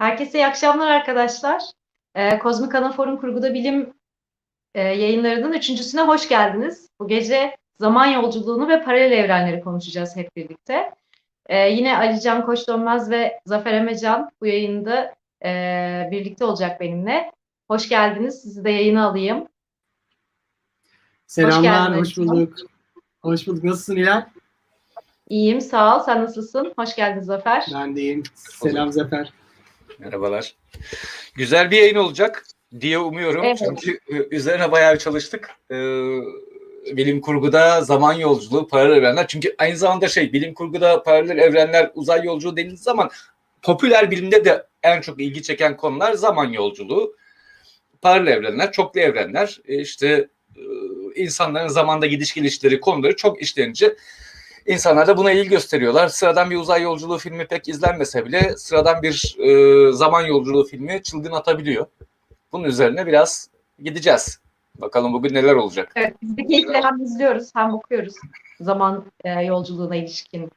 Herkese 0.00 0.38
iyi 0.38 0.46
akşamlar 0.46 0.90
arkadaşlar. 0.90 1.62
Ee, 2.14 2.38
Kozmik 2.38 2.74
Anafor'un 2.74 3.16
Kurguda 3.16 3.54
Bilim 3.54 3.92
e, 4.74 4.80
yayınlarının 4.82 5.52
üçüncüsüne 5.52 6.02
hoş 6.02 6.28
geldiniz. 6.28 6.88
Bu 7.00 7.08
gece 7.08 7.56
zaman 7.78 8.06
yolculuğunu 8.06 8.68
ve 8.68 8.82
paralel 8.82 9.12
evrenleri 9.12 9.60
konuşacağız 9.60 10.16
hep 10.16 10.36
birlikte. 10.36 10.94
Ee, 11.46 11.68
yine 11.68 11.96
Ali 11.96 12.20
Can 12.20 12.46
Koçdönmez 12.46 13.10
ve 13.10 13.40
Zafer 13.46 13.72
Emecan 13.72 14.30
bu 14.40 14.46
yayında 14.46 15.14
e, 15.44 16.08
birlikte 16.10 16.44
olacak 16.44 16.80
benimle. 16.80 17.32
Hoş 17.70 17.88
geldiniz. 17.88 18.42
Sizi 18.42 18.64
de 18.64 18.70
yayına 18.70 19.06
alayım. 19.06 19.48
Selamlar, 21.26 21.62
geldin 21.62 22.00
hoş, 22.00 22.16
bulduk. 22.16 22.56
Hoş 23.22 23.46
bulduk. 23.46 23.64
Nasılsın 23.64 23.96
Hilal? 23.96 24.24
İyiyim, 25.28 25.60
sağ 25.60 25.96
ol. 25.96 26.02
Sen 26.04 26.22
nasılsın? 26.22 26.72
Hoş 26.78 26.96
geldin 26.96 27.20
Zafer. 27.20 27.66
Ben 27.74 27.96
de 27.96 28.00
iyiyim. 28.00 28.22
Selam 28.34 28.92
Zafer. 28.92 29.39
Merhabalar. 29.98 30.54
Güzel 31.34 31.70
bir 31.70 31.76
yayın 31.76 31.96
olacak 31.96 32.44
diye 32.80 32.98
umuyorum. 32.98 33.44
Evet. 33.44 33.58
Çünkü 33.58 34.00
e, 34.08 34.36
üzerine 34.36 34.72
bayağı 34.72 34.98
çalıştık. 34.98 35.50
Ee, 35.70 35.74
bilim 36.96 37.20
kurguda 37.20 37.80
zaman 37.80 38.12
yolculuğu, 38.12 38.68
paralel 38.68 38.96
evrenler. 38.96 39.26
Çünkü 39.28 39.54
aynı 39.58 39.76
zamanda 39.76 40.08
şey 40.08 40.32
bilim 40.32 40.54
kurguda 40.54 41.02
paralel 41.02 41.38
evrenler, 41.38 41.90
uzay 41.94 42.24
yolculuğu 42.24 42.56
denildiği 42.56 42.78
zaman 42.78 43.10
popüler 43.62 44.10
bilimde 44.10 44.44
de 44.44 44.66
en 44.82 45.00
çok 45.00 45.20
ilgi 45.20 45.42
çeken 45.42 45.76
konular 45.76 46.12
zaman 46.12 46.46
yolculuğu, 46.46 47.16
paralel 48.02 48.32
evrenler, 48.32 48.72
çoklu 48.72 49.00
evrenler, 49.00 49.60
e, 49.68 49.80
işte 49.80 50.28
e, 50.56 50.62
insanların 51.14 51.68
zamanda 51.68 52.06
gidiş 52.06 52.34
gelişleri 52.34 52.80
konuları 52.80 53.16
çok 53.16 53.42
işlenince 53.42 53.96
İnsanlar 54.70 55.06
da 55.06 55.16
buna 55.16 55.32
ilgi 55.32 55.48
gösteriyorlar. 55.48 56.08
Sıradan 56.08 56.50
bir 56.50 56.56
uzay 56.56 56.82
yolculuğu 56.82 57.18
filmi 57.18 57.46
pek 57.46 57.68
izlenmese 57.68 58.26
bile 58.26 58.56
sıradan 58.56 59.02
bir 59.02 59.36
e, 59.38 59.92
zaman 59.92 60.26
yolculuğu 60.26 60.64
filmi 60.64 61.02
çılgın 61.02 61.32
atabiliyor. 61.32 61.86
Bunun 62.52 62.64
üzerine 62.64 63.06
biraz 63.06 63.48
gideceğiz. 63.78 64.40
Bakalım 64.80 65.12
bugün 65.12 65.34
neler 65.34 65.54
olacak. 65.54 65.92
Evet, 65.96 66.14
biz 66.22 66.36
de 66.36 66.46
keyifle 66.46 66.82
hem 66.82 67.02
izliyoruz 67.02 67.50
hem 67.54 67.74
okuyoruz 67.74 68.14
zaman 68.60 69.04
e, 69.24 69.30
yolculuğuna 69.30 69.96
ilişkin 69.96 70.50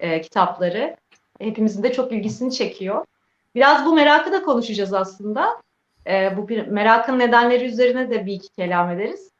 e, 0.00 0.20
kitapları. 0.20 0.96
Hepimizin 1.38 1.82
de 1.82 1.92
çok 1.92 2.12
ilgisini 2.12 2.52
çekiyor. 2.52 3.04
Biraz 3.54 3.86
bu 3.86 3.94
merakı 3.94 4.32
da 4.32 4.42
konuşacağız 4.42 4.94
aslında. 4.94 5.62
E, 6.06 6.36
bu 6.36 6.48
bir, 6.48 6.66
merakın 6.66 7.18
nedenleri 7.18 7.64
üzerine 7.64 8.10
de 8.10 8.26
bir 8.26 8.32
iki 8.32 8.48
kelam 8.48 8.90
ederiz. 8.90 9.30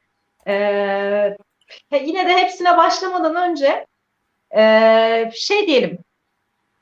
E, 0.47 1.37
yine 1.93 2.29
de 2.29 2.35
hepsine 2.37 2.77
başlamadan 2.77 3.51
önce 3.51 3.87
e, 4.57 5.31
şey 5.35 5.67
diyelim 5.67 5.99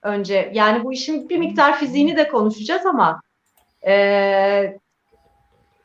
önce. 0.02 0.50
Yani 0.54 0.84
bu 0.84 0.92
işin 0.92 1.28
bir 1.28 1.38
miktar 1.38 1.78
fiziğini 1.78 2.16
de 2.16 2.28
konuşacağız 2.28 2.86
ama 2.86 3.20
e, 3.86 4.78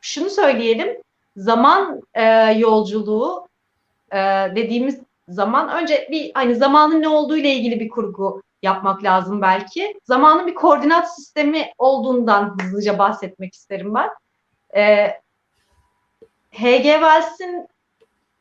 şunu 0.02 0.30
söyleyelim 0.30 0.98
zaman 1.36 2.02
e, 2.14 2.24
yolculuğu 2.58 3.48
e, 4.12 4.18
dediğimiz 4.56 5.00
zaman 5.28 5.70
önce 5.70 6.08
bir 6.12 6.32
hani 6.34 6.56
zamanın 6.56 7.02
ne 7.02 7.08
olduğu 7.08 7.38
ile 7.38 7.54
ilgili 7.54 7.80
bir 7.80 7.90
kurgu 7.90 8.44
yapmak 8.62 9.04
lazım 9.04 9.42
belki. 9.42 10.00
Zamanın 10.04 10.48
bir 10.48 10.56
koordinat 10.56 11.16
sistemi 11.16 11.72
olduğundan 11.78 12.58
hızlıca 12.62 13.00
bahsetmek 13.00 13.54
isterim 13.54 13.94
ben. 13.96 14.10
E, 14.76 15.08
H.G. 16.52 16.84
Wells'in 16.84 17.68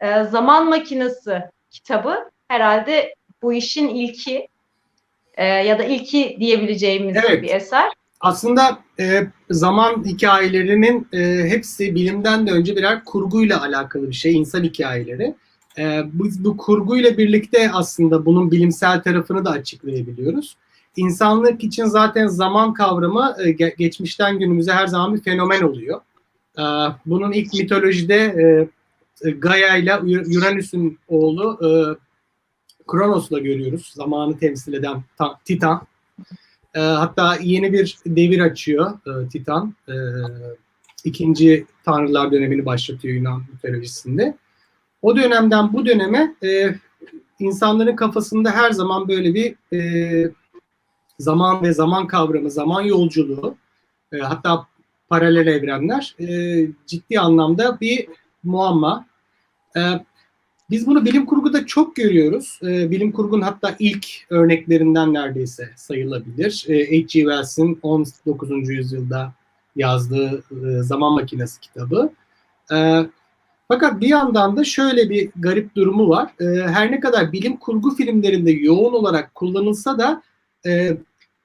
e, 0.01 0.25
Zaman 0.25 0.69
Makinesi 0.69 1.43
kitabı 1.71 2.31
herhalde 2.49 3.15
bu 3.43 3.53
işin 3.53 3.89
ilki 3.89 4.49
e, 5.35 5.45
ya 5.45 5.79
da 5.79 5.85
ilki 5.85 6.37
diyebileceğimiz 6.41 7.17
Evet. 7.29 7.43
bir 7.43 7.49
eser. 7.55 7.89
Aslında 8.21 8.79
e, 9.01 9.27
zaman 9.51 10.05
hikayelerinin 10.05 11.09
e, 11.13 11.19
hepsi 11.49 11.95
bilimden 11.95 12.47
de 12.47 12.51
önce 12.53 12.77
birer 12.77 13.05
kurguyla 13.05 13.63
alakalı 13.63 14.09
bir 14.09 14.15
şey, 14.15 14.37
insan 14.37 14.63
hikayeleri. 14.63 15.35
E, 15.79 16.03
biz 16.13 16.45
bu 16.45 16.57
kurguyla 16.57 17.19
birlikte 17.19 17.71
aslında 17.73 18.27
bunun 18.27 18.51
bilimsel 18.51 19.03
tarafını 19.03 19.45
da 19.45 19.51
açıklayabiliyoruz. 19.51 20.57
İnsanlık 20.97 21.65
için 21.65 21.85
zaten 21.85 22.27
zaman 22.27 22.75
kavramı 22.75 23.37
e, 23.39 23.43
ge- 23.51 23.77
geçmişten 23.77 24.39
günümüze 24.39 24.73
her 24.73 24.87
zaman 24.87 25.15
bir 25.15 25.21
fenomen 25.23 25.63
oluyor. 25.63 26.01
E, 26.59 26.63
bunun 27.07 27.33
ilk 27.33 27.53
mitolojide 27.55 28.17
e, 29.25 29.31
Gaia 29.31 29.77
ile 29.77 29.91
Ur- 29.91 30.39
Uranüs'ün 30.39 30.99
oğlu 31.09 31.59
e, 31.63 31.69
Kronos'la 32.91 33.39
görüyoruz. 33.39 33.93
Zamanı 33.95 34.39
temsil 34.39 34.73
eden 34.73 35.03
ta- 35.19 35.39
Titan. 35.45 35.87
E, 36.75 36.81
hatta 36.81 37.37
yeni 37.43 37.73
bir 37.73 37.99
devir 38.07 38.41
açıyor 38.41 38.93
e, 39.07 39.29
Titan. 39.29 39.75
E, 39.89 39.95
ikinci 41.05 41.67
Tanrılar 41.85 42.33
dönemini 42.33 42.67
başlatıyor 42.67 43.15
Yunan 43.15 43.43
mitolojisinde. 43.53 44.37
O 45.03 45.17
dönemden 45.17 45.73
bu 45.73 45.87
döneme 45.87 46.35
e, 46.45 46.75
insanların 47.39 47.97
kafasında 47.97 48.51
her 48.51 48.71
zaman 48.71 49.09
böyle 49.09 49.35
bir 49.35 49.77
e, 49.77 50.33
zaman 51.19 51.63
ve 51.63 51.73
zaman 51.73 52.07
kavramı, 52.07 52.51
zaman 52.51 52.83
yolculuğu, 52.83 53.57
e, 54.13 54.19
hatta 54.19 54.67
paralel 55.09 55.47
evrenler 55.47 56.17
e, 56.21 56.27
ciddi 56.87 57.21
anlamda 57.21 57.81
bir 57.81 58.09
muamma. 58.45 59.07
E, 59.77 59.81
biz 60.71 60.87
bunu 60.87 61.05
bilim 61.05 61.27
kurguda 61.27 61.67
çok 61.67 61.97
görüyoruz. 61.97 62.61
E, 62.63 62.91
bilim 62.91 63.13
kurgunun 63.13 63.43
hatta 63.43 63.77
ilk 63.79 64.07
örneklerinden 64.31 65.15
neredeyse 65.15 65.71
sayılabilir. 65.77 66.67
E, 66.69 66.85
H.G. 66.85 67.07
Wells'in 67.07 67.79
19. 67.83 68.69
yüzyılda 68.69 69.33
yazdığı 69.77 70.43
e, 70.51 70.83
Zaman 70.83 71.13
Makinesi 71.13 71.61
kitabı. 71.61 72.13
E, 72.73 73.07
fakat 73.69 74.01
bir 74.01 74.09
yandan 74.09 74.57
da 74.57 74.65
şöyle 74.65 75.11
bir 75.11 75.31
garip 75.37 75.75
durumu 75.75 76.09
var. 76.09 76.31
E, 76.41 76.45
her 76.69 76.93
ne 76.93 77.01
kadar 77.01 77.33
bilim 77.33 77.57
kurgu 77.57 77.95
filmlerinde 77.95 78.51
yoğun 78.51 78.93
olarak 78.93 79.35
kullanılsa 79.35 79.99
da 79.99 80.23
e, 80.67 80.97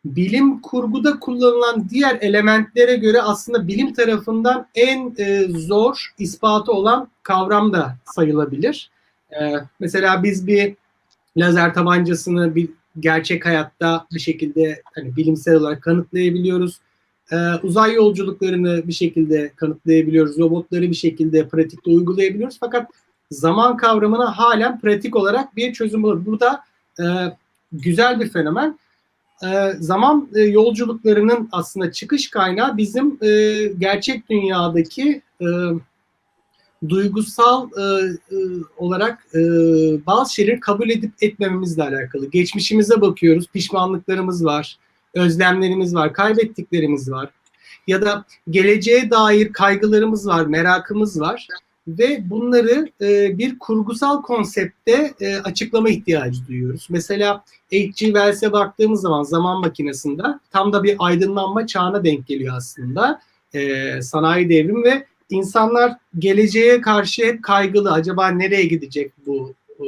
bilim 0.06 0.62
kurguda 0.62 1.20
kullanılan 1.20 1.90
diğer 1.90 2.18
elementlere 2.22 2.96
göre 2.96 3.22
aslında 3.22 3.68
bilim 3.68 3.94
tarafından 3.94 4.68
en 4.76 5.16
e, 5.18 5.44
zor 5.50 6.14
ispatı 6.20 6.72
olan 6.72 7.08
kavram 7.24 7.74
da 7.74 7.96
sayılabilir. 8.06 8.95
Ee, 9.32 9.54
mesela 9.80 10.24
biz 10.24 10.48
bir 10.48 10.76
lazer 11.38 11.74
tabancasını 11.74 12.56
bir 12.56 12.70
gerçek 13.00 13.46
hayatta 13.46 14.08
bir 14.14 14.20
şekilde 14.20 14.82
hani 14.96 15.16
bilimsel 15.16 15.56
olarak 15.56 15.84
kanıtlayabiliyoruz. 15.84 16.80
Ee, 17.32 17.36
uzay 17.64 17.94
yolculuklarını 17.94 18.88
bir 18.88 18.94
şekilde 18.94 19.52
kanıtlayabiliyoruz. 19.56 20.40
Robotları 20.40 20.82
bir 20.82 20.96
şekilde 20.96 21.48
pratikte 21.48 21.92
uygulayabiliyoruz. 21.92 22.58
Fakat 22.60 22.92
zaman 23.32 23.78
kavramına 23.78 24.38
halen 24.38 24.80
pratik 24.80 25.16
olarak 25.16 25.56
bir 25.56 25.74
çözüm 25.74 26.04
bulur. 26.04 26.26
Bu 26.26 26.40
da 26.40 26.64
e, 27.00 27.04
güzel 27.72 28.20
bir 28.20 28.30
fenomen. 28.30 28.80
E, 29.44 29.72
zaman 29.80 30.30
e, 30.36 30.42
yolculuklarının 30.42 31.50
aslında 31.52 31.92
çıkış 31.92 32.30
kaynağı 32.30 32.78
bizim 32.78 33.18
e, 33.22 33.28
gerçek 33.78 34.30
dünyadaki 34.30 35.22
e, 35.42 35.46
duygusal 36.90 37.70
e, 37.78 37.82
e, 37.82 38.38
olarak 38.78 39.28
e, 39.36 39.40
bazı 40.06 40.34
şeyleri 40.34 40.60
kabul 40.60 40.90
edip 40.90 41.12
etmememizle 41.22 41.84
alakalı. 41.84 42.30
Geçmişimize 42.30 43.02
bakıyoruz, 43.02 43.48
pişmanlıklarımız 43.48 44.46
var, 44.46 44.78
özlemlerimiz 45.14 45.96
var, 45.96 46.14
kaybettiklerimiz 46.14 47.12
var. 47.12 47.30
Ya 47.88 48.02
da 48.02 48.26
geleceğe 48.50 49.10
dair 49.10 49.54
kaygılarımız 49.54 50.28
var, 50.28 50.46
merakımız 50.46 51.22
var. 51.22 51.48
Ve 51.88 52.30
bunları 52.30 52.90
e, 53.02 53.38
bir 53.38 53.60
kurgusal 53.60 54.22
konsepte 54.22 55.14
e, 55.22 55.38
açıklama 55.38 55.90
ihtiyacı 55.90 56.48
duyuyoruz. 56.48 56.88
Mesela 56.90 57.44
H.G. 57.72 57.94
Wells'e 57.94 58.52
baktığımız 58.52 59.02
zaman 59.02 59.24
zaman 59.24 59.62
makinesinde 59.62 60.24
tam 60.52 60.74
da 60.74 60.84
bir 60.84 60.96
aydınlanma 61.00 61.68
çağına 61.68 62.04
denk 62.04 62.28
geliyor 62.28 62.56
aslında. 62.58 63.22
E, 63.54 64.02
sanayi 64.02 64.50
devrimi 64.50 64.84
ve 64.84 65.06
insanlar 65.30 65.94
geleceğe 66.20 66.82
karşı 66.82 67.26
hep 67.26 67.44
kaygılı. 67.44 67.92
Acaba 67.92 68.28
nereye 68.28 68.66
gidecek 68.66 69.12
bu 69.26 69.54
e, 69.80 69.86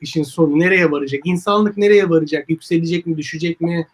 işin 0.00 0.22
sonu? 0.22 0.58
Nereye 0.58 0.90
varacak? 0.90 1.20
İnsanlık 1.24 1.76
nereye 1.76 2.10
varacak? 2.10 2.50
Yükselecek 2.50 3.06
mi? 3.06 3.16
Düşecek 3.16 3.60
mi? 3.60 3.86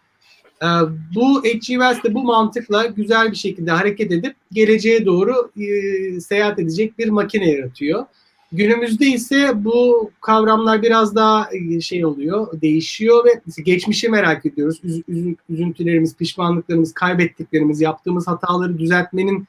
E, 0.61 0.67
bu 1.15 1.43
H.G. 1.43 1.79
De 1.79 2.13
bu 2.13 2.23
mantıkla 2.23 2.85
güzel 2.85 3.31
bir 3.31 3.37
şekilde 3.37 3.71
hareket 3.71 4.11
edip 4.11 4.35
geleceğe 4.51 5.05
doğru 5.05 5.51
e, 5.57 6.19
seyahat 6.19 6.59
edecek 6.59 6.99
bir 6.99 7.09
makine 7.09 7.51
yaratıyor. 7.51 8.05
Günümüzde 8.51 9.05
ise 9.05 9.51
bu 9.55 10.11
kavramlar 10.21 10.81
biraz 10.81 11.15
daha 11.15 11.49
e, 11.53 11.81
şey 11.81 12.05
oluyor, 12.05 12.61
değişiyor 12.61 13.25
ve 13.25 13.61
geçmişi 13.63 14.09
merak 14.09 14.45
ediyoruz. 14.45 14.79
Üz- 14.83 15.03
üzü- 15.07 15.35
üzüntülerimiz, 15.49 16.15
pişmanlıklarımız, 16.15 16.93
kaybettiklerimiz, 16.93 17.81
yaptığımız 17.81 18.27
hataları 18.27 18.77
düzeltmenin 18.77 19.47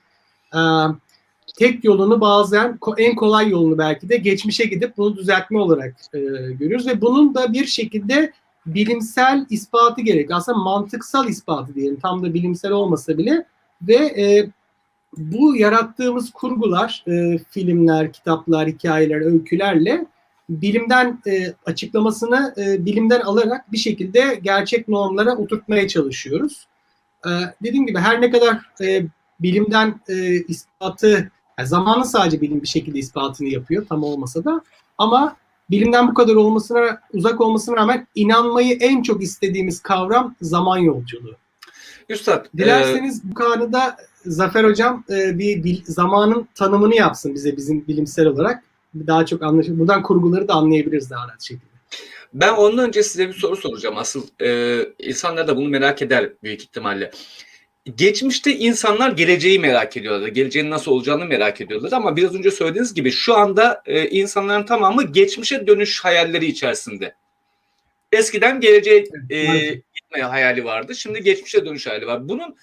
e, 0.54 0.60
tek 1.54 1.84
yolunu 1.84 2.20
bazen 2.20 2.78
en 2.98 3.14
kolay 3.14 3.50
yolunu 3.50 3.78
belki 3.78 4.08
de 4.08 4.16
geçmişe 4.16 4.64
gidip 4.64 4.96
bunu 4.96 5.16
düzeltme 5.16 5.58
olarak 5.58 5.96
e, 6.14 6.18
görüyoruz 6.52 6.86
ve 6.86 7.00
bunun 7.00 7.34
da 7.34 7.52
bir 7.52 7.66
şekilde 7.66 8.32
bilimsel 8.66 9.46
ispatı 9.50 10.00
gerekiyor. 10.00 10.38
Aslında 10.38 10.58
mantıksal 10.58 11.28
ispatı 11.28 11.74
diyelim. 11.74 12.00
Tam 12.00 12.22
da 12.22 12.34
bilimsel 12.34 12.72
olmasa 12.72 13.18
bile 13.18 13.46
ve 13.82 13.94
e, 13.94 14.50
bu 15.16 15.56
yarattığımız 15.56 16.30
kurgular, 16.30 17.04
e, 17.08 17.38
filmler, 17.50 18.12
kitaplar, 18.12 18.68
hikayeler, 18.68 19.20
öykülerle 19.20 20.06
bilimden 20.48 21.18
e, 21.26 21.52
açıklamasını 21.66 22.54
e, 22.56 22.84
bilimden 22.84 23.20
alarak 23.20 23.72
bir 23.72 23.78
şekilde 23.78 24.40
gerçek 24.42 24.88
normlara 24.88 25.36
oturtmaya 25.36 25.88
çalışıyoruz. 25.88 26.66
E, 27.26 27.30
dediğim 27.62 27.86
gibi 27.86 27.98
her 27.98 28.20
ne 28.20 28.30
kadar 28.30 28.60
e, 28.80 29.06
bilimden 29.40 30.00
e, 30.08 30.42
ispatı, 30.42 31.30
yani 31.58 31.68
zamanın 31.68 32.02
sadece 32.02 32.40
bilim 32.40 32.62
bir 32.62 32.66
şekilde 32.66 32.98
ispatını 32.98 33.48
yapıyor 33.48 33.86
tam 33.88 34.02
olmasa 34.02 34.44
da 34.44 34.62
ama 34.98 35.36
bilimden 35.70 36.08
bu 36.08 36.14
kadar 36.14 36.34
olmasına 36.34 37.00
uzak 37.12 37.40
olmasına 37.40 37.76
rağmen 37.76 38.06
inanmayı 38.14 38.78
en 38.80 39.02
çok 39.02 39.22
istediğimiz 39.22 39.82
kavram 39.82 40.34
zaman 40.40 40.78
yolculuğu. 40.78 41.36
Üstad, 42.08 42.46
e, 42.46 42.58
Dilerseniz 42.58 43.24
bu 43.24 43.34
konuda 43.34 43.96
Zafer 44.26 44.64
Hocam 44.64 45.04
e, 45.10 45.38
bir 45.38 45.64
bil- 45.64 45.84
zamanın 45.84 46.48
tanımını 46.54 46.94
yapsın 46.94 47.34
bize 47.34 47.56
bizim 47.56 47.86
bilimsel 47.86 48.26
olarak. 48.26 48.64
Daha 49.06 49.26
çok 49.26 49.42
anlaşılır. 49.42 49.78
Buradan 49.78 50.02
kurguları 50.02 50.48
da 50.48 50.54
anlayabiliriz 50.54 51.10
daha 51.10 51.28
rahat 51.28 51.42
şekilde. 51.42 51.74
Ben 52.34 52.52
ondan 52.52 52.86
önce 52.88 53.02
size 53.02 53.28
bir 53.28 53.32
soru 53.34 53.56
soracağım. 53.56 53.98
Asıl 53.98 54.22
e, 54.42 54.78
insanlar 54.98 55.48
da 55.48 55.56
bunu 55.56 55.68
merak 55.68 56.02
eder 56.02 56.32
büyük 56.42 56.62
ihtimalle. 56.62 57.10
Geçmişte 57.96 58.56
insanlar 58.56 59.12
geleceği 59.12 59.58
merak 59.58 59.96
ediyorlar. 59.96 60.28
Geleceğin 60.28 60.70
nasıl 60.70 60.92
olacağını 60.92 61.24
merak 61.24 61.60
ediyorlar. 61.60 61.92
Ama 61.92 62.16
biraz 62.16 62.34
önce 62.34 62.50
söylediğiniz 62.50 62.94
gibi 62.94 63.10
şu 63.10 63.34
anda 63.34 63.82
e, 63.86 64.08
insanların 64.08 64.66
tamamı 64.66 65.02
geçmişe 65.12 65.66
dönüş 65.66 66.04
hayalleri 66.04 66.46
içerisinde. 66.46 67.14
Eskiden 68.12 68.60
geleceğe 68.60 69.04
e, 69.30 69.68
gitme 69.94 70.22
hayali 70.22 70.64
vardı. 70.64 70.94
Şimdi 70.94 71.22
geçmişe 71.22 71.66
dönüş 71.66 71.86
hayali 71.86 72.06
var. 72.06 72.28
Bunun 72.28 72.56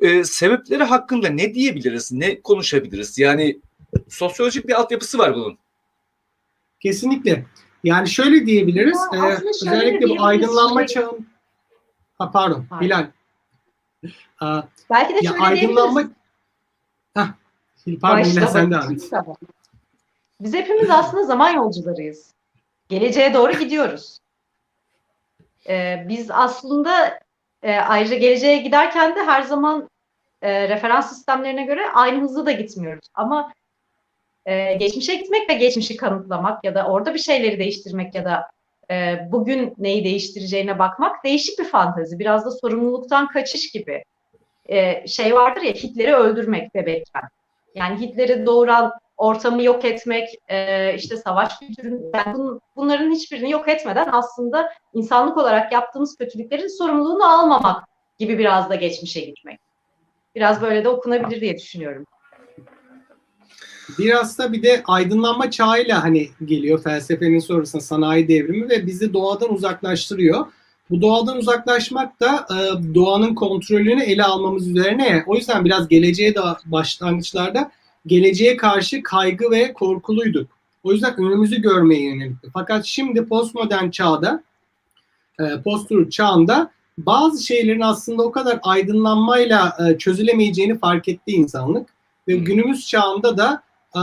e, 0.00 0.24
sebepleri 0.24 0.84
hakkında 0.84 1.28
ne 1.28 1.54
diyebiliriz? 1.54 2.12
Ne 2.12 2.40
konuşabiliriz? 2.40 3.18
Yani 3.18 3.60
sosyolojik 4.08 4.68
bir 4.68 4.72
altyapısı 4.72 5.18
var 5.18 5.34
bunun. 5.34 5.58
Kesinlikle. 6.80 7.44
Yani 7.84 8.08
şöyle 8.08 8.46
diyebiliriz. 8.46 8.98
Ya 9.12 9.30
e, 9.30 9.38
özellikle 9.62 10.08
bu 10.08 10.24
aydınlanma 10.24 10.86
şey- 10.86 11.02
ha, 12.18 12.30
pardon, 12.30 12.66
Pardon. 12.70 12.86
Bilal. 12.86 13.06
Aa, 14.40 14.62
Belki 14.90 15.14
de 15.14 15.18
ya 15.22 15.30
şöyle 15.30 15.44
aydınlanma 15.44 16.00
diyebiliriz. 16.00 16.16
Hah, 17.14 17.28
pardon 18.00 18.24
Bilal 18.24 18.42
Başta 18.42 18.46
sen 18.46 18.70
de 18.70 18.74
bakayım. 18.74 18.94
et. 18.94 19.10
Tamam. 19.10 19.36
Biz 20.40 20.54
hepimiz 20.54 20.90
aslında 20.90 21.24
zaman 21.24 21.50
yolcularıyız. 21.50 22.30
Geleceğe 22.88 23.34
doğru 23.34 23.52
gidiyoruz. 23.52 24.18
Ee, 25.68 26.04
biz 26.08 26.30
aslında 26.30 27.20
e, 27.62 27.76
ayrıca 27.76 28.16
geleceğe 28.16 28.58
giderken 28.58 29.16
de 29.16 29.24
her 29.24 29.42
zaman 29.42 29.90
e, 30.42 30.68
referans 30.68 31.08
sistemlerine 31.08 31.64
göre 31.64 31.90
aynı 31.94 32.22
hızda 32.22 32.46
da 32.46 32.52
gitmiyoruz. 32.52 33.08
Ama 33.14 33.52
e, 34.46 34.74
geçmişe 34.74 35.14
gitmek 35.14 35.50
ve 35.50 35.54
geçmişi 35.54 35.96
kanıtlamak 35.96 36.64
ya 36.64 36.74
da 36.74 36.86
orada 36.86 37.14
bir 37.14 37.18
şeyleri 37.18 37.58
değiştirmek 37.58 38.14
ya 38.14 38.24
da 38.24 38.50
e, 38.90 39.18
bugün 39.32 39.74
neyi 39.78 40.04
değiştireceğine 40.04 40.78
bakmak 40.78 41.24
değişik 41.24 41.58
bir 41.58 41.64
fantezi. 41.64 42.18
Biraz 42.18 42.44
da 42.44 42.50
sorumluluktan 42.50 43.28
kaçış 43.28 43.72
gibi. 43.72 44.04
E, 44.68 45.06
şey 45.06 45.34
vardır 45.34 45.62
ya 45.62 45.72
Hitler'i 45.72 46.14
öldürmek 46.14 46.74
bebekken. 46.74 47.22
Yani 47.74 48.00
Hitler'i 48.00 48.46
doğuran 48.46 48.92
ortamı 49.16 49.62
yok 49.62 49.84
etmek, 49.84 50.28
e, 50.48 50.94
işte 50.94 51.16
savaş 51.16 51.58
kültürünü, 51.58 52.00
yani 52.14 52.36
bun- 52.36 52.60
bunların 52.76 53.10
hiçbirini 53.10 53.50
yok 53.50 53.68
etmeden 53.68 54.08
aslında 54.12 54.72
insanlık 54.94 55.36
olarak 55.36 55.72
yaptığımız 55.72 56.16
kötülüklerin 56.16 56.78
sorumluluğunu 56.78 57.24
almamak 57.24 57.84
gibi 58.18 58.38
biraz 58.38 58.70
da 58.70 58.74
geçmişe 58.74 59.20
gitmek. 59.20 59.60
Biraz 60.34 60.62
böyle 60.62 60.84
de 60.84 60.88
okunabilir 60.88 61.40
diye 61.40 61.56
düşünüyorum. 61.58 62.06
Biraz 63.98 64.38
da 64.38 64.52
bir 64.52 64.62
de 64.62 64.82
aydınlanma 64.86 65.50
çağıyla 65.50 66.04
hani 66.04 66.28
geliyor 66.44 66.82
felsefenin 66.82 67.38
sonrasında 67.38 67.82
sanayi 67.82 68.28
devrimi 68.28 68.68
ve 68.70 68.86
bizi 68.86 69.12
doğadan 69.12 69.54
uzaklaştırıyor. 69.54 70.46
Bu 70.90 71.02
doğadan 71.02 71.36
uzaklaşmak 71.36 72.20
da 72.20 72.46
e, 72.50 72.94
doğanın 72.94 73.34
kontrolünü 73.34 74.02
ele 74.02 74.24
almamız 74.24 74.68
üzerine. 74.68 75.24
O 75.26 75.36
yüzden 75.36 75.64
biraz 75.64 75.88
geleceğe 75.88 76.34
de 76.34 76.40
başlangıçlarda 76.64 77.70
geleceğe 78.06 78.56
karşı 78.56 79.02
kaygı 79.02 79.50
ve 79.50 79.72
korkuluyduk. 79.72 80.50
O 80.82 80.92
yüzden 80.92 81.16
önümüzü 81.20 81.62
görmeye 81.62 82.04
yönelikti. 82.04 82.48
Fakat 82.54 82.84
şimdi 82.84 83.24
postmodern 83.24 83.90
çağda, 83.90 84.42
e, 85.40 85.44
post 85.64 85.92
çağında 86.10 86.70
bazı 86.98 87.46
şeylerin 87.46 87.80
aslında 87.80 88.22
o 88.22 88.32
kadar 88.32 88.58
aydınlanmayla 88.62 89.76
e, 89.88 89.98
çözülemeyeceğini 89.98 90.78
fark 90.78 91.08
etti 91.08 91.32
insanlık. 91.32 91.88
Ve 92.28 92.36
günümüz 92.36 92.86
çağında 92.86 93.36
da 93.36 93.62
e, 93.96 94.02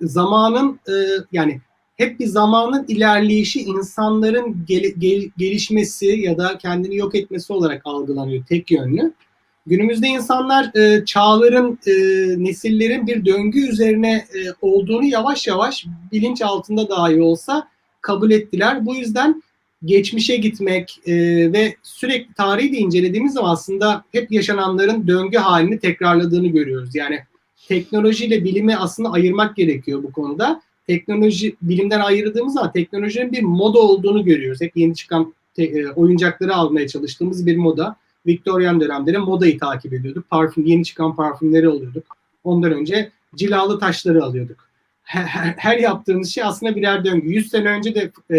zamanın 0.00 0.80
e, 0.88 0.94
yani 1.32 1.60
hep 1.96 2.20
bir 2.20 2.26
zamanın 2.26 2.84
ilerleyişi 2.88 3.60
insanların 3.60 4.64
gel- 4.66 4.94
gel- 4.98 5.30
gelişmesi 5.38 6.06
ya 6.06 6.38
da 6.38 6.58
kendini 6.58 6.96
yok 6.96 7.14
etmesi 7.14 7.52
olarak 7.52 7.82
algılanıyor 7.84 8.44
tek 8.48 8.70
yönlü. 8.70 9.12
Günümüzde 9.66 10.08
insanlar 10.08 10.76
e, 10.76 11.04
çağların, 11.04 11.78
e, 11.86 11.92
nesillerin 12.44 13.06
bir 13.06 13.24
döngü 13.24 13.68
üzerine 13.68 14.12
e, 14.12 14.38
olduğunu 14.60 15.04
yavaş 15.04 15.46
yavaş 15.46 15.86
bilinç 16.12 16.42
altında 16.42 16.88
dahi 16.88 17.22
olsa 17.22 17.68
kabul 18.00 18.30
ettiler. 18.30 18.86
Bu 18.86 18.94
yüzden 18.94 19.42
geçmişe 19.84 20.36
gitmek 20.36 21.00
e, 21.06 21.14
ve 21.52 21.76
sürekli 21.82 22.34
tarihi 22.34 22.72
de 22.72 22.76
incelediğimiz 22.76 23.32
zaman 23.32 23.50
aslında 23.52 24.04
hep 24.12 24.32
yaşananların 24.32 25.06
döngü 25.06 25.38
halini 25.38 25.78
tekrarladığını 25.78 26.46
görüyoruz. 26.46 26.94
Yani 26.94 27.20
teknolojiyle 27.68 28.44
bilimi 28.44 28.76
aslında 28.76 29.10
ayırmak 29.12 29.56
gerekiyor 29.56 30.02
bu 30.02 30.12
konuda. 30.12 30.62
Teknoloji 30.86 31.56
bilimden 31.62 32.00
ayırdığımız 32.00 32.54
zaman 32.54 32.72
teknolojinin 32.72 33.32
bir 33.32 33.42
moda 33.42 33.78
olduğunu 33.78 34.24
görüyoruz. 34.24 34.60
Hep 34.60 34.76
yeni 34.76 34.94
çıkan 34.94 35.34
te- 35.54 35.64
e, 35.64 35.86
oyuncakları 35.88 36.54
almaya 36.54 36.88
çalıştığımız 36.88 37.46
bir 37.46 37.56
moda. 37.56 37.96
Victorian 38.26 38.80
dönemleri 38.80 39.18
modayı 39.18 39.58
takip 39.58 39.92
ediyorduk. 39.92 40.30
Parfüm 40.30 40.66
yeni 40.66 40.84
çıkan 40.84 41.16
parfümleri 41.16 41.68
alıyorduk. 41.68 42.16
Ondan 42.44 42.72
önce 42.72 43.10
cilalı 43.36 43.78
taşları 43.78 44.24
alıyorduk. 44.24 44.68
Her, 45.02 45.22
her- 45.24 45.54
her 45.58 45.78
yaptığımız 45.78 46.28
şey 46.30 46.44
aslında 46.44 46.76
birer 46.76 47.04
döngü. 47.04 47.28
100 47.28 47.50
sene 47.50 47.68
önce 47.68 47.94
de 47.94 48.10
e, 48.30 48.38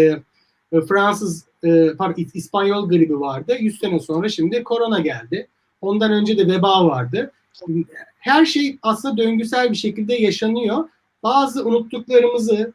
e, 0.72 0.80
Fransız 0.88 1.44
e, 1.64 1.90
pardon, 1.98 2.22
İs- 2.22 2.30
İspanyol 2.34 2.88
gribi 2.88 3.20
vardı. 3.20 3.56
100 3.60 3.78
sene 3.78 4.00
sonra 4.00 4.28
şimdi 4.28 4.62
korona 4.64 4.98
geldi. 5.00 5.48
Ondan 5.80 6.12
önce 6.12 6.38
de 6.38 6.46
veba 6.46 6.86
vardı. 6.86 7.30
Her 8.26 8.44
şey 8.44 8.78
aslında 8.82 9.16
döngüsel 9.16 9.70
bir 9.70 9.76
şekilde 9.76 10.14
yaşanıyor. 10.14 10.88
Bazı 11.22 11.64
unuttuklarımızı 11.64 12.72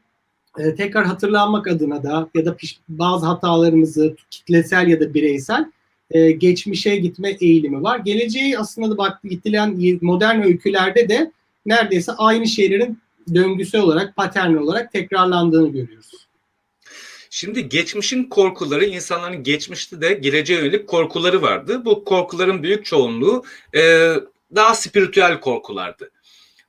e, 0.57 0.75
tekrar 0.75 1.05
hatırlanmak 1.05 1.67
adına 1.67 2.03
da 2.03 2.29
ya 2.35 2.45
da 2.45 2.57
bazı 2.89 3.25
hatalarımızı 3.25 4.15
kitlesel 4.29 4.87
ya 4.87 4.99
da 4.99 5.13
bireysel 5.13 5.71
e, 6.11 6.31
geçmişe 6.31 6.95
gitme 6.95 7.29
eğilimi 7.29 7.83
var. 7.83 7.99
Geleceği 7.99 8.59
aslında 8.59 8.91
da 8.91 8.97
bak 8.97 9.23
gidilen 9.23 9.99
modern 10.01 10.41
öykülerde 10.41 11.09
de 11.09 11.31
neredeyse 11.65 12.11
aynı 12.11 12.47
şeylerin 12.47 12.99
döngüsel 13.33 13.81
olarak, 13.81 14.15
patern 14.15 14.53
olarak 14.53 14.91
tekrarlandığını 14.91 15.67
görüyoruz. 15.67 16.27
Şimdi 17.29 17.69
geçmişin 17.69 18.23
korkuları, 18.23 18.85
insanların 18.85 19.43
geçmişte 19.43 20.01
de 20.01 20.13
geleceğe 20.13 20.59
yönelik 20.59 20.87
korkuları 20.87 21.41
vardı. 21.41 21.81
Bu 21.85 22.03
korkuların 22.03 22.63
büyük 22.63 22.85
çoğunluğu 22.85 23.43
e, 23.75 24.13
daha 24.55 24.75
spiritüel 24.75 25.39
korkulardı. 25.39 26.11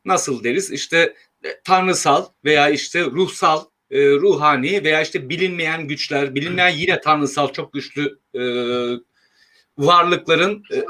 Nasıl 0.04 0.44
deriz? 0.44 0.70
İşte 0.70 1.14
e, 1.44 1.60
tanrısal 1.64 2.26
veya 2.44 2.68
işte 2.68 3.04
ruhsal, 3.04 3.64
e, 3.90 4.00
ruhani 4.00 4.84
veya 4.84 5.02
işte 5.02 5.28
bilinmeyen 5.28 5.88
güçler, 5.88 6.34
bilinmeyen 6.34 6.76
yine 6.76 7.00
tanrısal 7.00 7.52
çok 7.52 7.72
güçlü 7.72 8.18
e, 8.34 8.42
varlıkların 9.78 10.62
e, 10.74 10.84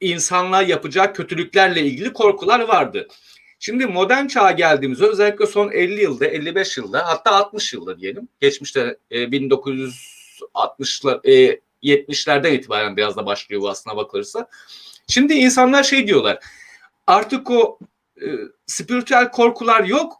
insanlığa 0.00 0.62
yapacağı 0.62 1.14
kötülüklerle 1.14 1.82
ilgili 1.82 2.12
korkular 2.12 2.60
vardı. 2.60 3.08
Şimdi 3.58 3.86
modern 3.86 4.26
çağa 4.26 4.50
geldiğimizde 4.50 5.06
özellikle 5.06 5.46
son 5.46 5.70
50 5.70 6.02
yılda, 6.02 6.26
55 6.26 6.76
yılda 6.76 7.06
hatta 7.06 7.30
60 7.30 7.72
yılda 7.72 7.98
diyelim. 7.98 8.28
Geçmişte 8.40 8.98
e, 9.10 9.18
1960'lar, 9.18 11.20
e, 11.24 11.60
70'lerden 11.82 12.52
itibaren 12.52 12.96
biraz 12.96 13.16
da 13.16 13.26
başlıyor 13.26 13.62
bu 13.62 13.68
aslına 13.68 13.96
bakılırsa. 13.96 14.48
Şimdi 15.08 15.34
insanlar 15.34 15.82
şey 15.82 16.06
diyorlar. 16.06 16.38
Artık 17.06 17.50
o 17.50 17.78
e, 18.22 18.26
spiritüel 18.66 19.30
korkular 19.30 19.84
yok. 19.84 20.18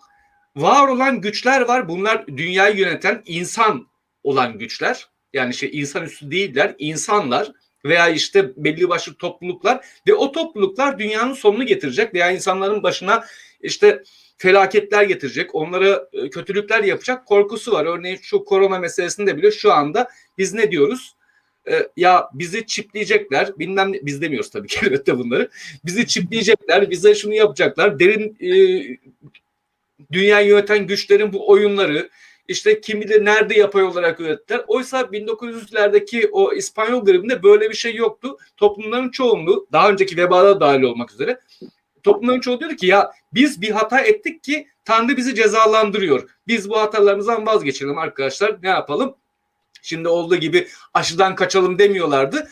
Var 0.56 0.88
olan 0.88 1.20
güçler 1.20 1.60
var. 1.60 1.88
Bunlar 1.88 2.26
dünyayı 2.26 2.76
yöneten 2.76 3.22
insan 3.26 3.86
olan 4.22 4.58
güçler. 4.58 5.08
Yani 5.32 5.54
şey 5.54 5.70
insan 5.72 6.04
üstü 6.04 6.30
değiller, 6.30 6.74
insanlar 6.78 7.52
veya 7.84 8.08
işte 8.08 8.52
belli 8.56 8.88
başlı 8.88 9.14
topluluklar 9.14 9.86
ve 10.08 10.14
o 10.14 10.32
topluluklar 10.32 10.98
dünyanın 10.98 11.32
sonunu 11.32 11.66
getirecek 11.66 12.14
veya 12.14 12.30
insanların 12.30 12.82
başına 12.82 13.24
işte 13.60 14.02
felaketler 14.38 15.02
getirecek, 15.02 15.54
onlara 15.54 16.08
e, 16.12 16.30
kötülükler 16.30 16.84
yapacak 16.84 17.26
korkusu 17.26 17.72
var. 17.72 17.86
Örneğin 17.86 18.18
şu 18.22 18.44
korona 18.44 18.78
meselesinde 18.78 19.36
bile 19.36 19.50
şu 19.50 19.72
anda 19.72 20.08
biz 20.38 20.54
ne 20.54 20.70
diyoruz? 20.70 21.13
E, 21.70 21.88
ya 21.96 22.28
bizi 22.34 22.66
çipleyecekler, 22.66 23.58
bilmem 23.58 23.92
biz 24.02 24.22
demiyoruz 24.22 24.50
tabii 24.50 24.68
ki 24.68 24.78
elbette 24.86 25.18
bunları. 25.18 25.50
Bizi 25.84 26.06
çipleyecekler, 26.06 26.90
bize 26.90 27.14
şunu 27.14 27.34
yapacaklar. 27.34 27.98
Derin 27.98 28.36
e, 28.40 28.50
dünya 30.12 30.40
yöneten 30.40 30.86
güçlerin 30.86 31.32
bu 31.32 31.50
oyunları, 31.50 32.10
işte 32.48 32.80
kim 32.80 33.00
bilir 33.00 33.24
nerede 33.24 33.58
yapay 33.58 33.82
olarak 33.82 34.20
ürettiler. 34.20 34.62
Oysa 34.66 35.00
1900'lerdeki 35.00 36.28
o 36.32 36.52
İspanyol 36.52 37.04
gribinde 37.04 37.42
böyle 37.42 37.70
bir 37.70 37.74
şey 37.74 37.94
yoktu. 37.94 38.38
Toplumların 38.56 39.10
çoğunluğu, 39.10 39.66
daha 39.72 39.90
önceki 39.90 40.16
vebada 40.16 40.60
dahil 40.60 40.82
olmak 40.82 41.12
üzere, 41.12 41.40
toplumların 42.02 42.40
çoğu 42.40 42.60
diyordu 42.60 42.76
ki 42.76 42.86
ya 42.86 43.10
biz 43.34 43.60
bir 43.60 43.70
hata 43.70 44.00
ettik 44.00 44.42
ki 44.42 44.66
Tanrı 44.84 45.16
bizi 45.16 45.34
cezalandırıyor. 45.34 46.28
Biz 46.46 46.70
bu 46.70 46.78
hatalarımızdan 46.78 47.46
vazgeçelim 47.46 47.98
arkadaşlar. 47.98 48.56
Ne 48.62 48.68
yapalım? 48.68 49.16
Şimdi 49.84 50.08
olduğu 50.08 50.36
gibi 50.36 50.68
aşıdan 50.94 51.34
kaçalım 51.34 51.78
demiyorlardı. 51.78 52.48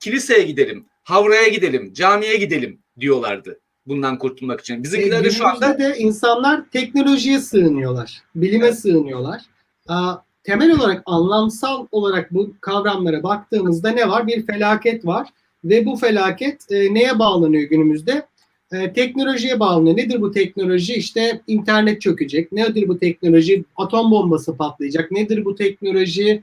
Kiliseye 0.00 0.42
gidelim, 0.42 0.86
havraya 1.04 1.48
gidelim, 1.48 1.92
camiye 1.92 2.36
gidelim 2.36 2.78
diyorlardı 3.00 3.60
bundan 3.86 4.18
kurtulmak 4.18 4.60
için. 4.60 4.82
Bizimkiler 4.82 5.24
de 5.24 5.30
şu 5.30 5.46
anda 5.46 5.66
Günümüzde 5.66 5.94
de 5.94 5.98
insanlar 5.98 6.70
teknolojiye 6.70 7.40
sığınıyorlar, 7.40 8.22
bilime 8.34 8.72
sığınıyorlar. 8.72 9.42
Aa, 9.88 10.14
temel 10.44 10.76
olarak 10.76 11.02
anlamsal 11.06 11.86
olarak 11.92 12.34
bu 12.34 12.54
kavramlara 12.60 13.22
baktığımızda 13.22 13.90
ne 13.90 14.08
var? 14.08 14.26
Bir 14.26 14.46
felaket 14.46 15.06
var 15.06 15.28
ve 15.64 15.86
bu 15.86 15.96
felaket 15.96 16.72
e, 16.72 16.94
neye 16.94 17.18
bağlanıyor 17.18 17.62
günümüzde? 17.62 18.26
E, 18.72 18.92
teknolojiye 18.92 19.60
bağlanıyor. 19.60 19.96
Nedir 19.96 20.20
bu 20.20 20.30
teknoloji? 20.30 20.94
İşte 20.94 21.40
internet 21.46 22.00
çökecek. 22.00 22.52
Nedir 22.52 22.88
bu 22.88 22.98
teknoloji? 22.98 23.64
Atom 23.76 24.10
bombası 24.10 24.56
patlayacak. 24.56 25.10
Nedir 25.10 25.44
bu 25.44 25.54
teknoloji? 25.54 26.42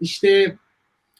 İşte 0.00 0.56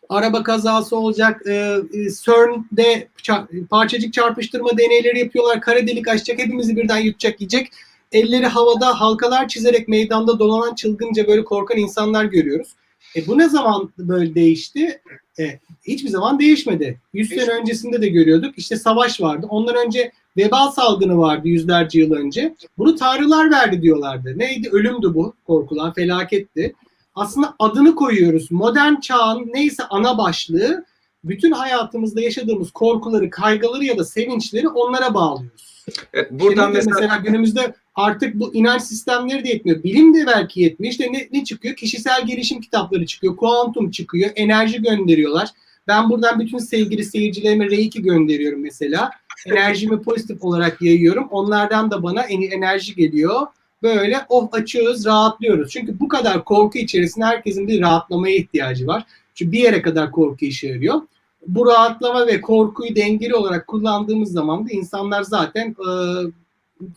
araba 0.08 0.42
kazası 0.42 0.96
olacak. 0.96 1.42
E, 1.46 1.52
e, 1.52 2.10
CERN'de 2.24 3.08
ça- 3.22 3.66
parçacık 3.66 4.12
çarpıştırma 4.12 4.78
deneyleri 4.78 5.18
yapıyorlar. 5.18 5.60
Kara 5.60 5.86
delik 5.86 6.08
açacak. 6.08 6.38
Hepimizi 6.38 6.76
birden 6.76 6.98
yutacak 6.98 7.40
yiyecek. 7.40 7.70
Elleri 8.12 8.46
havada 8.46 9.00
halkalar 9.00 9.48
çizerek 9.48 9.88
meydanda 9.88 10.38
dolanan 10.38 10.74
çılgınca 10.74 11.26
böyle 11.26 11.44
korkan 11.44 11.78
insanlar 11.78 12.24
görüyoruz. 12.24 12.68
E 13.16 13.26
bu 13.26 13.38
ne 13.38 13.48
zaman 13.48 13.92
böyle 13.98 14.34
değişti? 14.34 15.00
E, 15.38 15.58
hiçbir 15.82 16.08
zaman 16.08 16.38
değişmedi. 16.38 17.00
100 17.12 17.28
sene 17.28 17.50
öncesinde 17.50 18.02
de 18.02 18.08
görüyorduk. 18.08 18.58
İşte 18.58 18.76
savaş 18.76 19.20
vardı. 19.20 19.46
Ondan 19.50 19.76
önce 19.86 20.12
veba 20.36 20.72
salgını 20.72 21.18
vardı 21.18 21.48
yüzlerce 21.48 22.00
yıl 22.00 22.12
önce. 22.12 22.54
Bunu 22.78 22.96
tanrılar 22.96 23.50
verdi 23.50 23.82
diyorlardı. 23.82 24.38
Neydi? 24.38 24.68
Ölümdü 24.72 25.14
bu. 25.14 25.34
Korkulan 25.46 25.92
felaketti. 25.92 26.74
Aslında 27.14 27.54
adını 27.58 27.94
koyuyoruz. 27.94 28.50
Modern 28.50 29.00
çağın 29.00 29.50
neyse 29.54 29.82
ana 29.90 30.18
başlığı 30.18 30.84
bütün 31.24 31.52
hayatımızda 31.52 32.20
yaşadığımız 32.20 32.70
korkuları, 32.70 33.30
kaygıları 33.30 33.84
ya 33.84 33.98
da 33.98 34.04
sevinçleri 34.04 34.68
onlara 34.68 35.14
bağlıyoruz. 35.14 35.84
evet, 36.12 36.30
buradan 36.30 36.64
Şimdi 36.64 36.76
mesela, 36.76 36.94
mesela 37.00 37.16
günümüzde 37.16 37.74
artık 37.94 38.34
bu 38.34 38.54
inanç 38.54 38.82
sistemleri 38.82 39.44
de 39.44 39.48
yetmiyor. 39.48 39.82
Bilim 39.82 40.14
de 40.14 40.26
belki 40.26 40.60
yetmiyor. 40.60 40.90
İşte 40.90 41.12
ne, 41.12 41.28
ne 41.32 41.44
çıkıyor? 41.44 41.76
Kişisel 41.76 42.26
gelişim 42.26 42.60
kitapları 42.60 43.06
çıkıyor. 43.06 43.36
Kuantum 43.36 43.90
çıkıyor. 43.90 44.30
Enerji 44.36 44.82
gönderiyorlar. 44.82 45.48
Ben 45.88 46.10
buradan 46.10 46.40
bütün 46.40 46.58
sevgili 46.58 47.04
seyircilerime 47.04 47.70
Reiki 47.70 48.02
gönderiyorum 48.02 48.62
mesela. 48.62 49.10
Enerjimi 49.46 50.02
pozitif 50.02 50.44
olarak 50.44 50.82
yayıyorum. 50.82 51.28
Onlardan 51.30 51.90
da 51.90 52.02
bana 52.02 52.22
en- 52.22 52.50
enerji 52.50 52.94
geliyor. 52.94 53.46
Böyle 53.82 54.20
oh 54.28 54.48
açıyoruz, 54.52 55.06
rahatlıyoruz. 55.06 55.70
Çünkü 55.70 56.00
bu 56.00 56.08
kadar 56.08 56.44
korku 56.44 56.78
içerisinde 56.78 57.24
herkesin 57.24 57.68
bir 57.68 57.80
rahatlamaya 57.80 58.36
ihtiyacı 58.36 58.86
var. 58.86 59.04
Çünkü 59.34 59.52
bir 59.52 59.58
yere 59.58 59.82
kadar 59.82 60.10
korku 60.10 60.44
işe 60.44 60.68
yarıyor. 60.68 61.00
Bu 61.46 61.66
rahatlama 61.66 62.26
ve 62.26 62.40
korkuyu 62.40 62.96
dengeli 62.96 63.34
olarak 63.34 63.66
kullandığımız 63.66 64.32
zaman 64.32 64.68
da 64.68 64.72
insanlar 64.72 65.22
zaten 65.22 65.68
e, 65.68 65.88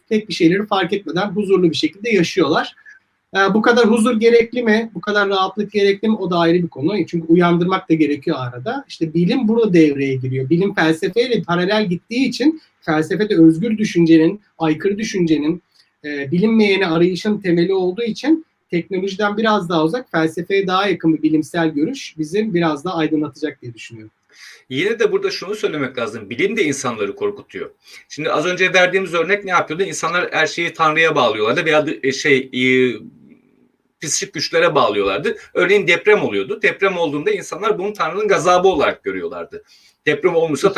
pek 0.09 0.29
bir 0.29 0.33
şeyleri 0.33 0.65
fark 0.65 0.93
etmeden 0.93 1.27
huzurlu 1.27 1.69
bir 1.69 1.75
şekilde 1.75 2.09
yaşıyorlar. 2.09 2.75
E, 3.35 3.53
bu 3.53 3.61
kadar 3.61 3.85
huzur 3.85 4.19
gerekli 4.19 4.63
mi? 4.63 4.91
Bu 4.95 5.01
kadar 5.01 5.29
rahatlık 5.29 5.71
gerekli 5.71 6.09
mi? 6.09 6.15
O 6.15 6.29
da 6.29 6.37
ayrı 6.37 6.63
bir 6.63 6.67
konu. 6.67 7.05
Çünkü 7.05 7.27
uyandırmak 7.27 7.89
da 7.89 7.93
gerekiyor 7.93 8.37
arada. 8.39 8.85
İşte 8.87 9.13
bilim 9.13 9.47
burada 9.47 9.73
devreye 9.73 10.15
giriyor. 10.15 10.49
Bilim 10.49 10.73
felsefeyle 10.73 11.41
paralel 11.43 11.85
gittiği 11.85 12.27
için 12.27 12.61
felsefede 12.81 13.37
özgür 13.37 13.77
düşüncenin, 13.77 14.41
aykırı 14.57 14.97
düşüncenin, 14.97 15.61
e, 16.07 16.31
bilinmeyeni 16.31 16.87
arayışın 16.87 17.37
temeli 17.37 17.73
olduğu 17.73 18.03
için 18.03 18.45
teknolojiden 18.71 19.37
biraz 19.37 19.69
daha 19.69 19.83
uzak, 19.83 20.11
felsefeye 20.11 20.67
daha 20.67 20.87
yakın 20.87 21.17
bir 21.17 21.21
bilimsel 21.21 21.69
görüş 21.69 22.15
bizim 22.17 22.53
biraz 22.53 22.85
daha 22.85 22.95
aydınlatacak 22.95 23.61
diye 23.61 23.73
düşünüyorum. 23.73 24.11
Yine 24.69 24.99
de 24.99 25.11
burada 25.11 25.31
şunu 25.31 25.55
söylemek 25.55 25.97
lazım. 25.97 26.29
Bilim 26.29 26.57
de 26.57 26.63
insanları 26.63 27.15
korkutuyor. 27.15 27.71
Şimdi 28.09 28.31
az 28.31 28.45
önce 28.45 28.73
verdiğimiz 28.73 29.13
örnek 29.13 29.45
ne 29.45 29.51
yapıyordu? 29.51 29.83
İnsanlar 29.83 30.29
her 30.31 30.47
şeyi 30.47 30.73
Tanrı'ya 30.73 31.15
bağlıyorlardı 31.15 31.65
veya 31.65 31.85
e, 32.03 32.11
şey 32.11 32.49
e, 32.53 32.61
psikik 34.01 34.33
güçlere 34.33 34.75
bağlıyorlardı. 34.75 35.37
Örneğin 35.53 35.87
deprem 35.87 36.21
oluyordu. 36.21 36.61
Deprem 36.61 36.97
olduğunda 36.97 37.31
insanlar 37.31 37.79
bunu 37.79 37.93
Tanrı'nın 37.93 38.27
gazabı 38.27 38.67
olarak 38.67 39.03
görüyorlardı. 39.03 39.63
Deprem 40.07 40.35
olmuşsa 40.35 40.73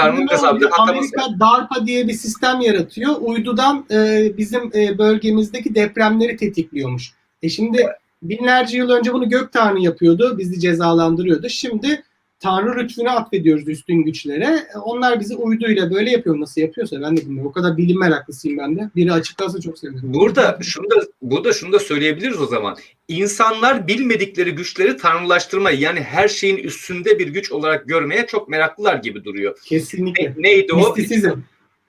oluyor? 0.55 0.71
atlaması. 0.71 0.91
Amerika 0.91 1.39
DARPA 1.39 1.85
diye 1.85 2.07
bir 2.07 2.13
sistem 2.13 2.61
yaratıyor. 2.61 3.15
Uydudan 3.21 3.85
e, 3.91 4.31
bizim 4.37 4.71
e, 4.75 4.97
bölgemizdeki 4.97 5.75
depremleri 5.75 6.37
tetikliyormuş. 6.37 7.13
E 7.41 7.49
şimdi 7.49 7.87
binlerce 8.23 8.77
yıl 8.77 8.89
önce 8.89 9.13
bunu 9.13 9.29
gök 9.29 9.53
tanrı 9.53 9.79
yapıyordu. 9.79 10.37
Bizi 10.37 10.59
cezalandırıyordu. 10.59 11.49
Şimdi 11.49 12.03
Tanrı 12.39 12.79
lütfunu 12.79 13.09
atfediyoruz 13.09 13.67
üstün 13.67 14.03
güçlere. 14.03 14.67
E, 14.75 14.77
Onlar 14.77 15.19
bizi 15.19 15.35
uyduyla 15.35 15.91
böyle 15.91 16.11
yapıyor. 16.11 16.39
Nasıl 16.39 16.61
yapıyorsa 16.61 17.01
ben 17.01 17.17
de 17.17 17.21
bilmiyorum. 17.21 17.49
O 17.49 17.51
kadar 17.51 17.77
bilim 17.77 17.99
meraklısıyım 17.99 18.57
ben 18.57 18.77
de. 18.77 18.89
Biri 18.95 19.13
açıklarsa 19.13 19.61
çok 19.61 19.79
sevinirim. 19.79 20.13
Burada 20.13 20.59
şunu 20.61 20.89
da 20.89 20.95
burada 21.21 21.53
şunu 21.53 21.73
da 21.73 21.79
söyleyebiliriz 21.79 22.41
o 22.41 22.45
zaman. 22.45 22.77
İnsanlar 23.07 23.87
bilmedikleri 23.87 24.51
güçleri 24.51 24.97
tanrılaştırmayı 24.97 25.79
yani 25.79 25.99
her 26.01 26.27
şeyin 26.27 26.57
üstünde 26.57 27.19
bir 27.19 27.27
güç 27.27 27.51
olarak 27.51 27.87
görmeye 27.87 28.27
çok 28.27 28.49
meraklılar 28.49 28.95
gibi 28.95 29.23
duruyor. 29.23 29.57
Kesinlikle. 29.65 30.23
Ne- 30.37 30.43
neydi 30.43 30.73
o? 30.73 30.77
Mistisizm. 30.77 31.31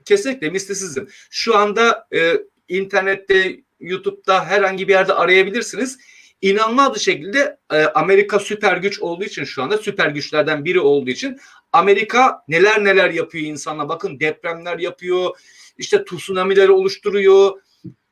Kesinlikle 0.05 0.51
mistisizm. 0.51 1.05
Şu 1.31 1.57
anda 1.57 2.07
e, 2.15 2.33
internette, 2.69 3.61
YouTube'da 3.81 4.45
herhangi 4.45 4.89
bir 4.89 4.93
yerde 4.93 5.13
arayabilirsiniz. 5.13 5.99
İnanılmaz 6.43 7.01
şekilde 7.01 7.59
e, 7.73 7.85
Amerika 7.85 8.39
süper 8.39 8.77
güç 8.77 9.01
olduğu 9.01 9.25
için 9.25 9.45
şu 9.45 9.63
anda 9.63 9.79
süper 9.79 10.09
güçlerden 10.09 10.65
biri 10.65 10.81
olduğu 10.81 11.11
için 11.11 11.39
Amerika 11.73 12.45
neler 12.49 12.85
neler 12.85 13.11
yapıyor 13.11 13.45
insana. 13.45 13.89
Bakın 13.89 14.21
depremler 14.21 14.79
yapıyor. 14.79 15.39
işte 15.79 16.05
tsunamileri 16.05 16.71
oluşturuyor. 16.71 17.61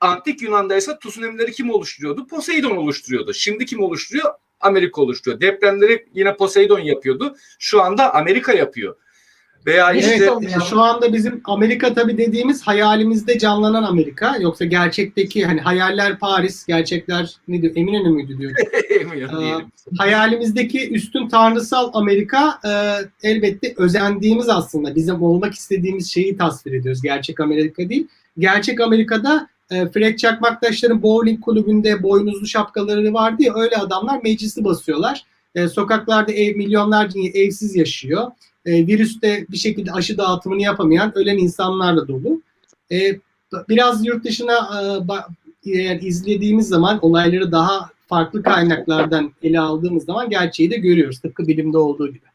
Antik 0.00 0.42
Yunan'da 0.42 0.76
ise 0.76 0.99
tsunamileri 0.99 1.52
kim 1.52 1.70
oluşturuyordu? 1.70 2.26
Poseidon 2.26 2.76
oluşturuyordu. 2.76 3.35
Şimdi 3.35 3.66
kim 3.66 3.82
oluşturuyor? 3.82 4.35
Amerika 4.61 5.00
oluşturuyor. 5.00 5.40
Depremleri 5.40 6.06
yine 6.14 6.37
Poseidon 6.37 6.78
yapıyordu. 6.78 7.37
Şu 7.58 7.82
anda 7.82 8.14
Amerika 8.14 8.52
yapıyor. 8.52 8.97
Veya 9.67 9.93
işte 9.93 10.31
e, 10.43 10.61
şu 10.71 10.81
anda 10.81 11.12
bizim 11.12 11.41
Amerika 11.45 11.95
tabii 11.95 12.19
dediğimiz 12.19 12.62
hayalimizde 12.62 13.38
canlanan 13.38 13.83
Amerika. 13.83 14.37
Yoksa 14.41 14.65
gerçekteki 14.65 15.47
hani 15.47 15.61
hayaller 15.61 16.19
Paris, 16.19 16.67
gerçekler 16.67 17.37
ne 17.49 17.62
diyor? 17.62 17.73
Eminönü 17.77 18.09
müydü 18.09 18.38
diyor. 18.38 18.53
diyelim. 19.41 19.67
Hayalimizdeki 19.99 20.91
üstün 20.91 21.29
tanrısal 21.29 21.91
Amerika 21.93 22.59
e, 22.65 22.71
elbette 23.29 23.75
özendiğimiz 23.77 24.49
aslında. 24.49 24.95
Bizim 24.95 25.23
olmak 25.23 25.55
istediğimiz 25.55 26.12
şeyi 26.12 26.37
tasvir 26.37 26.73
ediyoruz. 26.73 27.03
Gerçek 27.03 27.41
Amerika 27.41 27.88
değil. 27.88 28.07
Gerçek 28.38 28.81
Amerika'da 28.81 29.49
e, 29.71 29.88
Fred 29.88 30.17
Çakmaktaşların 30.17 31.03
bowling 31.03 31.41
kulübünde 31.41 32.03
boynuzlu 32.03 32.47
şapkaları 32.47 33.15
vardı 33.15 33.43
ya 33.43 33.55
öyle 33.55 33.77
adamlar 33.77 34.21
meclisi 34.23 34.65
basıyorlar. 34.65 35.23
E, 35.55 35.69
sokaklarda 35.69 36.33
ev, 36.33 36.57
milyonlarca 36.57 37.21
evsiz 37.35 37.77
yaşıyor. 37.77 38.27
E, 38.69 38.87
virüste 38.87 39.47
bir 39.51 39.57
şekilde 39.57 39.93
aşı 39.93 40.19
dağıtımını 40.19 40.63
yapamayan 40.63 41.19
ölen 41.19 41.39
insanlarla 41.39 42.09
dolu. 42.09 42.43
E, 42.93 43.21
biraz 43.69 44.07
yurt 44.07 44.25
dışına 44.25 44.53
e, 44.53 44.83
ba- 45.07 45.27
eğer 45.67 46.01
izlediğimiz 46.03 46.69
zaman 46.69 46.99
olayları 47.03 47.53
daha 47.53 47.91
farklı 48.09 48.43
kaynaklardan 48.43 49.33
ele 49.43 49.61
aldığımız 49.61 50.05
zaman 50.05 50.31
gerçeği 50.31 50.71
de 50.71 50.77
görüyoruz. 50.77 51.21
Tıpkı 51.21 51.49
bilimde 51.49 51.79
olduğu 51.79 52.09
gibi. 52.09 52.27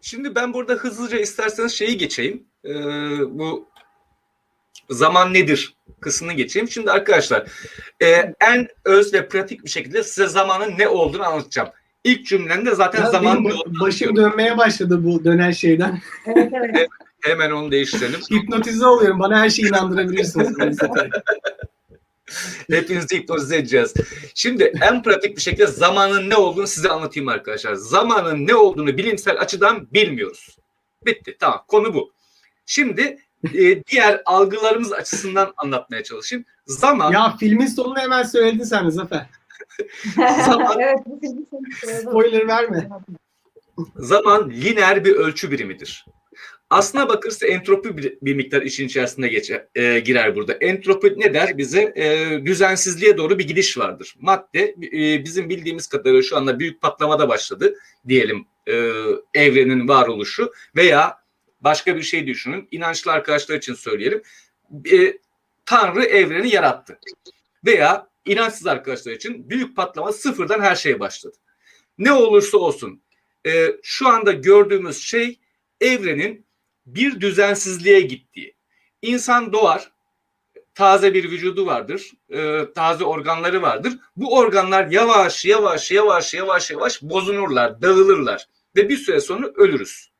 Şimdi 0.00 0.34
ben 0.34 0.54
burada 0.54 0.72
hızlıca 0.74 1.18
isterseniz 1.18 1.72
şeyi 1.72 1.98
geçeyim. 1.98 2.42
Ee, 2.64 2.70
bu 3.38 3.68
zaman 4.90 5.34
nedir 5.34 5.74
kısmını 6.00 6.32
geçeyim. 6.32 6.68
Şimdi 6.68 6.90
arkadaşlar 6.90 7.48
e, 8.02 8.06
en 8.40 8.68
öz 8.84 9.14
ve 9.14 9.28
pratik 9.28 9.64
bir 9.64 9.70
şekilde 9.70 10.02
size 10.02 10.26
zamanın 10.26 10.78
ne 10.78 10.88
olduğunu 10.88 11.24
anlatacağım. 11.24 11.68
İlk 12.08 12.26
cümlemde 12.26 12.74
zaten 12.74 13.04
Ya 13.04 13.10
zaman 13.10 13.44
benim 13.44 13.80
başım 13.80 14.16
dönmeye 14.16 14.58
başladı 14.58 15.04
bu 15.04 15.24
dönen 15.24 15.50
şeyden. 15.50 16.00
Evet 16.26 16.52
evet. 16.52 16.88
Hemen 17.20 17.50
onu 17.50 17.70
değiştirelim. 17.70 18.20
Hipnotize 18.32 18.86
oluyorum. 18.86 19.20
Bana 19.20 19.40
her 19.40 19.50
şeyi 19.50 19.68
inandırabilirsiniz. 19.68 20.78
Hepinizi 22.70 23.16
hipnotize 23.16 23.56
edeceğiz. 23.56 23.94
Şimdi 24.34 24.72
en 24.80 25.02
pratik 25.02 25.36
bir 25.36 25.42
şekilde 25.42 25.66
zamanın 25.66 26.30
ne 26.30 26.36
olduğunu 26.36 26.66
size 26.66 26.88
anlatayım 26.88 27.28
arkadaşlar. 27.28 27.74
Zamanın 27.74 28.46
ne 28.46 28.54
olduğunu 28.54 28.96
bilimsel 28.96 29.40
açıdan 29.40 29.88
bilmiyoruz. 29.92 30.58
Bitti. 31.06 31.36
Tamam. 31.40 31.64
Konu 31.68 31.94
bu. 31.94 32.12
Şimdi 32.66 33.18
e, 33.54 33.84
diğer 33.84 34.22
algılarımız 34.26 34.92
açısından 34.92 35.52
anlatmaya 35.56 36.02
çalışayım. 36.02 36.44
Zaman 36.66 37.12
ya 37.12 37.36
filmin 37.40 37.66
sonunu 37.66 37.98
hemen 37.98 38.22
söyledin 38.22 38.64
sen 38.64 38.88
Zafer. 38.88 39.26
Zaman- 40.46 40.80
evet, 40.80 40.98
bu 41.06 41.20
filmi 41.20 41.42
sen 41.50 41.58
söyledin. 41.80 42.08
Spoiler 42.08 42.48
verme. 42.48 42.88
zaman 43.96 44.50
lineer 44.50 45.04
bir 45.04 45.14
ölçü 45.16 45.50
birimidir. 45.50 46.04
Aslına 46.70 47.08
bakırsa 47.08 47.46
entropi 47.46 47.96
bir, 47.96 48.18
bir 48.22 48.34
miktar 48.34 48.62
işin 48.62 48.86
içerisinde 48.86 49.28
geçer, 49.28 49.66
e, 49.74 49.98
girer 50.00 50.36
burada. 50.36 50.52
Entropi 50.52 51.14
ne 51.20 51.34
der? 51.34 51.58
Bize 51.58 51.92
e, 51.96 52.46
düzensizliğe 52.46 53.16
doğru 53.16 53.38
bir 53.38 53.48
gidiş 53.48 53.78
vardır. 53.78 54.14
Madde 54.20 54.74
e, 54.92 55.24
bizim 55.24 55.48
bildiğimiz 55.48 55.86
kadarıyla 55.86 56.22
şu 56.22 56.36
anda 56.36 56.58
büyük 56.58 56.80
patlamada 56.80 57.28
başladı 57.28 57.74
diyelim 58.08 58.46
e, 58.66 58.92
evrenin 59.34 59.88
varoluşu 59.88 60.52
veya 60.76 61.16
başka 61.60 61.96
bir 61.96 62.02
şey 62.02 62.26
düşünün. 62.26 62.68
İnançlı 62.70 63.12
arkadaşlar 63.12 63.56
için 63.56 63.74
söyleyelim. 63.74 64.22
E, 64.92 65.18
Tanrı 65.66 66.04
evreni 66.04 66.54
yarattı. 66.54 66.98
Veya 67.66 68.07
inançsız 68.28 68.66
arkadaşlar 68.66 69.12
için 69.12 69.50
büyük 69.50 69.76
patlama 69.76 70.12
sıfırdan 70.12 70.60
her 70.60 70.76
şey 70.76 71.00
başladı. 71.00 71.36
Ne 71.98 72.12
olursa 72.12 72.58
olsun 72.58 73.02
e, 73.46 73.66
şu 73.82 74.08
anda 74.08 74.32
gördüğümüz 74.32 75.02
şey 75.02 75.38
evrenin 75.80 76.46
bir 76.86 77.20
düzensizliğe 77.20 78.00
gittiği. 78.00 78.54
İnsan 79.02 79.52
doğar, 79.52 79.92
taze 80.74 81.14
bir 81.14 81.30
vücudu 81.30 81.66
vardır, 81.66 82.12
e, 82.30 82.72
taze 82.74 83.04
organları 83.04 83.62
vardır. 83.62 83.92
Bu 84.16 84.36
organlar 84.36 84.86
yavaş 84.86 85.44
yavaş 85.44 85.90
yavaş 85.90 86.34
yavaş 86.34 86.70
yavaş 86.70 87.02
bozulurlar, 87.02 87.82
dağılırlar 87.82 88.48
ve 88.76 88.88
bir 88.88 88.96
süre 88.96 89.20
sonra 89.20 89.46
ölürüz. 89.46 90.10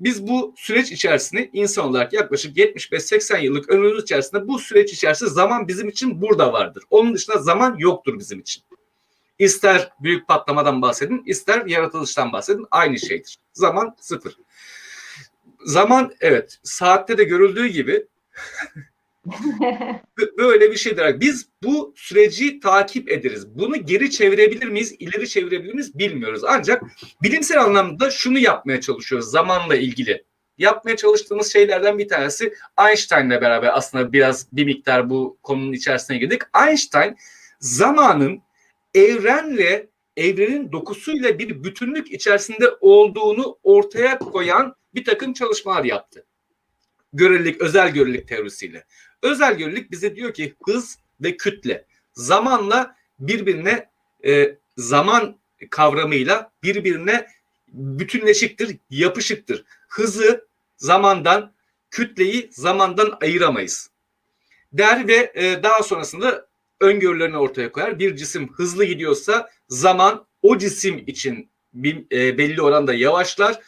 Biz 0.00 0.26
bu 0.26 0.54
süreç 0.56 0.92
içerisinde 0.92 1.50
insan 1.52 1.88
olarak 1.88 2.12
yaklaşık 2.12 2.56
75-80 2.56 3.40
yıllık 3.40 3.68
ömrümüz 3.70 4.02
içerisinde 4.02 4.48
bu 4.48 4.58
süreç 4.58 4.92
içerisinde 4.92 5.30
zaman 5.30 5.68
bizim 5.68 5.88
için 5.88 6.22
burada 6.22 6.52
vardır. 6.52 6.84
Onun 6.90 7.14
dışında 7.14 7.38
zaman 7.38 7.76
yoktur 7.78 8.18
bizim 8.18 8.40
için. 8.40 8.62
İster 9.38 9.92
büyük 10.00 10.28
patlamadan 10.28 10.82
bahsedin, 10.82 11.22
ister 11.26 11.66
yaratılıştan 11.66 12.32
bahsedin 12.32 12.66
aynı 12.70 12.98
şeydir. 12.98 13.38
Zaman 13.52 13.96
sıfır. 14.00 14.36
Zaman 15.64 16.14
evet 16.20 16.58
saatte 16.62 17.18
de 17.18 17.24
görüldüğü 17.24 17.66
gibi 17.66 18.06
böyle 20.38 20.70
bir 20.70 20.76
şeydir. 20.76 21.20
Biz 21.20 21.48
bu 21.62 21.94
süreci 21.96 22.60
takip 22.60 23.12
ederiz. 23.12 23.58
Bunu 23.58 23.86
geri 23.86 24.10
çevirebilir 24.10 24.68
miyiz, 24.68 24.94
ileri 24.98 25.28
çevirebilir 25.28 25.74
miyiz 25.74 25.98
bilmiyoruz. 25.98 26.42
Ancak 26.44 26.82
bilimsel 27.22 27.60
anlamda 27.60 28.10
şunu 28.10 28.38
yapmaya 28.38 28.80
çalışıyoruz 28.80 29.30
zamanla 29.30 29.76
ilgili. 29.76 30.24
Yapmaya 30.58 30.96
çalıştığımız 30.96 31.52
şeylerden 31.52 31.98
bir 31.98 32.08
tanesi 32.08 32.54
Einstein'la 32.88 33.40
beraber 33.40 33.70
aslında 33.76 34.12
biraz 34.12 34.46
bir 34.52 34.64
miktar 34.64 35.10
bu 35.10 35.38
konunun 35.42 35.72
içerisine 35.72 36.18
girdik. 36.18 36.42
Einstein 36.66 37.16
zamanın 37.60 38.42
evrenle 38.94 39.88
evrenin 40.16 40.72
dokusuyla 40.72 41.38
bir 41.38 41.64
bütünlük 41.64 42.12
içerisinde 42.12 42.70
olduğunu 42.80 43.58
ortaya 43.62 44.18
koyan 44.18 44.74
bir 44.94 45.04
takım 45.04 45.32
çalışmalar 45.32 45.84
yaptı. 45.84 46.26
Görelilik, 47.12 47.60
özel 47.60 47.90
görelilik 47.90 48.28
teorisiyle. 48.28 48.84
Özel 49.24 49.54
görelilik 49.54 49.90
bize 49.90 50.16
diyor 50.16 50.34
ki 50.34 50.54
hız 50.64 50.98
ve 51.20 51.36
kütle 51.36 51.84
zamanla 52.12 52.96
birbirine 53.18 53.88
e, 54.26 54.56
zaman 54.76 55.36
kavramıyla 55.70 56.52
birbirine 56.62 57.26
bütünleşiktir, 57.68 58.76
yapışıktır. 58.90 59.64
Hızı 59.88 60.46
zamandan, 60.76 61.52
kütleyi 61.90 62.48
zamandan 62.52 63.18
ayıramayız. 63.20 63.90
Der 64.72 65.08
ve 65.08 65.32
e, 65.34 65.62
daha 65.62 65.82
sonrasında 65.82 66.46
öngörülerini 66.80 67.36
ortaya 67.36 67.72
koyar. 67.72 67.98
Bir 67.98 68.16
cisim 68.16 68.52
hızlı 68.52 68.84
gidiyorsa 68.84 69.50
zaman 69.68 70.26
o 70.42 70.58
cisim 70.58 71.04
için 71.06 71.48
bir, 71.74 71.96
e, 72.12 72.38
belli 72.38 72.62
oranda 72.62 72.94
yavaşlar. 72.94 73.60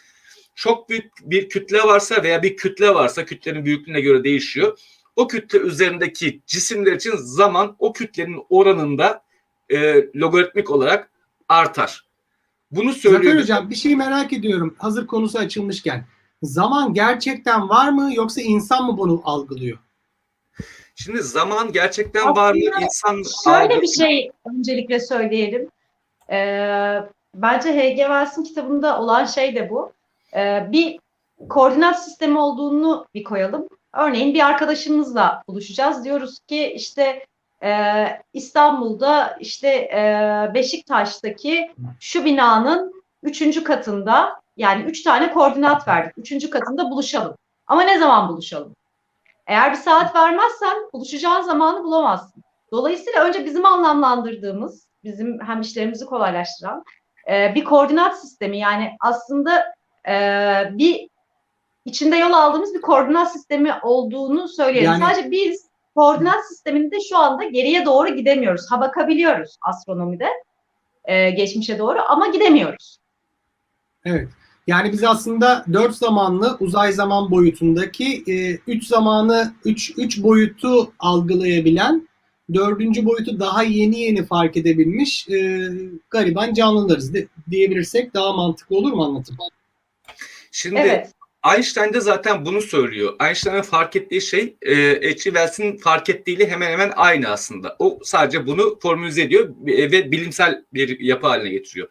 Çok 0.55 0.89
büyük 0.89 1.13
bir 1.23 1.49
kütle 1.49 1.79
varsa 1.83 2.23
veya 2.23 2.43
bir 2.43 2.57
kütle 2.57 2.95
varsa 2.95 3.25
kütlenin 3.25 3.65
büyüklüğüne 3.65 4.01
göre 4.01 4.25
değişiyor. 4.25 4.79
O 5.17 5.29
kütle 5.29 5.59
üzerindeki 5.59 6.41
cisimler 6.47 6.93
için 6.93 7.17
zaman 7.17 7.77
o 7.79 7.93
kütlenin 7.93 8.43
oranında 8.51 9.23
e, 9.69 10.07
logaritmik 10.15 10.71
olarak 10.71 11.11
artar. 11.49 12.07
Bunu 12.71 12.93
söylüyor. 12.93 13.23
Zafer 13.25 13.41
Hocam 13.41 13.71
bir 13.71 13.75
şey 13.75 13.97
merak 13.97 14.33
ediyorum. 14.33 14.77
Hazır 14.79 15.07
konusu 15.07 15.39
açılmışken. 15.39 16.05
Zaman 16.43 16.95
gerçekten 16.95 17.69
var 17.69 17.89
mı 17.89 18.11
yoksa 18.15 18.41
insan 18.41 18.87
mı 18.87 18.99
bunu 18.99 19.23
algılıyor? 19.25 19.79
Şimdi 20.95 21.23
zaman 21.23 21.73
gerçekten 21.73 22.37
var 22.37 22.55
mı? 22.55 22.61
Aslında 22.75 22.85
İnsan 22.85 23.23
Şöyle 23.45 23.75
algı- 23.75 23.83
bir 23.83 23.87
şey 23.87 24.31
öncelikle 24.45 25.01
söyleyelim. 25.01 25.69
Ee, 26.31 27.01
bence 27.35 27.69
H.G. 27.69 27.97
Wells'in 27.97 28.45
kitabında 28.45 29.01
olan 29.01 29.25
şey 29.25 29.55
de 29.55 29.71
bu. 29.71 29.93
Ee, 30.37 30.69
bir 30.73 30.99
koordinat 31.49 32.05
sistemi 32.05 32.39
olduğunu 32.39 33.07
bir 33.15 33.25
koyalım. 33.25 33.69
Örneğin 33.97 34.35
bir 34.35 34.47
arkadaşımızla 34.47 35.43
buluşacağız. 35.49 36.05
Diyoruz 36.05 36.39
ki 36.49 36.73
işte 36.73 37.27
e, 37.63 38.05
İstanbul'da 38.33 39.37
işte 39.41 39.69
e, 39.69 40.01
Beşiktaş'taki 40.55 41.71
şu 42.01 42.25
binanın 42.25 43.03
üçüncü 43.23 43.65
katında 43.65 44.41
yani 44.57 44.83
üç 44.83 45.03
tane 45.03 45.33
koordinat 45.33 45.89
verdik. 45.89 46.19
Üçüncü 46.19 46.51
katında 46.51 46.91
buluşalım. 46.91 47.37
Ama 47.67 47.83
ne 47.83 47.99
zaman 47.99 48.29
buluşalım? 48.29 48.77
Eğer 49.47 49.73
bir 49.73 49.77
saat 49.77 50.15
vermezsen 50.15 50.77
buluşacağın 50.93 51.43
zamanı 51.43 51.85
bulamazsın. 51.85 52.43
Dolayısıyla 52.73 53.25
önce 53.25 53.45
bizim 53.45 53.67
anlamlandırdığımız, 53.67 54.87
bizim 55.05 55.41
hem 55.41 55.61
işlerimizi 55.61 56.07
kolaylaştıran 56.07 56.85
e, 57.31 57.55
bir 57.55 57.65
koordinat 57.65 58.21
sistemi 58.21 58.59
yani 58.59 58.97
aslında 59.01 59.75
e, 60.09 60.15
bir 60.71 61.09
içinde 61.87 62.17
yol 62.17 62.33
aldığımız 62.33 62.75
bir 62.75 62.81
koordinat 62.81 63.33
sistemi 63.33 63.73
olduğunu 63.83 64.49
söyleyelim. 64.49 64.91
Yani- 64.91 65.05
Sadece 65.05 65.31
biz 65.31 65.67
koordinat 65.95 66.49
sisteminde 66.49 66.97
şu 67.09 67.19
anda 67.19 67.45
geriye 67.45 67.85
doğru 67.85 68.09
gidemiyoruz. 68.17 68.67
Ha 68.71 68.81
bakabiliyoruz 68.81 69.57
astronomide 69.63 70.29
e, 71.05 71.31
geçmişe 71.31 71.79
doğru 71.79 71.99
ama 72.09 72.27
gidemiyoruz. 72.27 72.99
Evet. 74.05 74.29
Yani 74.67 74.93
biz 74.93 75.05
aslında 75.05 75.65
dört 75.73 75.95
zamanlı 75.95 76.57
uzay 76.61 76.93
zaman 76.93 77.31
boyutundaki 77.31 78.25
e, 78.29 78.59
üç 78.67 78.87
zamanı, 78.87 79.53
üç, 79.65 79.93
üç 79.97 80.23
boyutu 80.23 80.93
algılayabilen, 80.99 82.09
dördüncü 82.55 83.05
boyutu 83.05 83.41
daha 83.41 83.63
yeni 83.63 84.01
yeni 84.01 84.27
fark 84.27 84.57
edebilmiş 84.57 85.29
e, 85.29 85.69
gariban 86.11 86.55
canlılarız 86.55 87.15
de, 87.15 87.27
diyebilirsek 87.51 88.15
daha 88.15 88.33
mantıklı 88.33 88.77
olur 88.77 88.93
mu 88.93 89.05
anlatım? 89.05 89.37
Şimdi 90.53 90.77
Evet. 90.81 91.13
Einstein 91.55 91.93
de 91.93 92.01
zaten 92.01 92.45
bunu 92.45 92.63
söylüyor. 92.63 93.15
Einstein'ın 93.21 93.63
fark 93.63 93.97
ettiği 93.97 94.21
şey 94.21 94.57
e, 94.63 94.75
H.G. 94.75 95.17
Wells'in 95.17 95.77
fark 95.77 96.09
ettiğiyle 96.09 96.49
hemen 96.49 96.71
hemen 96.71 96.93
aynı 96.97 97.29
aslında. 97.29 97.77
O 97.79 98.01
sadece 98.03 98.47
bunu 98.47 98.79
formülize 98.83 99.23
ediyor 99.23 99.49
e, 99.67 99.93
ve 99.93 100.11
bilimsel 100.13 100.65
bir 100.75 101.01
yapı 101.01 101.27
haline 101.27 101.51
getiriyor. 101.51 101.89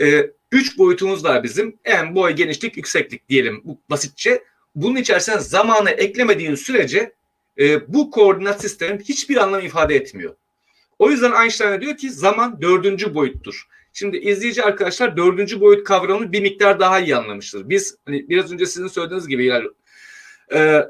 E, 0.00 0.30
üç 0.52 0.78
boyutumuz 0.78 1.24
var 1.24 1.42
bizim. 1.42 1.78
En 1.84 2.14
boy, 2.14 2.32
genişlik, 2.32 2.76
yükseklik 2.76 3.28
diyelim 3.28 3.60
bu 3.64 3.78
basitçe. 3.90 4.44
Bunun 4.74 4.96
içerisine 4.96 5.38
zamanı 5.38 5.90
eklemediğin 5.90 6.54
sürece 6.54 7.12
e, 7.58 7.92
bu 7.92 8.10
koordinat 8.10 8.60
sistemi 8.60 8.98
hiçbir 9.04 9.36
anlam 9.36 9.60
ifade 9.60 9.94
etmiyor. 9.94 10.34
O 10.98 11.10
yüzden 11.10 11.42
Einstein 11.42 11.80
diyor 11.80 11.96
ki 11.96 12.10
zaman 12.10 12.62
dördüncü 12.62 13.14
boyuttur. 13.14 13.66
Şimdi 13.92 14.16
izleyici 14.16 14.62
arkadaşlar 14.62 15.16
dördüncü 15.16 15.60
boyut 15.60 15.84
kavramını 15.84 16.32
bir 16.32 16.42
miktar 16.42 16.80
daha 16.80 17.00
iyi 17.00 17.16
anlamıştır. 17.16 17.68
Biz 17.68 17.96
hani 18.06 18.28
biraz 18.28 18.52
önce 18.52 18.66
sizin 18.66 18.88
söylediğiniz 18.88 19.28
gibi 19.28 19.46
yani, 19.46 19.68
e, 20.54 20.82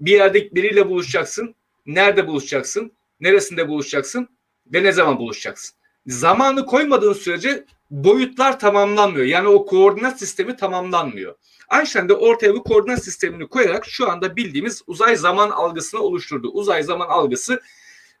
bir 0.00 0.12
yerde 0.12 0.54
biriyle 0.54 0.88
buluşacaksın. 0.88 1.54
Nerede 1.86 2.26
buluşacaksın? 2.26 2.92
Neresinde 3.20 3.68
buluşacaksın? 3.68 4.28
Ve 4.66 4.82
ne 4.82 4.92
zaman 4.92 5.18
buluşacaksın? 5.18 5.76
Zamanı 6.06 6.66
koymadığın 6.66 7.12
sürece 7.12 7.64
boyutlar 7.90 8.58
tamamlanmıyor. 8.58 9.26
Yani 9.26 9.48
o 9.48 9.66
koordinat 9.66 10.18
sistemi 10.18 10.56
tamamlanmıyor. 10.56 11.34
Einstein 11.72 12.08
de 12.08 12.14
ortaya 12.14 12.54
bu 12.54 12.62
koordinat 12.62 13.04
sistemini 13.04 13.48
koyarak 13.48 13.86
şu 13.86 14.10
anda 14.10 14.36
bildiğimiz 14.36 14.82
uzay 14.86 15.16
zaman 15.16 15.50
algısını 15.50 16.00
oluşturdu. 16.00 16.48
Uzay 16.48 16.82
zaman 16.82 17.08
algısı 17.08 17.60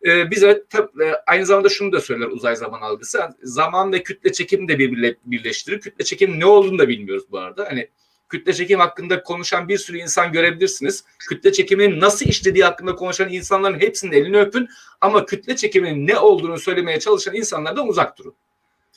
e, 0.06 0.30
bize 0.30 0.64
tab- 0.70 1.04
e, 1.04 1.14
aynı 1.26 1.46
zamanda 1.46 1.68
şunu 1.68 1.92
da 1.92 2.00
söyler 2.00 2.26
uzay 2.26 2.56
zaman 2.56 2.80
algısı. 2.80 3.20
Zaman 3.42 3.92
ve 3.92 4.02
kütle 4.02 4.32
çekimi 4.32 4.68
de 4.68 4.78
birbirle 4.78 5.16
birleştirir. 5.24 5.80
Kütle 5.80 6.04
çekim 6.04 6.40
ne 6.40 6.46
olduğunu 6.46 6.78
da 6.78 6.88
bilmiyoruz 6.88 7.24
bu 7.30 7.38
arada. 7.38 7.66
Hani 7.70 7.88
kütle 8.28 8.52
çekim 8.52 8.78
hakkında 8.78 9.22
konuşan 9.22 9.68
bir 9.68 9.78
sürü 9.78 9.98
insan 9.98 10.32
görebilirsiniz. 10.32 11.04
Kütle 11.28 11.52
çekiminin 11.52 12.00
nasıl 12.00 12.26
işlediği 12.26 12.64
hakkında 12.64 12.94
konuşan 12.94 13.32
insanların 13.32 13.80
hepsinin 13.80 14.12
elini 14.12 14.40
öpün 14.40 14.68
ama 15.00 15.26
kütle 15.26 15.56
çekiminin 15.56 16.06
ne 16.06 16.18
olduğunu 16.18 16.58
söylemeye 16.58 17.00
çalışan 17.00 17.34
insanlardan 17.34 17.88
uzak 17.88 18.18
durun. 18.18 18.34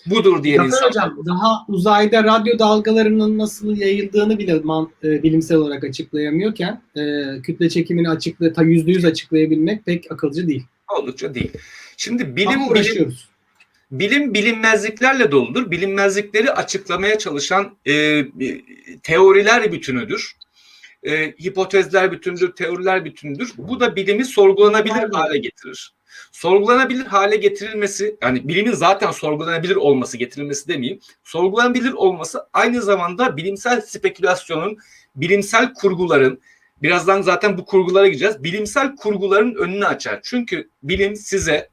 Budur 0.06 0.44
diyen 0.44 0.68
Zafer 0.68 0.88
insan. 0.88 1.10
Hocam 1.10 1.26
daha 1.26 1.66
uzayda 1.68 2.24
radyo 2.24 2.60
dalgalarının 2.60 3.38
nasıl 3.38 3.78
yayıldığını 3.78 4.38
bile 4.38 4.60
man, 4.60 4.90
e, 5.04 5.24
bilimsel 5.24 5.58
olarak 5.58 5.84
açıklayamıyorken 5.84 6.82
e, 6.96 7.02
kütle 7.42 7.70
çekimini 7.70 8.10
açıkla, 8.10 8.54
ta 8.54 8.64
yüzde 8.64 8.92
yüz 8.92 9.06
açıklayabilmek 9.06 9.86
pek 9.86 10.12
akılcı 10.12 10.48
değil. 10.48 10.64
Oldukça 10.92 11.34
değil. 11.34 11.52
Şimdi 11.98 12.36
bilim 12.36 12.74
bilim 12.74 13.16
bilim 13.92 14.34
bilinmezliklerle 14.34 15.32
doludur. 15.32 15.72
Bilinmezlikleri 15.72 16.52
açıklamaya 16.52 17.18
çalışan 17.18 17.78
e, 17.88 18.26
teoriler 19.04 19.72
bütünüdür. 19.72 20.36
E, 21.04 21.32
hipotezler 21.32 22.12
bütündür, 22.12 22.52
teoriler 22.52 23.06
bütündür. 23.06 23.54
Bu 23.58 23.80
da 23.80 23.96
bilimi 23.96 24.26
sorgulanabilir 24.26 25.14
hale 25.14 25.38
getirir. 25.38 25.94
Sorgulanabilir 26.32 27.06
hale 27.06 27.36
getirilmesi, 27.36 28.18
yani 28.22 28.48
bilimin 28.48 28.72
zaten 28.72 29.12
sorgulanabilir 29.12 29.76
olması, 29.76 30.18
getirilmesi 30.18 30.68
demeyeyim. 30.68 31.00
Sorgulanabilir 31.24 31.92
olması 31.94 32.48
aynı 32.54 32.82
zamanda 32.82 33.38
bilimsel 33.38 33.82
spekülasyonun, 33.82 34.78
bilimsel 35.16 35.74
kurguların, 35.74 36.42
birazdan 36.84 37.22
zaten 37.22 37.58
bu 37.58 37.66
kurgulara 37.66 38.08
gideceğiz. 38.08 38.44
Bilimsel 38.44 38.96
kurguların 38.96 39.56
önünü 39.56 39.86
açar. 39.86 40.20
Çünkü 40.24 40.70
bilim 40.84 41.16
size 41.16 41.70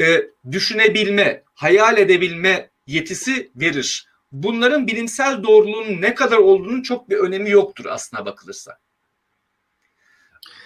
e, 0.00 0.04
düşünebilme, 0.50 1.42
hayal 1.54 1.98
edebilme 1.98 2.70
yetisi 2.86 3.50
verir. 3.56 4.08
Bunların 4.32 4.86
bilimsel 4.86 5.42
doğruluğunun 5.42 6.02
ne 6.02 6.14
kadar 6.14 6.36
olduğunun 6.36 6.82
çok 6.82 7.10
bir 7.10 7.16
önemi 7.16 7.50
yoktur 7.50 7.84
aslına 7.86 8.26
bakılırsa. 8.26 8.78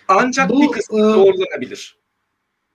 Ancak 0.08 0.50
Bu, 0.50 0.62
bir 0.62 0.68
kısmı 0.68 0.98
e, 0.98 1.02
doğrulanabilir. 1.02 1.96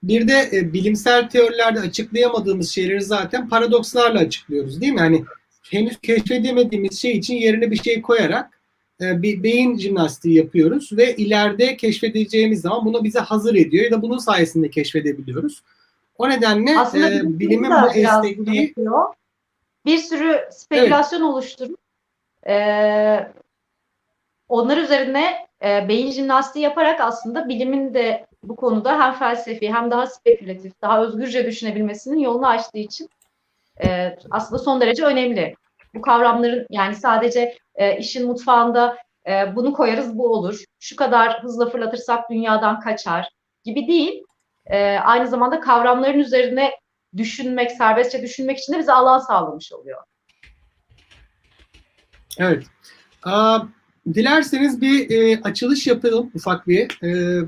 Bir 0.02 0.28
de 0.28 0.50
e, 0.52 0.72
bilimsel 0.72 1.28
teorilerde 1.28 1.80
açıklayamadığımız 1.80 2.70
şeyleri 2.70 3.02
zaten 3.02 3.48
paradokslarla 3.48 4.18
açıklıyoruz 4.18 4.80
değil 4.80 4.92
mi? 4.92 5.00
Hani 5.00 5.24
henüz 5.70 6.00
keşfedemediğimiz 6.00 7.00
şey 7.00 7.12
için 7.12 7.34
yerine 7.34 7.70
bir 7.70 7.82
şey 7.82 8.02
koyarak 8.02 8.57
bir 9.00 9.42
beyin 9.42 9.78
jimnastiği 9.78 10.36
yapıyoruz 10.36 10.90
ve 10.92 11.16
ileride 11.16 11.76
keşfedeceğimiz 11.76 12.60
zaman 12.60 12.84
bunu 12.84 13.04
bize 13.04 13.18
hazır 13.18 13.54
ediyor 13.54 13.84
ya 13.84 13.90
da 13.90 14.02
bunun 14.02 14.18
sayesinde 14.18 14.70
keşfedebiliyoruz. 14.70 15.62
O 16.18 16.28
nedenle 16.28 16.78
Aslında 16.78 17.08
e, 17.08 17.12
bilim 17.12 17.38
bilimin 17.38 17.70
bu 17.70 17.90
esnekliği. 17.90 18.74
Bir 19.86 19.98
sürü 19.98 20.40
spekülasyon 20.50 21.20
oluşturup 21.22 21.78
eee 22.46 23.32
onlar 24.48 24.76
üzerine 24.76 25.46
eee, 25.62 25.86
beyin 25.88 26.10
jimnastiği 26.10 26.62
yaparak 26.62 27.00
aslında 27.00 27.48
bilimin 27.48 27.94
de 27.94 28.26
bu 28.42 28.56
konuda 28.56 29.00
hem 29.00 29.14
felsefi 29.14 29.72
hem 29.72 29.90
daha 29.90 30.06
spekülatif, 30.06 30.72
daha 30.82 31.04
özgürce 31.04 31.46
düşünebilmesinin 31.46 32.18
yolunu 32.18 32.46
açtığı 32.48 32.78
için 32.78 33.10
eee, 33.84 34.18
aslında 34.30 34.58
son 34.62 34.80
derece 34.80 35.04
önemli. 35.04 35.54
Bu 35.98 36.02
kavramların 36.02 36.66
yani 36.70 36.94
sadece 36.94 37.54
eee, 37.78 37.96
işin 38.00 38.26
mutfağında 38.26 38.96
eee, 39.26 39.52
bunu 39.56 39.72
koyarız 39.72 40.18
bu 40.18 40.32
olur, 40.32 40.64
şu 40.80 40.96
kadar 40.96 41.42
hızla 41.42 41.70
fırlatırsak 41.70 42.30
dünyadan 42.30 42.80
kaçar 42.80 43.28
gibi 43.64 43.88
değil. 43.88 44.22
Eee, 44.70 45.00
aynı 45.04 45.28
zamanda 45.28 45.60
kavramların 45.60 46.18
üzerine 46.18 46.70
düşünmek, 47.16 47.70
serbestçe 47.72 48.22
düşünmek 48.22 48.58
için 48.58 48.72
de 48.72 48.78
bize 48.78 48.92
alan 48.92 49.18
sağlamış 49.18 49.72
oluyor. 49.72 50.02
Evet. 52.38 52.64
Aa, 53.24 53.60
dilerseniz 54.14 54.80
bir 54.80 55.10
e, 55.10 55.40
açılış 55.42 55.86
yapalım 55.86 56.30
ufak 56.34 56.68
bir. 56.68 56.98
E, 57.02 57.40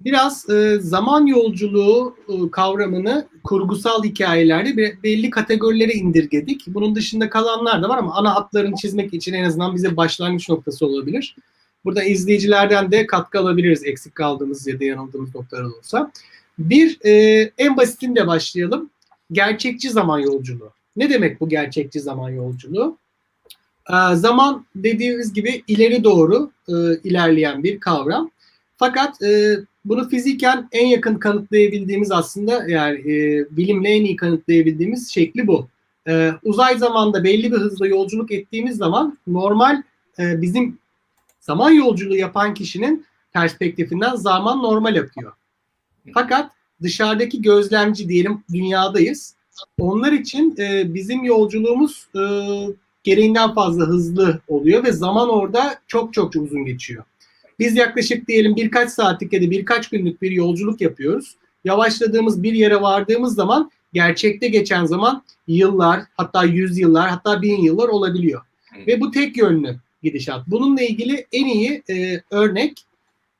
biraz 0.00 0.50
e, 0.50 0.78
zaman 0.80 1.26
yolculuğu 1.26 2.16
e, 2.28 2.50
kavramını 2.50 3.28
kurgusal 3.44 4.04
hikayelerde 4.04 4.76
be- 4.76 5.02
belli 5.02 5.30
kategorilere 5.30 5.92
indirgedik. 5.92 6.64
Bunun 6.66 6.94
dışında 6.94 7.30
kalanlar 7.30 7.82
da 7.82 7.88
var 7.88 7.98
ama 7.98 8.14
ana 8.14 8.34
hatlarını 8.34 8.76
çizmek 8.76 9.14
için 9.14 9.32
en 9.32 9.44
azından 9.44 9.74
bize 9.74 9.96
başlangıç 9.96 10.48
noktası 10.48 10.86
olabilir. 10.86 11.36
Burada 11.84 12.04
izleyicilerden 12.04 12.92
de 12.92 13.06
katkı 13.06 13.38
alabiliriz 13.38 13.84
eksik 13.84 14.14
kaldığımız 14.14 14.66
ya 14.66 14.80
da 14.80 14.84
yanıldığımız 14.84 15.34
noktalar 15.34 15.62
olursa. 15.62 16.12
Bir, 16.58 16.98
e, 17.04 17.12
en 17.58 17.76
basitiyle 17.76 18.26
başlayalım. 18.26 18.90
Gerçekçi 19.32 19.90
zaman 19.90 20.18
yolculuğu. 20.18 20.70
Ne 20.96 21.10
demek 21.10 21.40
bu 21.40 21.48
gerçekçi 21.48 22.00
zaman 22.00 22.30
yolculuğu? 22.30 22.98
Ee, 23.90 24.14
zaman 24.14 24.66
dediğimiz 24.76 25.32
gibi 25.32 25.62
ileri 25.68 26.04
doğru 26.04 26.50
e, 26.68 26.72
ilerleyen 27.04 27.62
bir 27.62 27.80
kavram. 27.80 28.30
Fakat 28.76 29.22
e, 29.22 29.56
bunu 29.88 30.08
fiziken 30.08 30.68
en 30.72 30.86
yakın 30.86 31.14
kanıtlayabildiğimiz 31.14 32.10
aslında 32.10 32.68
yani 32.68 32.98
e, 32.98 33.46
bilimle 33.50 33.88
en 33.88 34.04
iyi 34.04 34.16
kanıtlayabildiğimiz 34.16 35.10
şekli 35.10 35.46
bu. 35.46 35.68
E, 36.08 36.32
uzay 36.42 36.78
zamanda 36.78 37.24
belli 37.24 37.52
bir 37.52 37.56
hızla 37.56 37.86
yolculuk 37.86 38.32
ettiğimiz 38.32 38.76
zaman 38.76 39.18
normal 39.26 39.82
e, 40.18 40.42
bizim 40.42 40.78
zaman 41.40 41.70
yolculuğu 41.70 42.16
yapan 42.16 42.54
kişinin 42.54 43.06
perspektifinden 43.32 44.14
zaman 44.14 44.62
normal 44.62 44.96
akıyor. 44.96 45.32
Fakat 46.14 46.52
dışarıdaki 46.82 47.42
gözlemci 47.42 48.08
diyelim 48.08 48.44
dünyadayız. 48.52 49.34
Onlar 49.78 50.12
için 50.12 50.54
e, 50.58 50.94
bizim 50.94 51.24
yolculuğumuz 51.24 52.08
e, 52.16 52.22
gereğinden 53.04 53.54
fazla 53.54 53.86
hızlı 53.86 54.40
oluyor 54.48 54.84
ve 54.84 54.92
zaman 54.92 55.28
orada 55.28 55.74
çok 55.86 56.14
çok 56.14 56.36
uzun 56.36 56.64
geçiyor. 56.64 57.04
Biz 57.58 57.76
yaklaşık 57.76 58.28
diyelim 58.28 58.56
birkaç 58.56 58.90
saatlik 58.90 59.32
ya 59.32 59.42
da 59.42 59.50
birkaç 59.50 59.88
günlük 59.88 60.22
bir 60.22 60.30
yolculuk 60.30 60.80
yapıyoruz. 60.80 61.36
Yavaşladığımız 61.64 62.42
bir 62.42 62.52
yere 62.52 62.80
vardığımız 62.80 63.34
zaman 63.34 63.70
gerçekte 63.92 64.48
geçen 64.48 64.84
zaman 64.84 65.22
yıllar 65.46 66.00
hatta 66.16 66.44
yüz 66.44 66.78
yıllar 66.78 67.10
hatta 67.10 67.42
bin 67.42 67.62
yıllar 67.62 67.88
olabiliyor. 67.88 68.42
Ve 68.86 69.00
bu 69.00 69.10
tek 69.10 69.36
yönlü 69.36 69.76
gidişat. 70.02 70.46
Bununla 70.46 70.82
ilgili 70.82 71.26
en 71.32 71.46
iyi 71.46 71.82
e, 71.90 72.20
örnek 72.30 72.84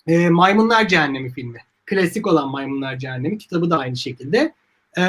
e, 0.07 0.29
Maymunlar 0.29 0.89
Cehennemi 0.89 1.31
filmi. 1.31 1.59
Klasik 1.87 2.27
olan 2.27 2.49
Maymunlar 2.49 2.99
Cehennemi 2.99 3.39
kitabı 3.39 3.71
da 3.71 3.79
aynı 3.79 3.97
şekilde. 3.97 4.55
E, 4.99 5.03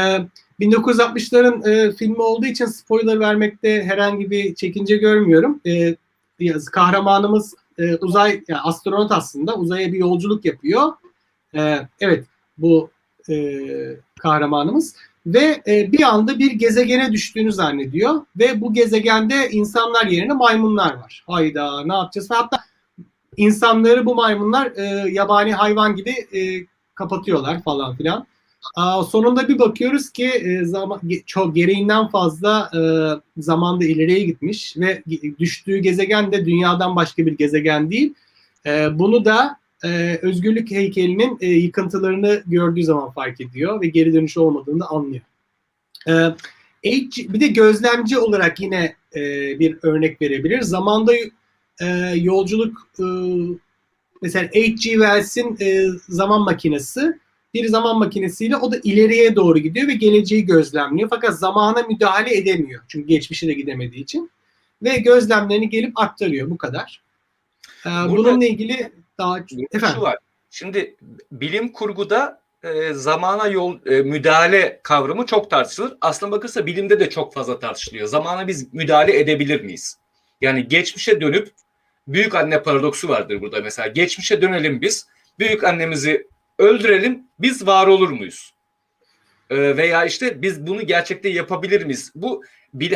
1960'ların 0.60 1.70
e, 1.70 1.92
filmi 1.92 2.22
olduğu 2.22 2.46
için 2.46 2.66
spoiler 2.66 3.20
vermekte 3.20 3.84
herhangi 3.84 4.32
bir 4.32 4.56
çekince 4.56 4.98
görmüyorum. 4.98 5.62
E, 5.66 5.96
kahramanımız 6.72 7.56
e, 7.78 7.96
uzay 7.96 8.44
yani 8.48 8.62
astronot 8.62 9.12
aslında 9.12 9.56
uzaya 9.56 9.94
bir 9.94 9.98
yolculuk 9.98 10.46
yapıyor. 10.46 10.94
E, 11.56 11.88
evet 12.00 12.26
bu 12.58 12.90
e, 13.30 13.36
kahramanımız 14.20 14.96
ve 15.26 15.62
e, 15.68 15.92
bir 15.92 16.04
anda 16.04 16.40
bir 16.40 16.52
gezegene 16.52 17.12
düştüğünü 17.12 17.52
zannediyor 17.52 18.22
ve 18.40 18.62
bu 18.62 18.74
gezegende 18.74 19.50
insanlar 19.50 20.06
yerine 20.06 20.34
maymunlar 20.34 20.94
var. 20.94 21.24
Hayda 21.28 21.86
ne 21.86 21.94
yapacağız? 21.94 22.32
Ve 22.32 22.36
hatta 22.36 22.60
insanları 23.38 24.06
bu 24.06 24.16
maymunlar 24.16 24.72
e, 24.76 24.84
yabani 25.12 25.54
hayvan 25.54 25.96
gibi 25.96 26.10
e, 26.10 26.66
kapatıyorlar 26.96 27.64
falan 27.64 27.96
filan. 27.96 28.28
Sonunda 29.12 29.48
bir 29.48 29.60
bakıyoruz 29.60 30.10
ki 30.10 30.26
e, 30.26 30.64
çok 31.26 31.56
gereğinden 31.56 32.08
fazla 32.08 32.72
e, 32.76 32.82
zamanda 33.42 33.86
ileriye 33.86 34.24
gitmiş 34.24 34.78
ve 34.78 35.04
düştüğü 35.40 35.78
gezegen 35.78 36.32
de 36.32 36.46
dünyadan 36.46 36.96
başka 36.96 37.26
bir 37.26 37.38
gezegen 37.38 37.92
değil. 37.92 38.14
E, 38.66 39.00
bunu 39.00 39.26
da 39.26 39.60
özgürlük 40.22 40.72
heykelinin 40.72 41.38
yıkıntılarını 41.42 42.44
gördüğü 42.48 42.84
zaman 42.84 43.12
fark 43.12 43.42
ediyor 43.42 43.82
ve 43.82 43.88
geri 43.88 44.14
dönüş 44.14 44.38
olmadığını 44.38 44.88
anlıyor. 44.88 45.22
H- 46.86 47.34
bir 47.34 47.40
de 47.40 47.48
gözlemci 47.48 48.18
olarak 48.18 48.60
yine 48.60 48.96
bir 49.60 49.78
örnek 49.82 50.22
verebilir. 50.22 50.62
Zamanda 50.62 51.12
yolculuk 52.16 52.88
mesela 54.22 54.46
H.G. 54.46 54.76
Wells'in 54.76 55.58
zaman 56.10 56.42
makinesi 56.42 57.20
bir 57.54 57.68
zaman 57.68 58.00
makinesiyle 58.00 58.58
o 58.58 58.72
da 58.72 58.78
ileriye 58.84 59.36
doğru 59.36 59.60
gidiyor 59.60 59.88
ve 59.88 59.94
geleceği 59.94 60.46
gözlemliyor. 60.46 61.10
Fakat 61.10 61.40
zamana 61.40 61.82
müdahale 61.82 62.38
edemiyor. 62.38 62.84
Çünkü 62.88 63.08
geçmişe 63.08 63.48
de 63.48 63.54
gidemediği 63.54 64.04
için. 64.04 64.32
Ve 64.84 64.98
gözlemlerini 64.98 65.70
gelip 65.70 66.00
aktarıyor. 66.00 66.50
Bu 66.50 66.58
kadar. 66.58 67.02
Ee, 67.86 67.90
Burada- 67.90 68.32
bununla 68.32 68.46
ilgili 68.46 68.92
daha... 69.18 69.36
Burada 69.36 69.66
Efendim? 69.72 69.96
Şu 69.96 70.02
var. 70.02 70.18
Şimdi 70.52 70.96
bilim 71.32 71.70
kurguda 71.72 72.42
e, 72.64 72.94
zamana 72.94 73.48
yol 73.48 73.86
e, 73.86 74.02
müdahale 74.02 74.80
kavramı 74.84 75.26
çok 75.26 75.50
tartışılır. 75.50 75.98
Aslına 76.02 76.32
bakılsa 76.32 76.66
bilimde 76.66 77.00
de 77.00 77.10
çok 77.10 77.34
fazla 77.34 77.60
tartışılıyor. 77.60 78.08
Zamana 78.08 78.48
biz 78.48 78.74
müdahale 78.74 79.20
edebilir 79.20 79.62
miyiz? 79.62 79.98
Yani 80.42 80.68
geçmişe 80.68 81.22
dönüp 81.22 81.52
büyük 82.08 82.36
anne 82.36 82.64
paradoksu 82.64 83.10
vardır 83.10 83.42
burada 83.42 83.62
mesela. 83.62 83.88
Geçmişe 83.88 84.42
dönelim 84.42 84.82
biz. 84.82 85.08
Büyük 85.40 85.64
annemizi 85.64 86.28
öldürelim. 86.60 87.24
Biz 87.40 87.68
var 87.68 87.88
olur 87.88 88.10
muyuz? 88.10 88.54
E, 89.50 89.78
veya 89.78 90.06
işte 90.06 90.42
biz 90.42 90.68
bunu 90.68 90.88
gerçekte 90.88 91.30
yapabilir 91.30 91.86
miyiz? 91.86 92.12
Bu 92.16 92.44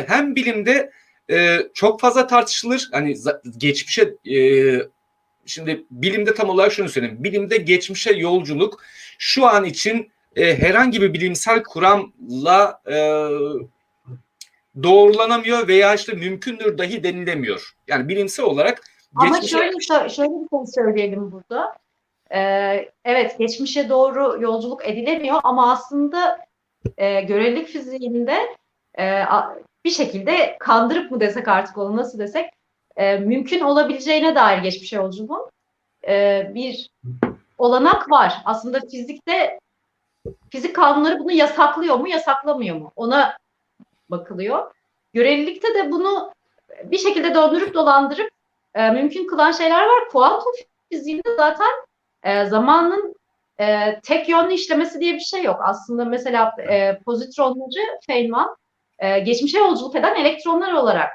hem 0.06 0.36
bilimde 0.36 0.90
e, 1.30 1.58
çok 1.74 2.00
fazla 2.00 2.26
tartışılır. 2.26 2.88
Hani 2.92 3.16
geçmişe 3.58 4.14
e, 4.36 4.38
şimdi 5.46 5.84
bilimde 5.90 6.34
tam 6.34 6.48
olarak 6.48 6.72
şunu 6.72 6.88
söyleyeyim. 6.88 7.24
Bilimde 7.24 7.56
geçmişe 7.56 8.12
yolculuk 8.12 8.82
şu 9.18 9.46
an 9.46 9.64
için 9.64 10.10
e, 10.36 10.58
herhangi 10.58 11.02
bir 11.02 11.12
bilimsel 11.12 11.62
kuramla 11.62 12.80
e, 12.86 12.96
doğrulanamıyor 14.82 15.68
veya 15.68 15.94
işte 15.94 16.12
mümkündür 16.12 16.78
dahi 16.78 17.04
denilemiyor. 17.04 17.74
Yani 17.88 18.08
bilimsel 18.08 18.46
olarak 18.46 18.82
Ama 19.14 19.38
geçmişe- 19.38 19.48
şöyle, 19.50 19.70
sö- 19.70 20.10
şöyle 20.10 20.30
bir 20.30 20.48
şey 20.58 20.66
söyleyelim 20.74 21.32
burada. 21.32 21.83
Ee, 22.32 22.90
evet 23.04 23.38
geçmişe 23.38 23.88
doğru 23.88 24.42
yolculuk 24.42 24.88
edilemiyor 24.88 25.40
ama 25.44 25.72
aslında 25.72 26.38
e, 26.96 27.20
görelilik 27.20 27.68
fiziğinde 27.68 28.56
e, 28.98 29.24
bir 29.84 29.90
şekilde 29.90 30.56
kandırıp 30.58 31.10
mı 31.10 31.20
desek 31.20 31.48
artık 31.48 31.78
onu 31.78 31.96
nasıl 31.96 32.18
desek 32.18 32.50
e, 32.96 33.16
mümkün 33.16 33.60
olabileceğine 33.60 34.34
dair 34.34 34.58
geçmişe 34.58 34.96
yolculuğun 34.96 35.50
e, 36.08 36.50
bir 36.54 36.90
olanak 37.58 38.10
var. 38.10 38.34
Aslında 38.44 38.80
fizikte 38.80 39.58
fizik 40.50 40.76
kanunları 40.76 41.18
bunu 41.18 41.32
yasaklıyor 41.32 41.96
mu 41.96 42.08
yasaklamıyor 42.08 42.76
mu 42.76 42.92
ona 42.96 43.36
bakılıyor. 44.10 44.74
Görelilikte 45.12 45.74
de 45.74 45.90
bunu 45.90 46.32
bir 46.84 46.98
şekilde 46.98 47.34
döndürüp 47.34 47.74
dolandırıp 47.74 48.30
e, 48.74 48.90
mümkün 48.90 49.26
kılan 49.26 49.52
şeyler 49.52 49.82
var. 49.84 50.08
Kuantum 50.12 50.52
fiziğinde 50.92 51.36
zaten 51.36 51.70
e, 52.24 52.44
zamanın 52.46 53.14
e, 53.60 54.00
tek 54.00 54.28
yönlü 54.28 54.52
işlemesi 54.52 55.00
diye 55.00 55.14
bir 55.14 55.20
şey 55.20 55.42
yok. 55.42 55.60
Aslında 55.64 56.04
mesela 56.04 56.52
e, 56.70 56.98
pozitronları 56.98 57.98
Feynman 58.06 58.56
e, 58.98 59.18
geçmişe 59.18 59.58
yolculuk 59.58 59.96
eden 59.96 60.14
elektronlar 60.14 60.72
olarak 60.72 61.10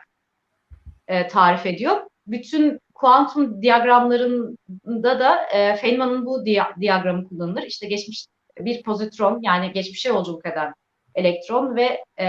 e, 1.08 1.28
tarif 1.28 1.66
ediyor. 1.66 2.02
Bütün 2.28 2.80
kuantum 2.94 3.62
diyagramlarında 3.62 5.20
da 5.20 5.46
e, 5.46 5.76
Feynman'ın 5.76 6.26
bu 6.26 6.46
diya- 6.46 6.80
diyagramı 6.80 7.30
kullanılır. 7.30 7.64
İşte 7.64 7.88
geçmiş 7.88 8.26
bir 8.60 8.84
pozitron 8.84 9.40
yani 9.42 9.72
geçmişe 9.72 10.10
yolculuk 10.10 10.46
eden 10.46 10.74
elektron 11.16 11.76
ve 11.76 12.04
e, 12.20 12.28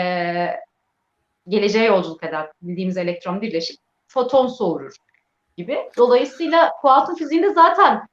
geleceğe 1.49 1.85
yolculuk 1.85 2.25
eden 2.25 2.47
bildiğimiz 2.62 2.97
elektron 2.97 3.40
birleşip 3.40 3.77
foton 4.09 4.47
soğurur 4.47 4.97
gibi. 5.57 5.79
Dolayısıyla 5.97 6.71
kuantum 6.81 7.14
fiziğinde 7.14 7.51
zaten 7.51 8.09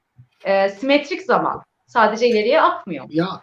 e, 0.45 0.69
simetrik 0.69 1.21
zaman 1.21 1.63
sadece 1.87 2.27
ileriye 2.27 2.61
akmıyor. 2.61 3.05
Ya 3.09 3.41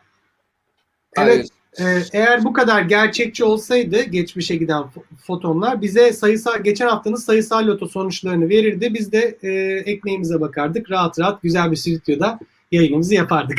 evet 1.16 1.48
e, 1.78 1.84
eğer 2.12 2.44
bu 2.44 2.52
kadar 2.52 2.82
gerçekçi 2.82 3.44
olsaydı 3.44 4.02
geçmişe 4.02 4.56
giden 4.56 4.82
fo- 4.82 5.16
fotonlar 5.26 5.82
bize 5.82 6.12
sayısal 6.12 6.62
geçen 6.62 6.88
haftanın 6.88 7.16
sayısal 7.16 7.66
loto 7.66 7.86
sonuçlarını 7.88 8.48
verirdi. 8.48 8.94
Biz 8.94 9.12
de 9.12 9.38
e, 9.42 9.50
ekmeğimize 9.92 10.40
bakardık. 10.40 10.90
Rahat 10.90 11.18
rahat 11.18 11.42
güzel 11.42 11.70
bir 11.70 11.76
stüdyoda 11.76 12.38
yayınımızı 12.72 13.14
yapardık. 13.14 13.58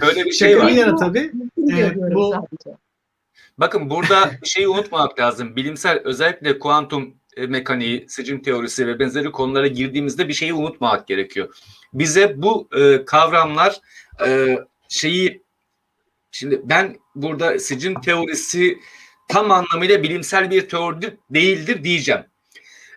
Şöyle 0.00 0.24
bir 0.24 0.32
şey 0.32 0.58
var. 0.58 0.68
yana 0.68 0.96
tabii. 0.96 1.32
Diyorum 1.66 2.14
bu- 2.14 2.32
sadece. 2.32 2.78
Bakın 3.58 3.90
burada 3.90 4.30
bir 4.42 4.48
şeyi 4.48 4.68
unutmamak 4.68 5.18
lazım. 5.18 5.56
Bilimsel 5.56 6.00
özellikle 6.04 6.58
kuantum 6.58 7.02
e, 7.04 7.25
mekaniği, 7.36 8.06
sicim 8.08 8.42
teorisi 8.42 8.86
ve 8.86 8.98
benzeri 8.98 9.32
konulara 9.32 9.66
girdiğimizde 9.66 10.28
bir 10.28 10.32
şeyi 10.32 10.54
unutmamak 10.54 11.08
gerekiyor. 11.08 11.56
Bize 11.92 12.42
bu 12.42 12.68
e, 12.76 13.04
kavramlar 13.04 13.80
e, 14.26 14.58
şeyi 14.88 15.42
şimdi 16.30 16.60
ben 16.64 16.96
burada 17.14 17.58
sicim 17.58 18.00
teorisi 18.00 18.78
tam 19.28 19.50
anlamıyla 19.50 20.02
bilimsel 20.02 20.50
bir 20.50 20.68
teori 20.68 21.16
değildir 21.30 21.84
diyeceğim. 21.84 22.22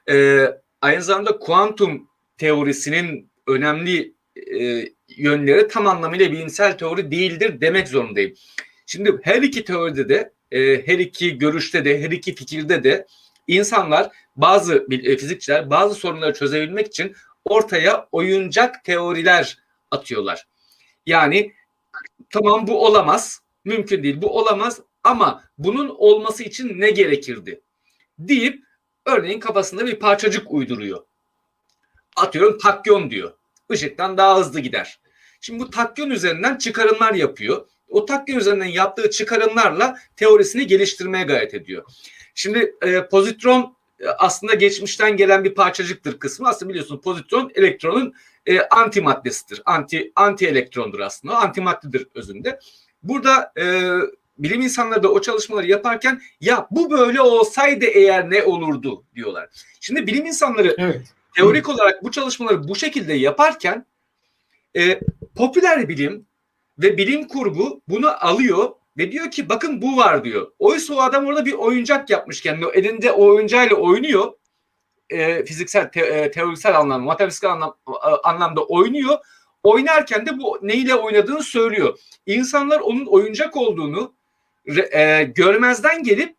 E, 0.10 0.46
aynı 0.82 1.02
zamanda 1.02 1.40
kuantum 1.40 2.10
teorisinin 2.38 3.32
önemli 3.48 4.14
e, 4.60 4.86
yönleri 5.18 5.68
tam 5.68 5.88
anlamıyla 5.88 6.32
bilimsel 6.32 6.78
teori 6.78 7.12
değildir 7.12 7.62
demek 7.62 7.88
zorundayım. 7.88 8.34
Şimdi 8.86 9.20
her 9.24 9.42
iki 9.42 9.66
teoride 9.66 10.10
de 10.10 10.34
e, 10.52 10.88
her 10.88 11.00
iki 11.00 11.38
görüşte 11.38 11.86
de 11.86 12.02
her 12.02 12.12
iki 12.12 12.36
fikirde 12.36 12.84
de 12.84 13.08
insanlar 13.48 14.10
bazı 14.42 14.86
e, 14.92 15.18
fizikçiler 15.18 15.70
bazı 15.70 15.96
sorunları 15.96 16.34
çözebilmek 16.34 16.88
için 16.88 17.16
ortaya 17.46 18.08
oyuncak 18.12 18.84
teoriler 18.84 19.58
atıyorlar. 19.92 20.48
Yani 21.06 21.54
tamam 22.30 22.68
bu 22.68 22.86
olamaz, 22.86 23.42
mümkün 23.66 24.04
değil 24.04 24.22
bu 24.22 24.38
olamaz 24.38 24.82
ama 25.04 25.44
bunun 25.58 25.90
olması 25.90 26.44
için 26.44 26.80
ne 26.80 26.92
gerekirdi 26.92 27.62
deyip 28.20 28.64
örneğin 29.06 29.40
kafasında 29.40 29.88
bir 29.88 29.96
parçacık 29.96 30.52
uyduruyor. 30.52 31.04
Atıyorum 32.16 32.58
takyon 32.58 33.12
diyor. 33.12 33.34
Işıktan 33.72 34.18
daha 34.18 34.40
hızlı 34.40 34.60
gider. 34.60 35.00
Şimdi 35.42 35.60
bu 35.60 35.70
takyon 35.70 36.10
üzerinden 36.10 36.58
çıkarımlar 36.58 37.14
yapıyor 37.14 37.66
o 37.90 38.06
takvim 38.06 38.38
üzerinden 38.38 38.66
yaptığı 38.66 39.10
çıkarımlarla 39.10 39.98
teorisini 40.16 40.68
geliştirmeye 40.68 41.24
gayret 41.24 41.54
ediyor. 41.54 41.84
Şimdi 42.36 42.76
e, 42.82 43.08
pozitron 43.08 43.78
aslında 44.18 44.54
geçmişten 44.54 45.18
gelen 45.18 45.44
bir 45.44 45.56
parçacıktır 45.56 46.20
kısmı. 46.20 46.48
Aslında 46.48 46.70
biliyorsunuz 46.70 47.02
pozitron 47.02 47.52
elektronun 47.56 48.14
e, 48.46 48.60
antimaddesidir. 48.62 49.62
Anti 49.66 50.12
anti 50.16 50.48
elektrondur 50.48 51.00
aslında. 51.00 51.34
O 51.34 51.38
antimaddedir 51.38 52.08
özünde. 52.16 52.60
Burada 53.04 53.54
e, 53.58 53.92
bilim 54.38 54.62
insanları 54.62 55.04
da 55.04 55.12
o 55.12 55.22
çalışmaları 55.22 55.68
yaparken 55.68 56.22
ya 56.42 56.68
bu 56.72 56.92
böyle 56.92 57.22
olsaydı 57.22 57.86
eğer 57.86 58.30
ne 58.30 58.44
olurdu 58.44 59.04
diyorlar. 59.16 59.50
Şimdi 59.80 60.08
bilim 60.08 60.26
insanları 60.26 60.76
Evet. 60.78 61.02
teorik 61.36 61.70
olarak 61.70 62.04
bu 62.04 62.12
çalışmaları 62.12 62.68
bu 62.68 62.76
şekilde 62.76 63.14
yaparken 63.14 63.86
e, 64.78 65.00
popüler 65.36 65.90
bilim 65.90 66.26
ve 66.80 66.98
bilim 66.98 67.28
kurgu 67.28 67.82
bunu 67.88 68.26
alıyor 68.26 68.70
ve 69.00 69.12
diyor 69.12 69.32
ki 69.32 69.50
bakın 69.50 69.82
bu 69.82 69.98
var 69.98 70.24
diyor. 70.24 70.52
Oysa 70.60 70.94
o 70.94 71.00
adam 71.00 71.26
orada 71.26 71.46
bir 71.46 71.54
oyuncak 71.54 72.10
yapmış 72.10 72.42
kendine. 72.42 72.66
O 72.66 72.72
Elinde 72.72 73.12
o 73.12 73.26
oyuncağıyla 73.26 73.76
oynuyor. 73.76 74.34
E, 75.10 75.46
fiziksel, 75.46 75.92
te, 75.92 76.00
e, 76.02 76.32
teorisel 76.32 76.78
anlamda, 76.80 77.06
matematiksel 77.06 77.52
anlam, 77.52 77.78
a- 77.86 78.30
anlamda 78.30 78.64
oynuyor. 78.66 79.18
Oynarken 79.64 80.26
de 80.26 80.38
bu 80.40 80.60
neyle 80.62 80.96
oynadığını 80.96 81.44
söylüyor. 81.44 82.00
İnsanlar 82.26 82.80
onun 82.80 83.06
oyuncak 83.06 83.58
olduğunu 83.58 84.14
e, 84.94 85.24
görmezden 85.24 86.04
gelip 86.04 86.36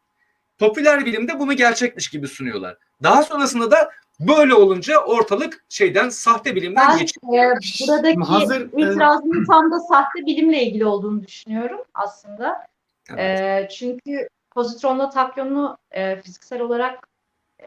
popüler 0.59 1.07
bilimde 1.07 1.39
bunu 1.39 1.53
gerçekmiş 1.57 2.09
gibi 2.11 2.29
sunuyorlar. 2.29 2.77
Daha 3.03 3.23
sonrasında 3.23 3.71
da 3.71 3.91
böyle 4.21 4.55
olunca 4.55 4.99
ortalık 4.99 5.65
şeyden 5.69 6.09
sahte 6.09 6.55
bilimden 6.57 6.89
Ben 6.89 6.99
geçiyor. 6.99 7.35
e, 7.35 7.55
buradaki 7.89 8.19
Hazır, 8.21 8.61
e, 8.61 8.65
itirazımın 8.65 9.45
tam 9.45 9.73
da 9.73 9.81
sahte 9.81 10.27
bilimle 10.27 10.63
ilgili 10.63 10.87
olduğunu 10.87 11.27
düşünüyorum 11.27 11.81
aslında. 11.95 12.67
Evet. 13.11 13.41
E, 13.41 13.69
çünkü 13.75 14.29
pozitronla 14.51 15.11
takyonu 15.11 15.79
e, 15.91 16.23
fiziksel 16.23 16.61
olarak 16.61 17.09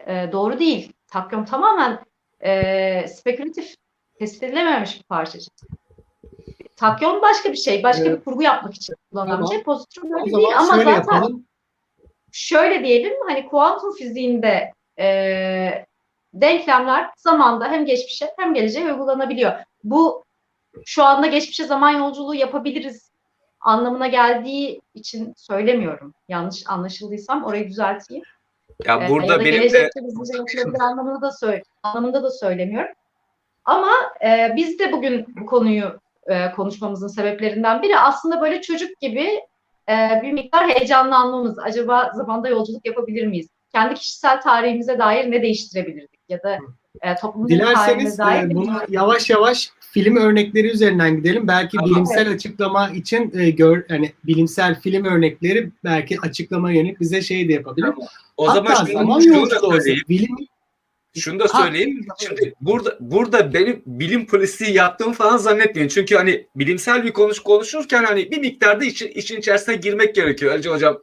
e, 0.06 0.28
doğru 0.32 0.58
değil. 0.58 0.92
Takyon 1.08 1.44
tamamen 1.44 1.98
e, 2.40 3.08
spekülatif, 3.08 3.74
tespit 4.18 4.42
edilememiş 4.42 4.98
bir 4.98 5.02
parçacık. 5.04 5.52
Takyon 6.76 7.22
başka 7.22 7.52
bir 7.52 7.56
şey, 7.56 7.82
başka 7.82 8.04
Evet. 8.04 8.18
bir 8.18 8.24
kurgu 8.24 8.42
yapmak 8.42 8.74
için 8.74 8.94
kullanılan 9.10 9.36
Tamam. 9.36 9.50
bir 9.50 9.54
şey. 9.54 9.62
Pozitron 9.64 10.12
öyle 10.20 10.36
değil 10.36 10.48
ama 10.58 10.72
şöyle 10.74 10.84
zaten 10.84 11.14
yapalım. 11.14 11.44
şöyle 12.32 12.84
diyelim 12.84 13.12
hani 13.28 13.48
kuantum 13.48 13.94
fiziğinde 13.94 14.72
e, 14.98 15.86
denklemler 16.34 17.10
zamanda 17.16 17.68
hem 17.68 17.86
geçmişe 17.86 18.34
hem 18.38 18.54
geleceğe 18.54 18.92
uygulanabiliyor. 18.92 19.52
Bu 19.84 20.24
şu 20.84 21.04
anda 21.04 21.26
geçmişe 21.26 21.64
zaman 21.64 21.90
yolculuğu 21.90 22.34
yapabiliriz 22.34 23.10
anlamına 23.60 24.06
geldiği 24.06 24.80
için 24.94 25.34
söylemiyorum. 25.36 26.14
Yanlış 26.28 26.62
anlaşıldıysam 26.66 27.44
orayı 27.44 27.68
düzelteyim. 27.68 28.24
Ya 28.84 29.04
Ee, 29.04 29.08
burada 29.08 29.32
ya 29.32 29.40
da 29.40 29.44
benim 29.44 29.72
de 29.72 29.90
anlamında 30.80 31.20
da 31.20 31.30
söyle, 31.32 31.62
anlamında 31.82 32.22
da 32.22 32.30
söylemiyorum. 32.30 32.94
Ama 33.64 33.92
e, 34.24 34.52
biz 34.56 34.78
de 34.78 34.92
bugün 34.92 35.26
bu 35.40 35.46
konuyu 35.46 36.00
e, 36.26 36.52
konuşmamızın 36.52 37.08
sebeplerinden 37.08 37.82
biri 37.82 37.98
aslında 37.98 38.40
böyle 38.40 38.60
çocuk 38.60 39.00
gibi 39.00 39.40
e, 39.88 40.20
bir 40.22 40.32
miktar 40.32 40.68
heyecanlanmamız. 40.68 41.58
Acaba 41.58 42.12
zamanda 42.14 42.48
yolculuk 42.48 42.86
yapabilir 42.86 43.26
miyiz? 43.26 43.48
Kendi 43.72 43.94
kişisel 43.94 44.40
tarihimize 44.40 44.98
dair 44.98 45.30
ne 45.30 45.42
değiştirebilirdik? 45.42 46.13
Ya 46.28 46.42
da 46.42 46.58
e, 47.02 47.14
tarihine 47.14 47.48
Dilerseniz 47.48 48.18
dair 48.18 48.44
e, 48.44 48.54
bunu 48.54 48.80
yavaş 48.88 49.30
yavaş 49.30 49.70
film 49.80 50.16
örnekleri 50.16 50.70
üzerinden 50.70 51.16
gidelim. 51.16 51.48
Belki 51.48 51.76
Tamam. 51.76 51.90
bilimsel 51.90 52.30
açıklama 52.30 52.90
için 52.90 53.32
e, 53.38 53.50
gör 53.50 53.84
yani 53.88 54.12
bilimsel 54.24 54.80
film 54.80 55.04
örnekleri 55.04 55.70
belki 55.84 56.20
açıklama 56.20 56.72
yönelik 56.72 57.00
bize 57.00 57.22
şey 57.22 57.48
de 57.48 57.52
yapabilir. 57.52 57.88
o 58.36 58.48
Hatta 58.48 58.54
zaman 58.54 58.92
zaman 58.92 59.20
şunu, 59.20 59.34
şunu 59.34 59.50
da 59.50 59.60
söyleyeyim. 59.60 60.02
bilim 60.08 60.36
Şunu 61.16 61.38
da 61.40 61.44
Ha, 61.50 61.62
söyleyeyim. 61.62 62.06
Şimdi 62.18 62.54
burada 62.60 62.96
burada 63.00 63.54
benim 63.54 63.82
bilim 63.86 64.26
polisi 64.26 64.72
yaptığımı 64.72 65.12
falan 65.14 65.36
zannetmeyin. 65.36 65.88
Çünkü 65.88 66.14
hani 66.16 66.46
bilimsel 66.56 67.04
bir 67.04 67.12
konuş 67.12 67.38
konuşurken 67.38 68.04
hani 68.04 68.30
bir 68.30 68.38
miktarda 68.38 68.84
için, 68.84 69.08
işin 69.08 69.36
içerisine 69.36 69.76
girmek 69.76 70.14
gerekiyor. 70.14 70.52
Alice 70.52 70.70
hocam 70.70 70.98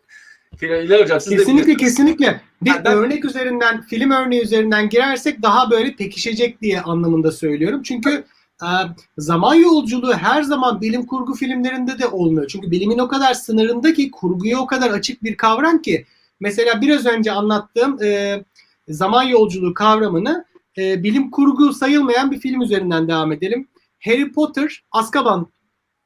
İlay 0.62 1.02
hocam 1.04 1.22
siz 1.22 1.32
de 1.32 1.38
Kesinlikle 1.38 1.76
kesinlikle. 1.76 2.42
Bir 2.62 2.70
Ha, 2.70 2.82
ben- 2.86 2.94
örnek 2.94 3.26
üzerinden, 3.26 3.82
film 3.82 4.12
örneği 4.12 4.42
üzerinden 4.42 4.90
girersek 4.90 5.42
daha 5.42 5.72
böyle 5.72 5.96
pekişecek 5.96 6.62
diye 6.62 6.82
anlamında 6.82 7.32
söylüyorum. 7.32 7.82
Çünkü 7.84 8.24
e, 8.64 8.70
zaman 9.18 9.56
yolculuğu 9.56 10.14
her 10.14 10.44
zaman 10.44 10.82
bilim 10.82 11.06
kurgu 11.06 11.34
filmlerinde 11.34 12.00
de 12.00 12.08
olmuyor. 12.08 12.48
Çünkü 12.48 12.72
bilimin 12.72 12.98
o 12.98 13.08
kadar 13.08 13.34
sınırında 13.34 13.94
ki 13.94 14.12
kurguya 14.12 14.60
o 14.60 14.68
kadar 14.68 14.92
açık 14.92 15.24
bir 15.24 15.38
kavram 15.38 15.82
ki. 15.82 16.06
Mesela 16.40 16.82
biraz 16.82 17.06
önce 17.06 17.32
anlattığım 17.32 18.04
e, 18.04 18.44
zaman 18.88 19.24
yolculuğu 19.24 19.74
kavramını 19.74 20.46
e, 20.78 21.04
bilim 21.04 21.32
kurgu 21.32 21.74
sayılmayan 21.74 22.32
bir 22.32 22.40
film 22.40 22.62
üzerinden 22.62 23.08
devam 23.08 23.32
edelim. 23.32 23.68
Harry 24.06 24.32
Potter 24.32 24.84
Azkaban 24.92 25.48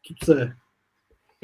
tutsağı. 0.04 0.54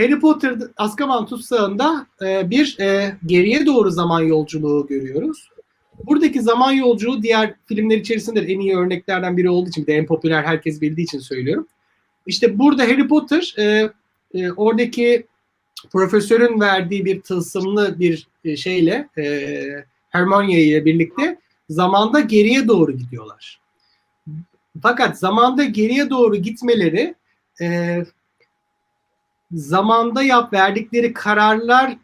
Harry 0.02 0.20
Potter 0.20 0.58
Azkaban 0.78 1.26
tutsağında 1.26 2.08
e, 2.22 2.50
bir 2.50 2.80
e, 2.80 3.18
geriye 3.26 3.66
doğru 3.66 3.92
zaman 3.92 4.22
yolculuğu 4.22 4.88
görüyoruz. 4.88 5.50
Buradaki 6.06 6.42
zaman 6.42 6.72
yolculuğu 6.72 7.24
diğer 7.24 7.54
filmler 7.66 7.98
içerisinde 7.98 8.48
de 8.48 8.54
en 8.54 8.60
iyi 8.60 8.78
örneklerden 8.78 9.38
biri 9.38 9.50
olduğu 9.50 9.70
için 9.70 9.84
bir 9.84 9.88
de 9.88 9.94
en 9.94 10.06
popüler 10.06 10.44
herkes 10.44 10.82
bildiği 10.82 11.04
için 11.04 11.20
söylüyorum. 11.20 11.68
İşte 12.26 12.60
burada 12.60 12.84
Harry 12.84 13.08
Potter 13.08 13.56
e, 13.58 13.90
e, 14.34 14.52
oradaki 14.52 15.26
profesörün 15.92 16.60
verdiği 16.60 17.06
bir 17.06 17.22
tılsımlı 17.22 18.00
bir 18.00 18.28
e, 18.46 18.56
şeyle 18.56 19.10
e, 19.18 19.64
Hermione 20.10 20.62
ile 20.62 20.86
birlikte 20.86 21.38
zamanda 21.70 22.20
geriye 22.20 22.68
doğru 22.68 22.92
gidiyorlar. 22.92 23.62
Fakat 24.82 25.20
zamanda 25.20 25.64
geriye 25.64 26.10
doğru 26.10 26.36
gitmeleri 26.36 27.16
e, 27.62 27.98
zamanda 29.54 30.24
yap 30.24 30.54
verdikleri 30.54 31.14
kararlar 31.14 31.98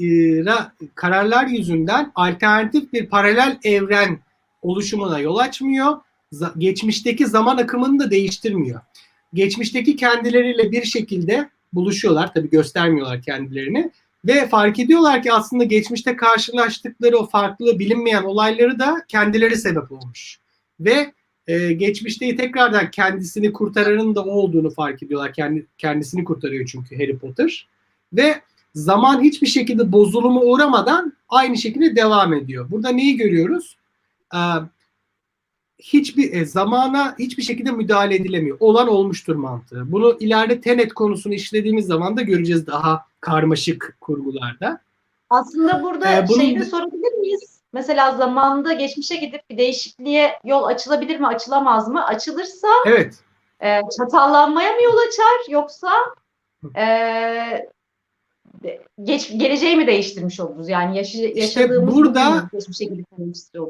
e, 0.00 0.04
ra- 0.04 0.70
kararlar 0.94 1.46
yüzünden 1.46 2.12
alternatif 2.14 2.92
bir 2.92 3.06
paralel 3.06 3.58
evren 3.64 4.18
oluşumuna 4.62 5.18
yol 5.18 5.36
açmıyor. 5.36 5.96
Geçmişteki 6.58 7.26
zaman 7.26 7.56
akımını 7.56 7.98
da 7.98 8.10
değiştirmiyor. 8.10 8.80
Geçmişteki 9.34 9.96
kendileriyle 9.96 10.72
bir 10.72 10.84
şekilde 10.84 11.48
buluşuyorlar. 11.72 12.34
Tabii 12.34 12.50
göstermiyorlar 12.50 13.22
kendilerini. 13.22 13.90
Ve 14.24 14.48
fark 14.48 14.78
ediyorlar 14.78 15.22
ki 15.22 15.32
aslında 15.32 15.64
geçmişte 15.64 16.16
karşılaştıkları 16.16 17.16
o 17.16 17.26
farklı 17.26 17.78
bilinmeyen 17.78 18.22
olayları 18.22 18.78
da 18.78 18.96
kendileri 19.08 19.56
sebep 19.56 19.92
olmuş. 19.92 20.38
Ve 20.80 21.12
e, 21.46 21.72
geçmişte 21.72 22.36
tekrardan 22.36 22.90
kendisini 22.90 23.52
kurtaranın 23.52 24.14
da 24.14 24.24
o 24.24 24.30
olduğunu 24.30 24.70
fark 24.70 25.02
ediyorlar. 25.02 25.32
Kendi, 25.32 25.66
kendisini 25.78 26.24
kurtarıyor 26.24 26.66
çünkü 26.66 26.96
Harry 26.96 27.18
Potter. 27.18 27.68
Ve 28.12 28.34
zaman 28.74 29.22
hiçbir 29.22 29.46
şekilde 29.46 29.92
bozuluma 29.92 30.40
uğramadan 30.42 31.12
aynı 31.28 31.56
şekilde 31.56 31.96
devam 31.96 32.34
ediyor. 32.34 32.70
Burada 32.70 32.88
neyi 32.88 33.16
görüyoruz? 33.16 33.76
Ee, 34.34 34.38
hiçbir 35.78 36.32
e, 36.32 36.44
zamana 36.46 37.14
hiçbir 37.18 37.42
şekilde 37.42 37.70
müdahale 37.70 38.14
edilemiyor. 38.14 38.56
Olan 38.60 38.88
olmuştur 38.88 39.36
mantığı. 39.36 39.92
Bunu 39.92 40.16
ileride 40.20 40.60
Tenet 40.60 40.92
konusunu 40.92 41.34
işlediğimiz 41.34 41.86
zaman 41.86 42.16
da 42.16 42.22
göreceğiz 42.22 42.66
daha 42.66 43.06
karmaşık 43.20 43.96
kurgularda. 44.00 44.80
Aslında 45.30 45.82
burada 45.82 46.12
Ee, 46.12 46.28
bunun 46.28 46.40
şeyi 46.40 46.56
de 46.56 46.60
de- 46.60 46.64
sorabilir? 46.64 47.13
Mesela 47.74 48.16
zamanda 48.16 48.72
geçmişe 48.72 49.16
gidip 49.16 49.50
bir 49.50 49.58
değişikliğe 49.58 50.32
yol 50.44 50.64
açılabilir 50.64 51.20
mi, 51.20 51.26
açılamaz 51.26 51.88
mı? 51.88 52.04
Açılırsa 52.04 52.68
Evet. 52.86 53.14
e, 53.60 53.80
çatallanmaya 53.98 54.72
mı 54.72 54.82
yol 54.82 54.96
açar 54.96 55.52
yoksa 55.52 55.88
e, 56.76 56.86
geç, 59.02 59.30
geleceği 59.36 59.76
mi 59.76 59.86
değiştirmiş 59.86 60.40
oluruz? 60.40 60.68
Yani 60.68 60.96
yaşa, 60.96 61.18
yaşadığımız 61.18 61.94
burada- 61.94 62.30
bugünü 62.30 62.48
geçmişe 62.52 62.84
gidip. 62.84 63.06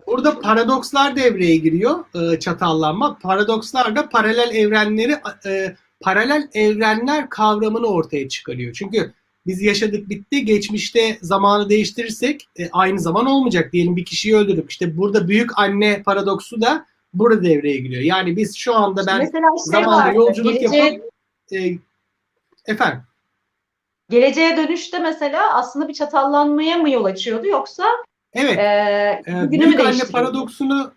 Burada 0.07 0.41
paradokslar 0.41 1.17
devreye 1.17 1.57
giriyor. 1.57 2.05
E, 2.15 2.39
çatallanma. 2.39 3.19
Paradokslar 3.19 3.97
da 3.97 4.09
paralel 4.09 4.55
evrenleri 4.55 5.17
e, 5.47 5.77
paralel 6.01 6.49
evrenler 6.55 7.29
kavramını 7.29 7.87
ortaya 7.87 8.29
çıkarıyor. 8.29 8.73
Çünkü 8.73 9.13
biz 9.47 9.63
yaşadık 9.63 10.09
bitti. 10.09 10.45
Geçmişte 10.45 11.19
zamanı 11.23 11.69
değiştirirsek 11.69 12.49
e, 12.59 12.71
aynı 12.73 13.01
zaman 13.01 13.27
olmayacak. 13.27 13.73
Diyelim 13.73 13.97
bir 13.97 14.05
kişiyi 14.05 14.37
öldürdük. 14.37 14.71
İşte 14.71 14.97
burada 14.97 15.29
büyük 15.29 15.59
anne 15.59 16.03
paradoksu 16.03 16.61
da 16.61 16.87
burada 17.15 17.43
devreye 17.43 17.77
giriyor. 17.77 18.03
Yani 18.03 18.37
biz 18.37 18.57
şu 18.57 18.75
anda 18.75 19.07
ben 19.07 19.19
Mesela 19.19 19.49
şey 19.49 19.81
zamanda 19.81 19.97
vardı, 19.97 20.17
yolculuk 20.17 20.55
geleceğe, 20.55 20.85
yapıp 20.85 21.13
e, 21.53 21.79
efendim 22.67 23.03
geleceğe 24.11 24.57
dönüşte 24.57 24.99
mesela 24.99 25.55
aslında 25.55 25.89
bir 25.89 25.95
çatallanmaya 25.95 26.77
mı 26.77 26.91
yol 26.91 27.05
açıyordu 27.05 27.47
yoksa 27.47 27.85
evet 28.33 28.59
e, 28.59 29.33
mü 29.33 29.51
büyük 29.51 29.81
anne 29.81 30.05
paradoksunu 30.13 30.93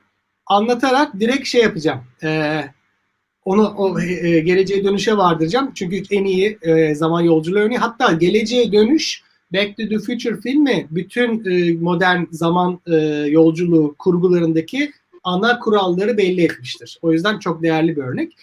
anlatarak 0.45 1.19
direkt 1.19 1.47
şey 1.47 1.61
yapacağım. 1.61 2.03
Ee, 2.23 2.63
onu 3.47 3.73
o 3.77 3.99
e, 3.99 4.39
geleceğe 4.39 4.83
dönüşe 4.83 5.17
vardıracağım. 5.17 5.71
Çünkü 5.75 6.03
en 6.11 6.25
iyi 6.25 6.57
e, 6.61 6.95
zaman 6.95 7.21
yolculuğu 7.21 7.59
örneği. 7.59 7.77
Hatta 7.77 8.13
geleceğe 8.13 8.71
dönüş 8.71 9.21
Back 9.53 9.77
to 9.77 9.83
the 9.89 9.99
Future 9.99 10.41
filmi 10.41 10.87
bütün 10.91 11.45
e, 11.45 11.73
modern 11.73 12.23
zaman 12.31 12.79
e, 12.87 12.95
yolculuğu 13.29 13.95
kurgularındaki 13.99 14.91
ana 15.23 15.59
kuralları 15.59 16.17
belli 16.17 16.43
etmiştir. 16.43 16.99
O 17.01 17.11
yüzden 17.11 17.39
çok 17.39 17.63
değerli 17.63 17.95
bir 17.95 18.01
örnek. 18.01 18.37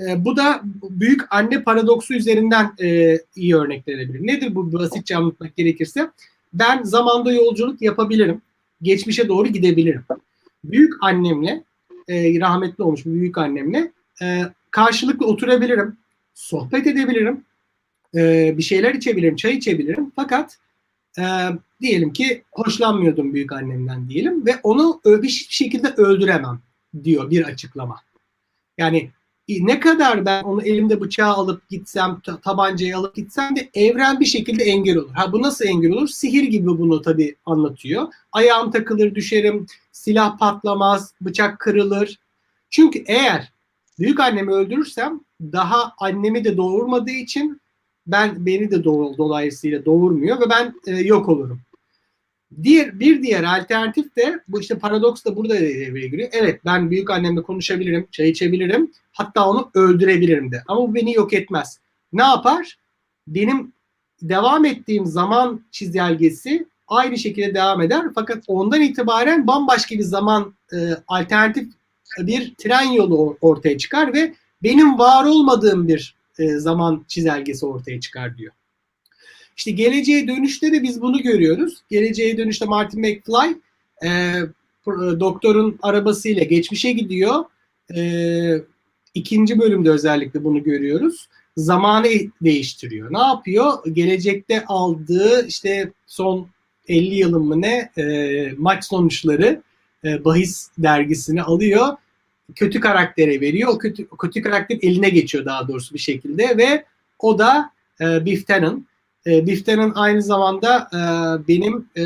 E, 0.00 0.24
bu 0.24 0.36
da 0.36 0.60
büyük 0.90 1.20
anne 1.30 1.62
paradoksu 1.62 2.14
üzerinden 2.14 2.72
e, 2.82 3.18
iyi 3.36 3.56
örneklenebilir. 3.56 4.26
Nedir 4.26 4.54
bu 4.54 4.72
basitçe 4.72 5.16
anlatmak 5.16 5.56
gerekirse? 5.56 6.10
Ben 6.52 6.82
zamanda 6.82 7.32
yolculuk 7.32 7.82
yapabilirim. 7.82 8.42
Geçmişe 8.82 9.28
doğru 9.28 9.48
gidebilirim. 9.48 10.04
Büyük 10.64 10.92
annemle, 11.00 11.62
e, 12.08 12.40
rahmetli 12.40 12.84
olmuş 12.84 13.06
büyük 13.06 13.38
annemle 13.38 13.92
e, 14.22 14.42
karşılıklı 14.70 15.26
oturabilirim. 15.26 15.96
Sohbet 16.34 16.86
edebilirim. 16.86 17.44
e, 18.14 18.54
bir 18.58 18.62
şeyler 18.62 18.94
içebilirim, 18.94 19.36
çay 19.36 19.56
içebilirim. 19.56 20.12
Fakat 20.16 20.58
e, 21.18 21.22
diyelim 21.80 22.12
ki 22.12 22.42
hoşlanmıyordum 22.52 23.34
büyük 23.34 23.52
annemden 23.52 24.08
diyelim 24.08 24.46
ve 24.46 24.56
onu 24.62 25.00
ö- 25.04 25.22
bir 25.22 25.28
şekilde 25.50 25.88
öldüremem 25.88 26.60
diyor 27.04 27.30
bir 27.30 27.44
açıklama. 27.44 28.00
Yani 28.78 29.10
ne 29.48 29.80
kadar 29.80 30.26
ben 30.26 30.42
onu 30.44 30.62
elimde 30.62 31.00
bıçağı 31.00 31.32
alıp 31.34 31.68
gitsem, 31.68 32.20
ta- 32.20 32.40
tabancayı 32.40 32.96
alıp 32.96 33.14
gitsem 33.16 33.56
de 33.56 33.68
evren 33.74 34.20
bir 34.20 34.24
şekilde 34.24 34.64
engel 34.64 34.96
olur. 34.96 35.10
Ha 35.14 35.32
bu 35.32 35.42
nasıl 35.42 35.64
engel 35.64 35.92
olur? 35.92 36.08
Sihir 36.08 36.42
gibi 36.42 36.66
bunu 36.68 37.02
tabii 37.02 37.36
anlatıyor. 37.46 38.08
Ayağım 38.32 38.70
takılır, 38.70 39.14
düşerim, 39.14 39.66
silah 39.92 40.38
patlamaz, 40.38 41.14
bıçak 41.20 41.58
kırılır. 41.58 42.18
Çünkü 42.70 43.04
eğer 43.06 43.52
büyük 43.98 44.20
annemi 44.20 44.52
öldürürsem 44.52 45.20
daha 45.40 45.94
annemi 45.98 46.44
de 46.44 46.56
doğurmadığı 46.56 47.10
için 47.10 47.60
ben 48.06 48.46
beni 48.46 48.70
de 48.70 48.84
doğ, 48.84 49.18
dolayısıyla 49.18 49.84
doğurmuyor 49.84 50.40
ve 50.40 50.44
ben 50.50 50.74
e, 50.86 51.00
yok 51.00 51.28
olurum. 51.28 51.60
Diğer 52.62 53.00
bir 53.00 53.22
diğer 53.22 53.44
alternatif 53.44 54.16
de 54.16 54.40
bu 54.48 54.60
işte 54.60 54.78
paradoks 54.78 55.24
da 55.24 55.36
burada 55.36 55.54
devreye 55.54 56.08
giriyor. 56.08 56.28
Evet 56.32 56.60
ben 56.64 56.90
büyük 56.90 57.10
annemle 57.10 57.42
konuşabilirim, 57.42 58.08
çay 58.12 58.28
içebilirim. 58.28 58.92
Hatta 59.12 59.48
onu 59.48 59.70
öldürebilirim 59.74 60.52
de. 60.52 60.62
Ama 60.68 60.80
bu 60.80 60.94
beni 60.94 61.14
yok 61.14 61.32
etmez. 61.32 61.80
Ne 62.12 62.22
yapar? 62.22 62.78
Benim 63.26 63.72
devam 64.22 64.64
ettiğim 64.64 65.06
zaman 65.06 65.64
çizelgesi 65.70 66.66
aynı 66.88 67.18
şekilde 67.18 67.54
devam 67.54 67.82
eder. 67.82 68.06
Fakat 68.14 68.44
ondan 68.46 68.82
itibaren 68.82 69.46
bambaşka 69.46 69.94
bir 69.94 70.02
zaman 70.02 70.54
e, 70.72 70.76
alternatif 71.08 71.68
bir 72.20 72.54
tren 72.54 72.92
yolu 72.92 73.38
ortaya 73.40 73.78
çıkar 73.78 74.14
ve 74.14 74.34
benim 74.62 74.98
var 74.98 75.24
olmadığım 75.24 75.88
bir 75.88 76.14
e, 76.38 76.58
zaman 76.58 77.04
çizelgesi 77.08 77.66
ortaya 77.66 78.00
çıkar 78.00 78.38
diyor. 78.38 78.52
İşte 79.56 79.70
geleceğe 79.70 80.28
dönüşte 80.28 80.72
de 80.72 80.82
biz 80.82 81.02
bunu 81.02 81.22
görüyoruz. 81.22 81.74
Geleceğe 81.90 82.36
dönüşte 82.38 82.64
Martin 82.64 83.00
McFly 83.00 83.56
e, 84.02 84.08
pro- 84.86 85.20
doktorun 85.20 85.78
arabasıyla 85.82 86.42
geçmişe 86.42 86.92
gidiyor. 86.92 87.44
E, 87.96 88.00
ikinci 89.14 89.58
bölümde 89.58 89.90
özellikle 89.90 90.44
bunu 90.44 90.62
görüyoruz. 90.62 91.28
Zamanı 91.56 92.08
değiştiriyor. 92.42 93.12
Ne 93.12 93.18
yapıyor? 93.18 93.72
Gelecekte 93.92 94.64
aldığı 94.64 95.46
işte 95.46 95.92
son 96.06 96.48
50 96.88 97.14
yılın 97.14 97.42
mı 97.42 97.60
ne 97.62 97.90
e, 97.98 98.52
maç 98.58 98.84
sonuçları 98.84 99.62
e, 100.04 100.24
bahis 100.24 100.70
dergisini 100.78 101.42
alıyor. 101.42 101.88
Kötü 102.54 102.80
karaktere 102.80 103.40
veriyor. 103.40 103.70
O 103.74 103.78
kötü, 103.78 104.08
kötü 104.08 104.42
karakter 104.42 104.78
eline 104.82 105.08
geçiyor 105.08 105.44
daha 105.44 105.68
doğrusu 105.68 105.94
bir 105.94 105.98
şekilde 105.98 106.56
ve 106.56 106.84
o 107.18 107.38
da 107.38 107.70
e, 108.00 108.24
Biff 108.24 108.46
Tannen. 108.46 108.86
E, 109.26 109.46
Biff 109.46 109.66
Tannen 109.66 109.92
aynı 109.94 110.22
zamanda 110.22 110.88
e, 110.92 110.98
benim 111.48 111.88
e, 111.96 112.02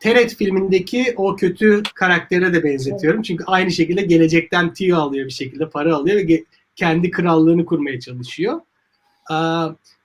Tenet 0.00 0.36
filmindeki 0.36 1.14
o 1.16 1.36
kötü 1.36 1.82
karaktere 1.94 2.52
de 2.52 2.64
benzetiyorum. 2.64 3.22
Çünkü 3.22 3.44
aynı 3.46 3.70
şekilde 3.70 4.02
gelecekten 4.02 4.74
tüyo 4.74 4.96
alıyor 4.98 5.26
bir 5.26 5.32
şekilde, 5.32 5.68
para 5.68 5.94
alıyor 5.96 6.16
ve 6.16 6.22
ge- 6.22 6.44
kendi 6.76 7.10
krallığını 7.10 7.64
kurmaya 7.66 8.00
çalışıyor. 8.00 8.60
Ee, 9.30 9.34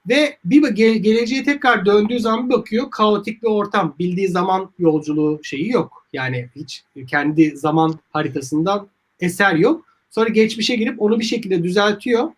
Ve 0.10 0.38
bir 0.46 0.62
ge- 0.64 0.98
geleceğe 0.98 1.44
tekrar 1.44 1.86
döndüğü 1.86 2.20
zaman 2.20 2.50
bir 2.50 2.54
bakıyor 2.54 2.92
kaotik 2.92 3.44
bir 3.44 3.48
ortam. 3.48 3.96
Bildiği 4.00 4.28
zaman 4.28 4.70
yolculuğu 4.80 5.40
şeyi 5.44 5.72
yok. 5.72 6.08
Yani 6.14 6.50
hiç 6.56 6.84
kendi 7.08 7.58
zaman 7.58 8.00
haritasından 8.10 8.88
eser 9.22 9.56
yok. 9.56 9.86
Sonra 10.10 10.30
geçmişe 10.30 10.76
girip 10.76 11.02
onu 11.02 11.20
bir 11.20 11.26
şekilde 11.26 11.64
düzeltiyor. 11.64 12.32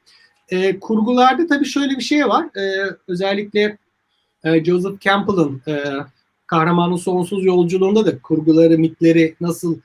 Ee, 0.50 0.80
kurgularda 0.80 1.48
tabii 1.48 1.66
şöyle 1.66 1.98
bir 1.98 2.04
şey 2.04 2.28
var. 2.28 2.46
Ee, 2.58 2.96
özellikle 3.08 3.78
e, 4.44 4.64
Joseph 4.64 5.00
Campbell'ın 5.00 5.62
e, 5.68 5.84
kahramanın 6.48 6.96
sonsuz 6.96 7.46
yolculuğunda 7.46 8.06
da 8.06 8.20
kurguları, 8.20 8.80
mitleri 8.80 9.36
nasıl 9.42 9.78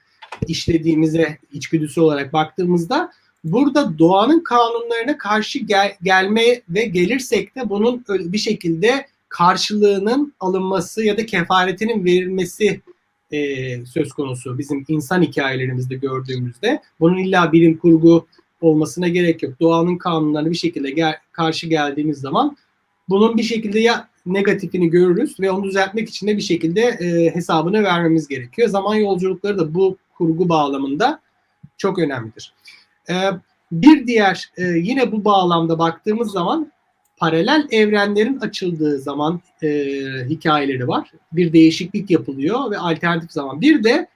işlediğimize 0.47 1.39
içgüdüsü 1.53 2.01
olarak 2.01 2.33
baktığımızda 2.33 3.13
burada 3.45 3.99
doğanın 3.99 4.41
kanunlarına 4.41 5.19
karşı 5.19 5.59
gel, 5.59 5.97
gelme 6.03 6.63
ve 6.69 6.85
gelirsek 6.85 7.57
de 7.57 7.69
bunun 7.69 8.05
bir 8.09 8.39
şekilde 8.39 9.07
karşılığının 9.29 10.33
alınması 10.41 11.05
ya 11.05 11.17
da 11.17 11.27
kefaretinin 11.27 12.05
verilmesi 12.05 12.81
e, 13.33 13.87
söz 13.87 14.13
konusu 14.13 14.59
bizim 14.59 14.85
insan 14.89 15.23
hikayelerimizde 15.23 15.95
gördüğümüzde. 15.95 16.83
Bunun 17.01 17.19
illa 17.19 17.53
bilim 17.53 17.79
kurgu 17.79 18.27
olmasına 18.61 19.09
gerek 19.09 19.43
yok. 19.43 19.61
Doğanın 19.61 19.99
kanunlarına 19.99 20.51
bir 20.51 20.57
şekilde 20.57 20.91
gel, 20.91 21.15
karşı 21.33 21.67
geldiğimiz 21.67 22.19
zaman 22.19 22.57
bunun 23.09 23.37
bir 23.37 23.43
şekilde 23.43 23.81
ya 23.81 24.09
negatifini 24.27 24.91
görürüz 24.91 25.41
ve 25.41 25.51
onu 25.51 25.65
düzeltmek 25.65 26.09
için 26.09 26.27
de 26.27 26.37
bir 26.37 26.43
şekilde 26.43 26.81
e, 26.81 27.35
hesabını 27.35 27.83
vermemiz 27.83 28.29
gerekiyor. 28.29 28.69
Zaman 28.69 28.95
yolculukları 28.95 29.59
da 29.59 29.75
bu 29.75 29.97
kurgu 30.19 30.49
bağlamında 30.49 31.21
çok 31.77 31.99
önemlidir. 31.99 32.53
E, 33.11 33.15
bir 33.73 34.07
diğer 34.07 34.51
e, 34.57 34.63
yine 34.63 35.13
bu 35.13 35.25
bağlamda 35.25 35.79
baktığımız 35.79 36.33
zaman 36.33 36.73
paralel 37.19 37.67
evrenlerin 37.71 38.39
açıldığı 38.41 38.99
zaman 38.99 39.41
e, 39.63 39.69
hikayeleri 40.29 40.89
var. 40.89 41.13
Bir 41.33 41.53
değişiklik 41.53 42.11
yapılıyor 42.11 42.71
ve 42.71 42.79
alternatif 42.79 43.33
zaman. 43.33 43.61
Bir 43.61 43.85
de 43.85 44.09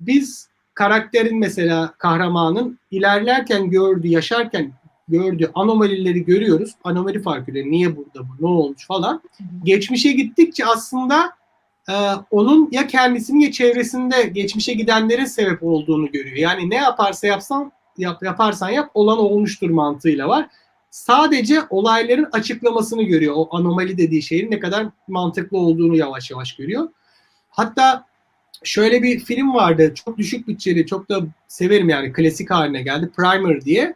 biz 0.00 0.48
karakterin 0.74 1.38
mesela 1.38 1.94
kahramanın 1.98 2.78
ilerlerken 2.90 3.70
gördüğü, 3.70 4.08
yaşarken 4.08 4.72
gördüğü 5.08 5.50
anomalileri 5.54 6.24
görüyoruz. 6.24 6.70
Anomali 6.84 7.22
fark 7.22 7.48
ediyor. 7.48 7.66
Niye 7.66 7.96
burada 7.96 8.20
bu? 8.20 8.44
Ne 8.44 8.46
olmuş 8.46 8.86
falan. 8.86 9.22
Geçmişe 9.64 10.12
gittikçe 10.12 10.66
aslında 10.66 11.32
e, 11.88 11.94
onun 12.30 12.68
ya 12.72 12.86
kendisinin 12.86 13.40
ya 13.40 13.52
çevresinde 13.52 14.22
geçmişe 14.22 14.72
gidenlerin 14.72 15.24
sebep 15.24 15.62
olduğunu 15.62 16.12
görüyor. 16.12 16.36
Yani 16.36 16.70
ne 16.70 16.76
yaparsa 16.76 17.26
yapsan 17.26 17.72
yap, 17.98 18.22
yaparsan 18.22 18.70
yap 18.70 18.90
olan 18.94 19.18
olmuştur 19.18 19.70
mantığıyla 19.70 20.28
var. 20.28 20.46
Sadece 20.92 21.60
olayların 21.70 22.28
açıklamasını 22.32 23.02
görüyor. 23.02 23.34
O 23.36 23.48
anomali 23.50 23.98
dediği 23.98 24.22
şeyin 24.22 24.50
ne 24.50 24.60
kadar 24.60 24.86
mantıklı 25.08 25.58
olduğunu 25.58 25.96
yavaş 25.96 26.30
yavaş 26.30 26.56
görüyor. 26.56 26.88
Hatta 27.50 28.06
şöyle 28.64 29.02
bir 29.02 29.20
film 29.20 29.54
vardı. 29.54 29.92
Çok 29.94 30.18
düşük 30.18 30.48
bütçeli, 30.48 30.86
çok 30.86 31.08
da 31.08 31.20
severim 31.48 31.88
yani 31.88 32.12
klasik 32.12 32.50
haline 32.50 32.82
geldi. 32.82 33.10
Primer 33.16 33.60
diye. 33.60 33.94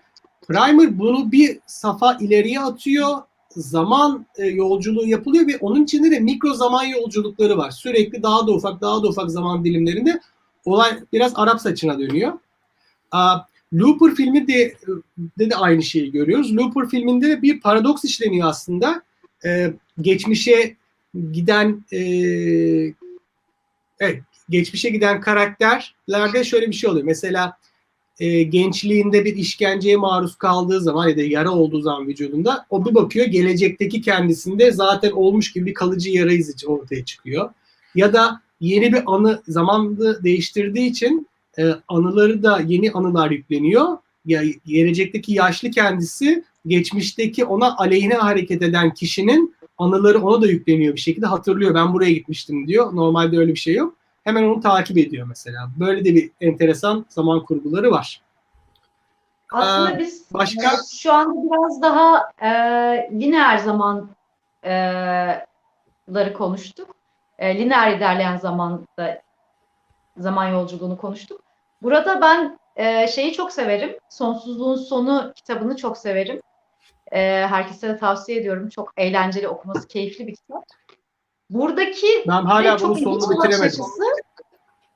Primer 0.49 0.99
bunu 0.99 1.33
bir 1.33 1.59
safa 1.67 2.17
ileriye 2.21 2.61
atıyor. 2.61 3.19
Zaman 3.51 4.27
e, 4.37 4.47
yolculuğu 4.47 5.07
yapılıyor 5.07 5.47
ve 5.47 5.57
onun 5.61 5.85
içinde 5.85 6.11
de 6.11 6.21
mikro 6.21 6.55
zaman 6.55 6.85
yolculukları 6.85 7.59
var. 7.59 7.71
Sürekli 7.71 8.23
daha 8.23 8.47
da 8.47 8.53
ufak, 8.53 8.81
daha 8.81 9.03
da 9.03 9.09
ufak 9.09 9.31
zaman 9.31 9.65
dilimlerinde 9.65 10.21
olay 10.65 10.99
biraz 11.13 11.33
Arap 11.35 11.61
saçına 11.61 11.99
dönüyor. 11.99 12.33
Looper 13.75 14.15
filmi 14.15 14.49
de, 14.49 14.75
de 15.39 15.51
de 15.51 15.57
aynı 15.57 15.83
şeyi 15.83 16.13
görüyoruz. 16.13 16.57
Looper 16.57 16.89
filminde 16.89 17.29
de 17.29 17.43
bir 17.43 17.61
paradoks 17.61 18.05
işleniyor 18.05 18.49
aslında. 18.49 19.03
Ee, 19.45 19.73
geçmişe 20.01 20.77
giden 21.33 21.85
e, 21.93 22.01
evet, 24.01 24.23
geçmişe 24.51 24.91
giden 24.91 25.21
karakterlerde 25.21 26.45
şöyle 26.45 26.69
bir 26.69 26.75
şey 26.75 26.91
oluyor. 26.91 27.05
Mesela 27.05 27.59
e, 28.21 28.43
gençliğinde 28.43 29.25
bir 29.25 29.37
işkenceye 29.37 29.97
maruz 29.97 30.37
kaldığı 30.37 30.81
zaman 30.81 31.09
ya 31.09 31.17
da 31.17 31.23
yara 31.23 31.51
olduğu 31.51 31.81
zaman 31.81 32.09
vücudunda 32.09 32.67
o 32.71 32.87
bir 32.87 32.95
bakıyor 32.95 33.27
gelecekteki 33.27 34.01
kendisinde 34.01 34.73
zaten 34.73 35.11
olmuş 35.11 35.53
gibi 35.53 35.67
bir 35.67 35.75
kalıcı 35.75 36.11
yara 36.11 36.33
izi 36.33 36.67
ortaya 36.67 37.05
çıkıyor. 37.05 37.51
Ya 37.95 38.13
da 38.13 38.41
yeni 38.61 38.93
bir 38.93 39.03
anı 39.07 39.43
zamanı 39.49 40.25
değiştirdiği 40.25 40.91
için 40.91 41.29
e, 41.59 41.65
anıları 41.89 42.43
da 42.43 42.61
yeni 42.67 42.93
anılar 42.93 43.31
yükleniyor. 43.31 43.99
Ya, 44.25 44.43
gelecekteki 44.67 45.33
yaşlı 45.33 45.71
kendisi 45.71 46.45
geçmişteki 46.67 47.45
ona 47.45 47.77
aleyhine 47.77 48.15
hareket 48.15 48.63
eden 48.63 48.95
kişinin 48.95 49.57
anıları 49.79 50.23
ona 50.23 50.43
da 50.43 50.47
yükleniyor 50.47 50.95
bir 50.95 51.01
şekilde 51.01 51.27
hatırlıyor. 51.27 51.75
Ben 51.75 51.95
buraya 51.95 52.13
gitmiştim 52.13 52.67
diyor. 52.67 52.97
Normalde 52.97 53.39
öyle 53.39 53.53
bir 53.55 53.59
şey 53.59 53.75
yok. 53.75 53.95
Hemen 54.25 54.43
onu 54.43 54.61
takip 54.61 54.99
ediyor 54.99 55.27
mesela. 55.27 55.71
Böyle 55.81 56.05
de 56.05 56.15
bir 56.15 56.31
enteresan 56.41 57.07
zaman 57.09 57.45
kurguları 57.45 57.91
var. 57.91 58.21
Aslında 59.53 59.91
Ee, 59.91 59.99
biz 59.99 60.25
başka- 60.33 60.67
e, 60.73 60.77
şu 60.99 61.13
anda 61.13 61.35
biraz 61.53 61.83
daha 61.83 62.31
e, 62.43 62.49
lineer 63.13 63.59
zamanları 63.59 65.47
konuştuk. 66.37 66.95
E, 67.39 67.59
lineer 67.59 67.97
ilerleyen 67.97 68.37
zamanda 68.37 69.23
zaman 70.19 70.49
yolculuğunu 70.49 70.97
konuştuk. 70.99 71.41
Burada 71.83 72.21
ben 72.21 72.59
e, 72.77 73.09
şeyi 73.09 73.33
çok 73.33 73.53
severim. 73.53 73.99
Sonsuzluğun 74.11 74.77
Sonu 74.77 75.33
kitabını 75.37 75.77
çok 75.77 75.99
severim. 75.99 76.41
E, 77.13 77.47
herkese 77.47 77.89
de 77.89 77.97
tavsiye 77.97 78.39
ediyorum. 78.39 78.69
Çok 78.69 78.93
eğlenceli 78.97 79.49
okuması, 79.49 79.89
keyifli 79.89 80.27
bir 80.27 80.35
kitap. 80.35 80.65
Buradaki 81.51 82.07
Ben 82.29 82.43
hala 82.43 82.79
çok 82.79 83.01
ilginç 83.01 83.23
bitiremedim. 83.23 83.67
açısı, 83.67 84.05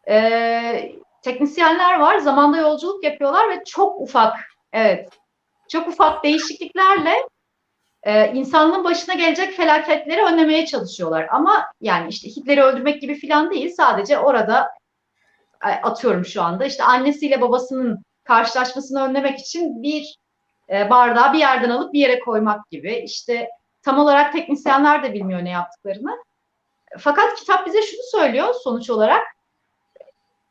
e, 0.09 0.93
teknisyenler 1.22 2.01
var. 2.01 2.18
Zamanda 2.18 2.57
yolculuk 2.57 3.05
yapıyorlar 3.05 3.51
ve 3.51 3.64
çok 3.64 4.01
ufak, 4.01 4.37
evet, 4.72 5.09
çok 5.68 5.89
ufak 5.89 6.24
değişikliklerle 6.24 7.14
e, 8.03 8.33
insanlığın 8.33 8.85
başına 8.85 9.14
gelecek 9.14 9.53
felaketleri 9.53 10.22
önlemeye 10.22 10.66
çalışıyorlar. 10.66 11.26
Ama 11.31 11.66
yani 11.81 12.09
işte 12.09 12.28
Hitler'i 12.28 12.62
öldürmek 12.62 13.01
gibi 13.01 13.14
filan 13.14 13.51
değil. 13.51 13.74
Sadece 13.76 14.18
orada 14.18 14.68
atıyorum 15.61 16.24
şu 16.24 16.42
anda 16.42 16.64
işte 16.64 16.84
annesiyle 16.84 17.40
babasının 17.40 18.04
karşılaşmasını 18.24 19.02
önlemek 19.02 19.38
için 19.38 19.82
bir 19.82 20.16
e, 20.70 20.90
bardağı 20.90 21.32
bir 21.32 21.38
yerden 21.38 21.70
alıp 21.70 21.92
bir 21.92 22.00
yere 22.00 22.20
koymak 22.20 22.70
gibi. 22.70 22.94
İşte 22.94 23.48
tam 23.82 23.98
olarak 23.98 24.32
teknisyenler 24.32 25.02
de 25.02 25.12
bilmiyor 25.14 25.44
ne 25.44 25.50
yaptıklarını. 25.50 26.16
Fakat 26.98 27.34
kitap 27.34 27.66
bize 27.66 27.82
şunu 27.82 28.00
söylüyor 28.11 28.54
sonuç 28.64 28.90
olarak. 28.90 29.22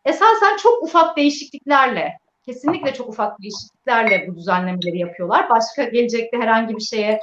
Esasen 0.05 0.57
çok 0.57 0.83
ufak 0.83 1.17
değişikliklerle, 1.17 2.17
kesinlikle 2.45 2.93
çok 2.93 3.09
ufak 3.09 3.41
değişikliklerle 3.41 4.27
bu 4.27 4.35
düzenlemeleri 4.35 4.97
yapıyorlar. 4.97 5.49
Başka 5.49 5.83
gelecekte 5.83 6.37
herhangi 6.37 6.75
bir 6.75 6.81
şeye, 6.81 7.19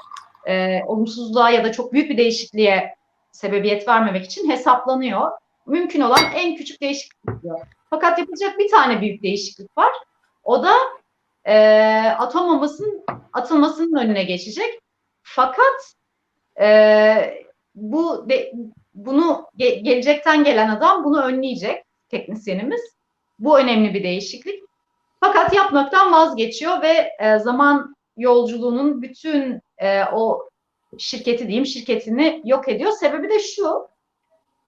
e, 0.47 0.83
olumsuzluğa 0.87 1.51
ya 1.51 1.65
da 1.65 1.73
çok 1.73 1.93
büyük 1.93 2.11
bir 2.11 2.17
değişikliğe 2.17 2.95
sebebiyet 3.33 3.89
vermemek 3.89 4.25
için 4.25 4.51
hesaplanıyor. 4.51 5.31
Mümkün 5.67 6.01
olan 6.01 6.25
en 6.35 6.57
küçük 6.57 6.81
değişiklik 6.81 7.43
diyor. 7.43 7.61
Fakat 7.91 8.19
yapılacak 8.19 8.59
bir 8.59 8.71
tane 8.71 9.01
büyük 9.01 9.23
değişiklik 9.23 9.79
var. 9.79 9.93
O 10.45 10.63
da 10.63 10.75
e, 11.45 11.57
atom 12.19 12.49
bombasının 12.49 13.05
atılmasının 13.33 14.01
önüne 14.01 14.25
geçecek. 14.25 14.81
Fakat 15.23 15.95
e, 16.61 16.67
bu 17.75 18.29
de, 18.29 18.53
bunu 18.95 19.47
ge- 19.59 19.81
gelecekten 19.81 20.45
gelen 20.45 20.69
adam 20.69 21.05
bunu 21.05 21.23
önleyecek 21.23 21.85
teknisyenimiz. 22.09 22.81
Bu 23.39 23.59
önemli 23.59 23.95
bir 23.95 24.05
değişiklik. 24.05 24.63
Fakat 25.21 25.55
yapmaktan 25.55 26.13
vazgeçiyor 26.13 26.83
ve 26.83 27.11
e, 27.21 27.39
zaman 27.39 27.97
yolculuğunun 28.17 29.03
bütün 29.03 29.61
e, 29.79 30.05
o 30.05 30.49
şirketi 30.99 31.47
diyeyim 31.47 31.67
şirketini 31.67 32.43
yok 32.45 32.69
ediyor. 32.69 32.93
Sebebi 32.93 33.29
de 33.29 33.39
şu. 33.39 33.89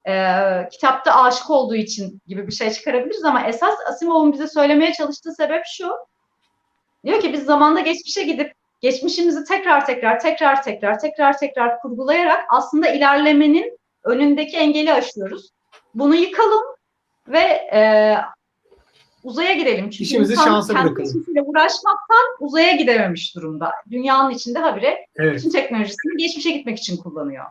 E, 0.09 0.68
kitapta 0.72 1.14
aşık 1.22 1.50
olduğu 1.50 1.74
için 1.74 2.20
gibi 2.26 2.46
bir 2.46 2.52
şey 2.52 2.70
çıkarabiliriz 2.70 3.24
ama 3.24 3.46
esas 3.46 3.74
Asimov'un 3.86 4.32
bize 4.32 4.46
söylemeye 4.46 4.92
çalıştığı 4.92 5.34
sebep 5.34 5.62
şu. 5.66 5.90
Diyor 7.04 7.20
ki 7.20 7.32
biz 7.32 7.44
zamanda 7.44 7.80
geçmişe 7.80 8.22
gidip 8.22 8.52
geçmişimizi 8.80 9.44
tekrar 9.44 9.86
tekrar 9.86 10.20
tekrar 10.20 10.62
tekrar 10.62 10.98
tekrar 11.00 11.38
tekrar 11.38 11.80
kurgulayarak 11.80 12.44
aslında 12.48 12.88
ilerlemenin 12.88 13.78
önündeki 14.04 14.56
engeli 14.56 14.92
aşıyoruz. 14.92 15.50
Bunu 15.94 16.14
yıkalım 16.14 16.62
ve 17.28 17.38
e, 17.72 18.14
uzaya 19.24 19.54
gidelim. 19.54 19.90
Çünkü 19.90 20.02
İşimizi 20.04 20.32
insan 20.32 20.44
şansa 20.44 20.74
kendi 20.74 20.94
bırakalım. 20.96 21.24
uğraşmaktan 21.44 22.26
uzaya 22.40 22.72
gidememiş 22.72 23.36
durumda. 23.36 23.72
Dünyanın 23.90 24.30
içinde 24.30 24.59
habire 24.59 25.06
Evet. 25.16 25.36
bütün 25.36 25.50
teknolojisini 25.50 26.16
geçmişe 26.16 26.50
gitmek 26.50 26.78
için 26.78 26.96
kullanıyor. 26.96 27.44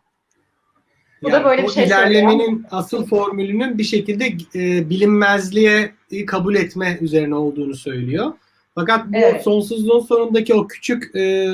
Bu 1.22 1.32
da 1.32 1.36
Yani 1.36 1.44
böyle 1.44 1.62
bir 1.62 1.68
şey 1.68 1.84
ilerlemenin 1.84 2.66
asıl 2.70 3.06
formülünün 3.06 3.78
bir 3.78 3.84
şekilde 3.84 4.26
e, 4.54 4.90
bilinmezliğe 4.90 5.94
kabul 6.26 6.54
etme 6.54 6.98
üzerine 7.00 7.34
olduğunu 7.34 7.74
söylüyor. 7.74 8.32
Fakat 8.74 9.06
bu 9.06 9.16
Evet. 9.16 9.42
sonsuzluğun 9.42 10.00
sonundaki 10.00 10.54
o 10.54 10.66
küçük 10.66 11.16
e, 11.16 11.48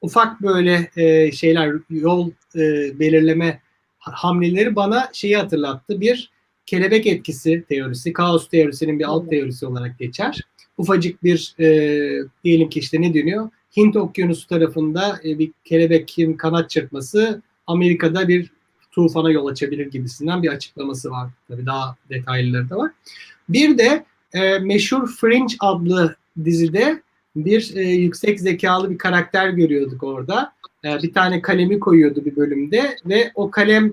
ufak 0.00 0.42
böyle 0.42 0.90
e, 0.96 1.32
şeyler 1.32 1.72
yol 1.90 2.30
e, 2.56 2.60
belirleme 2.98 3.60
hamleleri 3.98 4.76
bana 4.76 5.08
şeyi 5.12 5.36
hatırlattı. 5.36 6.00
Bir 6.00 6.30
kelebek 6.66 7.06
etkisi 7.06 7.64
teorisi, 7.68 8.12
kaos 8.12 8.48
teorisinin 8.48 8.98
bir 8.98 9.04
alt 9.04 9.30
teorisi 9.30 9.66
olarak 9.66 9.98
geçer. 9.98 10.40
Ufacık 10.78 11.24
bir 11.24 11.54
e, 11.60 11.68
diyelim 12.44 12.68
ki 12.68 12.78
işte 12.78 13.00
ne 13.00 13.14
deniyor? 13.14 13.48
Hint 13.76 13.96
Okyanusu 13.96 14.48
tarafında 14.48 15.20
e, 15.24 15.38
bir 15.38 15.52
kelebekin 15.64 16.34
kanat 16.34 16.70
çırpması 16.70 17.42
Amerika'da 17.66 18.28
bir 18.28 18.50
tufana 18.90 19.30
yol 19.30 19.46
açabilir 19.46 19.86
gibisinden 19.86 20.42
bir 20.42 20.48
açıklaması 20.48 21.10
var. 21.10 21.30
Tabii 21.48 21.66
daha 21.66 21.96
detaylıları 22.08 22.70
da 22.70 22.76
var. 22.76 22.90
Bir 23.48 23.78
de 23.78 24.04
e, 24.32 24.58
meşhur 24.58 25.08
Fringe 25.08 25.54
adlı 25.60 26.16
dizide 26.44 27.02
bir 27.36 27.76
e, 27.76 27.82
yüksek 27.82 28.40
zekalı 28.40 28.90
bir 28.90 28.98
karakter 28.98 29.48
görüyorduk 29.48 30.02
orada. 30.02 30.52
E, 30.84 31.02
bir 31.02 31.12
tane 31.12 31.42
kalemi 31.42 31.80
koyuyordu 31.80 32.24
bir 32.24 32.36
bölümde 32.36 32.96
ve 33.06 33.32
o 33.34 33.50
kalemi 33.50 33.92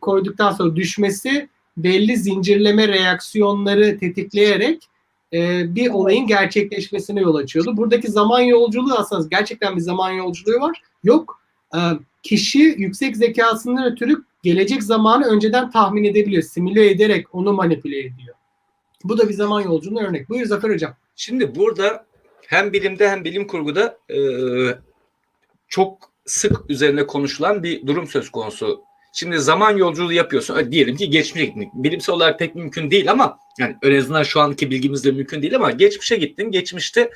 koyduktan 0.00 0.52
sonra 0.52 0.76
düşmesi 0.76 1.48
belli 1.76 2.16
zincirleme 2.16 2.88
reaksiyonları 2.88 3.98
tetikleyerek 3.98 4.88
e, 5.32 5.74
bir 5.74 5.90
olayın 5.90 6.26
gerçekleşmesine 6.26 7.20
yol 7.20 7.34
açıyordu. 7.34 7.76
Buradaki 7.76 8.10
zaman 8.10 8.40
yolculuğu 8.40 8.94
aslında 8.94 9.28
gerçekten 9.30 9.76
bir 9.76 9.80
zaman 9.80 10.10
yolculuğu 10.10 10.60
var. 10.60 10.82
Yok. 11.04 11.40
E, 11.74 11.78
kişi 12.26 12.58
yüksek 12.58 13.16
zekasından 13.16 13.92
ötürü 13.92 14.24
gelecek 14.42 14.82
zamanı 14.82 15.26
önceden 15.26 15.70
tahmin 15.70 16.04
edebiliyor. 16.04 16.42
Simüle 16.42 16.90
ederek 16.90 17.34
onu 17.34 17.52
manipüle 17.52 17.98
ediyor. 17.98 18.34
Bu 19.04 19.18
da 19.18 19.28
bir 19.28 19.34
zaman 19.34 19.60
yolculuğuna 19.60 20.00
örnek. 20.00 20.28
Buyur 20.28 20.46
Zafer 20.46 20.70
Hocam. 20.70 20.96
Şimdi 21.16 21.54
burada 21.54 22.06
hem 22.46 22.72
bilimde 22.72 23.10
hem 23.10 23.24
bilim 23.24 23.46
kurguda 23.46 23.98
e, 24.10 24.18
çok 25.68 26.10
sık 26.24 26.70
üzerine 26.70 27.06
konuşulan 27.06 27.62
bir 27.62 27.86
durum 27.86 28.06
söz 28.06 28.30
konusu. 28.30 28.80
Şimdi 29.12 29.38
zaman 29.38 29.76
yolculuğu 29.76 30.12
yapıyorsun. 30.12 30.58
E, 30.58 30.72
Diyelim 30.72 30.96
ki 30.96 31.10
geçmişe 31.10 31.46
gittin. 31.46 31.70
Bilimsel 31.74 32.14
olarak 32.14 32.38
pek 32.38 32.54
mümkün 32.54 32.90
değil 32.90 33.10
ama 33.10 33.38
yani 33.58 33.76
en 33.82 33.98
azından 33.98 34.22
şu 34.22 34.40
anki 34.40 34.70
bilgimizle 34.70 35.10
mümkün 35.10 35.42
değil 35.42 35.56
ama 35.56 35.70
geçmişe 35.70 36.16
gittin. 36.16 36.50
Geçmişte 36.50 37.10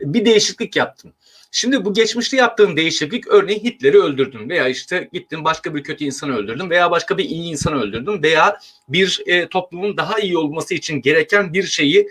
bir 0.00 0.24
değişiklik 0.24 0.76
yaptın. 0.76 1.12
Şimdi 1.50 1.84
bu 1.84 1.94
geçmişte 1.94 2.36
yaptığın 2.36 2.76
değişiklik 2.76 3.28
örneğin 3.28 3.60
Hitler'i 3.60 3.98
öldürdün 3.98 4.48
veya 4.48 4.68
işte 4.68 5.08
gittin 5.12 5.44
başka 5.44 5.74
bir 5.74 5.82
kötü 5.82 6.04
insanı 6.04 6.36
öldürdün 6.36 6.70
veya 6.70 6.90
başka 6.90 7.18
bir 7.18 7.24
iyi 7.24 7.50
insanı 7.50 7.82
öldürdün 7.82 8.22
veya 8.22 8.58
bir 8.88 9.22
e, 9.26 9.48
toplumun 9.48 9.96
daha 9.96 10.18
iyi 10.18 10.38
olması 10.38 10.74
için 10.74 11.00
gereken 11.00 11.52
bir 11.52 11.62
şeyi 11.62 12.08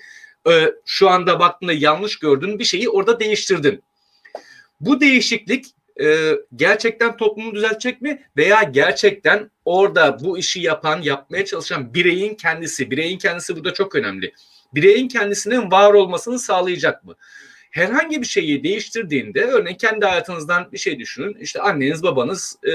e, 0.50 0.74
şu 0.86 1.10
anda 1.10 1.40
baktığında 1.40 1.74
yanlış 1.74 2.20
gördüğün 2.20 2.60
bir 2.60 2.64
şeyi 2.64 2.90
orada 2.90 3.20
değiştirdin. 3.20 3.84
Bu 4.82 5.02
değişiklik 5.02 5.66
e, 6.02 6.32
gerçekten 6.56 7.18
toplumu 7.18 7.56
düzeltecek 7.56 8.02
mi 8.02 8.24
veya 8.38 8.64
gerçekten 8.64 9.52
orada 9.66 10.18
bu 10.24 10.38
işi 10.38 10.60
yapan, 10.60 11.02
yapmaya 11.02 11.46
çalışan 11.46 11.94
bireyin 11.94 12.36
kendisi, 12.36 12.92
bireyin 12.92 13.18
kendisi 13.18 13.56
burada 13.56 13.74
çok 13.74 13.96
önemli. 13.96 14.34
Bireyin 14.76 15.08
kendisinin 15.08 15.72
var 15.72 15.94
olmasını 15.94 16.40
sağlayacak 16.40 17.06
mı? 17.06 17.16
Herhangi 17.70 18.22
bir 18.22 18.28
şeyi 18.28 18.64
değiştirdiğinde 18.64 19.44
örneğin 19.44 19.78
kendi 19.78 20.06
hayatınızdan 20.06 20.72
bir 20.72 20.78
şey 20.78 21.00
düşünün. 21.00 21.38
İşte 21.40 21.62
anneniz, 21.62 22.04
babanız 22.04 22.58
e, 22.68 22.72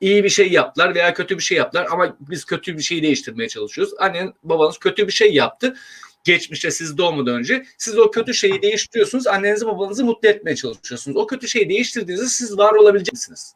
iyi 0.00 0.24
bir 0.24 0.28
şey 0.28 0.52
yaptılar 0.52 0.94
veya 0.94 1.14
kötü 1.14 1.38
bir 1.38 1.42
şey 1.42 1.58
yaptılar 1.58 1.86
ama 1.90 2.16
biz 2.20 2.44
kötü 2.44 2.76
bir 2.76 2.82
şeyi 2.82 3.02
değiştirmeye 3.02 3.48
çalışıyoruz. 3.48 3.94
Annen, 3.98 4.32
babanız 4.42 4.78
kötü 4.78 5.06
bir 5.06 5.12
şey 5.12 5.34
yaptı 5.34 5.76
geçmişte 6.24 6.70
siz 6.70 6.98
doğmadan 6.98 7.34
önce 7.34 7.66
siz 7.78 7.98
o 7.98 8.10
kötü 8.10 8.34
şeyi 8.34 8.62
değiştiriyorsunuz. 8.62 9.26
Annenizi 9.26 9.66
babanızı 9.66 10.04
mutlu 10.04 10.28
etmeye 10.28 10.56
çalışıyorsunuz. 10.56 11.16
O 11.16 11.26
kötü 11.26 11.48
şeyi 11.48 11.68
değiştirdiğinizde 11.68 12.28
siz 12.28 12.58
var 12.58 12.72
olabilecek 12.72 13.12
misiniz? 13.12 13.54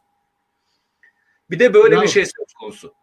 Bir 1.49 1.59
de 1.59 1.73
böyle 1.73 1.95
Bravo. 1.95 2.03
bir 2.03 2.07
şey 2.07 2.25
söz 2.25 2.53
konusu. 2.59 2.93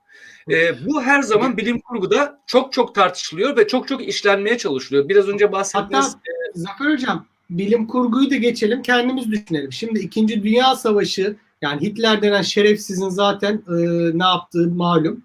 Ee, 0.51 0.86
bu 0.86 1.03
her 1.03 1.22
zaman 1.22 1.57
bilim 1.57 1.80
kurguda 1.80 2.40
çok 2.46 2.72
çok 2.72 2.94
tartışılıyor 2.94 3.57
ve 3.57 3.68
çok 3.68 3.88
çok 3.88 4.09
işlenmeye 4.09 4.59
çalışılıyor. 4.59 5.09
Biraz 5.09 5.28
önce 5.28 5.53
bahsettiğiniz 5.53 6.07
Hatta 6.07 6.20
Zafer 6.55 6.92
Hocam 6.92 7.26
bilim 7.51 7.86
kurguyu 7.86 8.30
da 8.30 8.36
geçelim 8.36 8.82
kendimiz 8.82 9.30
düşünelim. 9.30 9.72
Şimdi 9.72 10.01
2. 10.01 10.42
Dünya 10.42 10.76
Savaşı 10.76 11.36
yani 11.62 11.80
Hitler 11.80 12.22
denen 12.22 12.42
şerefsizin 12.42 13.09
zaten 13.09 13.62
e, 13.68 13.74
ne 14.18 14.24
yaptığı 14.24 14.68
malum. 14.68 15.22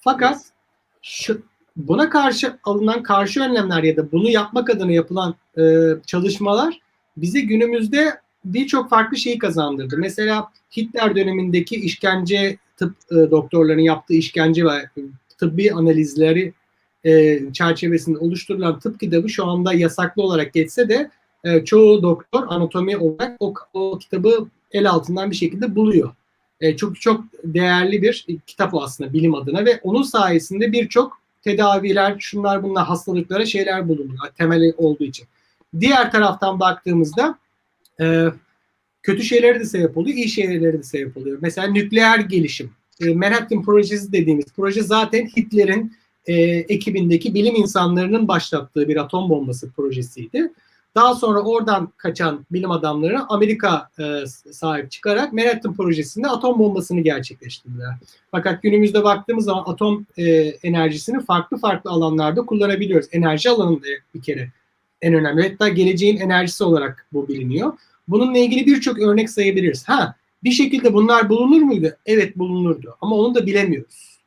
Fakat 0.00 0.40
şu, 1.02 1.42
buna 1.76 2.10
karşı 2.10 2.58
alınan 2.64 3.02
karşı 3.02 3.42
önlemler 3.42 3.82
ya 3.82 3.96
da 3.96 4.12
bunu 4.12 4.30
yapmak 4.30 4.70
adına 4.70 4.92
yapılan 4.92 5.34
e, 5.58 5.62
çalışmalar 6.06 6.80
bize 7.16 7.40
günümüzde 7.40 8.20
birçok 8.44 8.90
farklı 8.90 9.16
şeyi 9.16 9.38
kazandırdı. 9.38 9.98
Mesela 9.98 10.48
Hitler 10.76 11.16
dönemindeki 11.16 11.76
işkence 11.76 12.56
tıp 12.80 12.94
e, 13.10 13.30
doktorlarının 13.30 13.82
yaptığı 13.82 14.14
işkence 14.14 14.64
ve 14.64 14.90
tıbbi 15.38 15.72
analizleri 15.72 16.52
e, 17.04 17.40
çerçevesinde 17.52 18.18
oluşturulan 18.18 18.78
tıp 18.78 19.00
kitabı 19.00 19.28
şu 19.28 19.46
anda 19.46 19.72
yasaklı 19.72 20.22
olarak 20.22 20.52
geçse 20.52 20.88
de 20.88 21.10
e, 21.44 21.64
çoğu 21.64 22.02
doktor 22.02 22.42
anatomi 22.48 22.96
olarak 22.96 23.36
o, 23.40 23.54
o 23.72 23.98
kitabı 23.98 24.46
el 24.72 24.90
altından 24.90 25.30
bir 25.30 25.36
şekilde 25.36 25.76
buluyor. 25.76 26.10
E, 26.60 26.76
çok 26.76 27.00
çok 27.00 27.24
değerli 27.44 28.02
bir 28.02 28.26
kitap 28.46 28.74
o 28.74 28.82
aslında 28.82 29.12
bilim 29.12 29.34
adına 29.34 29.64
ve 29.64 29.80
onun 29.82 30.02
sayesinde 30.02 30.72
birçok 30.72 31.20
tedaviler, 31.42 32.16
şunlar 32.18 32.62
bunlar 32.62 32.86
hastalıklara 32.86 33.46
şeyler 33.46 33.88
bulunuyor 33.88 34.26
temeli 34.38 34.74
olduğu 34.76 35.04
için. 35.04 35.26
Diğer 35.80 36.12
taraftan 36.12 36.60
baktığımızda 36.60 37.38
e, 38.00 38.26
kötü 39.02 39.22
şeylere 39.22 39.60
de 39.60 39.64
sebep 39.64 39.96
oluyor, 39.96 40.16
iyi 40.16 40.28
şeylere 40.28 40.78
de 40.78 40.82
sebep 40.82 41.16
oluyor. 41.16 41.38
Mesela 41.40 41.66
nükleer 41.66 42.18
gelişim. 42.18 42.70
E, 43.00 43.14
Manhattan 43.14 43.62
Projesi 43.62 44.12
dediğimiz 44.12 44.44
proje 44.56 44.82
zaten 44.82 45.26
Hitler'in 45.36 45.92
e, 46.26 46.34
ekibindeki 46.44 47.34
bilim 47.34 47.54
insanlarının 47.54 48.28
başlattığı 48.28 48.88
bir 48.88 48.96
atom 48.96 49.30
bombası 49.30 49.70
projesiydi. 49.70 50.52
Daha 50.94 51.14
sonra 51.14 51.40
oradan 51.40 51.92
kaçan 51.96 52.46
bilim 52.50 52.70
adamları 52.70 53.20
Amerika 53.28 53.88
e, 53.98 54.26
sahip 54.52 54.90
çıkarak 54.90 55.32
Manhattan 55.32 55.74
projesinde 55.74 56.28
atom 56.28 56.58
bombasını 56.58 57.00
gerçekleştirdiler. 57.00 57.94
Fakat 58.30 58.62
günümüzde 58.62 59.04
baktığımız 59.04 59.44
zaman 59.44 59.64
atom 59.66 60.06
e, 60.16 60.24
enerjisini 60.62 61.24
farklı 61.24 61.56
farklı 61.56 61.90
alanlarda 61.90 62.46
kullanabiliyoruz. 62.46 63.08
Enerji 63.12 63.50
alanında 63.50 63.86
bir 64.14 64.22
kere 64.22 64.50
en 65.02 65.14
önemli. 65.14 65.48
Hatta 65.48 65.68
geleceğin 65.68 66.16
enerjisi 66.16 66.64
olarak 66.64 67.06
bu 67.12 67.28
biliniyor. 67.28 67.72
Bununla 68.10 68.38
ilgili 68.38 68.66
birçok 68.66 68.98
örnek 68.98 69.30
sayabiliriz. 69.30 69.88
Ha, 69.88 70.14
bir 70.44 70.50
şekilde 70.50 70.94
bunlar 70.94 71.28
bulunur 71.28 71.62
muydu? 71.62 71.96
Evet 72.06 72.38
bulunurdu. 72.38 72.96
Ama 73.00 73.16
onu 73.16 73.34
da 73.34 73.46
bilemiyoruz. 73.46 74.20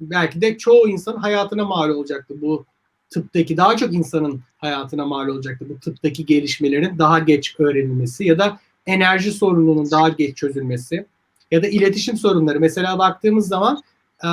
Belki 0.00 0.40
de 0.40 0.58
çoğu 0.58 0.88
insan 0.88 1.16
hayatına 1.16 1.64
mal 1.64 1.90
olacaktı 1.90 2.34
bu 2.40 2.64
tıptaki 3.10 3.56
daha 3.56 3.76
çok 3.76 3.94
insanın 3.94 4.40
hayatına 4.58 5.06
mal 5.06 5.28
olacaktı 5.28 5.66
bu 5.68 5.80
tıptaki 5.80 6.26
gelişmelerin 6.26 6.98
daha 6.98 7.18
geç 7.18 7.54
öğrenilmesi 7.58 8.24
ya 8.24 8.38
da 8.38 8.60
enerji 8.86 9.32
sorununun 9.32 9.90
daha 9.90 10.08
geç 10.08 10.36
çözülmesi 10.36 11.06
ya 11.50 11.62
da 11.62 11.68
iletişim 11.68 12.16
sorunları. 12.16 12.60
Mesela 12.60 12.98
baktığımız 12.98 13.48
zaman 13.48 13.82
e, 14.24 14.28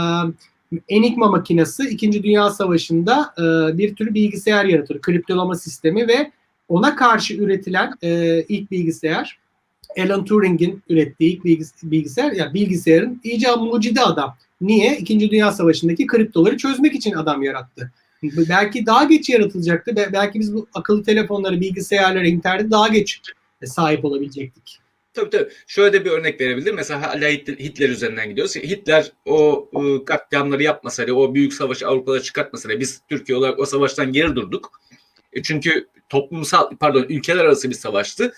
Enigma 0.90 1.28
makinesi 1.28 1.84
2. 1.84 2.24
Dünya 2.24 2.50
Savaşı'nda 2.50 3.34
e, 3.38 3.78
bir 3.78 3.96
tür 3.96 4.14
bilgisayar 4.14 4.66
yaratır. 4.66 5.02
Kriptolama 5.02 5.56
sistemi 5.56 6.08
ve 6.08 6.32
ona 6.68 6.96
karşı 6.96 7.34
üretilen 7.34 7.94
e, 8.04 8.42
ilk 8.50 8.72
bilgisayar 8.72 9.40
Alan 9.98 10.26
Turing'in 10.26 10.84
ürettiği 10.90 11.42
ilk 11.44 11.64
bilgisayar, 11.84 12.32
ya 12.32 12.38
yani 12.38 12.54
bilgisayarın 12.54 13.22
iyice 13.24 13.56
mucidi 13.56 14.02
adam. 14.02 14.38
Niye? 14.62 14.98
İkinci 14.98 15.32
Dünya 15.32 15.52
Savaşı'ndaki 15.52 16.08
kriptoları 16.08 16.58
çözmek 16.58 16.96
için 16.96 17.14
adam 17.14 17.44
yarattı. 17.44 17.92
Belki 18.24 18.86
daha 18.86 19.04
geç 19.04 19.30
yaratılacaktı. 19.30 19.96
Belki 19.96 20.40
biz 20.40 20.56
bu 20.56 20.68
akıllı 20.74 21.04
telefonları, 21.04 21.62
bilgisayarlara, 21.62 22.28
internete 22.28 22.72
daha 22.72 22.88
geç 22.88 23.22
sahip 23.66 24.06
olabilecektik. 24.06 24.80
Tabii 25.14 25.30
tabii. 25.30 25.50
Şöyle 25.68 25.94
de 25.94 26.06
bir 26.06 26.10
örnek 26.12 26.42
verebilirim. 26.42 26.76
Mesela 26.76 27.16
Hitler 27.60 27.90
üzerinden 27.90 28.30
gidiyoruz. 28.30 28.56
Hitler 28.56 29.12
o 29.26 29.70
ıı, 29.76 30.06
katliamları 30.06 30.64
yapmasaydı, 30.64 31.14
o 31.14 31.34
büyük 31.34 31.54
savaşı 31.54 31.88
Avrupa'da 31.88 32.22
çıkartmasaydı 32.22 32.80
biz 32.80 33.02
Türkiye 33.10 33.38
olarak 33.38 33.60
o 33.60 33.66
savaştan 33.66 34.14
geri 34.14 34.36
durduk. 34.36 34.82
E 35.34 35.44
çünkü 35.44 35.88
toplumsal, 36.10 36.70
pardon 36.80 37.06
ülkeler 37.10 37.46
arası 37.46 37.70
bir 37.70 37.76
savaştı. 37.76 38.34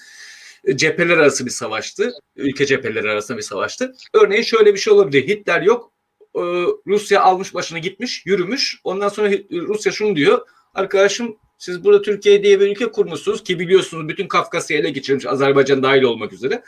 E, 0.64 0.78
cepheler 0.78 1.18
arası 1.18 1.46
bir 1.46 1.52
savaştı. 1.52 2.12
Ülke 2.36 2.66
cepheleri 2.66 3.12
arasında 3.12 3.38
bir 3.38 3.44
savaştı. 3.44 3.96
Örneğin 4.14 4.44
şöyle 4.44 4.74
bir 4.74 4.80
şey 4.80 4.94
olabilir. 4.94 5.28
Hitler 5.28 5.62
yok. 5.62 5.92
E, 6.36 6.42
Rusya 6.88 7.22
almış 7.22 7.54
başını 7.54 7.80
gitmiş, 7.80 8.26
yürümüş. 8.26 8.80
Ondan 8.84 9.10
sonra 9.10 9.32
Rusya 9.52 9.92
şunu 9.92 10.16
diyor. 10.16 10.48
Arkadaşım 10.74 11.38
siz 11.58 11.84
burada 11.84 12.02
Türkiye 12.02 12.44
diye 12.44 12.60
bir 12.60 12.68
ülke 12.68 12.92
kurmuşsunuz 12.92 13.44
ki 13.44 13.60
biliyorsunuz 13.60 14.10
bütün 14.10 14.28
Kafkasya 14.28 14.78
ele 14.78 14.90
geçirmiş 14.90 15.26
Azerbaycan 15.26 15.84
dahil 15.84 16.02
olmak 16.02 16.34
üzere. 16.34 16.64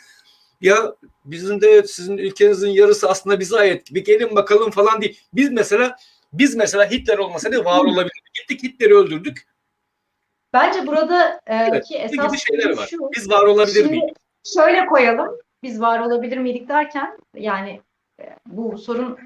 Ya 0.61 0.95
bizim 1.25 1.61
de 1.61 1.83
sizin 1.83 2.17
ülkenizin 2.17 2.69
yarısı 2.69 3.09
aslında 3.09 3.39
bize 3.39 3.57
ait. 3.57 3.93
Bir 3.93 4.03
gelin 4.03 4.35
bakalım 4.35 4.71
falan 4.71 5.01
değil. 5.01 5.19
Biz 5.33 5.51
mesela 5.51 5.95
biz 6.33 6.55
mesela 6.55 6.91
Hitler 6.91 7.17
olmasaydı 7.17 7.65
var 7.65 7.79
olabilirdik. 7.79 8.33
Gittik 8.33 8.63
Hitler'i 8.63 8.93
öldürdük. 8.93 9.47
Bence 10.53 10.87
burada 10.87 11.41
e, 11.47 11.55
Evet, 11.55 11.87
esas 11.91 12.43
şeyler 12.47 12.77
var. 12.77 12.87
şu. 12.87 12.97
Biz 13.15 13.29
var 13.29 13.45
olabilir 13.45 13.85
miyiz? 13.85 14.13
şöyle 14.53 14.85
koyalım. 14.85 15.37
Biz 15.63 15.81
var 15.81 15.99
olabilir 15.99 16.37
miydik 16.37 16.69
derken 16.69 17.17
yani 17.35 17.81
e, 18.21 18.35
bu 18.45 18.77
sorun 18.77 19.17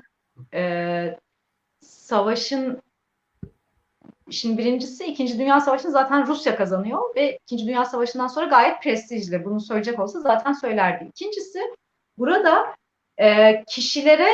e, 0.53 1.17
savaşın 1.81 2.81
Şimdi 4.31 4.57
birincisi 4.57 5.05
İkinci 5.05 5.39
Dünya 5.39 5.61
Savaşı'nı 5.61 5.91
zaten 5.91 6.27
Rusya 6.27 6.55
kazanıyor 6.55 7.15
ve 7.15 7.37
İkinci 7.43 7.67
Dünya 7.67 7.85
Savaşı'ndan 7.85 8.27
sonra 8.27 8.45
gayet 8.45 8.81
prestijli. 8.81 9.45
Bunu 9.45 9.61
söyleyecek 9.61 9.99
olsa 9.99 10.19
zaten 10.19 10.53
söylerdi. 10.53 11.05
İkincisi 11.05 11.59
burada 12.17 12.75
e, 13.17 13.63
kişilere 13.67 14.29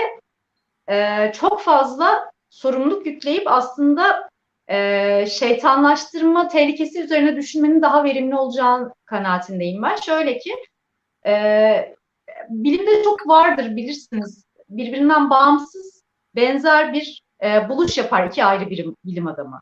e, 0.90 1.32
çok 1.34 1.62
fazla 1.62 2.32
sorumluluk 2.50 3.06
yükleyip 3.06 3.44
aslında 3.46 4.30
e, 4.72 5.26
şeytanlaştırma 5.26 6.48
tehlikesi 6.48 7.02
üzerine 7.02 7.36
düşünmenin 7.36 7.82
daha 7.82 8.04
verimli 8.04 8.36
olacağını 8.36 8.94
kanaatindeyim 9.06 9.82
ben. 9.84 9.96
Şöyle 9.96 10.38
ki 10.38 10.56
e, 11.26 11.96
bilimde 12.50 13.04
çok 13.04 13.28
vardır 13.28 13.76
bilirsiniz. 13.76 14.46
Birbirinden 14.70 15.30
bağımsız 15.30 16.04
benzer 16.36 16.94
bir 16.94 17.24
e, 17.44 17.70
buluş 17.70 17.98
yapar 17.98 18.28
iki 18.28 18.46
ayrı 18.46 18.70
bilim, 18.70 18.96
bilim 19.06 19.28
adamı. 19.28 19.62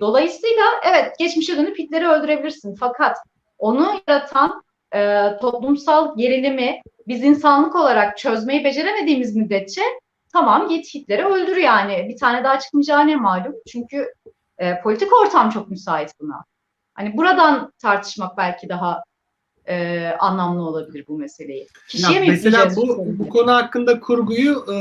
Dolayısıyla 0.00 0.64
evet 0.84 1.18
geçmişe 1.18 1.56
dönüp 1.56 1.78
Hitler'i 1.78 2.08
öldürebilirsin. 2.08 2.74
Fakat 2.74 3.16
onu 3.58 4.00
yaratan 4.08 4.62
e, 4.94 5.30
toplumsal 5.40 6.16
gerilimi 6.16 6.80
biz 7.06 7.24
insanlık 7.24 7.76
olarak 7.76 8.18
çözmeyi 8.18 8.64
beceremediğimiz 8.64 9.36
müddetçe 9.36 9.82
tamam 10.32 10.68
git 10.68 10.94
Hitler'i 10.94 11.24
öldür 11.24 11.56
yani. 11.56 12.08
Bir 12.08 12.16
tane 12.16 12.44
daha 12.44 12.58
çıkmayacağı 12.58 13.06
ne 13.06 13.16
malum. 13.16 13.54
Çünkü 13.72 14.12
e, 14.58 14.80
politik 14.80 15.08
ortam 15.22 15.50
çok 15.50 15.70
müsait 15.70 16.10
buna. 16.20 16.44
Hani 16.94 17.16
buradan 17.16 17.72
tartışmak 17.78 18.36
belki 18.36 18.68
daha 18.68 19.02
e, 19.68 20.06
anlamlı 20.18 20.62
olabilir 20.62 21.04
bu 21.08 21.18
meseleyi. 21.18 21.66
Kişiye 21.88 22.12
Ya 22.12 22.20
mi 22.20 22.30
mesela 22.30 22.76
bu, 22.76 23.04
bu 23.18 23.28
konu 23.28 23.52
hakkında 23.52 24.00
kurguyu 24.00 24.64
e, 24.72 24.76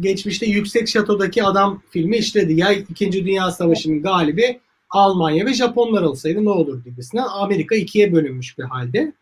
geçmişte 0.00 0.46
Yüksek 0.46 0.88
Şato'daki 0.88 1.44
Adam 1.44 1.82
filmi 1.90 2.16
işledi. 2.16 2.52
Ya 2.52 2.72
İkinci 2.72 3.26
Dünya 3.26 3.50
Savaşı'nın 3.50 4.02
galibi 4.02 4.60
Almanya 4.90 5.46
ve 5.46 5.54
Japonlar 5.54 6.02
olsaydı 6.02 6.44
ne 6.44 6.50
olur 6.50 6.84
gibisinden. 6.84 7.24
Amerika 7.30 7.74
ikiye 7.74 8.12
bölünmüş 8.12 8.58
bir 8.58 8.64
halde. 8.64 9.12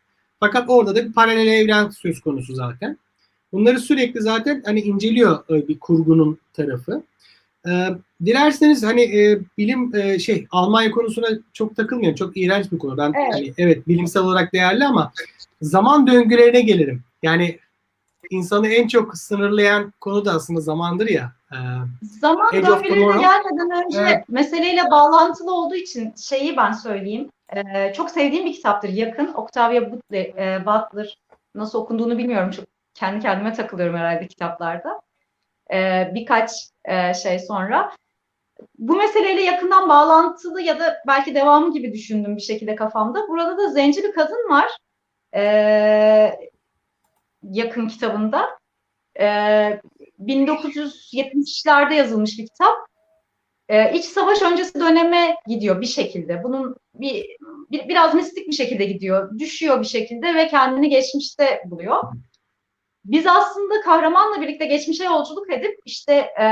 Fakat 0.40 0.70
orada 0.70 0.94
da 0.94 1.06
bir 1.06 1.12
paralel 1.12 1.46
evren 1.46 1.88
söz 1.88 2.20
konusu 2.20 2.54
zaten. 2.54 2.98
Bunları 3.52 3.80
sürekli 3.80 4.22
zaten 4.22 4.62
hani 4.66 4.80
inceliyor 4.80 5.44
e, 5.50 5.68
bir 5.68 5.78
kurgunun 5.78 6.38
tarafı. 6.52 7.02
E, 7.68 7.70
dilerseniz 8.24 8.82
hani 8.82 9.02
e, 9.02 9.38
bilim 9.58 9.94
e, 9.94 10.18
şey 10.18 10.46
Almanya 10.50 10.90
konusuna 10.90 11.26
çok 11.52 11.76
takılmayalım. 11.76 12.16
Çok 12.16 12.36
iğrenç 12.36 12.72
bir 12.72 12.78
konu. 12.78 12.96
Ben 12.96 13.12
Evet. 13.16 13.34
hani 13.34 13.52
evet 13.58 13.88
bilimsel 13.88 14.22
olarak 14.22 14.52
değerli 14.52 14.84
ama 14.84 15.12
zaman 15.62 16.06
döngülerine 16.06 16.60
gelelim. 16.60 17.02
Yani 17.22 17.58
insanı 18.30 18.68
en 18.68 18.88
çok 18.88 19.16
sınırlayan 19.16 19.92
konu 20.00 20.24
da 20.24 20.32
aslında 20.32 20.60
zamandır 20.60 21.08
ya. 21.08 21.32
Ee, 21.52 21.56
Zaman 22.20 22.52
döngülerine 22.52 23.20
gelmeden 23.20 23.84
önce 23.84 24.00
Evet. 24.00 24.28
meseleyle 24.28 24.90
bağlantılı 24.90 25.54
olduğu 25.54 25.74
için 25.76 26.14
şeyi 26.16 26.56
ben 26.56 26.72
söyleyeyim. 26.72 27.28
Ee, 27.56 27.92
çok 27.96 28.10
sevdiğim 28.10 28.46
bir 28.46 28.52
kitaptır. 28.52 28.88
Yakın. 28.88 29.34
Octavia 29.34 29.92
Butler, 29.92 30.24
e, 30.24 30.66
Butler. 30.66 31.18
Nasıl 31.54 31.78
okunduğunu 31.78 32.18
bilmiyorum. 32.18 32.50
Çok 32.50 32.64
kendi 32.94 33.20
kendime 33.20 33.52
takılıyorum 33.52 33.96
herhalde 33.96 34.26
kitaplarda. 34.26 35.00
Ee, 35.72 36.10
birkaç 36.14 36.50
e, 36.84 37.14
şey 37.14 37.38
sonra. 37.38 37.92
Bu 38.78 38.96
meseleyle 38.96 39.42
yakından 39.42 39.88
bağlantılı 39.88 40.62
ya 40.62 40.80
da 40.80 40.96
belki 41.06 41.34
devamı 41.34 41.72
gibi 41.72 41.92
düşündüm 41.92 42.36
bir 42.36 42.42
şekilde 42.42 42.74
kafamda. 42.74 43.28
Burada 43.28 43.58
da 43.58 43.68
zenci 43.68 44.02
bir 44.02 44.12
kadın 44.12 44.50
var. 44.50 44.70
Ee, 45.34 46.38
yakın 47.42 47.88
kitabında. 47.88 48.58
Ee, 49.20 49.80
1970'lerde 50.20 51.94
yazılmış 51.94 52.38
bir 52.38 52.46
kitap. 52.46 52.76
Ee, 53.68 53.92
İç 53.94 54.04
savaş 54.04 54.42
öncesi 54.42 54.80
döneme 54.80 55.36
gidiyor 55.46 55.80
bir 55.80 55.86
şekilde. 55.86 56.42
Bunun 56.42 56.76
bir, 56.94 57.26
bir 57.70 57.88
biraz 57.88 58.14
mistik 58.14 58.48
bir 58.48 58.52
şekilde 58.52 58.84
gidiyor. 58.84 59.38
Düşüyor 59.38 59.80
bir 59.80 59.86
şekilde 59.86 60.34
ve 60.34 60.48
kendini 60.48 60.88
geçmişte 60.88 61.62
buluyor. 61.66 62.02
Biz 63.06 63.26
aslında 63.26 63.80
kahramanla 63.80 64.42
birlikte 64.42 64.66
geçmişe 64.66 65.04
yolculuk 65.04 65.52
edip 65.52 65.78
işte 65.84 66.14
e, 66.14 66.46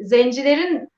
zencilerin 0.00 0.88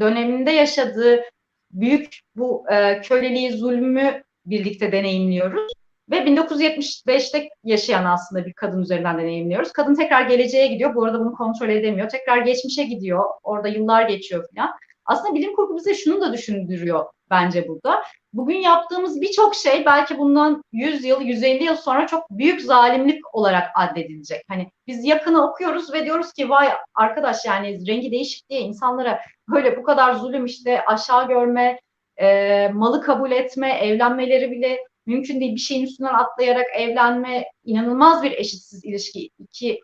döneminde 0.00 0.50
yaşadığı 0.50 1.22
büyük 1.70 2.20
bu 2.36 2.64
e, 2.70 3.00
köleliği, 3.00 3.52
zulmü 3.52 4.22
birlikte 4.46 4.92
deneyimliyoruz. 4.92 5.72
Ve 6.10 6.16
1975'te 6.16 7.48
yaşayan 7.64 8.04
aslında 8.04 8.46
bir 8.46 8.52
kadın 8.52 8.82
üzerinden 8.82 9.18
deneyimliyoruz. 9.18 9.72
Kadın 9.72 9.94
tekrar 9.94 10.22
geleceğe 10.22 10.66
gidiyor. 10.66 10.94
Bu 10.94 11.04
arada 11.04 11.20
bunu 11.20 11.32
kontrol 11.32 11.68
edemiyor. 11.68 12.08
Tekrar 12.08 12.38
geçmişe 12.38 12.84
gidiyor. 12.84 13.24
Orada 13.42 13.68
yıllar 13.68 14.08
geçiyor 14.08 14.46
falan. 14.54 14.70
Aslında 15.04 15.34
bilim 15.34 15.56
kurgu 15.56 15.76
bize 15.76 15.94
şunu 15.94 16.20
da 16.20 16.32
düşündürüyor 16.32 17.04
bence 17.30 17.68
burada. 17.68 18.02
Bugün 18.32 18.56
yaptığımız 18.56 19.20
birçok 19.20 19.54
şey 19.54 19.86
belki 19.86 20.18
bundan 20.18 20.64
100 20.72 21.04
yıl, 21.04 21.20
150 21.20 21.64
yıl 21.64 21.76
sonra 21.76 22.06
çok 22.06 22.30
büyük 22.30 22.60
zalimlik 22.60 23.34
olarak 23.34 23.70
addedilecek. 23.74 24.44
Hani 24.48 24.70
biz 24.86 25.04
yakını 25.04 25.48
okuyoruz 25.48 25.92
ve 25.92 26.04
diyoruz 26.04 26.32
ki 26.32 26.50
vay 26.50 26.68
arkadaş 26.94 27.44
yani 27.44 27.86
rengi 27.86 28.10
değişik 28.10 28.48
diye 28.50 28.60
insanlara 28.60 29.20
böyle 29.48 29.76
bu 29.76 29.82
kadar 29.82 30.14
zulüm 30.14 30.44
işte 30.44 30.84
aşağı 30.84 31.28
görme, 31.28 31.80
e, 32.16 32.68
malı 32.68 33.02
kabul 33.02 33.30
etme, 33.30 33.72
evlenmeleri 33.72 34.50
bile 34.50 34.78
mümkün 35.06 35.40
değil. 35.40 35.54
Bir 35.54 35.60
şeyin 35.60 35.84
üstünden 35.84 36.14
atlayarak 36.14 36.66
evlenme 36.74 37.44
inanılmaz 37.64 38.22
bir 38.22 38.32
eşitsiz 38.32 38.84
ilişki 38.84 39.30
iki 39.38 39.80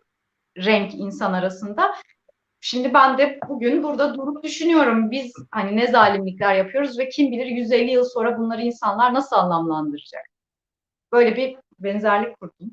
renk 0.57 0.93
insan 0.95 1.33
arasında. 1.33 1.95
Şimdi 2.61 2.93
ben 2.93 3.17
de 3.17 3.39
bugün 3.49 3.83
burada 3.83 4.15
durup 4.15 4.43
düşünüyorum. 4.43 5.11
Biz 5.11 5.33
hani 5.51 5.77
ne 5.77 5.87
zalimlikler 5.87 6.55
yapıyoruz 6.55 6.99
ve 6.99 7.09
kim 7.09 7.31
bilir 7.31 7.45
150 7.45 7.91
yıl 7.91 8.03
sonra 8.05 8.37
bunları 8.37 8.61
insanlar 8.61 9.13
nasıl 9.13 9.35
anlamlandıracak? 9.35 10.25
Böyle 11.11 11.35
bir 11.35 11.57
benzerlik 11.79 12.39
kurdum. 12.39 12.71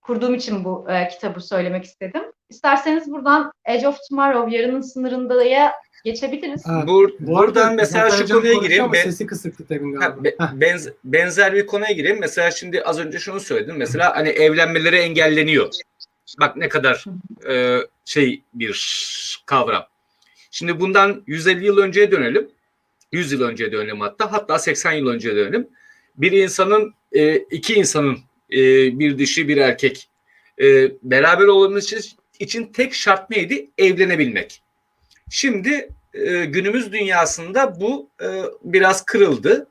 Kurduğum 0.00 0.34
için 0.34 0.64
bu 0.64 0.90
e, 0.90 1.08
kitabı 1.08 1.40
söylemek 1.40 1.84
istedim. 1.84 2.22
İsterseniz 2.48 3.10
buradan 3.12 3.52
Edge 3.64 3.88
of 3.88 3.98
Tomorrow 4.10 4.56
yarının 4.56 4.80
sınırındaya 4.80 5.72
geçebiliriz. 6.04 6.66
Ha, 6.66 6.84
Bur- 6.86 7.16
bu 7.20 7.38
arada 7.38 7.46
buradan 7.54 7.74
mesela 7.74 8.10
şu 8.10 8.28
konuya 8.34 8.52
gireyim. 8.54 8.92
Ben- 8.92 9.02
Sesi 9.02 9.26
kısıktı 9.26 9.66
tabii 9.68 9.94
Ha, 9.96 10.08
galiba. 10.08 10.24
be- 10.24 10.36
benz- 10.66 10.92
benzer 11.04 11.52
bir 11.54 11.66
konuya 11.66 11.90
gireyim. 11.92 12.20
Mesela 12.20 12.50
şimdi 12.50 12.82
az 12.82 12.98
önce 12.98 13.18
şunu 13.18 13.40
söyledim. 13.40 13.76
Mesela 13.76 14.16
hani 14.16 14.28
evlenmeleri 14.28 14.96
engelleniyor. 14.96 15.68
Bak 16.40 16.56
ne 16.56 16.68
kadar 16.68 17.04
e, 17.48 17.78
şey 18.04 18.42
bir 18.54 19.42
kavram. 19.46 19.86
Şimdi 20.50 20.80
bundan 20.80 21.22
150 21.26 21.64
yıl 21.64 21.78
önceye 21.78 22.10
dönelim. 22.10 22.50
100 23.12 23.32
yıl 23.32 23.42
önceye 23.42 23.72
dönelim 23.72 24.00
hatta. 24.00 24.32
Hatta 24.32 24.58
80 24.58 24.92
yıl 24.92 25.06
önceye 25.06 25.36
dönelim. 25.36 25.68
Bir 26.16 26.32
insanın, 26.32 26.94
e, 27.12 27.36
iki 27.36 27.74
insanın, 27.74 28.18
e, 28.52 28.58
bir 28.98 29.18
dişi 29.18 29.48
bir 29.48 29.56
erkek 29.56 30.08
e, 30.60 30.92
beraber 31.02 31.46
olabilmesi 31.46 31.96
için, 31.96 32.18
için 32.38 32.72
tek 32.72 32.94
şart 32.94 33.30
neydi? 33.30 33.70
Evlenebilmek. 33.78 34.62
Şimdi 35.30 35.88
e, 36.14 36.44
günümüz 36.44 36.92
dünyasında 36.92 37.80
bu 37.80 38.10
e, 38.22 38.42
biraz 38.64 39.04
kırıldı. 39.04 39.66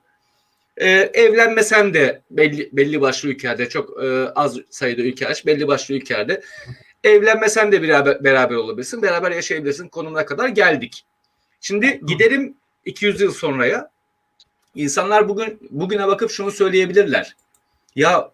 E, 0.79 0.89
evlenmesen 1.13 1.93
de 1.93 2.21
belli 2.31 2.69
belli 2.73 3.01
başlı 3.01 3.29
ülkelerde 3.29 3.69
çok 3.69 4.03
e, 4.03 4.29
az 4.29 4.57
sayıda 4.69 5.01
ülke 5.01 5.27
aç 5.27 5.45
belli 5.45 5.67
başlı 5.67 5.95
ülkelerde 5.95 6.41
evlenmesen 7.03 7.71
de 7.71 7.81
beraber 7.81 8.23
beraber 8.23 8.55
olabilirsin, 8.55 9.01
beraber 9.01 9.31
yaşayabilirsin 9.31 9.87
konumuna 9.87 10.25
kadar 10.25 10.49
geldik. 10.49 11.05
Şimdi 11.61 12.01
gidelim 12.05 12.55
200 12.85 13.21
yıl 13.21 13.31
sonraya. 13.31 13.91
İnsanlar 14.75 15.29
bugün 15.29 15.59
bugüne 15.69 16.07
bakıp 16.07 16.31
şunu 16.31 16.51
söyleyebilirler. 16.51 17.35
Ya 17.95 18.31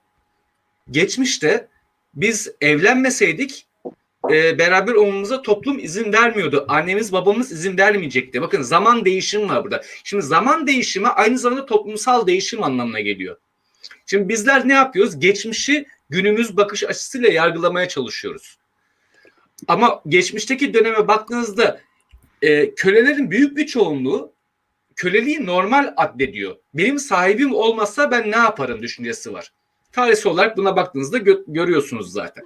geçmişte 0.91 1.67
biz 2.13 2.51
evlenmeseydik 2.61 3.64
e, 4.31 4.59
beraber 4.59 4.93
olmamıza 4.93 5.41
toplum 5.41 5.79
izin 5.79 6.13
vermiyordu. 6.13 6.65
Annemiz 6.67 7.11
babamız 7.11 7.51
izin 7.51 7.77
vermeyecekti. 7.77 8.41
Bakın 8.41 8.61
zaman 8.61 9.05
değişimi 9.05 9.49
var 9.49 9.63
burada. 9.63 9.81
Şimdi 10.03 10.23
zaman 10.23 10.67
değişimi 10.67 11.07
aynı 11.07 11.37
zamanda 11.37 11.65
toplumsal 11.65 12.27
değişim 12.27 12.63
anlamına 12.63 12.99
geliyor. 12.99 13.37
Şimdi 14.05 14.29
bizler 14.29 14.67
ne 14.67 14.73
yapıyoruz? 14.73 15.19
Geçmişi 15.19 15.85
günümüz 16.09 16.57
bakış 16.57 16.83
açısıyla 16.83 17.29
yargılamaya 17.29 17.87
çalışıyoruz. 17.87 18.57
Ama 19.67 20.01
geçmişteki 20.07 20.73
döneme 20.73 21.07
baktığınızda 21.07 21.81
e, 22.41 22.75
kölelerin 22.75 23.31
büyük 23.31 23.57
bir 23.57 23.65
çoğunluğu 23.65 24.33
köleliği 24.95 25.45
normal 25.45 25.93
addediyor. 25.97 26.55
Benim 26.73 26.99
sahibim 26.99 27.53
olmazsa 27.53 28.11
ben 28.11 28.31
ne 28.31 28.35
yaparım 28.35 28.81
düşüncesi 28.81 29.33
var. 29.33 29.51
Tarihsel 29.91 30.31
olarak 30.31 30.57
buna 30.57 30.75
baktığınızda 30.75 31.17
gö- 31.17 31.43
görüyorsunuz 31.47 32.11
zaten. 32.11 32.43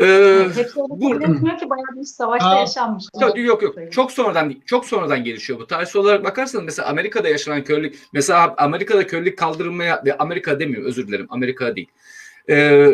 Ee, 0.00 0.48
hepsi 0.54 0.80
öyle 0.80 1.26
bu- 1.28 1.58
ki 1.58 1.70
bayağı 1.70 1.96
bir 1.96 2.04
savaşta 2.04 2.48
Aa, 2.48 2.60
yaşanmış. 2.60 3.04
Yok 3.20 3.38
yok 3.38 3.62
yok. 3.62 3.92
Çok 3.92 4.12
sonradan 4.12 4.54
çok 4.66 4.86
sonradan 4.86 5.24
gelişiyor 5.24 5.58
bu. 5.58 5.66
Tarihsel 5.66 6.02
olarak 6.02 6.24
bakarsanız 6.24 6.64
mesela 6.64 6.88
Amerika'da 6.88 7.28
yaşanan 7.28 7.64
körlük 7.64 7.98
mesela 8.12 8.54
Amerika'da 8.58 9.06
körlük 9.06 9.38
kaldırılmaya 9.38 10.02
ve 10.04 10.18
Amerika 10.18 10.60
demiyorum 10.60 10.88
özür 10.88 11.08
dilerim. 11.08 11.26
Amerika 11.30 11.76
değil. 11.76 11.88
Ee, 12.50 12.90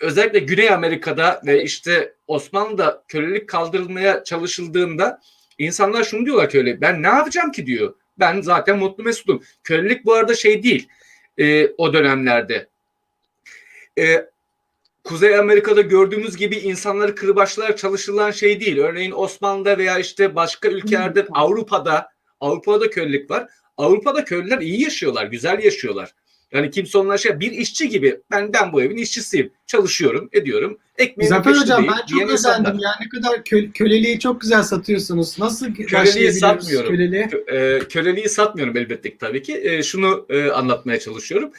özellikle 0.00 0.38
Güney 0.38 0.70
Amerika'da 0.70 1.42
ve 1.46 1.62
işte 1.62 2.14
Osmanlı'da 2.26 3.02
kölelik 3.08 3.48
kaldırılmaya 3.48 4.24
çalışıldığında 4.24 5.20
insanlar 5.58 6.04
şunu 6.04 6.26
diyorlar 6.26 6.50
köle 6.50 6.80
ben 6.80 7.02
ne 7.02 7.08
yapacağım 7.08 7.52
ki 7.52 7.66
diyor. 7.66 7.94
Ben 8.18 8.40
zaten 8.40 8.78
mutlu 8.78 9.04
mesudum. 9.04 9.42
Kölelik 9.64 10.04
bu 10.04 10.14
arada 10.14 10.34
şey 10.34 10.62
değil 10.62 10.88
e, 11.38 11.68
o 11.68 11.92
dönemlerde. 11.92 12.66
E, 13.98 14.26
Kuzey 15.04 15.36
Amerika'da 15.38 15.80
gördüğümüz 15.80 16.36
gibi 16.36 16.56
insanları 16.56 17.14
kırbaçlayarak 17.14 17.78
çalışılan 17.78 18.30
şey 18.30 18.60
değil. 18.60 18.78
Örneğin 18.78 19.12
Osmanlı'da 19.12 19.78
veya 19.78 19.98
işte 19.98 20.34
başka 20.34 20.68
ülkelerde 20.68 21.26
Avrupa'da 21.32 22.08
Avrupa'da 22.40 22.90
kölelik 22.90 23.30
var. 23.30 23.46
Avrupa'da 23.76 24.24
köylüler 24.24 24.58
iyi 24.58 24.82
yaşıyorlar, 24.82 25.26
güzel 25.26 25.64
yaşıyorlar. 25.64 26.14
Yani 26.52 26.70
kimse 26.70 26.98
onlara 26.98 27.18
şey 27.18 27.40
bir 27.40 27.52
işçi 27.52 27.88
gibi 27.88 28.20
ben 28.30 28.52
ben 28.52 28.72
bu 28.72 28.82
evin 28.82 28.96
işçisiyim. 28.96 29.52
Çalışıyorum, 29.66 30.28
ediyorum. 30.32 30.78
Ekmeğimin 30.98 31.36
Zafer 31.36 31.56
Hocam 31.56 31.86
ben 31.88 31.96
çok 31.96 32.08
diyen 32.08 32.28
insanlar. 32.28 32.60
özendim 32.60 32.80
ya 32.80 32.90
ne 33.00 33.08
kadar 33.08 33.38
kö- 33.38 33.72
köleliği 33.72 34.18
çok 34.18 34.40
güzel 34.40 34.62
satıyorsunuz. 34.62 35.38
Nasıl 35.38 35.66
başlayabiliyoruz 35.78 36.38
satmıyorum. 36.38 36.90
köleliğe? 36.90 37.24
Kö- 37.24 37.76
e, 37.84 37.88
köleliği 37.88 38.28
satmıyorum 38.28 38.76
elbette 38.76 39.10
ki 39.10 39.18
tabii 39.18 39.42
ki. 39.42 39.60
E, 39.64 39.82
şunu 39.82 40.26
e, 40.28 40.50
anlatmaya 40.50 41.00
çalışıyorum. 41.00 41.52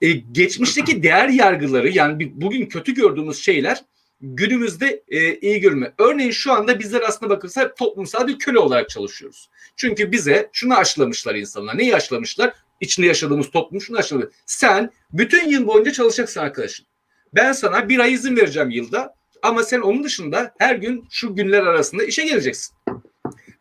E, 0.00 0.12
geçmişteki 0.12 1.02
değer 1.02 1.28
yargıları 1.28 1.88
yani 1.88 2.32
bugün 2.34 2.66
kötü 2.66 2.94
gördüğümüz 2.94 3.42
şeyler 3.42 3.84
günümüzde 4.20 5.02
e, 5.08 5.38
iyi 5.38 5.60
görünme. 5.60 5.92
Örneğin 5.98 6.30
şu 6.30 6.52
anda 6.52 6.78
bizler 6.78 7.02
aslında 7.06 7.30
bakırsa 7.30 7.60
hep 7.60 7.76
toplumsal 7.76 8.26
bir 8.26 8.38
köle 8.38 8.58
olarak 8.58 8.88
çalışıyoruz. 8.88 9.50
Çünkü 9.76 10.12
bize 10.12 10.50
şunu 10.52 10.76
aşılamışlar 10.76 11.34
insanlar. 11.34 11.78
Neyi 11.78 11.96
aşılamışlar? 11.96 12.54
İçinde 12.80 13.06
yaşadığımız 13.06 13.50
toplum 13.50 13.80
şunu 13.80 13.98
aşıladı. 13.98 14.30
Sen 14.46 14.90
bütün 15.12 15.48
yıl 15.48 15.66
boyunca 15.66 15.92
çalışacaksın 15.92 16.40
arkadaşım. 16.40 16.86
Ben 17.34 17.52
sana 17.52 17.88
bir 17.88 17.98
ay 17.98 18.12
izin 18.12 18.36
vereceğim 18.36 18.70
yılda 18.70 19.14
ama 19.42 19.62
sen 19.62 19.80
onun 19.80 20.04
dışında 20.04 20.54
her 20.58 20.74
gün 20.74 21.06
şu 21.10 21.34
günler 21.34 21.62
arasında 21.62 22.04
işe 22.04 22.24
geleceksin. 22.24 22.76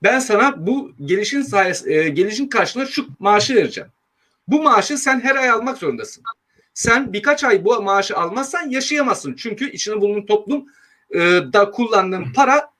Ben 0.04 0.20
sana 0.20 0.68
bu 0.68 0.92
gelişin 1.06 1.42
sayes 1.42 1.88
e, 1.88 2.10
gelişin 2.10 2.48
karşılığında 2.48 2.90
şu 2.90 3.08
maaşı 3.20 3.56
vereceğim. 3.56 3.90
Bu 4.48 4.64
maaşı 4.64 4.98
sen 4.98 5.20
her 5.20 5.36
ay 5.36 5.50
almak 5.50 5.78
zorundasın. 5.78 6.24
Sen 6.74 7.14
birkaç 7.14 7.44
ay 7.44 7.66
bu 7.66 7.82
maaşı 7.82 8.18
almazsan 8.18 8.70
yaşayamazsın. 8.70 9.36
Çünkü 9.36 9.72
içinde 9.72 10.02
bulunduğun 10.02 10.26
toplum 10.26 10.66
e, 11.12 11.20
da 11.54 11.72
kullandığın 11.72 12.34
para 12.34 12.72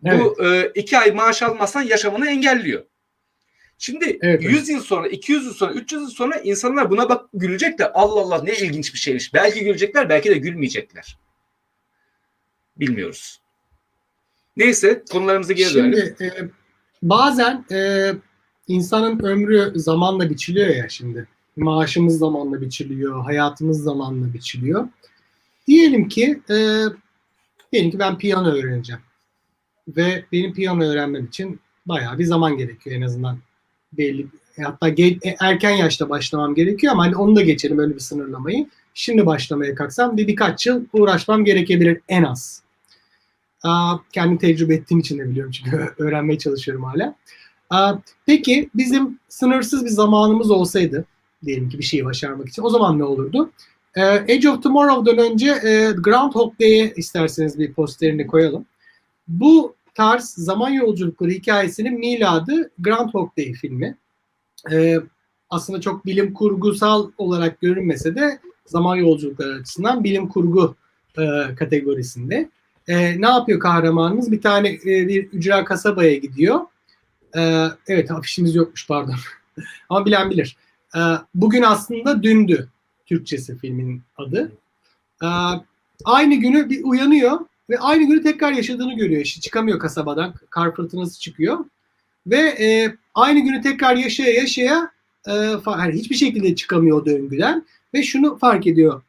bu 0.00 0.44
e, 0.44 0.70
iki 0.74 0.98
ay 0.98 1.12
maaş 1.12 1.42
almazsan 1.42 1.82
yaşamanı 1.82 2.28
engelliyor. 2.30 2.84
Şimdi 3.78 4.04
Evet, 4.04 4.42
evet. 4.42 4.42
100 4.42 4.68
yıl 4.68 4.80
sonra, 4.80 5.08
200 5.08 5.44
yıl 5.44 5.54
sonra, 5.54 5.72
300 5.72 6.02
yıl 6.02 6.10
sonra 6.10 6.38
insanlar 6.38 6.90
buna 6.90 7.08
bak 7.08 7.26
gülecekler. 7.34 7.90
Allah 7.94 8.20
Allah 8.20 8.42
ne 8.42 8.52
ilginç 8.52 8.94
bir 8.94 8.98
şeymiş. 8.98 9.34
Belki 9.34 9.64
gülecekler, 9.64 10.08
belki 10.08 10.30
de 10.30 10.34
gülmeyecekler. 10.34 11.18
Bilmiyoruz. 12.76 13.40
Neyse 14.56 15.04
konularımıza 15.12 15.52
geri 15.52 15.74
dönelim. 15.74 16.14
Şimdi 16.18 16.24
e, 16.24 16.48
bazen 17.02 17.64
e, 17.72 18.10
insanın 18.68 19.18
ömrü 19.18 19.72
zamanla 19.76 20.30
biçiliyor 20.30 20.68
ya 20.68 20.88
şimdi. 20.88 21.28
Maaşımız 21.56 22.18
zamanla 22.18 22.60
biçiliyor, 22.60 23.24
hayatımız 23.24 23.82
zamanla 23.82 24.34
biçiliyor. 24.34 24.88
Diyelim 25.66 26.08
ki 26.08 26.40
e, 26.50 26.54
diyelim 27.72 27.90
ki 27.90 27.98
ben 27.98 28.18
piyano 28.18 28.48
öğreneceğim. 28.48 29.02
Ve 29.88 30.24
benim 30.32 30.54
piyano 30.54 30.84
öğrenmem 30.84 31.24
için 31.24 31.60
bayağı 31.86 32.18
bir 32.18 32.24
zaman 32.24 32.56
gerekiyor 32.56 32.96
en 32.96 33.02
azından. 33.02 33.38
Belli 33.92 34.26
hatta 34.62 34.88
ge- 34.88 35.28
e, 35.28 35.36
erken 35.40 35.70
yaşta 35.70 36.08
başlamam 36.08 36.54
gerekiyor 36.54 36.92
ama 36.92 37.04
hani 37.04 37.16
onu 37.16 37.36
da 37.36 37.42
geçelim 37.42 37.78
öyle 37.78 37.94
bir 37.94 38.00
sınırlamayı. 38.00 38.68
Şimdi 38.94 39.26
başlamaya 39.26 39.74
kalksam 39.74 40.16
bir 40.16 40.26
birkaç 40.26 40.66
yıl 40.66 40.84
uğraşmam 40.92 41.44
gerekebilir 41.44 42.00
en 42.08 42.22
az. 42.22 42.62
Aa, 43.62 43.96
kendim 44.12 44.38
tecrübe 44.38 44.74
ettiğim 44.74 45.00
için 45.00 45.18
de 45.18 45.30
biliyorum 45.30 45.52
çünkü 45.52 45.76
öğrenmeye 45.98 46.38
çalışıyorum 46.38 46.84
hala. 46.84 47.14
Aa, 47.70 47.94
peki 48.26 48.70
bizim 48.74 49.18
sınırsız 49.28 49.84
bir 49.84 49.90
zamanımız 49.90 50.50
olsaydı 50.50 51.04
diyelim 51.44 51.68
ki 51.68 51.78
bir 51.78 51.84
şeyi 51.84 52.04
başarmak 52.04 52.48
için 52.48 52.62
o 52.62 52.70
zaman 52.70 52.98
ne 52.98 53.04
olurdu? 53.04 53.50
Ee, 53.96 54.02
Age 54.02 54.50
of 54.50 54.62
Tomorrow'dan 54.62 55.18
önce 55.18 55.50
e, 55.50 55.92
Groundhog 55.98 56.60
Day'e 56.60 56.92
isterseniz 56.96 57.58
bir 57.58 57.72
posterini 57.72 58.26
koyalım. 58.26 58.66
Bu 59.28 59.74
tarz 59.94 60.24
zaman 60.24 60.70
yolculukları 60.70 61.30
hikayesinin 61.30 61.98
miladı 61.98 62.70
Groundhog 62.78 63.36
Day 63.38 63.52
filmi. 63.52 63.96
Ee, 64.72 64.98
aslında 65.50 65.80
çok 65.80 66.06
bilim 66.06 66.34
kurgusal 66.34 67.10
olarak 67.18 67.60
görünmese 67.60 68.14
de 68.14 68.38
zaman 68.66 68.96
yolculukları 68.96 69.54
açısından 69.54 70.04
bilim 70.04 70.28
kurgu 70.28 70.74
e, 71.18 71.54
kategorisinde. 71.54 72.48
Ne 72.88 73.26
yapıyor 73.26 73.60
kahramanımız? 73.60 74.32
Bir 74.32 74.40
tane 74.40 74.68
e, 74.68 75.08
bir 75.08 75.24
ücra 75.32 75.64
kasabaya 75.64 76.14
gidiyor. 76.14 76.60
E, 77.36 77.66
evet 77.86 78.10
afişimiz 78.10 78.54
yokmuş 78.54 78.86
pardon. 78.86 79.14
Ama 79.88 80.06
bilen 80.06 80.30
bilir. 80.30 80.56
E, 80.96 81.00
bugün 81.34 81.62
aslında 81.62 82.22
dündü. 82.22 82.68
Türkçesi 83.06 83.58
filmin 83.58 84.02
adı. 84.16 84.52
E, 85.22 85.28
aynı 86.04 86.34
günü 86.34 86.70
bir 86.70 86.84
uyanıyor 86.84 87.40
ve 87.70 87.78
aynı 87.78 88.06
günü 88.06 88.22
tekrar 88.22 88.52
yaşadığını 88.52 88.94
görüyor. 88.94 89.22
İşte 89.22 89.40
çıkamıyor 89.40 89.78
kasabadan. 89.78 90.34
Kar 90.50 90.74
fırtınası 90.74 91.20
çıkıyor. 91.20 91.64
Ve 92.26 92.40
e, 92.40 92.96
aynı 93.14 93.40
günü 93.40 93.60
tekrar 93.60 93.96
yaşaya 93.96 94.32
yaşaya 94.32 94.90
e, 95.28 95.32
yani 95.66 95.92
hiçbir 95.94 96.16
şekilde 96.16 96.54
çıkamıyor 96.54 97.02
o 97.02 97.06
döngüden. 97.06 97.66
Ve 97.94 98.02
şunu 98.02 98.38
fark 98.38 98.66
ediyor. 98.66 99.02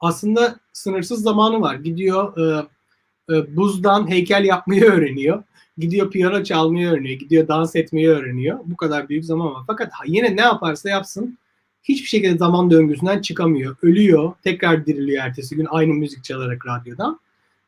Aslında 0.00 0.60
sınırsız 0.72 1.22
zamanı 1.22 1.60
var. 1.60 1.74
Gidiyor 1.74 2.38
e, 2.38 2.66
e, 3.30 3.56
buzdan 3.56 4.10
heykel 4.10 4.44
yapmayı 4.44 4.84
öğreniyor. 4.92 5.42
Gidiyor 5.78 6.10
piyano 6.10 6.44
çalmayı 6.44 6.88
öğreniyor. 6.88 7.18
Gidiyor 7.18 7.48
dans 7.48 7.76
etmeyi 7.76 8.08
öğreniyor. 8.08 8.58
Bu 8.64 8.76
kadar 8.76 9.08
büyük 9.08 9.24
zaman 9.24 9.54
var. 9.54 9.62
Fakat 9.66 9.92
yine 10.06 10.36
ne 10.36 10.40
yaparsa 10.40 10.88
yapsın 10.88 11.38
hiçbir 11.82 12.08
şekilde 12.08 12.38
zaman 12.38 12.70
döngüsünden 12.70 13.20
çıkamıyor. 13.20 13.76
Ölüyor. 13.82 14.32
Tekrar 14.44 14.86
diriliyor 14.86 15.24
ertesi 15.24 15.56
gün 15.56 15.66
aynı 15.70 15.94
müzik 15.94 16.24
çalarak 16.24 16.66
radyodan. 16.66 17.20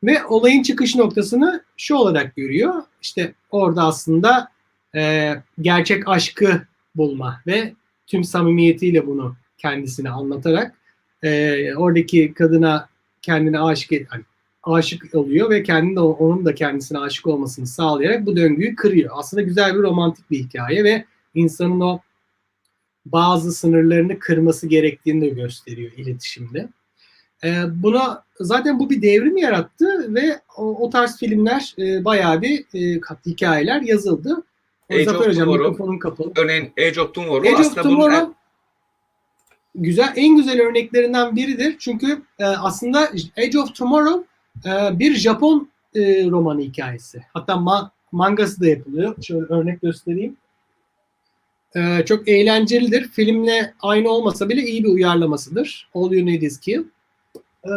Ve 0.03 0.25
olayın 0.25 0.63
çıkış 0.63 0.95
noktasını 0.95 1.63
şu 1.77 1.95
olarak 1.95 2.35
görüyor. 2.35 2.73
İşte 3.01 3.33
orada 3.51 3.83
aslında 3.83 4.51
e, 4.95 5.33
gerçek 5.61 6.07
aşkı 6.07 6.61
bulma 6.95 7.41
ve 7.47 7.73
tüm 8.07 8.23
samimiyetiyle 8.23 9.07
bunu 9.07 9.35
kendisine 9.57 10.09
anlatarak 10.09 10.75
e, 11.23 11.75
oradaki 11.75 12.33
kadına 12.33 12.89
kendine 13.21 13.59
aşık 13.59 13.91
et, 13.91 14.07
hani 14.09 14.23
aşık 14.63 15.15
oluyor 15.15 15.49
ve 15.49 15.63
kendi 15.63 15.95
de 15.95 15.99
onun 15.99 16.45
da 16.45 16.55
kendisine 16.55 16.99
aşık 16.99 17.27
olmasını 17.27 17.67
sağlayarak 17.67 18.25
bu 18.25 18.35
döngüyü 18.35 18.75
kırıyor. 18.75 19.11
Aslında 19.13 19.43
güzel 19.43 19.75
bir 19.75 19.79
romantik 19.79 20.31
bir 20.31 20.39
hikaye 20.39 20.83
ve 20.83 21.05
insanın 21.33 21.79
o 21.79 21.99
bazı 23.05 23.51
sınırlarını 23.51 24.19
kırması 24.19 24.67
gerektiğini 24.67 25.21
de 25.21 25.29
gösteriyor 25.29 25.91
iletişimde. 25.91 26.69
Ee, 27.43 27.63
buna 27.75 28.23
zaten 28.39 28.79
bu 28.79 28.89
bir 28.89 29.01
devrim 29.01 29.37
yarattı 29.37 30.15
ve 30.15 30.39
o, 30.57 30.85
o 30.85 30.89
tarz 30.89 31.17
filmler 31.17 31.75
e, 31.79 32.05
bayağı 32.05 32.41
bir 32.41 32.59
e, 32.59 33.01
hikayeler 33.25 33.81
yazıldı. 33.81 34.43
Age 34.91 35.05
Zafer 35.05 35.19
Hocam 35.19 35.45
Tomorrow. 35.45 35.69
mikrofonun 35.69 35.99
kapalı. 35.99 36.31
Örneğin 36.37 36.73
Age 36.77 37.01
of 37.01 37.13
Tomorrow 37.13 37.49
Age 37.49 37.61
of 37.61 37.65
aslında 37.65 37.83
bunun 37.83 37.95
Tomorrow 37.95 38.33
güzel 39.75 40.13
en 40.15 40.35
güzel 40.35 40.61
örneklerinden 40.61 41.35
biridir. 41.35 41.75
Çünkü 41.79 42.21
e, 42.39 42.45
aslında 42.45 42.99
Age 43.37 43.59
of 43.59 43.75
Tomorrow 43.75 44.30
e, 44.65 44.99
bir 44.99 45.15
Japon 45.15 45.69
e, 45.95 46.29
romanı 46.29 46.61
hikayesi. 46.61 47.23
Hatta 47.33 47.53
ma- 47.53 47.89
mangası 48.11 48.61
da 48.61 48.67
yapılıyor. 48.67 49.15
Şöyle 49.23 49.45
örnek 49.45 49.81
göstereyim. 49.81 50.37
E, 51.75 52.05
çok 52.05 52.27
eğlencelidir. 52.27 53.07
Filmle 53.07 53.73
aynı 53.81 54.09
olmasa 54.09 54.49
bile 54.49 54.61
iyi 54.61 54.83
bir 54.83 54.89
uyarlamasıdır. 54.89 55.89
All 55.93 56.11
You 56.11 56.25
Need 56.25 56.41
Is 56.41 56.59
Kill. 56.59 56.83
E, 57.65 57.71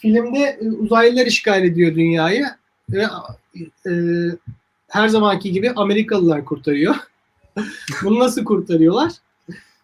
filmde 0.00 0.58
e, 0.60 0.68
uzaylılar 0.68 1.26
işgal 1.26 1.64
ediyor 1.64 1.94
dünyayı 1.94 2.46
ve 2.90 3.06
e, 3.86 3.92
her 4.88 5.08
zamanki 5.08 5.52
gibi 5.52 5.70
Amerikalılar 5.70 6.44
kurtarıyor. 6.44 6.94
Bunu 8.04 8.18
nasıl 8.18 8.44
kurtarıyorlar? 8.44 9.12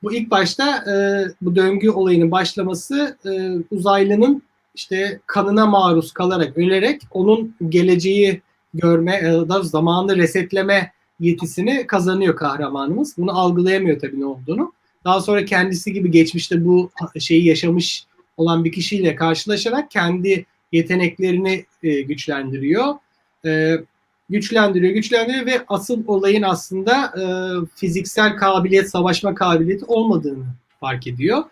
Bu 0.03 0.15
ilk 0.15 0.31
başta 0.31 0.93
e, 0.93 0.95
bu 1.43 1.57
döngü 1.57 1.91
olayının 1.91 2.31
başlaması 2.31 3.17
e, 3.27 3.53
uzaylının 3.71 4.43
işte 4.77 5.21
kanına 5.27 5.67
maruz 5.67 6.13
kalarak 6.13 6.59
ölerek 6.59 7.03
onun 7.11 7.55
geleceği 7.69 8.41
görme 8.75 9.15
ya 9.15 9.49
da 9.49 9.63
zamanı 9.63 10.17
resetleme 10.17 10.93
yetisini 11.21 11.87
kazanıyor 11.87 12.37
kahramanımız. 12.37 13.15
Bunu 13.19 13.39
algılayamıyor 13.39 14.01
tabii 14.01 14.21
ne 14.21 14.27
olduğunu. 14.27 14.73
Daha 15.05 15.21
sonra 15.21 15.45
kendisi 15.45 15.93
gibi 15.93 16.11
geçmişte 16.11 16.65
bu 16.65 16.91
şeyi 17.19 17.45
yaşamış 17.45 18.07
olan 18.37 18.65
bir 18.65 18.73
kişiyle 18.73 19.17
karşılaşarak 19.17 19.91
kendi 19.91 20.47
yeteneklerini 20.73 21.65
e, 21.83 22.03
güçlendiriyor. 22.03 22.95
E, 23.45 23.77
güçlendiriyor, 24.31 24.93
güçlendiriyor 24.93 25.47
ve 25.47 25.65
asıl 25.69 26.03
olayın 26.07 26.43
aslında 26.43 27.07
e, 27.07 27.25
fiziksel 27.75 28.37
kabiliyet, 28.37 28.91
savaşma 28.91 29.35
kabiliyeti 29.35 29.85
olmadığını 29.85 30.45
fark 30.81 31.07
ediyor. 31.07 31.43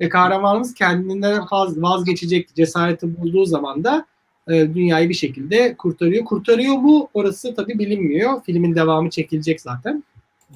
Ve 0.00 0.08
kahramanımız 0.08 0.74
kendinden 0.74 1.38
vaz- 1.50 1.82
vazgeçecek 1.82 2.54
cesareti 2.54 3.16
bulduğu 3.20 3.44
zaman 3.44 3.84
da 3.84 4.06
e, 4.48 4.52
dünyayı 4.74 5.08
bir 5.08 5.14
şekilde 5.14 5.74
kurtarıyor. 5.76 6.24
Kurtarıyor 6.24 6.74
mu? 6.76 7.08
Orası 7.14 7.54
tabii 7.54 7.78
bilinmiyor. 7.78 8.42
Filmin 8.46 8.74
devamı 8.74 9.10
çekilecek 9.10 9.60
zaten. 9.60 10.04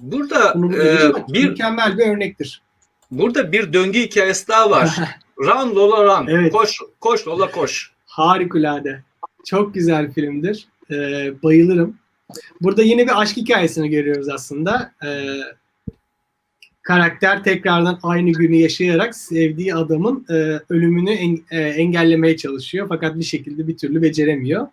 Burada 0.03 0.53
Bunu 0.55 0.76
e, 0.76 0.99
bir 1.28 1.49
mükemmel 1.49 1.99
bir 1.99 2.07
örnektir. 2.07 2.62
burada 3.11 3.53
bir 3.53 3.72
döngü 3.72 3.99
hikayesi 4.01 4.49
daha 4.49 4.70
var. 4.70 4.97
run 5.39 5.74
Lola 5.76 6.05
run. 6.05 6.26
Evet. 6.26 6.53
Koş 6.53 6.78
koş 7.01 7.26
Lola 7.28 7.51
koş. 7.51 7.93
Harikulade. 8.07 9.03
Çok 9.47 9.74
güzel 9.74 10.12
filmdir. 10.12 10.68
Ee, 10.91 11.32
bayılırım. 11.43 11.97
Burada 12.61 12.82
yine 12.82 13.07
bir 13.07 13.20
aşk 13.20 13.36
hikayesini 13.36 13.89
görüyoruz 13.89 14.28
aslında. 14.28 14.93
Ee, 15.05 15.26
karakter 16.93 17.45
tekrardan 17.45 17.99
aynı 18.03 18.32
günü 18.32 18.57
yaşayarak 18.57 19.16
sevdiği 19.16 19.74
adamın 19.74 20.26
e, 20.30 20.34
ölümünü 20.70 21.11
en- 21.11 21.41
e, 21.51 21.61
engellemeye 21.61 22.36
çalışıyor. 22.36 22.86
Fakat 22.89 23.18
bir 23.18 23.24
şekilde 23.24 23.68
bir 23.68 23.76
türlü 23.76 24.03
beceremiyor. 24.03 24.66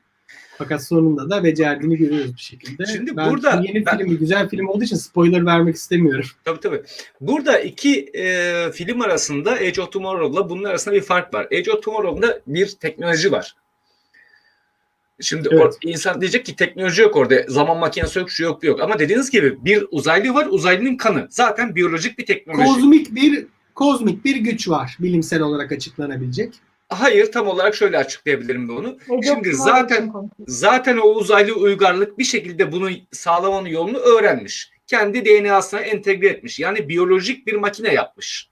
Fakat 0.58 0.84
sonunda 0.84 1.30
da 1.30 1.44
becerdiğini 1.44 1.98
görüyoruz 1.98 2.34
bir 2.36 2.42
şekilde. 2.42 2.86
Şimdi 2.86 3.18
ben 3.18 3.30
burada- 3.32 3.64
yeni 3.68 3.86
ben- 3.86 3.98
film, 3.98 4.18
güzel 4.18 4.50
film 4.50 4.68
olduğu 4.68 4.84
için 4.84 4.96
spoiler 4.96 5.46
vermek 5.46 5.76
istemiyorum. 5.76 6.26
Tabii 6.46 6.60
tabii. 6.60 6.82
Burada 7.22 7.60
iki 7.60 8.00
e, 8.14 8.54
film 8.72 9.02
arasında 9.02 9.52
Age 9.52 9.82
of 9.82 9.92
Tomorrow'la 9.92 10.50
bunun 10.50 10.64
arasında 10.64 10.96
bir 10.96 11.02
fark 11.02 11.34
var. 11.34 11.46
Age 11.46 11.72
of 11.72 11.84
Tomorrow'da 11.84 12.40
bir 12.48 12.68
teknoloji 12.68 13.32
var. 13.32 13.56
Şimdi 15.22 15.50
Evet. 15.52 15.62
or- 15.62 15.78
insan 15.82 16.22
diyecek 16.22 16.46
ki 16.46 16.56
teknoloji 16.56 17.02
yok 17.02 17.16
orada. 17.16 17.36
Zaman 17.48 17.78
makinesi 17.78 18.20
yok, 18.20 18.32
şu 18.32 18.44
yok, 18.44 18.64
bu 18.64 18.66
yok. 18.66 18.82
Ama 18.82 19.00
dediğiniz 19.00 19.30
gibi 19.32 19.66
bir 19.66 19.86
uzaylı 19.92 20.34
var. 20.34 20.48
Uzaylının 20.50 20.98
kanı. 20.98 21.28
Zaten 21.30 21.76
biyolojik 21.76 22.20
bir 22.20 22.26
teknoloji. 22.26 22.64
Kozmik 22.66 23.16
bir 23.16 23.48
kozmik 23.76 24.26
bir 24.26 24.36
güç 24.36 24.70
var 24.70 24.98
bilimsel 25.00 25.42
olarak 25.42 25.72
açıklanabilecek. 25.72 26.54
Hayır 26.90 27.32
tam 27.32 27.48
olarak 27.48 27.76
şöyle 27.76 27.98
açıklayabilirim 27.98 28.68
de 28.68 28.72
onu. 28.72 28.88
Age 28.88 28.98
of 29.10 29.26
Şimdi 29.26 29.54
zaten-. 29.56 30.14
Zaten 30.48 30.98
o 30.98 31.08
uzaylı 31.08 31.54
uygarlık 31.54 32.20
bir 32.20 32.24
şekilde 32.24 32.72
bunu 32.72 32.90
sağlamanın 33.12 33.68
yolunu 33.68 33.98
öğrenmiş. 33.98 34.70
Kendi 34.88 35.26
DNA'sına 35.26 35.80
entegre 35.80 36.28
etmiş. 36.28 36.60
Yani 36.60 36.90
biyolojik 36.90 37.48
bir 37.48 37.54
makine 37.54 37.94
yapmış. 37.94 38.50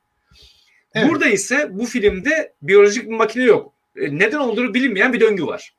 Evet. 0.93 1.09
Burada 1.09 1.27
ise 1.27 1.67
bu 1.71 1.85
filmde 1.85 2.53
biyolojik 2.61 3.03
bir 3.09 3.15
makine 3.15 3.43
yok. 3.43 3.73
E, 3.95 4.17
Neden 4.17 4.37
olduğunu 4.39 4.73
bilinmeyen 4.73 5.13
bir 5.13 5.19
döngü 5.19 5.45
var. 5.45 5.73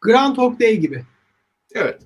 Groundhog 0.00 0.60
Day 0.60 0.76
gibi. 0.76 1.04
Evet. 1.74 2.02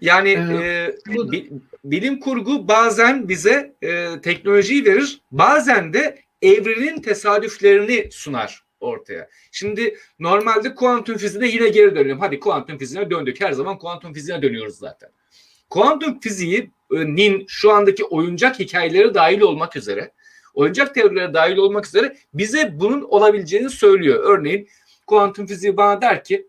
Yani 0.00 0.30
Ee, 0.30 0.92
e, 1.10 1.32
bi- 1.32 1.50
bilim 1.84 2.20
kurgu 2.20 2.68
bazen 2.68 3.28
bize 3.28 3.74
e, 3.82 4.20
teknolojiyi 4.22 4.84
verir, 4.84 5.20
bazen 5.32 5.92
de 5.92 6.18
evrenin 6.42 7.02
tesadüflerini 7.02 8.08
sunar 8.12 8.64
ortaya. 8.80 9.28
Şimdi 9.52 9.96
normalde 10.18 10.74
kuantum 10.74 11.16
fiziğine 11.16 11.48
yine 11.48 11.68
geri 11.68 11.94
dönelim. 11.94 12.20
Hadi 12.20 12.40
kuantum 12.40 12.78
fiziğine 12.78 13.10
döndük. 13.10 13.40
Her 13.40 13.52
zaman 13.52 13.78
kuantum 13.78 14.12
fiziğine 14.12 14.42
dönüyoruz 14.42 14.78
zaten. 14.78 15.10
Kuantum 15.70 16.20
fiziğinin 16.20 17.44
şu 17.48 17.70
andaki 17.72 18.04
oyuncak 18.04 18.58
hikayeleri 18.58 19.14
dahil 19.14 19.40
olmak 19.40 19.76
üzere, 19.76 20.12
oyuncak 20.54 20.94
teorileri 20.94 21.34
dahil 21.34 21.56
olmak 21.56 21.86
üzere 21.86 22.16
bize 22.34 22.80
bunun 22.80 23.02
olabileceğini 23.02 23.70
söylüyor. 23.70 24.24
Örneğin 24.24 24.68
kuantum 25.10 25.46
fiziği 25.46 25.76
bana 25.76 26.02
der 26.02 26.24
ki 26.24 26.46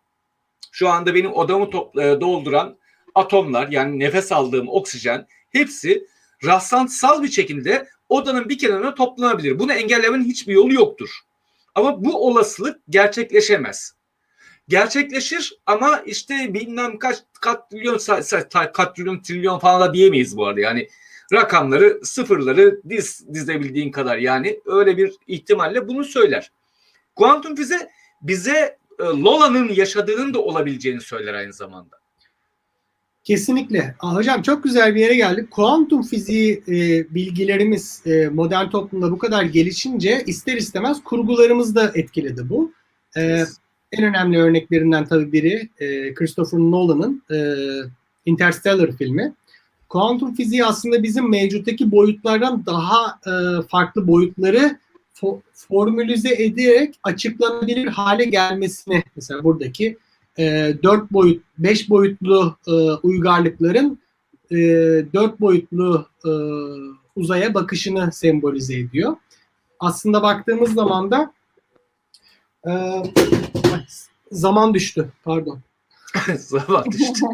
şu 0.71 0.89
anda 0.89 1.15
benim 1.15 1.33
odamı 1.33 1.65
e, 1.65 2.21
dolduran 2.21 2.77
atomlar 3.15 3.67
yani 3.67 3.99
nefes 3.99 4.31
aldığım 4.31 4.69
oksijen 4.69 5.27
hepsi 5.49 6.07
rastlantısal 6.45 7.23
bir 7.23 7.31
şekilde 7.31 7.87
odanın 8.09 8.49
bir 8.49 8.57
kenarına 8.57 8.95
toplanabilir. 8.95 9.59
Bunu 9.59 9.73
engellemenin 9.73 10.23
hiçbir 10.23 10.53
yolu 10.53 10.73
yoktur. 10.73 11.09
Ama 11.75 12.05
bu 12.05 12.27
olasılık 12.27 12.79
gerçekleşemez. 12.89 13.93
Gerçekleşir 14.67 15.53
ama 15.65 16.03
işte 16.05 16.53
bilmem 16.53 16.99
kaç 16.99 17.17
katrilyon, 17.41 17.97
sa- 17.97 18.47
sa- 18.49 18.71
katrilyon, 18.71 19.21
trilyon 19.21 19.59
falan 19.59 19.81
da 19.81 19.93
diyemeyiz 19.93 20.37
bu 20.37 20.47
arada. 20.47 20.59
Yani 20.59 20.87
rakamları, 21.33 21.99
sıfırları 22.03 22.81
diz 22.89 23.33
dizebildiğin 23.33 23.91
kadar 23.91 24.17
yani 24.17 24.59
öyle 24.65 24.97
bir 24.97 25.13
ihtimalle 25.27 25.87
bunu 25.87 26.03
söyler. 26.03 26.51
Kuantum 27.15 27.55
fiziği 27.55 27.79
bize 28.21 28.77
e, 28.99 29.03
Lola'nın 29.03 29.69
yaşadığının 29.69 30.33
da 30.33 30.39
olabileceğini 30.39 31.01
söyler 31.01 31.33
aynı 31.33 31.53
zamanda. 31.53 32.01
Kesinlikle. 33.23 33.95
Aa, 33.99 34.15
hocam 34.15 34.41
çok 34.41 34.63
güzel 34.63 34.95
bir 34.95 34.99
yere 34.99 35.15
geldik. 35.15 35.51
Kuantum 35.51 36.03
fiziği 36.03 36.63
e, 36.67 36.73
bilgilerimiz 37.15 38.01
e, 38.05 38.27
modern 38.27 38.69
toplumda 38.69 39.11
bu 39.11 39.17
kadar 39.17 39.43
gelişince 39.43 40.23
ister 40.27 40.57
istemez 40.57 41.03
kurgularımız 41.03 41.75
da 41.75 41.91
etkiledi 41.95 42.49
bu. 42.49 42.73
E, 43.17 43.45
en 43.91 44.03
önemli 44.03 44.37
örneklerinden 44.37 45.05
tabii 45.05 45.31
biri 45.31 45.69
e, 45.79 46.13
Christopher 46.13 46.59
Nolan'ın 46.59 47.23
e, 47.31 47.55
Interstellar 48.25 48.91
filmi. 48.91 49.33
Kuantum 49.89 50.35
fiziği 50.35 50.65
aslında 50.65 51.03
bizim 51.03 51.29
mevcuttaki 51.29 51.91
boyutlardan 51.91 52.65
daha 52.65 53.19
e, 53.27 53.31
farklı 53.67 54.07
boyutları 54.07 54.79
fo- 55.21 55.41
formülize 55.53 56.43
ederek 56.43 56.99
açıklanabilir 57.03 57.87
hale 57.87 58.25
gelmesini 58.25 59.03
mesela 59.15 59.43
buradaki 59.43 59.97
e, 60.39 60.73
4 60.83 61.11
boyut, 61.11 61.43
5 61.57 61.89
boyutlu 61.89 62.57
e, 62.67 62.71
uygarlıkların 63.03 63.99
e, 64.51 64.55
4 65.13 65.39
boyutlu 65.41 66.07
e, 66.25 66.31
uzaya 67.15 67.53
bakışını 67.53 68.11
sembolize 68.11 68.79
ediyor. 68.79 69.15
Aslında 69.79 70.21
baktığımız 70.21 70.73
zaman 70.73 71.11
da 71.11 71.33
e, 72.67 72.71
zaman 74.31 74.73
düştü, 74.73 75.11
pardon. 75.23 75.59
Zaman 76.37 76.85
işte. 76.99 77.25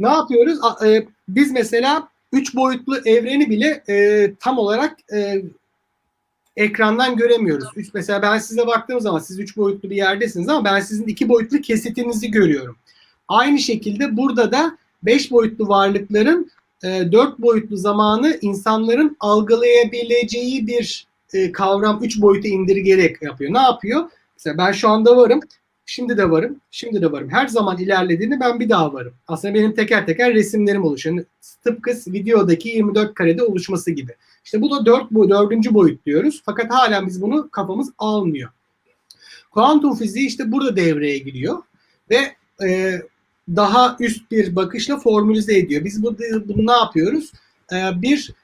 Ne 0.00 0.08
yapıyoruz? 0.08 0.58
E, 0.84 1.06
biz 1.28 1.52
mesela 1.52 2.08
3 2.32 2.54
boyutlu 2.54 2.98
evreni 2.98 3.50
bile 3.50 3.82
e, 3.88 4.28
tam 4.40 4.58
olarak 4.58 4.96
e, 5.12 5.42
ekrandan 6.56 7.16
göremiyoruz. 7.16 7.68
Üç, 7.76 7.94
mesela 7.94 8.22
ben 8.22 8.38
size 8.38 8.66
baktığım 8.66 9.00
zaman 9.00 9.18
siz 9.18 9.38
3 9.38 9.56
boyutlu 9.56 9.90
bir 9.90 9.96
yerdesiniz 9.96 10.48
ama 10.48 10.64
ben 10.64 10.80
sizin 10.80 11.06
2 11.06 11.28
boyutlu 11.28 11.60
kesitinizi 11.60 12.30
görüyorum. 12.30 12.76
Aynı 13.28 13.58
şekilde 13.58 14.16
burada 14.16 14.52
da 14.52 14.78
5 15.02 15.30
boyutlu 15.30 15.68
varlıkların 15.68 16.50
e, 16.84 17.12
4 17.12 17.38
boyutlu 17.38 17.76
zamanı 17.76 18.38
insanların 18.40 19.16
algılayabileceği 19.20 20.66
bir 20.66 21.06
e, 21.32 21.52
kavram 21.52 22.04
3 22.04 22.20
boyuta 22.20 22.48
indirgerek 22.48 23.22
yapıyor. 23.22 23.54
Ne 23.54 23.60
yapıyor? 23.60 24.10
Mesela 24.36 24.58
ben 24.58 24.72
şu 24.72 24.88
anda 24.88 25.16
varım. 25.16 25.40
Şimdi 25.86 26.16
de 26.16 26.30
varım. 26.30 26.60
Şimdi 26.70 27.02
de 27.02 27.12
varım. 27.12 27.30
Her 27.30 27.46
zaman 27.46 27.78
ilerlediğinde 27.78 28.40
ben 28.40 28.60
bir 28.60 28.68
daha 28.68 28.92
varım. 28.92 29.14
Aslında 29.28 29.54
benim 29.54 29.74
teker 29.74 30.06
teker 30.06 30.34
resimlerim 30.34 30.84
oluşuyor. 30.84 31.16
Yani 31.16 31.26
tıpkı 31.64 31.90
videodaki 32.06 32.68
24 32.68 33.14
karede 33.14 33.42
oluşması 33.42 33.90
gibi. 33.90 34.14
İşte 34.44 34.60
bu 34.60 34.70
da 34.70 34.86
4 34.86 35.10
bu 35.10 35.30
dördüncü 35.30 35.74
boyut 35.74 36.06
diyoruz. 36.06 36.42
Fakat 36.44 36.70
halen 36.70 37.06
biz 37.06 37.22
bunu 37.22 37.50
kafamız 37.50 37.92
almıyor. 37.98 38.50
Kuantum 39.50 39.96
fiziği 39.96 40.26
işte 40.26 40.52
burada 40.52 40.76
devreye 40.76 41.18
giriyor 41.18 41.62
ve 42.10 42.36
e, 42.66 43.00
daha 43.48 43.96
üst 44.00 44.30
bir 44.30 44.56
bakışla 44.56 44.98
formülize 44.98 45.58
ediyor. 45.58 45.84
Biz 45.84 46.02
bu, 46.02 46.16
bunu 46.48 46.66
ne 46.66 46.72
yapıyoruz? 46.72 47.32
E, 47.72 48.02
bir 48.02 48.34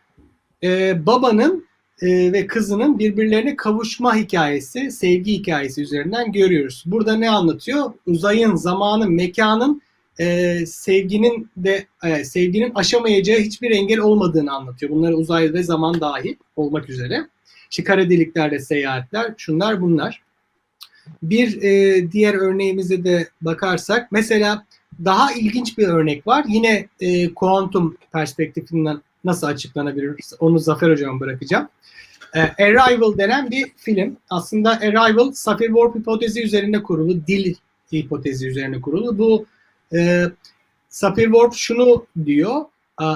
e, 0.62 1.06
babanın 1.06 1.67
e, 2.02 2.32
ve 2.32 2.46
kızının 2.46 2.98
birbirlerine 2.98 3.56
kavuşma 3.56 4.16
hikayesi, 4.16 4.90
sevgi 4.90 5.32
hikayesi 5.32 5.82
üzerinden 5.82 6.32
görüyoruz. 6.32 6.84
Burada 6.86 7.16
ne 7.16 7.30
anlatıyor? 7.30 7.92
Uzayın, 8.06 8.54
zamanın, 8.54 9.12
mekanın 9.12 9.82
e, 10.20 10.58
sevginin 10.66 11.50
de 11.56 11.86
e, 12.04 12.24
sevginin 12.24 12.72
aşamayacağı 12.74 13.38
hiçbir 13.38 13.70
engel 13.70 13.98
olmadığını 13.98 14.52
anlatıyor. 14.52 14.92
Bunlar 14.92 15.12
uzay 15.12 15.52
ve 15.52 15.62
zaman 15.62 16.00
dahil 16.00 16.34
olmak 16.56 16.90
üzere. 16.90 17.26
İşte 17.70 17.84
kara 17.84 18.10
deliklerde 18.10 18.58
seyahatler, 18.58 19.34
şunlar 19.36 19.80
bunlar. 19.80 20.22
Bir 21.22 21.62
e, 21.62 22.12
diğer 22.12 22.34
örneğimize 22.34 23.04
de 23.04 23.28
bakarsak, 23.40 24.12
mesela 24.12 24.66
daha 25.04 25.32
ilginç 25.32 25.78
bir 25.78 25.88
örnek 25.88 26.26
var. 26.26 26.44
Yine 26.48 26.88
e, 27.00 27.34
kuantum 27.34 27.96
perspektifinden 28.12 29.00
nasıl 29.24 29.46
açıklanabilir? 29.46 30.14
Onu 30.40 30.58
Zafer 30.58 30.90
Hocam'a 30.90 31.20
bırakacağım. 31.20 31.68
E, 32.34 32.40
Arrival 32.40 33.18
denen 33.18 33.50
bir 33.50 33.66
film. 33.76 34.16
Aslında 34.30 34.70
Arrival, 34.70 35.32
Sapir-Whorf 35.32 35.98
hipotezi 35.98 36.42
üzerine 36.42 36.82
kurulu, 36.82 37.26
dil 37.26 37.54
hipotezi 37.92 38.48
üzerine 38.48 38.80
kurulu. 38.80 39.18
Bu 39.18 39.46
e, 39.96 40.24
Sapir-Whorf 40.88 41.54
şunu 41.54 42.06
diyor, 42.24 42.64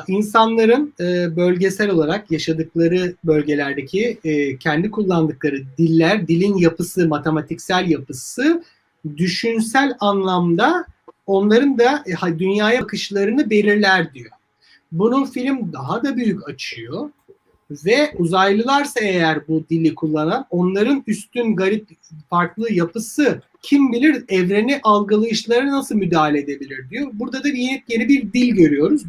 insanların 0.09 0.95
e, 1.01 1.37
bölgesel 1.37 1.91
olarak 1.91 2.31
yaşadıkları 2.31 3.15
bölgelerdeki 3.25 4.19
e, 4.25 4.57
kendi 4.57 4.91
kullandıkları 4.91 5.63
diller, 5.79 6.29
dilin 6.29 6.57
yapısı, 6.57 7.09
matematiksel 7.09 7.91
yapısı 7.91 8.65
düşünsel 9.17 9.93
anlamda 10.01 10.87
onların 11.27 11.79
da 11.79 12.05
e, 12.07 12.39
dünyaya 12.39 12.83
bakışlarını 12.83 13.51
belirler 13.51 14.15
diyor. 14.15 14.31
Bunun 14.93 15.24
film 15.24 15.72
daha 15.72 16.05
da 16.05 16.16
büyük 16.16 16.49
açıyor 16.49 17.11
ve 17.70 18.12
uzaylılarsa 18.18 19.01
eğer 19.01 19.49
bu 19.49 19.64
dili 19.70 19.95
kullanan 19.95 20.47
onların 20.51 21.03
üstün 21.07 21.57
garip 21.57 21.88
farklı 22.30 22.72
yapısı 22.72 23.43
kim 23.62 23.93
bilir 23.93 24.24
evreni 24.28 24.80
algılayışları 24.82 25.66
nasıl 25.66 25.95
müdahale 25.95 26.38
edebilir 26.38 26.90
diyor. 26.90 27.11
Burada 27.12 27.45
da 27.45 27.49
yeni, 27.49 27.82
yeni 27.88 28.09
bir 28.09 28.32
dil 28.32 28.55
görüyoruz. 28.55 29.03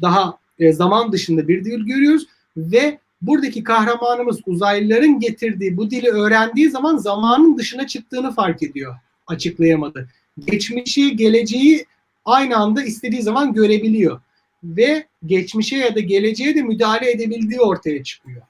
Daha 0.00 0.38
e, 0.58 0.72
zaman 0.72 1.12
dışında 1.12 1.48
bir 1.48 1.64
dil 1.64 1.80
görüyoruz 1.80 2.26
ve 2.56 2.98
buradaki 3.22 3.64
kahramanımız 3.64 4.40
uzaylıların 4.46 5.20
getirdiği 5.20 5.76
bu 5.76 5.90
dili 5.90 6.08
öğrendiği 6.08 6.70
zaman 6.70 6.96
zamanın 6.96 7.58
dışına 7.58 7.86
çıktığını 7.86 8.34
fark 8.34 8.62
ediyor. 8.62 8.94
Açıklayamadı. 9.26 10.08
Geçmişi, 10.46 11.16
geleceği 11.16 11.86
aynı 12.24 12.56
anda 12.56 12.82
istediği 12.82 13.22
zaman 13.22 13.52
görebiliyor 13.52 14.20
ve 14.64 15.09
geçmişe 15.26 15.76
ya 15.76 15.94
da 15.94 16.00
geleceğe 16.00 16.54
de 16.54 16.62
müdahale 16.62 17.10
edebildiği 17.10 17.60
ortaya 17.60 18.04
çıkıyor. 18.04 18.42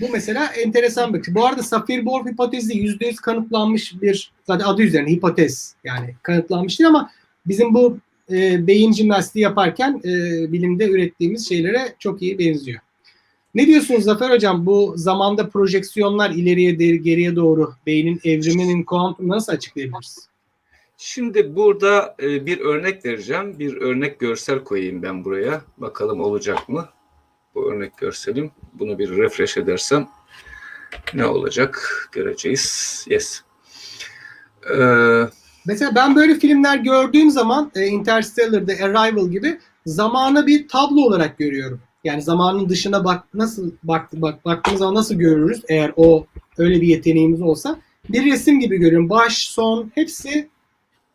Bu 0.00 0.08
mesela 0.12 0.46
enteresan 0.46 1.14
bir 1.14 1.24
şey. 1.24 1.34
Bu 1.34 1.46
arada 1.46 1.62
Sapir-Whorf 1.62 2.30
hipotezi 2.32 2.72
%100 2.72 3.16
kanıtlanmış 3.16 4.02
bir 4.02 4.32
zaten 4.44 4.64
adı 4.64 4.82
üzerine 4.82 5.10
hipotez 5.10 5.74
yani 5.84 6.14
kanıtlanmış 6.22 6.78
değil 6.78 6.88
ama 6.88 7.10
bizim 7.46 7.74
bu 7.74 7.98
e, 8.30 8.66
beyin 8.66 8.92
jimnastiği 8.92 9.42
yaparken 9.42 10.00
e, 10.04 10.12
bilimde 10.52 10.88
ürettiğimiz 10.88 11.48
şeylere 11.48 11.94
çok 11.98 12.22
iyi 12.22 12.38
benziyor. 12.38 12.80
Ne 13.54 13.66
diyorsunuz 13.66 14.04
Zafer 14.04 14.30
Hocam? 14.30 14.66
Bu 14.66 14.94
zamanda 14.96 15.48
projeksiyonlar 15.48 16.30
ileriye 16.30 16.96
geriye 16.96 17.36
doğru 17.36 17.74
beynin 17.86 18.20
evriminin 18.24 18.82
kuantumunu 18.82 19.32
nasıl 19.32 19.52
açıklayabiliriz? 19.52 20.28
Şimdi 20.96 21.56
burada 21.56 22.16
e, 22.22 22.46
bir 22.46 22.60
örnek 22.60 23.04
vereceğim. 23.04 23.58
Bir 23.58 23.76
örnek 23.76 24.20
görsel 24.20 24.64
koyayım 24.64 25.02
ben 25.02 25.24
buraya. 25.24 25.62
Bakalım 25.78 26.20
olacak 26.20 26.68
mı? 26.68 26.88
Bu 27.54 27.72
örnek 27.72 27.96
görselim. 27.96 28.50
Bunu 28.72 28.98
bir 28.98 29.10
refresh 29.16 29.56
edersem 29.56 30.08
ne 31.14 31.26
olacak? 31.26 32.08
Göreceğiz. 32.12 33.04
Yes. 33.08 33.42
Ee, 34.70 35.22
Mesela 35.66 35.94
ben 35.94 36.16
böyle 36.16 36.34
filmler 36.34 36.76
gördüğüm 36.76 37.30
zaman 37.30 37.72
e, 37.74 37.86
Interstellar'da 37.86 38.72
Arrival 38.72 39.28
gibi 39.28 39.58
zamanı 39.86 40.46
bir 40.46 40.68
tablo 40.68 41.00
olarak 41.00 41.38
görüyorum. 41.38 41.80
Yani 42.04 42.22
zamanın 42.22 42.68
dışına 42.68 43.04
bak 43.04 43.24
nasıl 43.34 43.72
bak, 43.82 44.08
bak 44.12 44.44
baktığımız 44.44 44.78
zaman 44.78 44.94
nasıl 44.94 45.14
görürüz 45.14 45.62
eğer 45.68 45.92
o 45.96 46.26
öyle 46.58 46.80
bir 46.80 46.86
yeteneğimiz 46.86 47.42
olsa 47.42 47.78
bir 48.08 48.32
resim 48.32 48.60
gibi 48.60 48.76
görüyorum. 48.76 49.10
Baş, 49.10 49.48
son 49.48 49.90
hepsi 49.94 50.48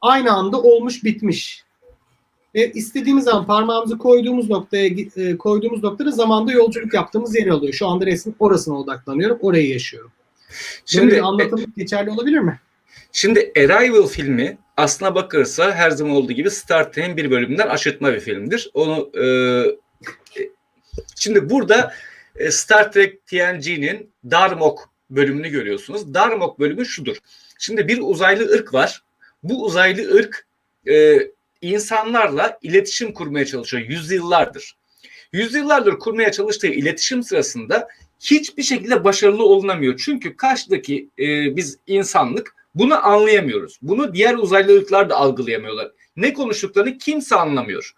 aynı 0.01 0.31
anda 0.31 0.61
olmuş 0.61 1.03
bitmiş. 1.03 1.63
Ve 2.55 2.71
istediğimiz 2.71 3.23
zaman 3.23 3.45
parmağımızı 3.45 3.97
koyduğumuz 3.97 4.49
noktaya 4.49 4.87
e, 5.15 5.37
koyduğumuz 5.37 5.83
noktada 5.83 6.11
zamanda 6.11 6.51
yolculuk 6.51 6.93
yaptığımız 6.93 7.35
yer 7.35 7.47
alıyor. 7.47 7.73
Şu 7.73 7.87
anda 7.87 8.05
resim 8.05 8.35
orasına 8.39 8.79
odaklanıyorum. 8.79 9.37
Orayı 9.41 9.69
yaşıyorum. 9.69 10.11
Şimdi 10.85 11.21
anlatım 11.21 11.65
geçerli 11.77 12.09
olabilir 12.09 12.39
mi? 12.39 12.59
Şimdi 13.11 13.51
Arrival 13.57 14.07
filmi 14.07 14.57
aslına 14.77 15.15
bakılırsa 15.15 15.71
her 15.75 15.91
zaman 15.91 16.15
olduğu 16.15 16.31
gibi 16.31 16.51
Star 16.51 16.91
Trek'in 16.91 17.17
bir 17.17 17.31
bölümünden 17.31 17.67
aşırtma 17.67 18.13
bir 18.13 18.19
filmdir. 18.19 18.71
Onu 18.73 19.11
e, 19.13 19.25
e, 20.37 20.49
şimdi 21.15 21.49
burada 21.49 21.93
e, 22.35 22.51
Star 22.51 22.91
Trek 22.91 23.27
TNG'nin 23.27 24.09
Darmok 24.31 24.89
bölümünü 25.09 25.49
görüyorsunuz. 25.49 26.13
Darmok 26.13 26.59
bölümü 26.59 26.85
şudur. 26.85 27.17
Şimdi 27.59 27.87
bir 27.87 27.99
uzaylı 28.01 28.43
ırk 28.53 28.73
var. 28.73 29.03
Bu 29.43 29.65
uzaylı 29.65 30.15
ırk 30.15 30.47
e, 30.87 31.17
insanlarla 31.61 32.59
iletişim 32.61 33.13
kurmaya 33.13 33.45
çalışıyor 33.45 33.83
yüzyıllardır. 33.89 34.75
Yüzyıllardır 35.33 35.99
kurmaya 35.99 36.31
çalıştığı 36.31 36.67
iletişim 36.67 37.23
sırasında 37.23 37.87
hiçbir 38.19 38.63
şekilde 38.63 39.03
başarılı 39.03 39.43
olunamıyor. 39.43 40.01
Çünkü 40.05 40.37
karşıdaki 40.37 41.09
e, 41.19 41.55
biz 41.55 41.77
insanlık 41.87 42.55
bunu 42.75 43.07
anlayamıyoruz. 43.07 43.79
Bunu 43.81 44.13
diğer 44.13 44.35
uzaylı 44.35 44.77
ırklar 44.77 45.09
da 45.09 45.15
algılayamıyorlar. 45.15 45.91
Ne 46.15 46.33
konuştuklarını 46.33 46.97
kimse 46.97 47.35
anlamıyor. 47.35 47.93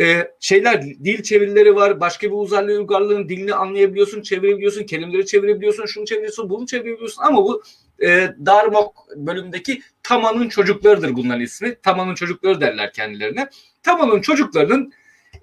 Ee, 0.00 0.30
şeyler 0.40 0.82
dil 0.82 1.22
çevirileri 1.22 1.74
var. 1.74 2.00
Başka 2.00 2.26
bir 2.26 2.36
uzaylı 2.36 2.78
uygarlığın 2.78 3.28
dilini 3.28 3.54
anlayabiliyorsun, 3.54 4.22
çevirebiliyorsun, 4.22 4.84
kelimeleri 4.84 5.26
çevirebiliyorsun, 5.26 5.86
şunu 5.86 6.06
çeviriyorsun, 6.06 6.50
bunu 6.50 6.66
çevirebiliyorsun. 6.66 7.22
Ama 7.22 7.44
bu 7.44 7.62
e, 8.02 8.34
Darmok 8.46 9.06
bölümündeki 9.16 9.82
Tama'nın 10.02 10.48
çocuklarıdır 10.48 11.16
bunların 11.16 11.40
ismi. 11.42 11.80
Tama'nın 11.82 12.14
çocukları 12.14 12.60
derler 12.60 12.92
kendilerine. 12.92 13.48
Tama'nın 13.82 14.20
çocuklarının 14.20 14.92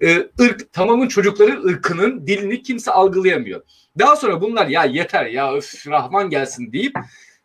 e, 0.02 0.16
ırk, 0.40 0.72
Tama'nın 0.72 1.08
çocukları 1.08 1.64
ırkının 1.64 2.26
dilini 2.26 2.62
kimse 2.62 2.90
algılayamıyor. 2.90 3.62
Daha 3.98 4.16
sonra 4.16 4.40
bunlar 4.40 4.66
ya 4.66 4.84
yeter 4.84 5.26
ya 5.26 5.54
öf 5.54 5.86
Rahman 5.86 6.30
gelsin 6.30 6.72
deyip 6.72 6.96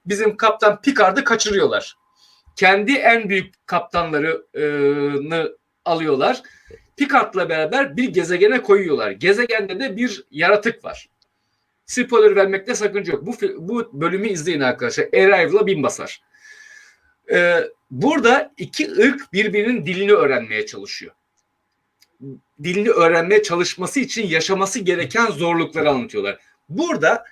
bizim 0.05 0.37
kaptan 0.37 0.81
Picard'ı 0.81 1.23
kaçırıyorlar. 1.23 1.95
Kendi 2.55 2.93
en 2.93 3.29
büyük 3.29 3.67
kaptanlarını 3.67 5.57
alıyorlar. 5.85 6.41
Picard'la 6.97 7.49
beraber 7.49 7.97
bir 7.97 8.13
gezegene 8.13 8.61
koyuyorlar. 8.61 9.11
Gezegende 9.11 9.79
de 9.79 9.97
bir 9.97 10.23
yaratık 10.31 10.85
var. 10.85 11.09
Spoiler 11.91 12.35
vermekte 12.35 12.75
sakınca 12.75 13.13
yok. 13.13 13.25
Bu, 13.25 13.33
bu 13.57 14.01
bölümü 14.01 14.27
izleyin 14.27 14.59
arkadaşlar. 14.59 15.05
Arrival'a 15.13 15.67
bin 15.67 15.83
basar. 15.83 16.21
Ee, 17.31 17.59
burada 17.91 18.53
iki 18.57 18.91
ırk 18.91 19.33
birbirinin 19.33 19.85
dilini 19.85 20.13
öğrenmeye 20.13 20.65
çalışıyor. 20.65 21.13
Dilini 22.63 22.89
öğrenmeye 22.89 23.43
çalışması 23.43 23.99
için 23.99 24.27
yaşaması 24.27 24.79
gereken 24.79 25.25
zorlukları 25.25 25.89
anlatıyorlar. 25.89 26.39
Burada 26.69 27.25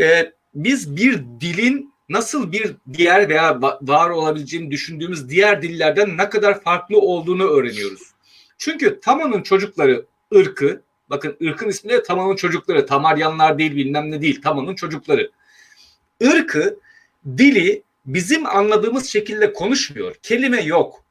e, 0.00 0.32
biz 0.54 0.96
bir 0.96 1.22
dilin 1.40 1.94
nasıl 2.08 2.52
bir 2.52 2.74
diğer 2.92 3.28
veya 3.28 3.50
va- 3.50 3.88
var 3.88 4.10
olabileceğini 4.10 4.70
düşündüğümüz 4.70 5.28
diğer 5.28 5.62
dillerden 5.62 6.16
ne 6.16 6.28
kadar 6.28 6.60
farklı 6.62 6.98
olduğunu 6.98 7.48
öğreniyoruz. 7.50 8.02
Çünkü 8.58 9.00
Tama'nın 9.00 9.42
çocukları 9.42 10.06
ırkı, 10.34 10.82
bakın 11.10 11.36
ırkın 11.42 11.68
ismi 11.68 11.90
de 11.90 12.02
Tama'nın 12.02 12.36
çocukları, 12.36 12.86
Tamaryanlar 12.86 13.58
değil 13.58 13.76
bilmem 13.76 14.10
ne 14.10 14.22
değil, 14.22 14.42
Tama'nın 14.42 14.74
çocukları. 14.74 15.30
Irkı, 16.20 16.78
dili 17.26 17.82
bizim 18.06 18.46
anladığımız 18.46 19.06
şekilde 19.06 19.52
konuşmuyor. 19.52 20.14
Kelime 20.22 20.62
yok. 20.62 21.04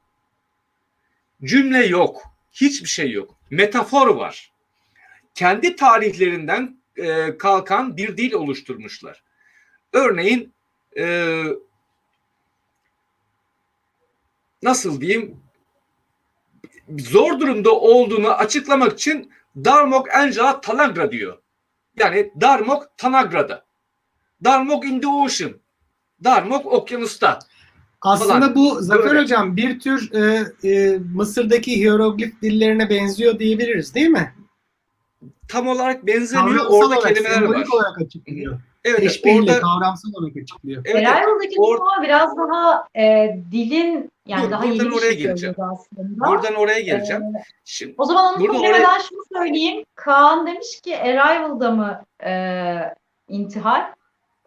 Cümle 1.43 1.85
yok. 1.85 2.23
Hiçbir 2.51 2.89
şey 2.89 3.11
yok. 3.11 3.35
Metafor 3.49 4.07
var. 4.07 4.51
Kendi 5.33 5.75
tarihlerinden 5.75 6.77
e, 6.97 7.37
kalkan 7.37 7.97
bir 7.97 8.17
dil 8.17 8.33
oluşturmuşlar. 8.33 9.23
Örneğin 9.93 10.53
e, 10.97 11.43
nasıl 14.63 15.01
diyeyim 15.01 15.37
zor 16.99 17.39
durumda 17.39 17.71
olduğunu 17.71 18.29
açıklamak 18.31 18.93
için 18.93 19.31
Darmok 19.55 20.07
Tanagra 20.61 21.11
diyor. 21.11 21.37
Yani 21.99 22.31
Darmok 22.41 22.97
Tanagra'da. 22.97 23.65
Darmok 24.43 24.85
in 24.85 25.01
the 25.01 25.07
ocean. 25.07 25.53
Darmok 26.23 26.65
okyanusta. 26.65 27.39
Aslında 28.01 28.33
Falan. 28.33 28.55
bu 28.55 28.81
Zafer 28.81 29.05
Böyle. 29.05 29.21
Hocam 29.21 29.57
bir 29.57 29.79
tür 29.79 30.13
e, 30.13 30.45
e, 30.69 30.97
Mısır'daki 31.13 31.77
hieroglif 31.77 32.41
dillerine 32.41 32.89
benziyor 32.89 33.39
diyebiliriz 33.39 33.95
değil 33.95 34.09
mi? 34.09 34.35
Tam 35.47 35.67
olarak 35.67 36.07
benzemiyor. 36.07 36.57
Kavramsal 36.57 36.91
Orada 36.91 37.13
kelimeler 37.13 37.41
var. 37.41 37.67
olarak 37.73 38.01
açıklıyor. 38.01 38.59
Evet, 38.85 38.99
Teşbihle, 38.99 39.39
orada 39.39 39.59
kavramsal 39.59 40.09
olarak 40.13 40.37
açıklıyor. 40.37 40.81
evet, 40.85 41.07
Arrival'daki 41.07 41.55
or- 41.55 41.77
ama 41.81 42.03
biraz 42.03 42.37
daha 42.37 42.87
e, 42.95 43.35
dilin 43.51 44.11
yani 44.27 44.45
Dur, 44.45 44.51
daha 44.51 44.61
buradan 44.61 44.73
yeni 44.75 44.85
bir 44.85 44.91
oraya 44.97 45.11
şey 45.11 45.17
geleceğim. 45.17 45.55
aslında. 45.59 46.25
buradan 46.27 46.55
oraya 46.55 46.79
geleceğim. 46.79 47.21
Ee, 47.23 47.43
Şimdi 47.65 47.95
o 47.97 48.05
zaman 48.05 48.35
onu 48.41 48.53
söylemeden 48.59 48.99
şunu 49.09 49.21
söyleyeyim. 49.37 49.85
Kaan 49.95 50.47
demiş 50.47 50.81
ki 50.81 50.97
Arrival'da 50.97 51.71
mı 51.71 52.01
e, 52.23 52.33
intihal? 53.29 53.81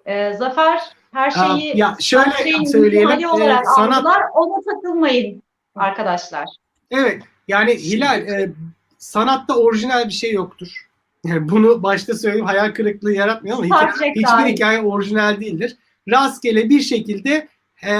E, 0.07 0.33
Zafer 0.35 0.83
her 1.13 1.29
Aa, 1.29 1.31
şeyi 1.31 1.77
ya 1.79 1.97
şöyle 2.01 2.31
her 2.31 2.43
şeyin 2.43 2.65
söyleyelim, 2.65 3.21
e, 3.25 3.29
olarak 3.29 3.67
sanat- 3.67 3.97
algılar. 3.99 4.23
Ona 4.35 4.63
takılmayın 4.75 5.43
arkadaşlar. 5.77 6.47
Evet 6.91 7.23
yani 7.49 7.75
Hilal 7.75 8.29
e, 8.29 8.51
sanatta 8.99 9.55
orijinal 9.57 10.05
bir 10.05 10.13
şey 10.13 10.33
yoktur. 10.33 10.88
Yani 11.27 11.49
bunu 11.49 11.83
başta 11.83 12.15
söyleyeyim 12.15 12.47
hayal 12.47 12.73
kırıklığı 12.73 13.13
yaratmıyor 13.13 13.57
ama 13.57 13.67
hikaye- 13.67 14.11
hiçbir 14.11 14.23
dahil. 14.23 14.53
hikaye 14.53 14.81
orijinal 14.81 15.41
değildir. 15.41 15.77
Rastgele 16.09 16.69
bir 16.69 16.81
şekilde 16.81 17.49
e, 17.87 17.93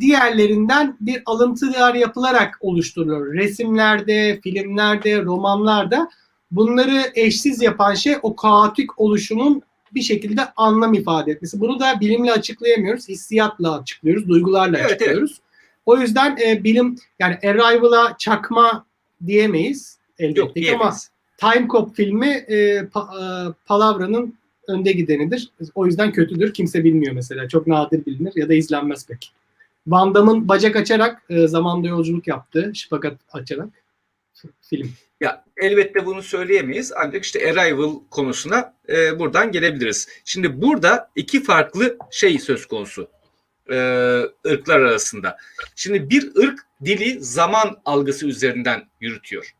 diğerlerinden 0.00 0.96
bir 1.00 1.22
alıntılar 1.26 1.94
yapılarak 1.94 2.58
oluşturuluyor. 2.60 3.34
Resimlerde, 3.34 4.40
filmlerde, 4.42 5.22
romanlarda 5.22 6.08
bunları 6.50 7.02
eşsiz 7.14 7.62
yapan 7.62 7.94
şey 7.94 8.16
o 8.22 8.36
kaotik 8.36 9.00
oluşumun 9.00 9.62
bir 9.94 10.02
şekilde 10.02 10.40
anlam 10.56 10.94
ifade 10.94 11.32
etmesi. 11.32 11.60
Bunu 11.60 11.80
da 11.80 12.00
bilimle 12.00 12.32
açıklayamıyoruz, 12.32 13.08
hissiyatla 13.08 13.78
açıklıyoruz, 13.80 14.28
duygularla 14.28 14.78
Evet, 14.78 14.86
açıklıyoruz. 14.92 15.40
O 15.86 15.96
yüzden 15.96 16.38
e, 16.46 16.64
bilim 16.64 16.96
yani 17.18 17.38
Arrival'a 17.44 18.16
çakma 18.18 18.86
diyemeyiz 19.26 19.98
elbette 20.18 20.40
Yok 20.40 20.54
ki 20.54 20.60
ama 20.60 20.64
diyemeyiz. 20.78 21.10
Time 21.38 21.68
Cop 21.68 21.96
filmi 21.96 22.26
e, 22.26 22.78
pa- 22.78 23.50
e, 23.50 23.54
Palavra'nın 23.66 24.34
önde 24.68 24.92
gidenidir. 24.92 25.50
O 25.74 25.86
yüzden 25.86 26.12
kötüdür. 26.12 26.54
Kimse 26.54 26.84
bilmiyor 26.84 27.12
mesela. 27.12 27.48
Çok 27.48 27.66
nadir 27.66 28.06
bilinir 28.06 28.32
ya 28.36 28.48
da 28.48 28.54
izlenmez 28.54 29.06
pek. 29.06 29.32
Van 29.86 30.14
Damme'ın 30.14 30.48
bacak 30.48 30.76
açarak 30.76 31.22
e, 31.30 31.46
zamanda 31.48 31.88
yolculuk 31.88 32.26
yaptığı, 32.26 32.72
şifakat 32.74 33.18
açarak 33.32 33.68
film. 34.62 34.92
Ya 35.20 35.44
elbette 35.56 36.06
bunu 36.06 36.22
söyleyemeyiz 36.22 36.92
ancak 36.96 37.24
işte 37.24 37.50
Arrival 37.50 37.94
konusuna 38.10 38.74
e, 38.88 39.18
buradan 39.18 39.52
gelebiliriz. 39.52 40.08
Şimdi 40.24 40.62
burada 40.62 41.10
iki 41.16 41.42
farklı 41.42 41.96
şey 42.10 42.38
söz 42.38 42.66
konusu 42.66 43.08
e, 43.70 43.76
ırklar 44.46 44.80
arasında. 44.80 45.36
Şimdi 45.76 46.10
bir 46.10 46.36
ırk 46.36 46.60
dili 46.84 47.20
zaman 47.20 47.76
algısı 47.84 48.26
üzerinden 48.26 48.82
yürütüyor. 49.00 49.54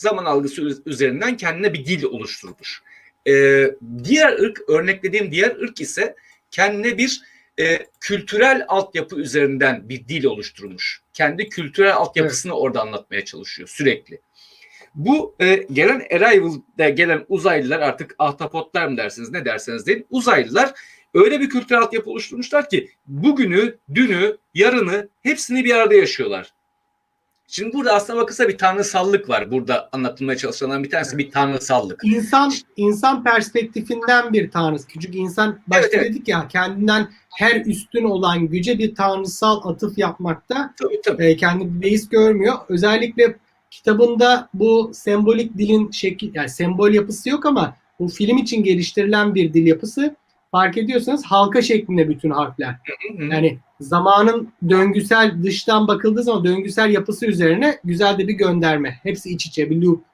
Zaman 0.00 0.24
algısı 0.24 0.62
üz- 0.62 0.82
üzerinden 0.86 1.36
kendine 1.36 1.72
bir 1.72 1.86
dil 1.86 2.04
oluşturmuş. 2.04 2.82
E, 3.28 3.66
diğer 4.04 4.32
ırk, 4.32 4.68
örneklediğim 4.68 5.32
diğer 5.32 5.56
ırk 5.56 5.80
ise 5.80 6.16
kendine 6.50 6.98
bir 6.98 7.20
e, 7.58 7.86
kültürel 8.00 8.64
altyapı 8.68 9.16
üzerinden 9.16 9.88
bir 9.88 10.08
dil 10.08 10.24
oluşturmuş. 10.24 11.02
Kendi 11.12 11.48
kültürel 11.48 11.96
altyapısını 11.96 12.52
orada 12.52 12.80
anlatmaya 12.80 13.24
çalışıyor 13.24 13.68
sürekli. 13.68 14.20
Bu 14.94 15.36
e, 15.40 15.66
gelen 15.72 16.06
Arrival'da 16.16 16.88
gelen 16.88 17.24
uzaylılar 17.28 17.80
artık 17.80 18.14
ahtapotlar 18.18 18.88
mı 18.88 18.96
dersiniz 18.96 19.30
ne 19.30 19.44
derseniz 19.44 19.86
deyin 19.86 20.06
uzaylılar 20.10 20.72
öyle 21.14 21.40
bir 21.40 21.48
kültürel 21.48 21.82
altyapı 21.82 22.10
oluşturmuşlar 22.10 22.68
ki 22.68 22.90
bugünü, 23.06 23.78
dünü, 23.94 24.36
yarını 24.54 25.08
hepsini 25.22 25.64
bir 25.64 25.74
arada 25.74 25.94
yaşıyorlar. 25.94 26.52
Şimdi 27.52 27.72
burada 27.72 27.94
aslında 27.94 28.20
bakılsa 28.22 28.48
bir 28.48 28.58
tanrısallık 28.58 29.28
var. 29.28 29.50
Burada 29.50 29.88
anlatılmaya 29.92 30.38
çalışılan 30.38 30.84
bir 30.84 30.90
tanesi 30.90 31.18
bir 31.18 31.30
tanrısallık. 31.30 32.00
İnsan 32.04 32.52
insan 32.76 33.24
perspektifinden 33.24 34.32
bir 34.32 34.50
tanrı. 34.50 34.76
Küçük 34.88 35.14
insan 35.14 35.60
başta 35.66 35.86
Evet, 35.86 35.94
evet. 35.94 36.10
dedik 36.10 36.28
ya 36.28 36.48
kendinden 36.48 37.08
her 37.30 37.64
üstün 37.66 38.04
olan 38.04 38.46
güce 38.46 38.78
bir 38.78 38.94
tanrısal 38.94 39.70
atıf 39.70 39.98
yapmakta 39.98 40.74
Tabii 40.82 41.00
tabii. 41.04 41.24
e, 41.24 41.36
kendi 41.36 41.74
bir 41.74 41.82
beis 41.82 42.08
görmüyor. 42.08 42.54
Özellikle 42.68 43.36
kitabında 43.70 44.48
bu 44.54 44.90
sembolik 44.94 45.58
dilin 45.58 45.90
şekil 45.90 46.34
yani 46.34 46.48
sembol 46.48 46.90
yapısı 46.90 47.28
yok 47.28 47.46
ama 47.46 47.76
bu 47.98 48.08
film 48.08 48.38
için 48.38 48.62
geliştirilen 48.64 49.34
bir 49.34 49.54
dil 49.54 49.66
yapısı 49.66 50.16
fark 50.50 50.78
ediyorsanız 50.78 51.24
halka 51.24 51.62
şeklinde 51.62 52.08
bütün 52.08 52.30
harfler. 52.30 52.74
Yani 53.18 53.58
zamanın 53.80 54.52
döngüsel 54.68 55.42
dıştan 55.42 55.88
bakıldığı 55.88 56.22
zaman 56.22 56.44
döngüsel 56.44 56.90
yapısı 56.90 57.26
üzerine 57.26 57.80
güzel 57.84 58.18
de 58.18 58.28
bir 58.28 58.32
gönderme. 58.34 59.00
Hepsi 59.02 59.30
iç 59.30 59.46
içe 59.46 59.70
bir 59.70 59.76
loop. 59.76 60.04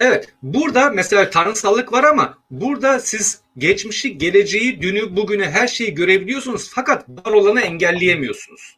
Evet, 0.00 0.32
burada 0.42 0.90
mesela 0.90 1.30
tanrısallık 1.30 1.92
var 1.92 2.04
ama 2.04 2.38
burada 2.50 2.98
siz 3.00 3.40
geçmişi, 3.58 4.18
geleceği, 4.18 4.82
dünü, 4.82 5.16
bugünü 5.16 5.44
her 5.44 5.68
şeyi 5.68 5.94
görebiliyorsunuz 5.94 6.70
fakat 6.74 7.08
var 7.08 7.32
olanı 7.32 7.60
engelleyemiyorsunuz. 7.60 8.76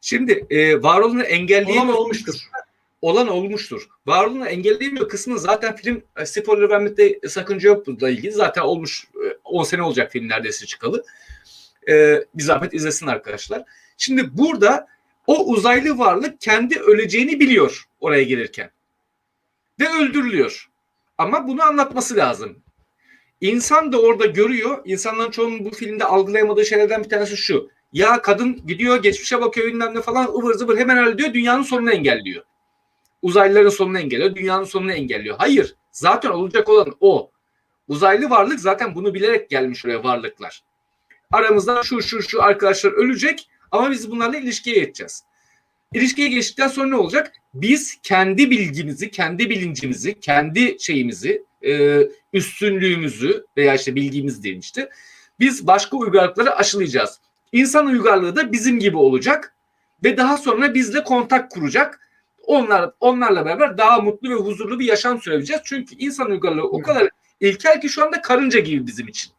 Şimdi 0.00 0.46
e, 0.50 0.82
var 0.82 1.00
olanı 1.00 1.12
Olan 1.20 1.24
engelleyemiyorsunuz. 1.24 1.96
olmuştur. 1.98 2.34
Olan 3.00 3.28
olmuştur. 3.28 3.88
Var 4.06 4.24
olanı 4.24 4.48
engelleyemiyor 4.48 5.08
kısmını 5.08 5.38
zaten 5.38 5.76
film 5.76 6.02
e, 6.16 6.26
spoiler 6.26 6.70
vermekte 6.70 7.20
sakınca 7.28 7.68
yok 7.68 7.86
bununla 7.86 8.10
ilgili. 8.10 8.32
Zaten 8.32 8.62
olmuş 8.62 9.04
e, 9.14 9.38
10 9.44 9.64
sene 9.64 9.82
olacak 9.82 10.12
film 10.12 10.28
neredeyse 10.28 10.66
çıkalı. 10.66 11.04
E, 11.88 12.24
bir 12.34 12.42
zahmet 12.42 12.74
izlesin 12.74 13.06
arkadaşlar. 13.06 13.62
Şimdi 13.96 14.38
burada 14.38 14.86
o 15.26 15.46
uzaylı 15.46 15.98
varlık 15.98 16.40
kendi 16.40 16.78
öleceğini 16.78 17.40
biliyor 17.40 17.88
oraya 18.00 18.22
gelirken. 18.22 18.70
Ve 19.80 19.88
öldürülüyor. 19.88 20.70
Ama 21.18 21.48
bunu 21.48 21.62
anlatması 21.62 22.16
lazım. 22.16 22.62
İnsan 23.40 23.92
da 23.92 24.00
orada 24.00 24.26
görüyor. 24.26 24.82
İnsanların 24.84 25.30
çoğunun 25.30 25.64
bu 25.64 25.70
filmde 25.70 26.04
algılayamadığı 26.04 26.66
şeylerden 26.66 27.04
bir 27.04 27.08
tanesi 27.08 27.36
şu. 27.36 27.70
Ya 27.92 28.22
kadın 28.22 28.66
gidiyor 28.66 29.02
geçmişe 29.02 29.40
bakıyor 29.40 29.66
bilmem 29.66 29.94
ne 29.94 30.00
falan 30.00 30.26
ıvır 30.26 30.54
zıvır 30.54 30.78
hemen 30.78 30.96
hallediyor 30.96 31.34
dünyanın 31.34 31.62
sonunu 31.62 31.90
engelliyor 31.90 32.44
uzaylıların 33.22 33.68
sonunu 33.68 33.98
engelliyor, 33.98 34.34
dünyanın 34.34 34.64
sonunu 34.64 34.92
engelliyor. 34.92 35.36
Hayır, 35.38 35.74
zaten 35.92 36.30
olacak 36.30 36.68
olan 36.68 36.96
o. 37.00 37.30
Uzaylı 37.88 38.30
varlık 38.30 38.60
zaten 38.60 38.94
bunu 38.94 39.14
bilerek 39.14 39.50
gelmiş 39.50 39.84
oraya 39.84 40.04
varlıklar. 40.04 40.62
Aramızdan 41.32 41.82
şu 41.82 42.02
şu 42.02 42.22
şu 42.22 42.42
arkadaşlar 42.42 42.92
ölecek 42.92 43.48
ama 43.70 43.90
biz 43.90 44.10
bunlarla 44.10 44.36
ilişkiye 44.36 44.78
geçeceğiz. 44.78 45.24
İlişkiye 45.94 46.28
geçtikten 46.28 46.68
sonra 46.68 46.88
ne 46.88 46.94
olacak? 46.94 47.32
Biz 47.54 47.98
kendi 48.02 48.50
bilgimizi, 48.50 49.10
kendi 49.10 49.50
bilincimizi, 49.50 50.20
kendi 50.20 50.76
şeyimizi, 50.80 51.44
e, 51.66 52.02
üstünlüğümüzü 52.32 53.46
veya 53.56 53.74
işte 53.74 53.94
bilgimiz 53.94 54.42
diyelim 54.42 54.60
işte 54.60 54.90
biz 55.40 55.66
başka 55.66 55.96
uygarlıkları 55.96 56.56
aşılayacağız. 56.56 57.20
İnsan 57.52 57.86
uygarlığı 57.86 58.36
da 58.36 58.52
bizim 58.52 58.78
gibi 58.78 58.96
olacak 58.96 59.54
ve 60.04 60.16
daha 60.16 60.36
sonra 60.36 60.74
bizle 60.74 61.04
kontak 61.04 61.50
kuracak 61.50 62.07
onlar 62.48 62.90
onlarla 63.00 63.44
beraber 63.44 63.78
daha 63.78 64.00
mutlu 64.00 64.30
ve 64.30 64.34
huzurlu 64.34 64.78
bir 64.78 64.84
yaşam 64.84 65.20
sürebileceğiz. 65.20 65.62
Çünkü 65.64 65.94
insan 65.98 66.30
uygarlığı 66.30 66.62
o 66.62 66.82
kadar 66.82 67.08
ilkel 67.40 67.80
ki 67.80 67.88
şu 67.88 68.04
anda 68.04 68.22
karınca 68.22 68.60
gibi 68.60 68.86
bizim 68.86 69.08
için. 69.08 69.32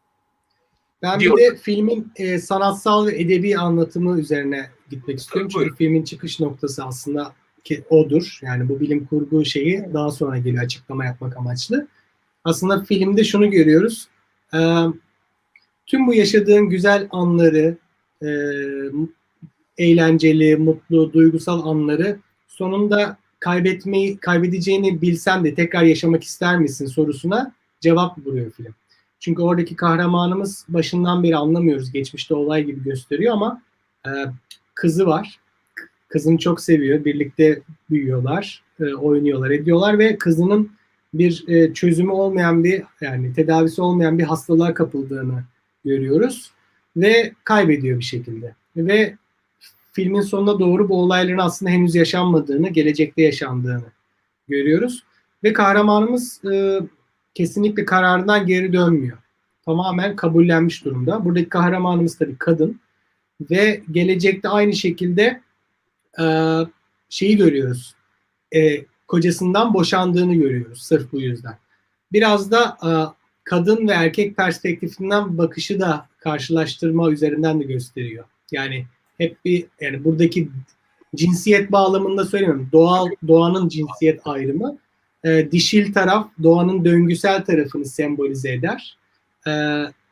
Ben 1.02 1.20
Diyor. 1.20 1.36
bir 1.36 1.42
de 1.42 1.56
filmin 1.56 2.12
e, 2.16 2.38
sanatsal 2.38 3.06
ve 3.06 3.20
edebi 3.20 3.58
anlatımı 3.58 4.20
üzerine 4.20 4.70
gitmek 4.90 5.18
istiyorum. 5.18 5.50
Tabii, 5.54 5.64
Çünkü 5.64 5.76
filmin 5.76 6.04
çıkış 6.04 6.40
noktası 6.40 6.84
aslında 6.84 7.32
ki 7.64 7.84
odur. 7.90 8.38
Yani 8.42 8.68
bu 8.68 8.80
bilim 8.80 9.06
kurgu 9.06 9.44
şeyi 9.44 9.84
daha 9.94 10.10
sonra 10.10 10.38
geliyor 10.38 10.64
açıklama 10.64 11.04
yapmak 11.04 11.36
amaçlı. 11.36 11.86
Aslında 12.44 12.84
filmde 12.84 13.24
şunu 13.24 13.50
görüyoruz. 13.50 14.08
E, 14.54 14.58
tüm 15.86 16.06
bu 16.06 16.14
yaşadığın 16.14 16.68
güzel 16.68 17.08
anları, 17.10 17.76
e, 18.22 18.28
eğlenceli, 19.78 20.56
mutlu, 20.56 21.12
duygusal 21.12 21.66
anları 21.66 22.18
sonunda 22.60 23.16
kaybetmeyi 23.38 24.16
kaybedeceğini 24.16 25.02
bilsen 25.02 25.44
de 25.44 25.54
tekrar 25.54 25.82
yaşamak 25.82 26.24
ister 26.24 26.58
misin 26.58 26.86
sorusuna 26.86 27.52
cevap 27.80 28.24
buluyor 28.24 28.50
film. 28.50 28.74
Çünkü 29.20 29.42
oradaki 29.42 29.76
kahramanımız 29.76 30.66
başından 30.68 31.22
beri 31.22 31.36
anlamıyoruz. 31.36 31.92
Geçmişte 31.92 32.34
olay 32.34 32.64
gibi 32.64 32.82
gösteriyor 32.82 33.34
ama 33.34 33.62
e, 34.06 34.10
kızı 34.74 35.06
var. 35.06 35.40
Kızını 36.08 36.38
çok 36.38 36.60
seviyor. 36.60 37.04
Birlikte 37.04 37.62
büyüyorlar, 37.90 38.62
e, 38.80 38.94
oynuyorlar, 38.94 39.50
ediyorlar 39.50 39.98
ve 39.98 40.18
kızının 40.18 40.70
bir 41.14 41.44
e, 41.48 41.74
çözümü 41.74 42.10
olmayan 42.10 42.64
bir 42.64 42.82
yani 43.00 43.34
tedavisi 43.34 43.82
olmayan 43.82 44.18
bir 44.18 44.24
hastalığa 44.24 44.74
kapıldığını 44.74 45.44
görüyoruz 45.84 46.50
ve 46.96 47.32
kaybediyor 47.44 47.98
bir 47.98 48.04
şekilde. 48.04 48.54
Ve 48.76 49.16
filmin 49.92 50.20
sonuna 50.20 50.58
doğru 50.58 50.88
bu 50.88 51.02
olayların 51.02 51.38
aslında 51.38 51.70
henüz 51.70 51.94
yaşanmadığını, 51.94 52.68
gelecekte 52.68 53.22
yaşandığını 53.22 53.92
görüyoruz. 54.48 55.04
Ve 55.44 55.52
kahramanımız 55.52 56.44
e, 56.44 56.80
kesinlikle 57.34 57.84
kararından 57.84 58.46
geri 58.46 58.72
dönmüyor. 58.72 59.18
Tamamen 59.64 60.16
kabullenmiş 60.16 60.84
durumda. 60.84 61.24
Buradaki 61.24 61.48
kahramanımız 61.48 62.18
tabii 62.18 62.36
kadın 62.38 62.80
ve 63.50 63.82
gelecekte 63.90 64.48
aynı 64.48 64.72
şekilde 64.72 65.40
e, 66.20 66.24
şeyi 67.08 67.36
görüyoruz. 67.36 67.94
E, 68.54 68.84
kocasından 69.08 69.74
boşandığını 69.74 70.34
görüyoruz 70.34 70.82
sırf 70.82 71.12
bu 71.12 71.20
yüzden. 71.20 71.58
Biraz 72.12 72.50
da 72.50 72.78
e, 72.84 72.90
kadın 73.44 73.88
ve 73.88 73.92
erkek 73.92 74.36
perspektifinden 74.36 75.38
bakışı 75.38 75.80
da 75.80 76.08
karşılaştırma 76.18 77.10
üzerinden 77.10 77.60
de 77.60 77.64
gösteriyor. 77.64 78.24
Yani 78.52 78.86
hep 79.20 79.44
bir 79.44 79.64
yani 79.80 80.04
buradaki 80.04 80.48
cinsiyet 81.14 81.72
bağlamında 81.72 82.24
söylemiyorum. 82.24 82.68
Doğal 82.72 83.08
doğanın 83.28 83.68
cinsiyet 83.68 84.20
ayrımı 84.24 84.78
e, 85.24 85.52
dişil 85.52 85.92
taraf 85.92 86.28
doğanın 86.42 86.84
döngüsel 86.84 87.44
tarafını 87.44 87.84
sembolize 87.84 88.52
eder. 88.52 88.96
E, 89.46 89.50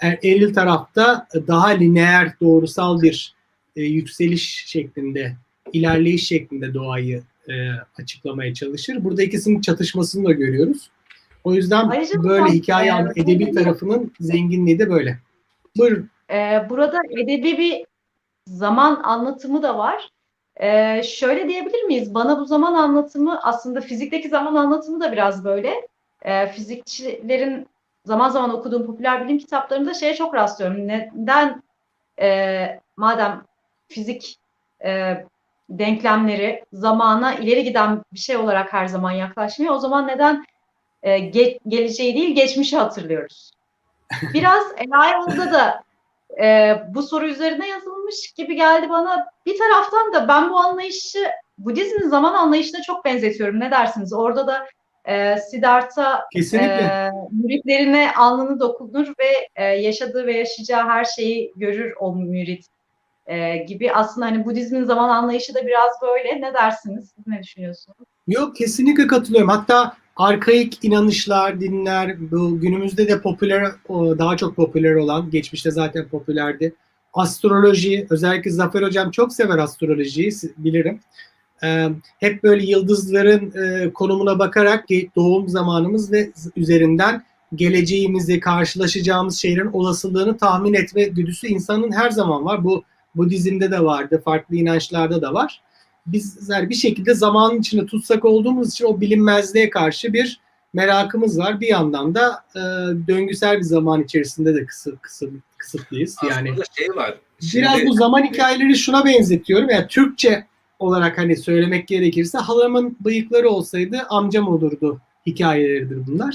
er- 0.01 0.18
eril 0.22 0.55
tarafta 0.55 1.26
daha 1.47 1.68
lineer, 1.68 2.32
doğrusal 2.40 3.02
bir 3.02 3.35
e, 3.76 3.82
yükseliş 3.82 4.64
şeklinde, 4.66 5.36
ilerleyiş 5.72 6.26
şeklinde 6.26 6.74
doğayı 6.74 7.22
e, 7.48 7.52
açıklamaya 7.98 8.55
çalışır. 8.55 9.05
Burada 9.05 9.22
ikisinin 9.22 9.60
çatışmasını 9.60 10.28
da 10.28 10.32
görüyoruz. 10.32 10.90
O 11.44 11.55
yüzden 11.55 11.89
Ayrıca 11.89 12.24
böyle 12.24 12.52
hikaye 12.52 12.90
e, 12.90 13.20
edebi 13.20 13.52
tarafının 13.52 14.12
zenginliği 14.20 14.78
de 14.78 14.90
böyle. 14.90 15.18
Buyurun. 15.76 16.10
Ee, 16.30 16.66
burada 16.70 16.98
edebi 17.10 17.59
bir 17.59 17.85
zaman 18.48 19.00
anlatımı 19.02 19.62
da 19.62 19.78
var. 19.78 20.10
Ee, 20.56 21.02
şöyle 21.02 21.48
diyebilir 21.48 21.82
miyiz? 21.82 22.14
Bana 22.14 22.40
bu 22.40 22.44
zaman 22.44 22.74
anlatımı 22.74 23.40
aslında 23.42 23.80
fizikteki 23.80 24.28
zaman 24.28 24.54
anlatımı 24.54 25.00
da 25.00 25.12
biraz 25.12 25.44
böyle. 25.44 25.88
Ee, 26.22 26.46
fizikçilerin 26.46 27.66
zaman 28.04 28.28
zaman 28.28 28.50
okuduğum 28.50 28.86
popüler 28.86 29.24
bilim 29.24 29.38
kitaplarında 29.38 29.94
şeye 29.94 30.14
çok 30.14 30.34
rastlıyorum. 30.34 30.88
Neden 30.88 31.62
e, 32.20 32.80
madem 32.96 33.44
fizik 33.88 34.36
e, 34.84 35.24
denklemleri 35.70 36.64
zamana 36.72 37.34
ileri 37.34 37.64
giden 37.64 38.02
bir 38.12 38.18
şey 38.18 38.36
olarak 38.36 38.72
her 38.72 38.86
zaman 38.86 39.12
yaklaşmıyor. 39.12 39.74
O 39.74 39.78
zaman 39.78 40.06
neden 40.06 40.44
e, 41.02 41.18
ge- 41.18 41.58
geleceği 41.68 42.14
değil 42.14 42.34
geçmişi 42.34 42.76
hatırlıyoruz? 42.76 43.50
Biraz 44.34 44.64
Elias'da 44.76 45.52
da 45.52 45.82
e, 46.42 46.76
bu 46.94 47.02
soru 47.02 47.28
üzerine 47.28 47.68
yazılmış 47.68 48.32
gibi 48.36 48.56
geldi 48.56 48.88
bana. 48.90 49.26
Bir 49.46 49.59
taraftan 49.59 50.12
da 50.14 50.28
ben 50.28 50.50
bu 50.50 50.59
anlayışı 50.59 51.18
Budizmin 51.59 52.09
zaman 52.09 52.34
anlayışına 52.34 52.82
çok 52.82 53.05
benzetiyorum. 53.05 53.60
Ne 53.60 53.70
dersiniz? 53.70 54.12
Orada 54.12 54.46
da 54.46 54.66
e, 55.05 55.36
Siddhartha 55.36 56.24
Kesinlikle. 56.32 56.66
e, 56.66 57.10
müritlerine 57.30 58.12
alnını 58.16 58.60
dokunur 58.60 59.09
ve 59.09 59.48
e, 59.56 59.64
yaşadığı 59.64 60.26
ve 60.26 60.36
yaşayacağı 60.36 60.88
her 60.88 61.05
şeyi 61.05 61.52
görür 61.56 61.94
o 62.00 62.16
mürit 62.16 62.66
e, 63.26 63.56
gibi. 63.56 63.92
Aslında 63.92 64.26
hani 64.26 64.44
Budizmin 64.44 64.84
zaman 64.84 65.09
anlayışı 65.09 65.55
da 65.55 65.66
biraz 65.66 65.90
böyle. 66.02 66.40
Ne 66.40 66.55
dersiniz? 66.55 67.12
Siz 67.16 67.26
ne 67.26 67.42
düşünüyorsunuz? 67.42 67.98
Yok 68.26 68.56
kesinlikle 68.56 69.06
katılıyorum. 69.06 69.48
Hatta 69.48 69.96
arkaik 70.19 70.85
inanışlar, 70.85 71.61
dinler 71.61 72.31
bu 72.31 72.61
günümüzde 72.61 73.09
de 73.09 73.20
popüler 73.20 73.70
daha 73.90 74.36
çok 74.36 74.57
popüler 74.57 74.95
olan, 74.95 75.31
geçmişte 75.31 75.70
zaten 75.70 76.09
popülerdi. 76.09 76.74
Astroloji, 77.15 78.07
özellikle 78.11 78.51
Zafer 78.51 78.82
Hocam 78.82 79.11
çok 79.11 79.32
sever 79.32 79.59
astrolojiyi 79.59 80.31
bilirim. 80.59 81.01
Hep 82.20 82.43
böyle 82.43 82.66
yıldızların 82.66 83.53
konumuna 83.90 84.39
bakarak 84.39 84.85
doğum 85.16 85.49
zamanımız 85.49 86.12
ve 86.12 86.31
üzerinden 86.57 87.23
geleceğimizi, 87.55 88.40
karşılaşacağımız 88.40 89.39
şeylerin 89.39 89.73
olasılığını 89.73 90.39
tahmin 90.39 90.74
etme 90.74 91.05
güdüsü 91.05 91.47
insanın 91.47 91.93
her 91.93 92.11
zaman 92.11 92.45
var. 92.45 92.65
Bu 92.65 92.85
Budizm'de 93.15 93.70
de 93.70 93.85
vardı, 93.85 94.23
farklı 94.24 94.57
inançlarda 94.57 95.23
da 95.23 95.35
var 95.35 95.61
biz 96.12 96.48
yani 96.48 96.68
bir 96.68 96.74
şekilde 96.74 97.14
zamanın 97.14 97.60
içinde 97.60 97.86
tutsak 97.86 98.24
olduğumuz 98.24 98.72
için 98.72 98.85
o 98.85 99.01
bilinmezliğe 99.01 99.70
karşı 99.70 100.12
bir 100.12 100.40
merakımız 100.72 101.39
var. 101.39 101.60
Bir 101.60 101.66
yandan 101.68 102.14
da 102.14 102.44
e, 102.56 102.60
döngüsel 103.09 103.56
bir 103.59 103.62
zaman 103.62 104.02
içerisinde 104.02 104.55
de 104.55 104.66
kısır, 104.66 104.97
kısır, 104.97 105.30
kısıtlıyız. 105.59 106.16
Yani 106.30 106.51
Aslında 106.51 106.64
şey 106.78 106.89
var. 106.89 107.18
biraz 107.55 107.76
Şimdi- 107.78 107.86
bu 107.89 107.93
zaman 107.94 108.22
hikayeleri 108.24 108.76
şuna 108.76 109.05
benzetiyorum. 109.05 109.70
Yani 109.70 109.86
Türkçe 109.89 110.47
olarak 110.78 111.18
hani 111.18 111.36
söylemek 111.36 111.89
gerekirse 111.89 112.39
halamın 112.39 112.97
bıyıkları 113.01 113.48
olsaydı 113.48 113.98
amcam 114.09 114.48
olurdu 114.48 115.01
hikayeleridir 115.26 116.06
bunlar. 116.06 116.35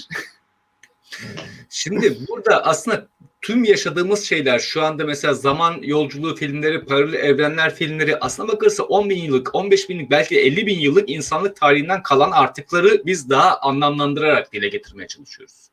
Şimdi 1.70 2.18
burada 2.30 2.66
aslında 2.66 3.08
tüm 3.44 3.64
yaşadığımız 3.64 4.24
şeyler 4.24 4.60
şu 4.60 4.84
anda 4.84 5.06
mesela 5.06 5.34
zaman 5.34 5.80
yolculuğu 5.82 6.36
filmleri, 6.36 6.86
paralel 6.86 7.14
evrenler 7.14 7.76
filmleri 7.76 8.20
aslına 8.20 8.48
bakılırsa 8.48 8.84
10 8.84 9.10
bin 9.10 9.24
yıllık, 9.24 9.56
15 9.56 9.90
binlik 9.90 10.12
belki 10.12 10.40
50 10.40 10.68
bin 10.68 10.80
yıllık 10.80 11.10
insanlık 11.10 11.56
tarihinden 11.56 12.04
kalan 12.04 12.32
artıkları 12.32 13.02
biz 13.06 13.30
daha 13.30 13.58
anlamlandırarak 13.60 14.54
dile 14.54 14.68
getirmeye 14.68 15.08
çalışıyoruz. 15.08 15.70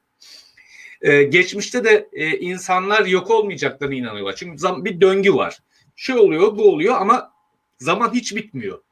Ee, 1.03 1.23
geçmişte 1.23 1.85
de 1.85 2.09
e, 2.13 2.39
insanlar 2.39 3.07
yok 3.07 3.31
olmayacaklarına 3.31 3.95
inanıyorlar. 3.95 4.37
Çünkü 4.37 4.59
zam- 4.59 4.85
bir 4.85 5.01
döngü 5.01 5.35
var. 5.35 5.59
Şu 5.97 6.19
oluyor, 6.19 6.59
bu 6.59 6.73
oluyor 6.73 6.95
ama 7.01 7.33
zaman 7.79 8.15
hiç 8.15 8.37
bitmiyor. 8.37 8.83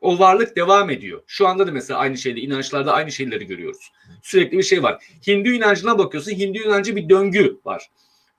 O 0.00 0.18
varlık 0.18 0.56
devam 0.56 0.90
ediyor. 0.90 1.22
Şu 1.26 1.46
anda 1.46 1.66
da 1.66 1.72
mesela 1.72 2.00
aynı 2.00 2.18
şeyde 2.18 2.40
inançlarda 2.40 2.92
aynı 2.92 3.12
şeyleri 3.12 3.46
görüyoruz. 3.46 3.92
Sürekli 4.22 4.58
bir 4.58 4.62
şey 4.62 4.82
var. 4.82 5.04
Hindu 5.26 5.48
inancına 5.48 5.98
bakıyorsun. 5.98 6.32
Hindu 6.32 6.58
inancı 6.58 6.96
bir 6.96 7.08
döngü 7.08 7.60
var. 7.64 7.88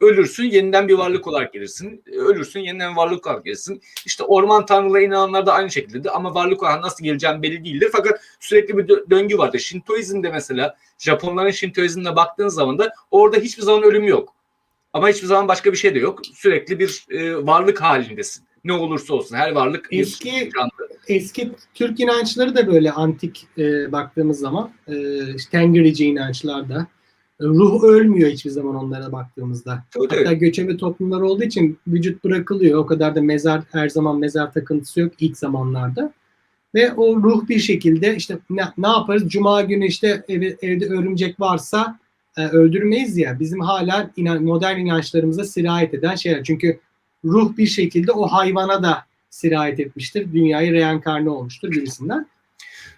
Ölürsün 0.01 0.43
yeniden 0.43 0.87
bir 0.87 0.93
varlık 0.93 1.27
olarak 1.27 1.53
gelirsin. 1.53 2.03
Ölürsün 2.11 2.59
yeniden 2.59 2.91
bir 2.91 2.97
varlık 2.97 3.27
olarak 3.27 3.45
gelirsin. 3.45 3.81
İşte 4.05 4.23
orman 4.23 4.65
tanrılarına 4.65 5.05
inananlar 5.05 5.45
da 5.45 5.53
aynı 5.53 5.71
şekildedir. 5.71 6.15
Ama 6.15 6.35
varlık 6.35 6.63
olarak 6.63 6.83
nasıl 6.83 7.03
geleceğin 7.03 7.43
belli 7.43 7.65
değildir. 7.65 7.89
Fakat 7.91 8.21
sürekli 8.39 8.77
bir 8.77 8.87
dö- 8.87 9.09
döngü 9.09 9.37
vardır. 9.37 9.59
Şintoizm'de 9.59 10.29
mesela 10.29 10.75
Japonların 10.97 11.51
Şintoizm'ine 11.51 12.15
baktığın 12.15 12.47
zaman 12.47 12.79
da 12.79 12.93
orada 13.11 13.37
hiçbir 13.37 13.63
zaman 13.63 13.83
ölüm 13.83 14.03
yok. 14.03 14.35
Ama 14.93 15.09
hiçbir 15.09 15.27
zaman 15.27 15.47
başka 15.47 15.71
bir 15.71 15.77
şey 15.77 15.95
de 15.95 15.99
yok. 15.99 16.19
Sürekli 16.33 16.79
bir 16.79 17.05
e, 17.09 17.45
varlık 17.45 17.81
halindesin. 17.81 18.43
Ne 18.63 18.73
olursa 18.73 19.13
olsun 19.13 19.35
her 19.35 19.51
varlık 19.51 19.87
Eski-. 19.91 20.49
Eski 21.07 21.51
Türk 21.73 21.99
inançları 21.99 22.55
da 22.55 22.67
böyle 22.67 22.91
antik 22.91 23.47
e, 23.57 23.91
baktığımız 23.91 24.39
zaman 24.39 24.73
e, 24.87 24.95
işte 25.35 25.51
Tengrici 25.51 26.05
inançlar 26.05 26.69
da 26.69 26.87
ruh 27.41 27.83
ölmüyor 27.83 28.29
hiçbir 28.29 28.49
zaman 28.49 28.75
onlara 28.75 29.11
baktığımızda. 29.11 29.83
Tabii. 29.91 30.17
Hatta 30.17 30.33
göçebe 30.33 30.77
toplumlar 30.77 31.21
olduğu 31.21 31.43
için 31.43 31.79
vücut 31.87 32.23
bırakılıyor. 32.23 32.79
O 32.79 32.85
kadar 32.85 33.15
da 33.15 33.21
mezar 33.21 33.61
her 33.71 33.89
zaman 33.89 34.19
mezar 34.19 34.53
takıntısı 34.53 34.99
yok 34.99 35.13
ilk 35.19 35.37
zamanlarda. 35.37 36.13
Ve 36.75 36.93
o 36.93 37.15
ruh 37.15 37.47
bir 37.49 37.59
şekilde 37.59 38.15
işte 38.15 38.37
ne, 38.49 38.63
ne 38.77 38.87
yaparız? 38.87 39.23
Cuma 39.27 39.61
günü 39.61 39.87
işte 39.87 40.25
evi- 40.29 40.57
evde 40.61 40.85
örümcek 40.85 41.39
varsa 41.39 41.99
e, 42.37 42.47
öldürmeyiz 42.47 43.17
ya. 43.17 43.39
Bizim 43.39 43.59
hala 43.59 44.11
inan, 44.15 44.43
modern 44.43 44.77
inançlarımıza 44.77 45.43
sirayet 45.43 45.93
eden 45.93 46.15
şeyler. 46.15 46.43
Çünkü 46.43 46.79
ruh 47.25 47.57
bir 47.57 47.67
şekilde 47.67 48.11
o 48.11 48.27
hayvana 48.27 48.83
da 48.83 49.05
sirayet 49.29 49.79
etmiştir. 49.79 50.33
Dünyayı 50.33 50.73
reenkarne 50.73 51.29
olmuştur 51.29 51.71
gibisinden. 51.71 52.27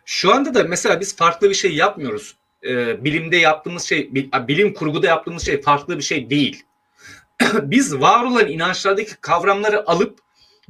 Şu 0.05 0.33
anda 0.35 0.53
da 0.53 0.63
mesela 0.63 0.99
biz 0.99 1.15
farklı 1.15 1.49
bir 1.49 1.55
şey 1.55 1.75
yapmıyoruz. 1.75 2.35
Ee, 2.63 3.03
bilimde 3.03 3.37
yaptığımız 3.37 3.83
şey, 3.83 4.15
bil- 4.15 4.47
bilim 4.47 4.73
kurguda 4.73 5.07
yaptığımız 5.07 5.45
şey 5.45 5.61
farklı 5.61 5.97
bir 5.97 6.03
şey 6.03 6.29
değil. 6.29 6.63
biz 7.61 7.99
var 7.99 8.23
olan 8.23 8.47
inançlardaki 8.47 9.15
kavramları 9.15 9.89
alıp 9.89 10.19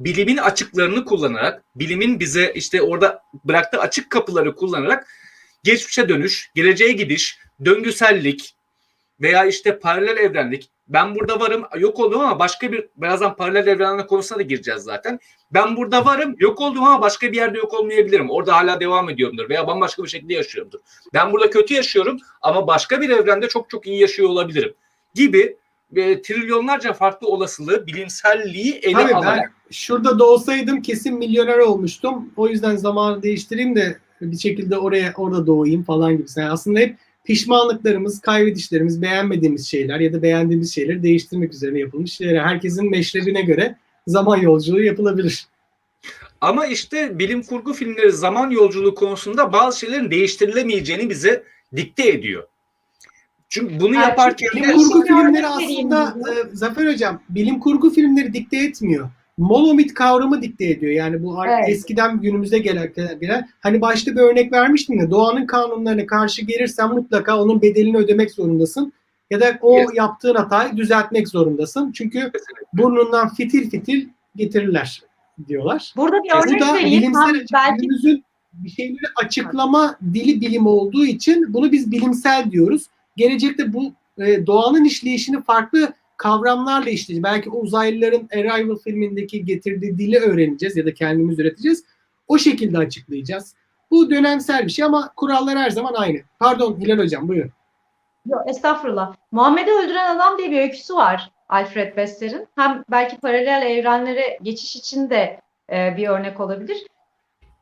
bilimin 0.00 0.36
açıklarını 0.36 1.04
kullanarak, 1.04 1.64
bilimin 1.74 2.20
bize 2.20 2.52
işte 2.54 2.82
orada 2.82 3.22
bıraktığı 3.44 3.80
açık 3.80 4.10
kapıları 4.10 4.54
kullanarak 4.54 5.08
geçmişe 5.64 6.08
dönüş, 6.08 6.50
geleceğe 6.54 6.92
gidiş, 6.92 7.38
döngüsellik 7.64 8.54
veya 9.20 9.44
işte 9.44 9.78
paralel 9.78 10.16
evrenlik. 10.16 10.70
Ben 10.88 11.14
burada 11.14 11.40
varım, 11.40 11.64
yok 11.78 12.00
oldum 12.00 12.20
ama 12.20 12.38
başka 12.38 12.72
bir 12.72 12.88
birazdan 12.96 13.36
paralel 13.36 13.66
evrenler 13.66 14.06
konusuna 14.06 14.38
da 14.38 14.42
gireceğiz 14.42 14.82
zaten. 14.82 15.20
Ben 15.50 15.76
burada 15.76 16.04
varım, 16.04 16.34
yok 16.38 16.60
oldum 16.60 16.84
ama 16.84 17.02
başka 17.02 17.32
bir 17.32 17.36
yerde 17.36 17.58
yok 17.58 17.74
olmayabilirim. 17.74 18.30
Orada 18.30 18.56
hala 18.56 18.80
devam 18.80 19.10
ediyorumdur 19.10 19.48
veya 19.48 19.66
bambaşka 19.66 20.02
bir 20.02 20.08
şekilde 20.08 20.34
yaşıyorumdur. 20.34 20.78
Ben 21.14 21.32
burada 21.32 21.50
kötü 21.50 21.74
yaşıyorum 21.74 22.18
ama 22.42 22.66
başka 22.66 23.00
bir 23.00 23.10
evrende 23.10 23.48
çok 23.48 23.70
çok 23.70 23.86
iyi 23.86 24.00
yaşıyor 24.00 24.28
olabilirim 24.28 24.74
gibi 25.14 25.56
e, 25.96 26.22
trilyonlarca 26.22 26.92
farklı 26.92 27.28
olasılığı, 27.28 27.86
bilimselliği 27.86 28.74
ele 28.74 28.92
Tabii 28.92 29.14
alarak 29.14 29.38
ben 29.38 29.72
şurada 29.72 30.18
doğsaydım 30.18 30.82
kesin 30.82 31.18
milyoner 31.18 31.58
olmuştum. 31.58 32.32
O 32.36 32.48
yüzden 32.48 32.76
zamanı 32.76 33.22
değiştireyim 33.22 33.76
de 33.76 33.98
bir 34.20 34.38
şekilde 34.38 34.78
oraya 34.78 35.12
orada 35.16 35.46
doğayım 35.46 35.82
falan 35.82 36.12
gibi. 36.16 36.26
Yani 36.36 36.50
aslında 36.50 36.78
hep 36.78 36.96
pişmanlıklarımız, 37.28 38.20
kaybedişlerimiz, 38.20 39.02
beğenmediğimiz 39.02 39.66
şeyler 39.66 40.00
ya 40.00 40.12
da 40.12 40.22
beğendiğimiz 40.22 40.74
şeyleri 40.74 41.02
değiştirmek 41.02 41.54
üzerine 41.54 41.78
yapılmış 41.78 42.12
şeyler. 42.12 42.44
Herkesin 42.44 42.90
meşrebine 42.90 43.42
göre 43.42 43.76
zaman 44.06 44.36
yolculuğu 44.36 44.82
yapılabilir. 44.82 45.46
Ama 46.40 46.66
işte 46.66 47.18
bilim 47.18 47.42
kurgu 47.42 47.72
filmleri 47.72 48.12
zaman 48.12 48.50
yolculuğu 48.50 48.94
konusunda 48.94 49.52
bazı 49.52 49.78
şeylerin 49.78 50.10
değiştirilemeyeceğini 50.10 51.10
bize 51.10 51.42
dikte 51.76 52.08
ediyor. 52.08 52.46
Çünkü 53.48 53.80
bunu 53.80 53.94
yaparken 53.94 54.48
Bilim 54.54 54.76
kurgu 54.76 55.02
filmleri 55.02 55.46
aslında 55.46 56.16
e, 56.30 56.56
Zafer 56.56 56.92
Hocam 56.92 57.22
bilim 57.28 57.60
kurgu 57.60 57.90
filmleri 57.90 58.32
dikte 58.32 58.56
etmiyor. 58.56 59.10
Monomit 59.38 59.94
kavramı 59.94 60.42
dikte 60.42 60.64
ediyor. 60.66 60.92
Yani 60.92 61.22
bu 61.22 61.36
Evet. 61.46 61.68
eskiden 61.68 62.20
günümüze 62.20 62.58
gelen, 62.58 62.92
gelen 63.20 63.48
hani 63.60 63.80
başta 63.80 64.10
bir 64.12 64.20
örnek 64.20 64.52
vermiştim 64.52 64.98
ya 64.98 65.10
doğanın 65.10 65.46
kanunlarına 65.46 66.06
karşı 66.06 66.44
gelirsen 66.44 66.88
mutlaka 66.94 67.42
onun 67.42 67.62
bedelini 67.62 67.96
ödemek 67.96 68.30
zorundasın. 68.30 68.92
Ya 69.30 69.40
da 69.40 69.58
o 69.62 69.78
Yes. 69.78 69.88
yaptığın 69.94 70.34
hatayı 70.34 70.76
düzeltmek 70.76 71.28
zorundasın. 71.28 71.92
Çünkü 71.92 72.32
burnundan 72.72 73.28
fitil 73.34 73.70
fitil 73.70 74.08
getirirler 74.36 75.02
diyorlar. 75.48 75.92
Burada 75.96 76.16
bir 76.24 76.30
Bu 76.30 76.36
örnek 76.48 76.60
da 76.60 76.74
vereyim. 76.74 77.00
bilimsel 77.02 77.44
belki 77.52 77.80
günümüzün 77.80 78.24
bir 78.52 78.70
şeyleri 78.70 78.98
açıklama 79.24 79.96
dili 80.14 80.40
bilim 80.40 80.66
olduğu 80.66 81.04
için 81.06 81.54
bunu 81.54 81.72
biz 81.72 81.90
bilimsel 81.92 82.50
diyoruz. 82.50 82.86
Gelecekte 83.16 83.72
bu 83.72 83.92
e, 84.18 84.46
doğanın 84.46 84.84
işleyişini 84.84 85.42
farklı 85.42 85.92
kavramlarla 86.18 86.90
işleyeceğiz. 86.90 87.22
Belki 87.22 87.50
uzaylıların 87.50 88.28
Arrival 88.34 88.76
filmindeki 88.76 89.44
getirdiği 89.44 89.98
dili 89.98 90.18
öğreneceğiz 90.18 90.76
ya 90.76 90.86
da 90.86 90.94
kendimiz 90.94 91.38
üreteceğiz. 91.38 91.84
O 92.28 92.38
şekilde 92.38 92.78
açıklayacağız. 92.78 93.54
Bu 93.90 94.10
dönemsel 94.10 94.66
bir 94.66 94.70
şey 94.70 94.84
ama 94.84 95.12
kurallar 95.16 95.58
her 95.58 95.70
zaman 95.70 95.94
aynı. 95.94 96.18
Pardon 96.38 96.80
Hilal 96.80 96.98
Hocam 96.98 97.28
buyurun. 97.28 97.50
Yok, 98.26 98.42
estağfurullah. 98.46 99.14
Muhammed'i 99.32 99.70
öldüren 99.70 100.16
adam 100.16 100.38
diye 100.38 100.50
bir 100.50 100.60
öyküsü 100.60 100.94
var. 100.94 101.30
Alfred 101.48 101.96
Bessler'in. 101.96 102.48
Hem 102.54 102.84
belki 102.90 103.16
paralel 103.16 103.62
evrenlere 103.66 104.38
geçiş 104.42 104.76
için 104.76 105.10
de 105.10 105.40
e, 105.72 105.96
bir 105.96 106.08
örnek 106.08 106.40
olabilir. 106.40 106.86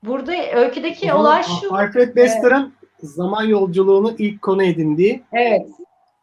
Burada 0.02 0.32
öyküdeki 0.54 1.06
zaman 1.06 1.20
olay 1.20 1.42
şu. 1.42 1.74
Alfred 1.74 2.16
Bester'ın 2.16 2.74
zaman 2.98 3.42
yolculuğunu 3.44 4.14
ilk 4.18 4.42
konu 4.42 4.62
edindiği 4.62 5.22
Evet. 5.32 5.66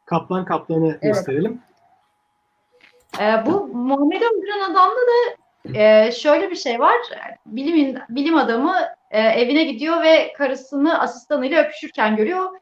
Kaplan 0.05 0.45
Kaplan'ı 0.45 0.97
gösterelim. 1.01 1.61
E, 3.19 3.45
bu 3.45 3.67
Muhammed'i 3.67 4.25
öldüren 4.25 4.71
adamda 4.71 4.95
da 4.95 5.35
e, 5.79 6.11
şöyle 6.11 6.51
bir 6.51 6.55
şey 6.55 6.79
var. 6.79 6.97
Bilim, 7.45 7.99
bilim 8.09 8.37
adamı 8.37 8.75
e, 9.11 9.21
evine 9.21 9.63
gidiyor 9.63 10.03
ve 10.03 10.33
karısını 10.33 10.99
asistanıyla 10.99 11.63
öpüşürken 11.63 12.15
görüyor. 12.15 12.59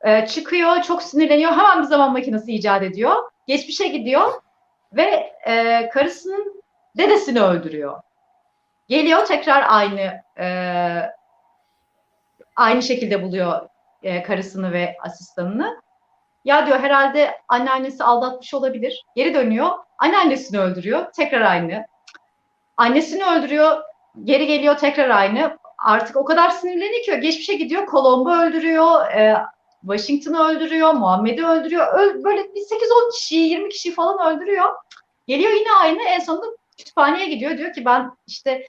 E, 0.00 0.26
çıkıyor, 0.26 0.82
çok 0.82 1.02
sinirleniyor. 1.02 1.52
Hemen 1.52 1.82
bir 1.82 1.86
zaman 1.86 2.12
makinesi 2.12 2.52
icat 2.52 2.82
ediyor. 2.82 3.14
Geçmişe 3.46 3.88
gidiyor 3.88 4.32
ve 4.92 5.32
e, 5.46 5.88
karısının 5.88 6.62
dedesini 6.96 7.40
öldürüyor. 7.40 8.00
Geliyor 8.88 9.26
tekrar 9.26 9.64
aynı 9.68 10.22
e, 10.38 10.48
aynı 12.56 12.82
şekilde 12.82 13.22
buluyor 13.22 13.68
e, 14.02 14.22
karısını 14.22 14.72
ve 14.72 14.96
asistanını. 15.00 15.80
Ya 16.48 16.66
diyor 16.66 16.78
herhalde 16.80 17.34
anneannesi 17.48 18.04
aldatmış 18.04 18.54
olabilir. 18.54 19.04
Geri 19.16 19.34
dönüyor. 19.34 19.68
Anneannesini 19.98 20.60
öldürüyor. 20.60 21.12
Tekrar 21.12 21.40
aynı. 21.40 21.86
Annesini 22.76 23.24
öldürüyor. 23.24 23.82
Geri 24.24 24.46
geliyor 24.46 24.76
tekrar 24.78 25.10
aynı. 25.10 25.58
Artık 25.86 26.16
o 26.16 26.24
kadar 26.24 26.50
sinirleniyor 26.50 27.04
ki 27.04 27.20
geçmişe 27.20 27.54
gidiyor. 27.54 27.86
Colombo 27.90 28.30
öldürüyor. 28.30 29.06
e, 29.12 29.36
Washington'ı 29.80 30.48
öldürüyor. 30.48 30.92
Muhammed'i 30.92 31.46
öldürüyor. 31.46 31.86
Öl- 31.94 32.24
böyle 32.24 32.54
bir 32.54 32.60
8-10 32.60 33.10
kişiyi, 33.12 33.48
20 33.48 33.68
kişiyi 33.68 33.94
falan 33.94 34.36
öldürüyor. 34.36 34.68
Geliyor 35.26 35.52
yine 35.52 35.72
aynı. 35.82 36.02
En 36.02 36.18
sonunda 36.18 36.46
kütüphaneye 36.78 37.26
gidiyor. 37.26 37.58
Diyor 37.58 37.72
ki 37.72 37.84
ben 37.84 38.10
işte 38.26 38.66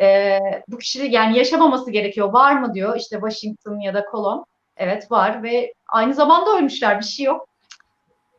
e, 0.00 0.38
bu 0.68 0.78
kişi 0.78 1.06
yani 1.10 1.38
yaşamaması 1.38 1.90
gerekiyor. 1.90 2.32
Var 2.32 2.52
mı 2.52 2.74
diyor. 2.74 2.96
İşte 2.96 3.16
Washington 3.16 3.80
ya 3.80 3.94
da 3.94 4.04
Colombo. 4.10 4.44
Evet 4.80 5.10
var 5.10 5.42
ve 5.42 5.74
aynı 5.88 6.14
zamanda 6.14 6.56
ölmüşler. 6.56 6.98
Bir 7.00 7.04
şey 7.04 7.26
yok. 7.26 7.48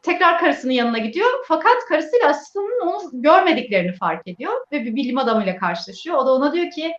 Tekrar 0.02 0.40
karısının 0.40 0.74
yanına 0.74 0.98
gidiyor. 0.98 1.30
Fakat 1.48 1.86
karısıyla 1.90 2.30
asistanının 2.30 2.88
onu 2.88 3.10
görmediklerini 3.14 3.94
fark 3.94 4.28
ediyor. 4.28 4.54
Ve 4.72 4.86
bir 4.86 4.96
bilim 4.96 5.18
adamıyla 5.18 5.58
karşılaşıyor. 5.58 6.18
O 6.18 6.26
da 6.26 6.34
ona 6.34 6.54
diyor 6.54 6.72
ki 6.72 6.94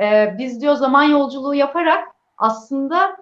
e, 0.00 0.34
biz 0.38 0.60
diyor 0.60 0.74
zaman 0.74 1.02
yolculuğu 1.02 1.54
yaparak 1.54 2.08
aslında 2.38 3.16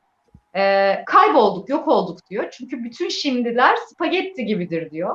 e, 0.57 0.95
kaybolduk, 1.07 1.69
yok 1.69 1.89
olduk 1.89 2.19
diyor. 2.31 2.51
Çünkü 2.51 2.85
bütün 2.85 3.09
şimdiler 3.09 3.77
spagetti 3.77 4.45
gibidir 4.45 4.91
diyor. 4.91 5.15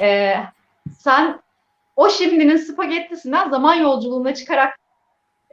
E, 0.00 0.36
sen 0.98 1.40
o 1.96 2.08
şimdinin 2.08 2.56
spagettisinden 2.56 3.50
zaman 3.50 3.74
yolculuğuna 3.74 4.34
çıkarak 4.34 4.78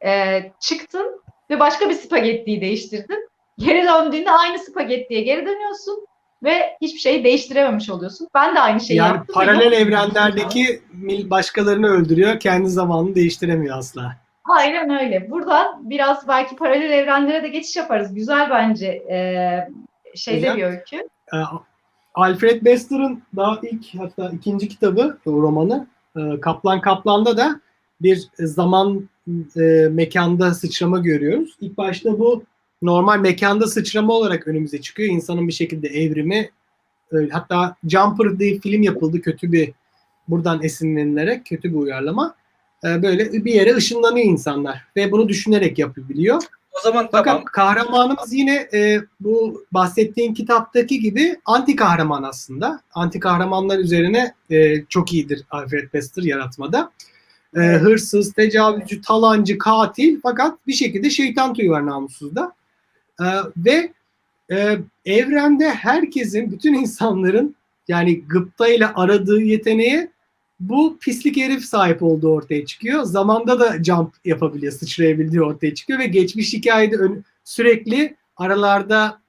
e, 0.06 0.42
çıktın 0.60 1.22
ve 1.50 1.60
başka 1.60 1.90
bir 1.90 1.96
spagettiyi 1.96 2.62
değiştirdin. 2.62 3.31
Geri 3.66 3.88
döndüğünde 3.88 4.32
aynı 4.32 4.60
spagettiye 4.60 5.22
geri 5.22 5.46
dönüyorsun 5.46 6.06
ve 6.44 6.78
hiçbir 6.82 7.00
şeyi 7.00 7.24
değiştirememiş 7.24 7.90
oluyorsun. 7.90 8.28
Ben 8.36 8.56
de 8.56 8.60
aynı 8.60 8.80
şeyi 8.80 8.98
yani 8.98 9.16
yaptım. 9.16 9.34
paralel 9.34 9.72
evrenlerdeki 9.72 10.82
başkalarını 11.30 11.88
öldürüyor, 11.88 12.40
kendi 12.40 12.70
zamanını 12.70 13.16
değiştiremiyor 13.16 13.78
asla. 13.78 14.16
Aynen 14.46 14.90
öyle. 14.90 15.32
Buradan 15.32 15.90
biraz 15.90 16.28
belki 16.28 16.56
paralel 16.56 16.92
evrenlere 16.92 17.44
de 17.44 17.48
geçiş 17.48 17.76
yaparız. 17.76 18.14
Güzel 18.14 18.50
bence 18.50 18.88
ee, 18.88 19.68
şeyde 20.16 20.40
Güzel. 20.40 20.58
bir 20.58 20.64
öykü. 20.64 20.98
Ee, 21.34 21.38
Alfred 22.14 22.66
Bester'ın 22.66 23.24
daha 23.36 23.60
ilk 23.62 23.86
hatta 24.00 24.32
ikinci 24.34 24.68
kitabı 24.68 25.18
o 25.26 25.32
romanı 25.32 25.88
e, 26.16 26.40
Kaplan 26.40 26.82
Kaplan'da 26.82 27.38
da 27.38 27.62
bir 28.02 28.28
zaman 28.40 29.10
e, 29.58 29.62
mekanda 29.92 30.54
sıçrama 30.54 31.00
görüyoruz. 31.00 31.58
İlk 31.62 31.78
başta 31.78 32.20
bu 32.20 32.44
normal 32.82 33.20
mekanda 33.20 33.68
sıçrama 33.68 34.14
olarak 34.14 34.48
önümüze 34.48 34.82
çıkıyor. 34.82 35.10
İnsanın 35.10 35.48
bir 35.48 35.54
şekilde 35.54 35.88
evrimi 35.88 36.50
hatta 37.32 37.76
Jumper 37.88 38.40
diye 38.40 38.60
film 38.60 38.82
yapıldı 38.82 39.22
kötü 39.22 39.52
bir 39.52 39.72
buradan 40.28 40.64
esinlenilerek 40.64 41.46
kötü 41.46 41.70
bir 41.70 41.78
uyarlama. 41.78 42.36
E, 42.84 43.04
böyle 43.04 43.46
bir 43.46 43.54
yere 43.54 43.76
ışınlanıyor 43.76 44.26
insanlar 44.26 44.82
ve 44.96 45.12
bunu 45.12 45.30
düşünerek 45.30 45.80
yapabiliyor. 45.80 46.42
O 46.80 46.84
zaman 46.84 47.10
Fakat 47.12 47.26
tamam. 47.26 47.44
kahramanımız 47.44 48.34
yine 48.34 48.70
e, 48.74 49.02
bu 49.20 49.66
bahsettiğin 49.72 50.34
kitaptaki 50.34 51.00
gibi 51.00 51.36
anti 51.46 51.76
kahraman 51.76 52.24
aslında. 52.24 52.82
Anti 52.94 53.20
kahramanlar 53.20 53.80
üzerine 53.80 54.34
e, 54.50 54.86
çok 54.86 55.14
iyidir 55.14 55.44
Alfred 55.52 55.94
Bester 55.94 56.24
yaratmada. 56.24 56.92
E, 57.56 57.60
hırsız, 57.60 58.34
tecavüzcü, 58.34 59.02
talancı, 59.02 59.58
katil 59.58 60.20
fakat 60.24 60.68
bir 60.68 60.74
şekilde 60.74 61.10
şeytan 61.10 61.54
tüyü 61.54 61.72
var 61.72 61.86
namussuzda. 61.86 62.54
E, 63.22 63.26
ve 63.58 63.94
e, 64.52 64.78
evrende 65.06 65.70
herkesin, 65.70 66.52
bütün 66.52 66.74
insanların 66.74 67.56
yani 67.88 68.22
gıpta 68.22 68.68
ile 68.68 68.88
aradığı 68.88 69.42
yeteneğe 69.42 70.12
bu 70.60 70.98
pislik 71.02 71.38
herif 71.38 71.66
sahip 71.66 72.04
olduğu 72.04 72.30
ortaya 72.30 72.66
çıkıyor. 72.66 73.04
Zamanda 73.04 73.60
da 73.60 73.84
jump 73.84 74.14
yapabiliyor, 74.26 74.74
sıçrayabildiği 74.74 75.42
ortaya 75.42 75.76
çıkıyor 75.76 76.00
ve 76.00 76.06
geçmiş 76.06 76.54
hikayede 76.54 76.96
ön- 76.96 77.24
sürekli 77.44 78.16
aralarda 78.38 79.22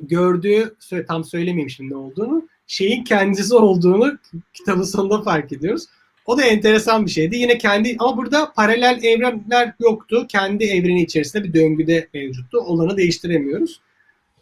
gördüğü, 0.00 0.74
tam 1.08 1.24
söylemeyeyim 1.24 1.70
şimdi 1.70 1.92
ne 1.92 1.96
olduğunu, 1.96 2.48
şeyin 2.66 3.04
kendisi 3.04 3.54
olduğunu 3.54 4.18
kitabın 4.54 4.82
sonunda 4.82 5.22
fark 5.22 5.52
ediyoruz. 5.52 5.86
O 6.26 6.38
da 6.38 6.44
enteresan 6.44 7.06
bir 7.06 7.10
şeydi. 7.10 7.36
Yine 7.36 7.58
kendi 7.58 7.96
ama 7.98 8.16
burada 8.16 8.52
paralel 8.52 9.00
evrenler 9.02 9.72
yoktu. 9.80 10.26
Kendi 10.28 10.64
evreni 10.64 11.02
içerisinde 11.02 11.44
bir 11.44 11.54
döngüde 11.54 12.08
mevcuttu. 12.14 12.58
Olanı 12.58 12.96
değiştiremiyoruz. 12.96 13.80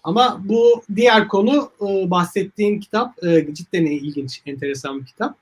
Ama 0.03 0.41
bu 0.45 0.83
diğer 0.97 1.29
konu 1.29 1.71
e, 1.81 2.11
bahsettiğin 2.11 2.81
kitap 2.81 3.25
e, 3.25 3.55
cidden 3.55 3.87
ilginç, 3.87 4.43
enteresan 4.47 5.01
bir 5.01 5.07
kitap. 5.07 5.37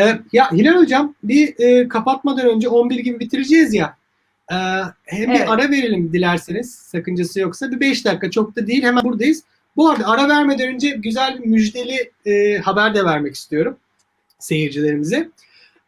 E, 0.00 0.18
ya 0.32 0.52
Hilal 0.52 0.76
Hocam 0.76 1.14
bir 1.22 1.88
kapatmadan 1.88 2.48
önce 2.48 2.68
11 2.68 2.98
gibi 2.98 3.20
bitireceğiz 3.20 3.74
ya. 3.74 3.96
Hem 5.04 5.30
Evet. 5.30 5.40
bir 5.40 5.52
ara 5.52 5.70
verelim 5.70 6.12
dilerseniz 6.12 6.74
sakıncası 6.74 7.40
yoksa. 7.40 7.70
Bir 7.70 7.80
5 7.80 8.04
dakika 8.04 8.30
çok 8.30 8.56
da 8.56 8.66
değil 8.66 8.82
hemen 8.82 9.04
buradayız. 9.04 9.42
Bu 9.76 9.90
arada 9.90 10.08
ara 10.08 10.28
vermeden 10.28 10.74
önce 10.74 10.90
güzel 10.90 11.42
bir 11.42 11.46
müjdeli 11.46 12.12
haber 12.60 12.94
de 12.94 13.04
vermek 13.04 13.34
istiyorum 13.34 13.76
seyircilerimize. 14.38 15.28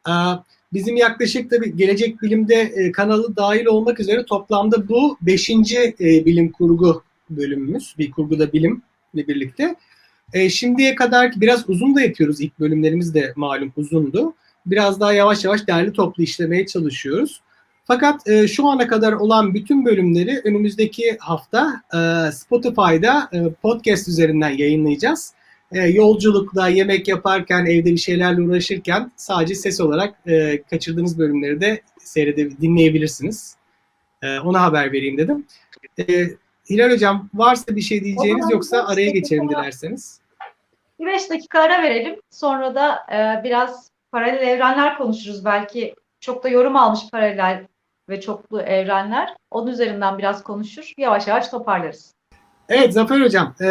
E, 0.09 0.13
bizim 0.73 0.97
yaklaşık 0.97 1.51
tabii 1.51 1.77
Gelecek 1.77 2.23
Bilim'de 2.23 2.55
e, 2.55 2.93
kanalı 2.93 3.37
dahil 3.37 3.67
olmak 3.67 4.01
üzere 4.01 4.25
toplamda 4.25 4.89
bu 4.89 5.19
5. 5.23 5.51
E, 5.51 5.95
bilim 6.01 6.53
kurgu 6.53 7.03
bölümümüz. 7.31 7.95
Bir 7.99 8.11
kurguda 8.11 8.53
bilimle 8.53 8.83
birlikte. 9.15 9.75
E, 10.33 10.51
şimdiye 10.51 10.95
kadar 10.95 11.33
biraz 11.37 11.69
uzun 11.69 11.97
da 11.97 12.01
yapıyoruz. 12.01 12.41
İlk 12.41 12.61
bölümlerimiz 12.61 13.15
de 13.15 13.33
malum 13.37 13.73
uzundu. 13.77 14.35
Biraz 14.67 15.01
daha 15.01 15.13
yavaş 15.13 15.45
yavaş 15.45 15.67
derli 15.67 15.93
toplu 15.93 16.23
işlemeye 16.23 16.67
çalışıyoruz. 16.67 17.41
Fakat 17.85 18.29
e, 18.29 18.49
şu 18.49 18.69
ana 18.69 18.89
kadar 18.89 19.13
olan 19.13 19.55
bütün 19.55 19.85
bölümleri 19.85 20.41
önümüzdeki 20.45 21.17
hafta 21.21 21.83
e, 21.95 22.33
Spotify'da 22.33 23.29
e, 23.33 23.51
podcast 23.63 24.09
üzerinden 24.09 24.51
yayınlayacağız. 24.51 25.35
E, 25.75 25.89
yolculukta, 25.89 26.69
yemek 26.69 27.09
yaparken, 27.09 27.67
evde 27.67 27.93
bir 27.93 27.97
şeylerle 27.97 28.43
uğraşırken 28.43 29.13
sadece 29.17 29.55
ses 29.55 29.81
olarak 29.81 30.15
e, 30.27 30.63
kaçırdığınız 30.63 31.19
bölümleri 31.19 31.61
de 31.61 31.81
seyrede 31.99 32.51
dinleyebilirsiniz. 32.51 33.57
E, 34.23 34.39
ona 34.39 34.63
haber 34.63 34.93
vereyim 34.93 35.19
dedim. 35.19 35.47
E, 35.99 36.05
Hilal 36.71 36.91
Hocam 36.91 37.31
varsa 37.35 37.77
bir 37.77 37.81
şey 37.81 38.05
diyeceğiniz 38.05 38.51
yoksa 38.51 38.87
araya 38.87 39.11
geçelim 39.11 39.49
dilerseniz. 39.49 40.21
Bir 41.01 41.07
beş 41.07 41.31
dakika 41.31 41.61
ara 41.61 41.83
verelim. 41.83 42.21
Sonra 42.31 42.75
da 42.75 42.97
e, 43.13 43.45
biraz 43.45 43.91
paralel 44.13 44.49
evrenler 44.49 44.99
konuşuruz. 44.99 45.45
Belki 45.45 45.95
çok 46.21 46.45
da 46.45 46.49
yorum 46.49 46.77
almış 46.77 47.01
paralel 47.13 47.67
ve 48.09 48.21
çoklu 48.21 48.61
evrenler. 48.61 49.37
Onun 49.51 49.67
üzerinden 49.67 50.19
biraz 50.19 50.43
konuşur. 50.43 50.93
Yavaş 50.99 51.27
yavaş 51.27 51.49
toparlarız. 51.49 52.15
Evet 52.69 52.93
Zafer 52.93 53.21
Hocam 53.21 53.55
e, 53.61 53.67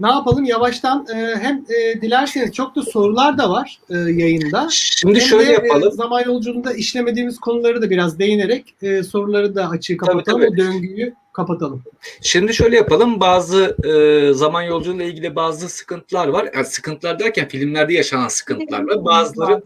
ne 0.00 0.10
yapalım 0.10 0.44
yavaştan 0.44 1.06
e, 1.14 1.36
hem 1.36 1.64
e, 1.68 2.00
dilerseniz 2.00 2.52
çok 2.52 2.76
da 2.76 2.82
sorular 2.82 3.38
da 3.38 3.50
var 3.50 3.78
e, 3.90 3.94
yayında. 3.96 4.68
Şimdi 4.70 5.20
Hem 5.20 5.26
şöyle 5.26 5.46
de, 5.46 5.50
e, 5.50 5.66
yapalım. 5.66 5.92
zaman 5.92 6.24
yolculuğunda 6.24 6.72
işlemediğimiz 6.72 7.38
konuları 7.38 7.82
da 7.82 7.90
biraz 7.90 8.18
değinerek 8.18 8.74
e, 8.82 9.02
soruları 9.02 9.54
da 9.54 9.68
açığı 9.70 9.96
kapatalım. 9.96 10.40
tabii. 10.40 10.50
O 10.52 10.56
döngüyü 10.56 11.14
kapatalım. 11.32 11.82
Şimdi 12.20 12.54
şöyle 12.54 12.76
yapalım. 12.76 13.20
Bazı 13.20 13.76
e, 13.84 14.34
zaman 14.34 14.62
yolculuğuyla 14.62 15.04
ilgili 15.04 15.36
bazı 15.36 15.68
sıkıntılar 15.68 16.28
var. 16.28 16.48
Yani 16.54 16.66
sıkıntılar 16.66 17.18
derken 17.18 17.48
filmlerde 17.48 17.94
yaşanan 17.94 18.28
sıkıntılar 18.28 18.82
var. 18.88 19.04
Bazıları 19.04 19.62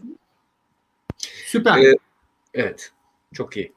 Süper. 1.45 1.77
E, 1.77 1.95
evet. 2.53 2.91
Çok 3.33 3.57
iyi. 3.57 3.71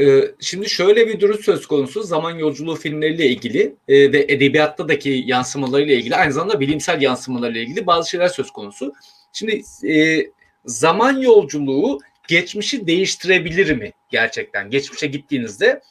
E, 0.00 0.34
şimdi 0.40 0.70
şöyle 0.70 1.08
bir 1.08 1.20
durum 1.20 1.38
söz 1.38 1.66
konusu. 1.66 2.02
Zaman 2.02 2.38
yolculuğu 2.38 2.76
filmleriyle 2.76 3.26
ilgili 3.26 3.76
e, 3.88 4.12
ve 4.12 4.26
edebiyattaki 4.28 5.24
yansımalarıyla 5.26 5.94
ilgili 5.94 6.16
aynı 6.16 6.32
zamanda 6.32 6.60
bilimsel 6.60 7.02
yansımalarıyla 7.02 7.60
ilgili 7.60 7.86
bazı 7.86 8.10
şeyler 8.10 8.28
söz 8.28 8.50
konusu. 8.50 8.92
Şimdi 9.32 9.62
e, 9.88 10.26
zaman 10.64 11.20
yolculuğu 11.20 12.00
geçmişi 12.28 12.86
değiştirebilir 12.86 13.76
mi 13.76 13.92
gerçekten? 14.10 14.70
Geçmişe 14.70 15.06
gittiğinizde 15.06 15.82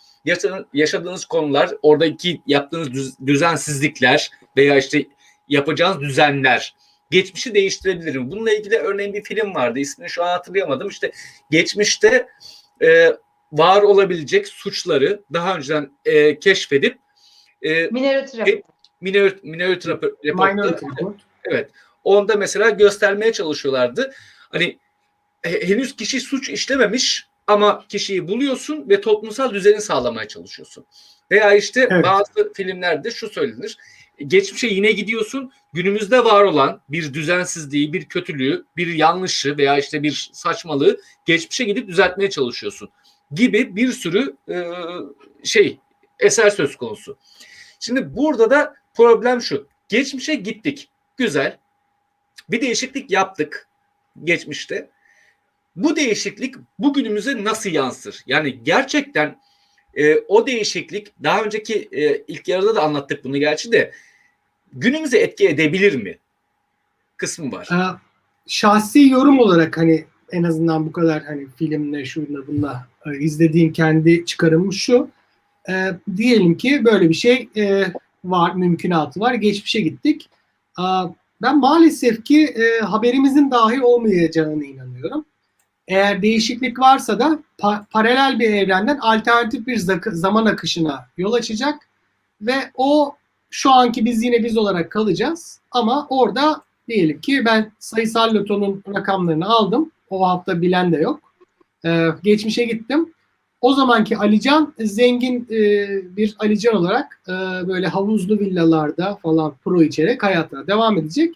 yaşadığınız, 0.73 1.26
konular, 1.26 1.69
oradaki 1.82 2.41
yaptığınız 2.48 2.94
düz, 2.94 3.19
düzensizlikler 3.26 4.30
veya 4.57 4.77
işte 4.77 5.06
yapacağınız 5.48 6.02
düzenler 6.02 6.76
geçmişi 7.11 7.53
değiştirebilir 7.53 8.15
mi? 8.15 8.32
Bununla 8.32 8.52
ilgili 8.52 8.76
örneğin 8.76 9.14
bir 9.14 9.23
film 9.23 9.56
vardı. 9.56 9.80
İsmini 9.80 10.10
şu 10.10 10.23
an 10.23 10.27
hatırlayamadım. 10.27 10.88
İşte 10.88 11.11
geçmişte 11.52 12.27
e, 12.82 13.11
var 13.51 13.81
olabilecek 13.81 14.47
suçları 14.47 15.22
daha 15.34 15.55
önceden 15.55 15.91
e, 16.05 16.39
keşfedip 16.39 16.97
e, 17.61 17.88
Minority 17.88 18.38
Report. 18.38 18.63
Minority, 19.01 19.47
Minority 19.47 19.89
Report- 19.89 20.53
Minority 20.53 20.85
Report. 20.85 21.15
Evet. 21.43 21.72
Onda 22.03 22.35
mesela 22.35 22.69
göstermeye 22.69 23.34
çalışıyorlardı. 23.34 24.13
Hani 24.49 24.80
he- 25.41 25.67
henüz 25.67 25.95
kişi 25.95 26.19
suç 26.19 26.49
işlememiş 26.49 27.27
ama 27.47 27.85
kişiyi 27.89 28.27
buluyorsun 28.27 28.89
ve 28.89 29.01
toplumsal 29.01 29.53
düzeni 29.53 29.81
sağlamaya 29.81 30.27
çalışıyorsun. 30.27 30.85
Veya 31.31 31.53
işte 31.53 31.88
Evet. 31.91 32.03
bazı 32.03 32.53
filmlerde 32.53 33.11
şu 33.11 33.30
söylenir. 33.30 33.77
Geçmişe 34.27 34.67
yine 34.67 34.91
gidiyorsun. 34.91 35.51
Günümüzde 35.73 36.23
var 36.23 36.43
olan 36.43 36.81
bir 36.89 37.13
düzensizliği, 37.13 37.93
bir 37.93 38.05
kötülüğü, 38.05 38.65
bir 38.77 38.88
yanlışı 38.93 39.57
veya 39.57 39.77
işte 39.77 40.03
bir 40.03 40.30
saçmalığı 40.34 41.01
geçmişe 41.26 41.63
gidip 41.63 41.88
düzeltmeye 41.88 42.30
çalışıyorsun 42.30 42.89
gibi 43.31 43.76
bir 43.76 43.91
sürü 43.91 44.35
e, 44.49 44.64
şey 45.43 45.80
eser 46.19 46.49
söz 46.49 46.76
konusu. 46.76 47.18
Şimdi 47.80 48.15
burada 48.15 48.49
da 48.49 48.76
problem 48.93 49.41
şu. 49.41 49.68
Geçmişe 49.89 50.35
gittik. 50.35 50.89
Güzel. 51.18 51.57
Bir 52.49 52.61
değişiklik 52.61 53.11
yaptık 53.11 53.68
geçmişte. 54.23 54.89
Bu 55.76 55.95
değişiklik 55.95 56.56
bugünümüze 56.80 57.43
nasıl 57.43 57.69
yansır? 57.69 58.23
Yani 58.27 58.64
gerçekten 58.64 59.39
e, 59.93 60.15
o 60.19 60.47
değişiklik 60.47 61.23
daha 61.23 61.43
önceki 61.43 61.89
e, 61.91 62.23
ilk 62.27 62.47
yarıda 62.47 62.76
da 62.76 62.84
anlattık 62.84 63.23
bunu 63.23 63.38
gerçi 63.38 63.72
de 63.72 63.91
günümüze 64.73 65.18
etki 65.18 65.47
edebilir 65.47 65.95
mi? 65.95 66.18
Kısmı 67.18 67.52
var. 67.52 67.69
Ee, 67.72 67.99
şahsi 68.47 69.10
yorum 69.10 69.39
olarak 69.39 69.77
hani 69.77 70.06
en 70.31 70.43
azından 70.43 70.85
bu 70.85 70.91
kadar 70.91 71.23
hani 71.23 71.47
filmle 71.57 72.06
şunla 72.06 72.47
bunla 72.47 72.88
e, 73.06 73.19
izlediğim 73.19 73.73
kendi 73.73 74.26
çıkarımım 74.26 74.73
şu. 74.73 75.10
Ee, 75.69 75.91
diyelim 76.18 76.57
ki 76.57 76.86
böyle 76.86 77.10
bir 77.10 77.14
şey 77.14 77.49
e, 77.57 77.86
var, 78.26 78.56
mümkünatı 78.56 79.19
var. 79.19 79.34
Geçmişe 79.34 79.82
gittik. 79.82 80.30
Aa, 80.77 81.07
ben 81.41 81.60
maalesef 81.60 82.26
ki 82.26 82.45
e, 82.45 82.86
haberimizin 82.86 83.52
dahi 83.52 83.82
olmayacağına 83.82 84.64
inanıyorum. 84.65 85.26
Eğer 85.88 86.22
değişiklik 86.22 86.80
varsa 86.80 87.19
da 87.19 87.40
pa- 87.60 87.86
paralel 87.91 88.40
bir 88.40 88.49
evrenden 88.49 88.98
alternatif 88.98 89.68
bir 89.68 89.77
zaman 90.11 90.45
akışına 90.45 91.06
yol 91.18 91.34
açacak 91.34 91.76
ve 92.41 92.56
o 92.76 93.15
şu 93.49 93.72
anki 93.72 94.06
biz 94.06 94.23
yine 94.23 94.44
biz 94.44 94.57
olarak 94.57 94.91
kalacağız 94.91 95.60
ama 95.72 96.07
orada 96.10 96.61
diyelim 96.88 97.22
ki 97.22 97.45
ben 97.45 97.72
sayısal 97.80 98.34
lotonun 98.34 98.84
rakamlarını 98.95 99.45
aldım. 99.45 99.91
O 100.10 100.27
hafta 100.27 100.61
bilen 100.61 100.91
de 100.91 100.98
yok. 100.98 101.24
Ee, 101.86 102.07
geçmişe 102.24 102.64
gittim. 102.64 103.14
O 103.62 103.74
zamanki 103.74 104.18
Alican 104.18 104.74
zengin 104.80 105.48
e, 105.52 105.88
bir 106.18 106.36
Alican 106.40 106.76
olarak 106.76 107.22
e, 107.28 107.32
böyle 107.68 107.88
havuzlu 107.88 108.40
villalarda 108.40 109.16
falan 109.16 109.53
pro 109.64 109.84
içerek 109.84 110.24
hayatına 110.24 110.68
devam 110.68 110.98
edecek. 110.98 111.36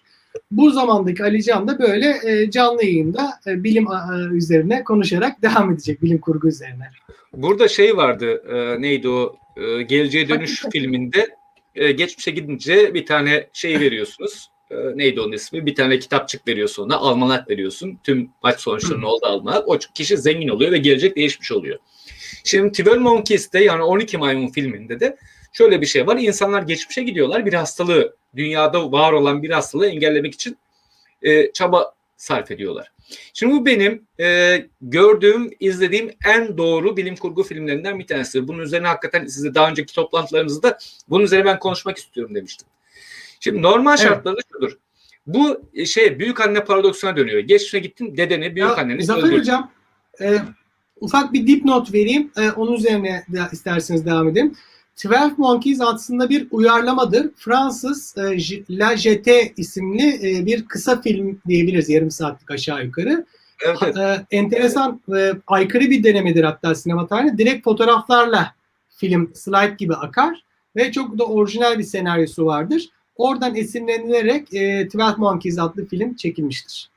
Bu 0.51 0.71
zamandaki 0.71 1.23
Alican 1.23 1.67
da 1.67 1.79
böyle 1.79 2.15
e, 2.25 2.51
canlı 2.51 2.85
yayında 2.85 3.29
e, 3.47 3.63
bilim 3.63 3.87
e, 3.87 4.35
üzerine 4.35 4.83
konuşarak 4.83 5.41
devam 5.41 5.71
edecek. 5.71 6.01
Bilim 6.01 6.17
kurgu 6.17 6.47
üzerine. 6.47 6.89
Burada 7.33 7.67
şey 7.67 7.97
vardı. 7.97 8.43
e, 8.49 8.81
neydi 8.81 9.09
o? 9.09 9.35
E, 9.57 9.81
Geleceğe 9.81 10.29
Dönüş 10.29 10.65
filminde 10.71 11.27
e, 11.75 11.91
geçmişe 11.91 12.31
gidince 12.31 12.93
bir 12.93 13.05
tane 13.05 13.47
şey 13.53 13.79
veriyorsunuz. 13.79 14.49
E, 14.71 14.75
neydi 14.95 15.21
onun 15.21 15.31
ismi? 15.31 15.65
Bir 15.65 15.75
tane 15.75 15.99
kitapçık 15.99 16.47
veriyorsun 16.47 16.83
ona. 16.83 16.97
Almanak 16.97 17.49
veriyorsun. 17.49 17.99
Tüm 18.03 18.29
maç 18.43 18.59
sonuçlarının 18.59 19.03
olduğu 19.03 19.25
almanak. 19.25 19.67
O 19.67 19.77
kişi 19.95 20.17
zengin 20.17 20.47
oluyor 20.47 20.71
ve 20.71 20.77
gelecek 20.77 21.15
değişmiş 21.15 21.51
oluyor. 21.51 21.79
Şimdi 22.43 22.71
Twelve 22.71 22.99
Monkeys'te 22.99 23.63
yani 23.63 23.83
12 23.83 24.17
Maymun 24.17 24.47
filminde 24.47 24.99
de 24.99 25.17
şöyle 25.53 25.81
bir 25.81 25.85
şey 25.85 26.07
var. 26.07 26.17
İnsanlar 26.17 26.61
geçmişe 26.61 27.03
gidiyorlar. 27.03 27.45
Bir 27.45 27.53
hastalığı, 27.53 28.15
dünyada 28.35 28.91
var 28.91 29.13
olan 29.13 29.43
bir 29.43 29.49
hastalığı 29.49 29.87
engellemek 29.87 30.33
için 30.33 30.57
e, 31.21 31.51
çaba 31.51 31.93
sarf 32.17 32.51
ediyorlar. 32.51 32.91
Şimdi 33.33 33.53
bu 33.53 33.65
benim 33.65 34.07
e, 34.19 34.57
gördüğüm, 34.81 35.51
izlediğim 35.59 36.11
en 36.25 36.57
doğru 36.57 36.97
bilim 36.97 37.15
kurgu 37.15 37.43
filmlerinden 37.43 37.99
bir 37.99 38.07
tanesi. 38.07 38.47
Bunun 38.47 38.59
üzerine 38.59 38.87
hakikaten 38.87 39.25
size 39.25 39.55
daha 39.55 39.69
önceki 39.69 39.95
toplantılarınızda 39.95 40.77
bunun 41.09 41.23
üzerine 41.23 41.45
ben 41.45 41.59
konuşmak 41.59 41.97
istiyorum 41.97 42.35
demiştim. 42.35 42.67
Şimdi 43.39 43.61
normal 43.61 43.91
Evet. 43.91 44.07
şartlarda 44.07 44.39
şudur. 44.53 44.77
Bu 45.27 45.61
e, 45.73 45.85
şey 45.85 46.19
büyük 46.19 46.41
anne 46.41 46.63
paradoksuna 46.63 47.15
dönüyor. 47.17 47.39
Geçmişe 47.39 47.79
gittin 47.79 48.17
dedeni, 48.17 48.55
büyük 48.55 48.79
anneni 48.79 49.03
Zafer 49.03 49.23
öldürdün. 49.23 49.39
Hocam 49.39 49.71
e, 50.21 50.37
ufak 51.01 51.33
bir 51.33 51.47
dipnot 51.47 51.93
vereyim. 51.93 52.31
E, 52.37 52.51
onun 52.51 52.73
üzerine 52.73 53.23
de 53.29 53.41
isterseniz 53.51 54.05
devam 54.05 54.27
edelim. 54.27 54.55
Twelve 54.95 55.33
Monkeys 55.37 55.81
aslında 55.81 56.29
bir 56.29 56.47
uyarlamadır. 56.51 57.29
Fransız 57.35 58.15
e, 58.17 58.21
La 58.69 58.93
Jetée 58.93 59.53
isimli 59.57 60.37
e, 60.37 60.45
bir 60.45 60.65
kısa 60.65 61.01
film 61.01 61.41
diyebiliriz. 61.47 61.89
Yarım 61.89 62.11
saatlik 62.11 62.51
aşağı 62.51 62.85
yukarı. 62.85 63.25
Evet. 63.65 63.97
E, 63.97 64.25
enteresan, 64.31 65.01
e, 65.17 65.33
aykırı 65.47 65.89
bir 65.89 66.03
denemedir 66.03 66.43
hatta 66.43 66.75
sinema 66.75 67.07
tarihinde. 67.07 67.37
Direkt 67.37 67.63
fotoğraflarla 67.63 68.55
film 68.89 69.31
slide 69.35 69.75
gibi 69.77 69.95
akar 69.95 70.43
ve 70.75 70.91
çok 70.91 71.19
da 71.19 71.25
orijinal 71.25 71.79
bir 71.79 71.83
senaryosu 71.83 72.45
vardır. 72.45 72.89
Oradan 73.19 73.55
esinlenilerek 73.55 74.53
e, 74.53 74.85
Twelve 74.85 75.15
Monkeys 75.17 75.59
adlı 75.59 75.87
film 75.87 76.15
çekilmiştir. 76.15 76.89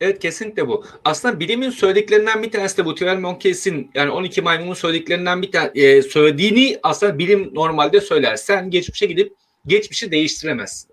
Evet 0.00 0.18
kesinlikle 0.18 0.68
bu. 0.68 0.84
Aslında 1.04 1.40
bilimin 1.40 1.70
söylediklerinden 1.70 2.42
bir 2.42 2.50
tanesi 2.50 2.76
de 2.76 2.84
bu. 2.84 2.94
Twelve 2.94 3.20
Monkeys'in 3.20 3.90
yani 3.94 4.10
12 4.10 4.42
maymunun 4.42 4.74
söylediklerinden 4.74 5.42
bir 5.42 5.52
tane 5.52 5.70
e, 5.74 6.02
söylediğini 6.02 6.78
aslında 6.82 7.18
bilim 7.18 7.54
normalde 7.54 8.00
söyler. 8.00 8.36
Sen 8.36 8.70
geçmişe 8.70 9.06
gidip 9.06 9.32
geçmişi 9.66 10.10
değiştiremezsin. 10.10 10.90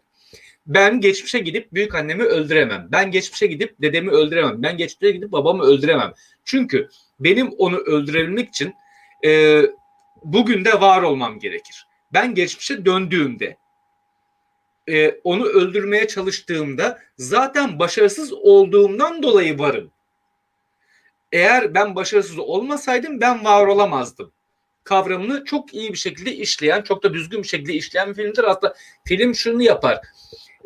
Ben 0.67 1.01
geçmişe 1.01 1.39
gidip 1.39 1.73
büyük 1.73 1.95
annemi 1.95 2.23
öldüremem. 2.23 2.87
Ben 2.91 3.11
geçmişe 3.11 3.47
gidip 3.47 3.81
dedemi 3.81 4.11
öldüremem. 4.11 4.63
Ben 4.63 4.77
geçmişe 4.77 5.11
gidip 5.11 5.31
babamı 5.31 5.63
öldüremem. 5.63 6.13
Çünkü 6.43 6.89
benim 7.19 7.49
onu 7.57 7.77
öldürebilmek 7.77 8.49
için 8.49 8.73
e, 9.25 9.61
bugün 10.23 10.65
de 10.65 10.81
var 10.81 11.01
olmam 11.01 11.39
gerekir. 11.39 11.87
Ben 12.13 12.35
geçmişe 12.35 12.85
döndüğümde 12.85 13.57
e, 14.89 15.11
onu 15.23 15.45
öldürmeye 15.45 16.07
çalıştığımda 16.07 16.99
zaten 17.17 17.79
başarısız 17.79 18.33
olduğumdan 18.33 19.23
dolayı 19.23 19.59
varım. 19.59 19.91
Eğer 21.31 21.73
ben 21.73 21.95
başarısız 21.95 22.39
olmasaydım 22.39 23.21
ben 23.21 23.45
var 23.45 23.67
olamazdım. 23.67 24.31
Kavramını 24.83 25.45
çok 25.45 25.73
iyi 25.73 25.93
bir 25.93 25.97
şekilde 25.97 26.33
işleyen, 26.35 26.81
çok 26.81 27.03
da 27.03 27.13
düzgün 27.13 27.43
bir 27.43 27.47
şekilde 27.47 27.73
işleyen 27.73 28.09
bir 28.09 28.13
filmdir. 28.13 28.43
Hatta 28.43 28.75
film 29.05 29.35
şunu 29.35 29.61
yapar. 29.61 29.99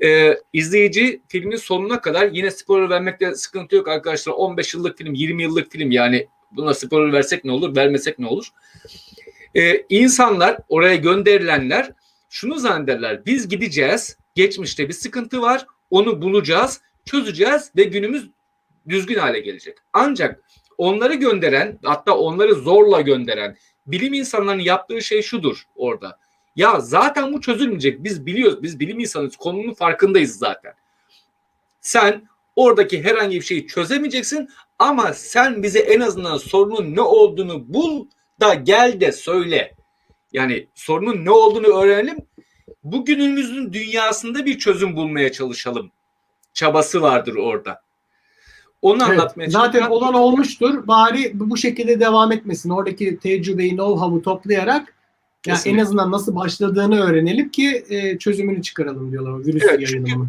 Ee, 0.04 0.38
izleyici 0.54 1.22
filmin 1.28 1.58
sonuna 1.58 2.02
kadar 2.02 2.30
yine 2.32 2.52
spoiler 2.52 2.90
vermekte 2.90 3.36
sıkıntı 3.36 3.76
yok 3.76 3.88
arkadaşlar. 3.88 4.34
15 4.34 4.74
yıllık 4.74 4.98
film, 4.98 5.14
20 5.14 5.44
yıllık 5.44 5.72
film 5.72 5.92
yani 5.92 6.28
buna 6.52 6.74
spoiler 6.74 7.14
versek 7.14 7.46
ne 7.46 7.52
olur, 7.52 7.76
vermesek 7.76 8.20
ne 8.20 8.28
olur? 8.28 8.50
Ee, 9.56 9.86
insanlar, 9.90 10.58
oraya 10.70 10.96
gönderilenler 10.96 11.92
şunu 12.30 12.60
zannederler. 12.60 13.26
Biz 13.26 13.48
gideceğiz. 13.48 14.18
Geçmişte 14.36 14.88
bir 14.88 14.94
sıkıntı 14.94 15.42
var. 15.42 15.66
Onu 15.90 16.22
bulacağız, 16.22 16.82
çözeceğiz 17.06 17.72
ve 17.78 17.84
günümüz 17.84 18.30
düzgün 18.90 19.18
hale 19.18 19.40
gelecek. 19.40 19.78
Ancak 19.94 20.44
onları 20.78 21.14
gönderen, 21.14 21.80
hatta 21.84 22.18
onları 22.18 22.56
zorla 22.56 23.02
gönderen 23.02 23.58
bilim 23.88 24.14
insanlarının 24.14 24.62
yaptığı 24.62 25.02
şey 25.02 25.22
şudur 25.22 25.64
orada. 25.76 26.20
Ya 26.56 26.80
zaten 26.80 27.34
bu 27.34 27.42
çözülmeyecek. 27.42 28.04
Biz 28.04 28.26
biliyoruz. 28.26 28.64
Biz 28.64 28.80
bilim 28.80 29.00
insanıyız. 29.00 29.36
Konunun 29.36 29.74
farkındayız 29.74 30.38
zaten. 30.38 30.74
Sen 31.82 32.30
oradaki 32.56 33.04
herhangi 33.04 33.36
bir 33.36 33.46
şeyi 33.46 33.68
çözemeyeceksin 33.68 34.50
ama 34.80 35.14
sen 35.14 35.64
bize 35.64 35.80
en 35.80 36.00
azından 36.00 36.38
sorunun 36.38 36.96
ne 36.96 37.02
olduğunu 37.02 37.74
bul 37.74 38.06
da 38.40 38.54
gel 38.54 39.00
de 39.02 39.12
söyle. 39.12 39.76
Yani 40.34 40.68
sorunun 40.76 41.26
ne 41.26 41.32
olduğunu 41.32 41.68
öğrenelim. 41.68 42.18
Bugünümüzün 42.84 43.74
dünyasında 43.74 44.46
bir 44.46 44.60
çözüm 44.60 44.96
bulmaya 44.96 45.32
çalışalım. 45.32 45.92
Çabası 46.54 47.02
vardır 47.02 47.36
orada. 47.36 47.82
Onu 48.82 49.04
Evet, 49.08 49.20
anlatmaya 49.20 49.50
zaten 49.50 49.80
çalışıyorum. 49.80 49.92
olan 49.92 50.14
olmuştur. 50.14 50.88
Bari 50.88 51.32
bu 51.34 51.58
şekilde 51.58 52.00
devam 52.00 52.32
etmesin. 52.32 52.70
Oradaki 52.70 53.20
tecrübeyi, 53.20 53.72
know-how'u 53.72 54.22
toplayarak 54.22 54.88
ya 55.48 55.54
en 55.54 55.56
Kesinlikle. 55.56 55.82
azından 55.82 56.12
nasıl 56.12 56.36
başladığını 56.36 57.02
öğrenelim 57.02 57.50
ki 57.50 57.84
e, 57.90 58.18
çözümünü 58.18 58.62
çıkaralım 58.62 59.12
diyorlar 59.12 59.32
o 59.32 59.40
virüs 59.40 59.64
Evet, 59.64 59.92
yayılımını. 59.92 60.28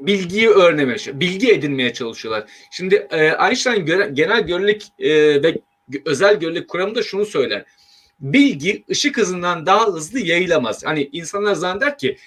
bilgiyi 0.00 0.48
öğrenmeye, 0.48 0.96
bilgi 1.20 1.52
edinmeye 1.52 1.92
çalışıyorlar. 1.92 2.44
Şimdi 2.70 3.06
e, 3.10 3.24
Einstein 3.48 3.86
göre, 3.86 4.10
genel 4.12 4.46
görelilik 4.46 4.92
e, 4.98 5.42
ve 5.42 5.58
özel 6.04 6.40
görelilik 6.40 6.68
kuramında 6.68 7.02
şunu 7.02 7.26
söyler. 7.26 7.64
Bilgi 8.20 8.84
ışık 8.90 9.18
hızından 9.18 9.66
daha 9.66 9.86
hızlı 9.86 10.20
yayılamaz. 10.20 10.84
Hani 10.84 11.08
insanlar 11.12 11.54
zanneder 11.54 11.98
ki 11.98 12.18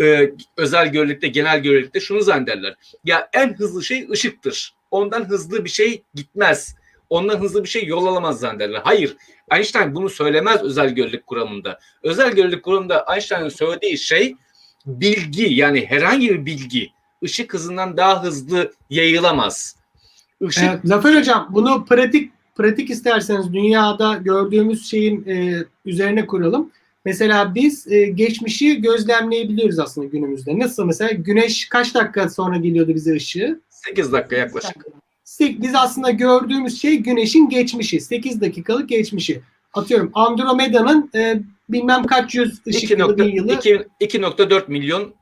e, 0.00 0.30
özel 0.56 0.88
görelilikte, 0.92 1.28
genel 1.28 1.62
görelilikte 1.62 2.00
şunu 2.00 2.22
zannederler. 2.22 2.74
Ya 3.04 3.28
en 3.32 3.54
hızlı 3.54 3.84
şey 3.84 4.08
ışıktır. 4.10 4.74
Ondan 4.90 5.24
hızlı 5.24 5.64
bir 5.64 5.70
şey 5.70 6.02
gitmez. 6.14 6.74
Ondan 7.10 7.38
hızlı 7.38 7.64
bir 7.64 7.68
şey 7.68 7.86
yol 7.86 8.06
alamaz 8.06 8.40
zannederler. 8.40 8.80
Hayır. 8.84 9.16
Einstein 9.52 9.94
bunu 9.94 10.08
söylemez 10.08 10.62
özel 10.62 10.90
görelilik 10.90 11.26
kuramında. 11.26 11.78
Özel 12.02 12.32
görelilik 12.32 12.62
kuramında 12.62 13.06
Einstein'ın 13.14 13.48
söylediği 13.48 13.98
şey 13.98 14.36
bilgi 14.86 15.54
yani 15.54 15.86
herhangi 15.86 16.30
bir 16.30 16.46
bilgi 16.46 16.90
ışık 17.24 17.54
hızından 17.54 17.96
daha 17.96 18.22
hızlı 18.22 18.72
yayılamaz. 18.90 19.76
Işık... 20.40 20.64
Evet, 20.64 20.80
Zafer 20.84 21.18
Hocam 21.18 21.48
bunu 21.50 21.84
pratik 21.84 22.32
pratik 22.58 22.90
isterseniz 22.90 23.52
dünyada 23.52 24.16
gördüğümüz 24.16 24.90
şeyin 24.90 25.28
e, 25.28 25.64
üzerine 25.84 26.26
kuralım. 26.26 26.70
Mesela 27.04 27.54
biz 27.54 27.92
e, 27.92 28.06
geçmişi 28.06 28.82
gözlemleyebiliyoruz 28.82 29.78
aslında 29.78 30.06
günümüzde. 30.06 30.58
Nasıl 30.58 30.84
mesela 30.84 31.12
güneş 31.12 31.68
kaç 31.68 31.94
dakika 31.94 32.28
sonra 32.28 32.56
geliyordu 32.56 32.94
bize 32.94 33.14
ışığı? 33.14 33.60
8 33.70 34.12
dakika 34.12 34.36
yaklaşık. 34.36 34.86
Biz 35.40 35.74
aslında 35.74 36.10
gördüğümüz 36.10 36.80
şey 36.80 36.96
güneşin 36.96 37.48
geçmişi. 37.48 38.00
8 38.00 38.40
dakikalık 38.40 38.88
geçmişi. 38.88 39.40
Atıyorum 39.74 40.10
Andromeda'nın 40.14 41.10
e, 41.14 41.40
bilmem 41.68 42.04
kaç 42.04 42.34
yüz 42.34 42.66
ışık 42.66 42.90
yılı, 42.90 43.24
yılı. 43.24 43.52
2.4 43.52 44.62
milyon 44.68 45.14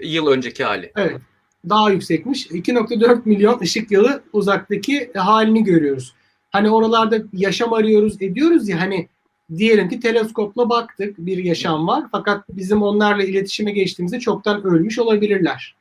yıl 0.00 0.26
önceki 0.26 0.64
hali. 0.64 0.92
Evet. 0.96 1.20
Daha 1.68 1.90
yüksekmiş. 1.90 2.46
2.4 2.46 3.20
milyon 3.24 3.60
ışık 3.60 3.90
yılı 3.90 4.22
uzaktaki 4.32 5.10
halini 5.14 5.64
görüyoruz. 5.64 6.15
Hani 6.56 6.70
oralarda 6.70 7.22
yaşam 7.32 7.72
arıyoruz 7.72 8.22
ediyoruz 8.22 8.68
ya 8.68 8.80
hani 8.80 9.08
diyelim 9.56 9.88
ki 9.88 10.00
teleskopla 10.00 10.68
baktık 10.68 11.18
bir 11.18 11.44
yaşam 11.44 11.86
var 11.86 12.04
fakat 12.12 12.44
bizim 12.48 12.82
onlarla 12.82 13.24
iletişime 13.24 13.72
geçtiğimizde 13.72 14.20
çoktan 14.20 14.64
ölmüş 14.64 14.98
olabilirler. 14.98 15.76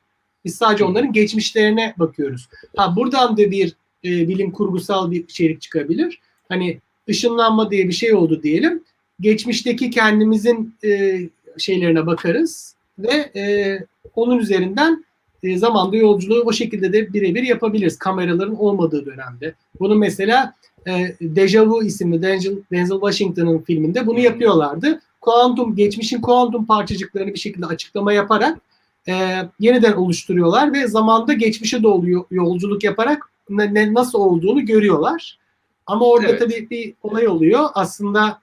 Biz 0.45 0.55
sadece 0.55 0.83
onların 0.83 1.13
geçmişlerine 1.13 1.93
bakıyoruz. 1.97 2.49
Ha 2.75 2.95
buradan 2.95 3.37
da 3.37 3.51
bir 3.51 3.75
e, 4.05 4.27
bilim 4.27 4.51
kurgusal 4.51 5.11
bir 5.11 5.23
içerik 5.23 5.61
çıkabilir. 5.61 6.19
Hani 6.49 6.79
ışınlanma 7.09 7.71
diye 7.71 7.87
bir 7.87 7.93
şey 7.93 8.13
oldu 8.13 8.43
diyelim. 8.43 8.83
Geçmişteki 9.19 9.89
kendimizin 9.89 10.75
e, 10.83 11.19
şeylerine 11.57 12.05
bakarız 12.05 12.75
ve 12.99 13.31
e, 13.35 13.79
onun 14.15 14.37
üzerinden 14.37 15.05
e, 15.45 15.57
zamanda 15.57 15.97
yolculuğu 15.97 16.43
o 16.45 16.53
şekilde 16.53 16.93
de 16.93 17.13
birebir 17.13 17.43
yapabiliriz 17.43 17.97
kameraların 17.97 18.55
olmadığı 18.55 19.05
dönemde. 19.05 19.53
Bunu 19.79 19.95
mesela 19.95 20.53
e, 20.87 21.15
Deja 21.21 21.67
Vu 21.67 21.83
isimli 21.83 22.21
Denzel, 22.21 22.55
Denzel 22.71 22.99
Washington'ın 22.99 23.59
filminde 23.59 24.07
bunu 24.07 24.19
yapıyorlardı. 24.19 25.01
Kuantum, 25.21 25.75
geçmişin 25.75 26.21
kuantum 26.21 26.65
parçacıklarını 26.65 27.33
bir 27.33 27.39
şekilde 27.39 27.65
açıklama 27.65 28.13
yaparak 28.13 28.57
e, 29.07 29.13
yeniden 29.59 29.93
oluşturuyorlar 29.93 30.73
ve 30.73 30.87
zamanda 30.87 31.33
geçmişe 31.33 31.83
doğru 31.83 32.25
yolculuk 32.31 32.83
yaparak 32.83 33.29
ne, 33.49 33.73
ne, 33.73 33.93
nasıl 33.93 34.19
olduğunu 34.19 34.65
görüyorlar. 34.65 35.39
Ama 35.85 36.05
orada 36.05 36.27
evet. 36.27 36.39
tabii 36.39 36.69
bir 36.69 36.93
olay 37.03 37.27
oluyor. 37.27 37.69
Aslında 37.73 38.39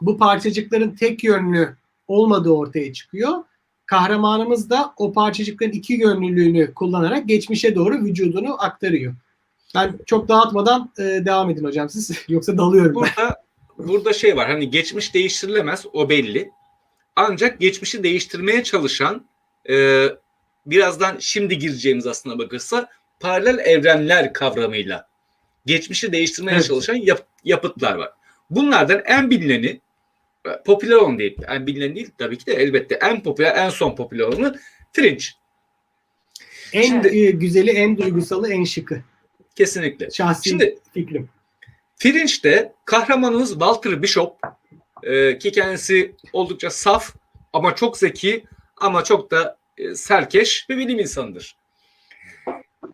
bu 0.00 0.18
parçacıkların 0.18 0.90
tek 0.90 1.24
yönlü 1.24 1.76
olmadığı 2.08 2.50
ortaya 2.50 2.92
çıkıyor. 2.92 3.32
Kahramanımız 3.90 4.70
da 4.70 4.94
o 4.96 5.12
parçacıkların 5.12 5.72
iki 5.72 5.92
yönlülüğünü 5.94 6.74
kullanarak 6.74 7.28
geçmişe 7.28 7.74
doğru 7.74 8.04
vücudunu 8.04 8.64
aktarıyor. 8.64 9.14
Ben 9.74 9.98
çok 10.06 10.28
dağıtmadan 10.28 10.92
e, 10.98 11.02
devam 11.02 11.50
edin 11.50 11.64
hocam 11.64 11.90
siz. 11.90 12.10
Yoksa 12.28 12.58
dalıyorum 12.58 12.94
burada, 12.94 13.10
ben. 13.78 13.88
Burada 13.88 14.12
şey 14.12 14.36
var 14.36 14.50
hani 14.50 14.70
geçmiş 14.70 15.14
değiştirilemez 15.14 15.86
o 15.92 16.08
belli. 16.08 16.50
Ancak 17.16 17.60
geçmişi 17.60 18.02
değiştirmeye 18.02 18.64
çalışan 18.64 19.24
e, 19.70 20.06
birazdan 20.66 21.16
şimdi 21.18 21.58
gireceğimiz 21.58 22.06
aslına 22.06 22.38
bakırsa 22.38 22.88
paralel 23.20 23.58
evrenler 23.58 24.32
kavramıyla 24.32 25.08
geçmişi 25.66 26.12
değiştirmeye 26.12 26.56
evet. 26.56 26.66
çalışan 26.66 26.94
yap, 26.94 27.26
yapıtlar 27.44 27.94
var. 27.94 28.10
Bunlardan 28.50 29.02
en 29.04 29.30
bilineni 29.30 29.80
popüler 30.64 30.96
olan 30.96 31.18
değil. 31.18 31.38
En 31.48 31.66
bilinen 31.66 31.96
değil 31.96 32.10
tabii 32.18 32.38
ki 32.38 32.46
de 32.46 32.54
elbette 32.54 32.94
en 32.94 33.22
popüler, 33.22 33.56
en 33.56 33.70
son 33.70 33.96
popüler 33.96 34.24
olanı 34.24 34.60
Fringe. 34.92 35.24
En 36.72 36.82
Şimdi, 36.82 37.18
e, 37.18 37.30
güzeli, 37.30 37.70
en 37.70 37.98
duygusalı, 37.98 38.52
en 38.52 38.64
şıkı. 38.64 39.02
Kesinlikle. 39.54 40.10
Şahsi 40.10 40.48
Şimdi, 40.48 40.78
fikrim. 40.94 41.28
Fringe'de 41.96 42.72
kahramanımız 42.84 43.50
Walter 43.50 44.02
Bishop 44.02 44.36
e, 45.02 45.38
ki 45.38 45.52
kendisi 45.52 46.14
oldukça 46.32 46.70
saf 46.70 47.14
ama 47.52 47.74
çok 47.74 47.98
zeki 47.98 48.44
ama 48.76 49.04
çok 49.04 49.30
da 49.30 49.56
e, 49.78 49.94
serkeş 49.94 50.66
bir 50.68 50.78
bilim 50.78 50.98
insanıdır. 50.98 51.56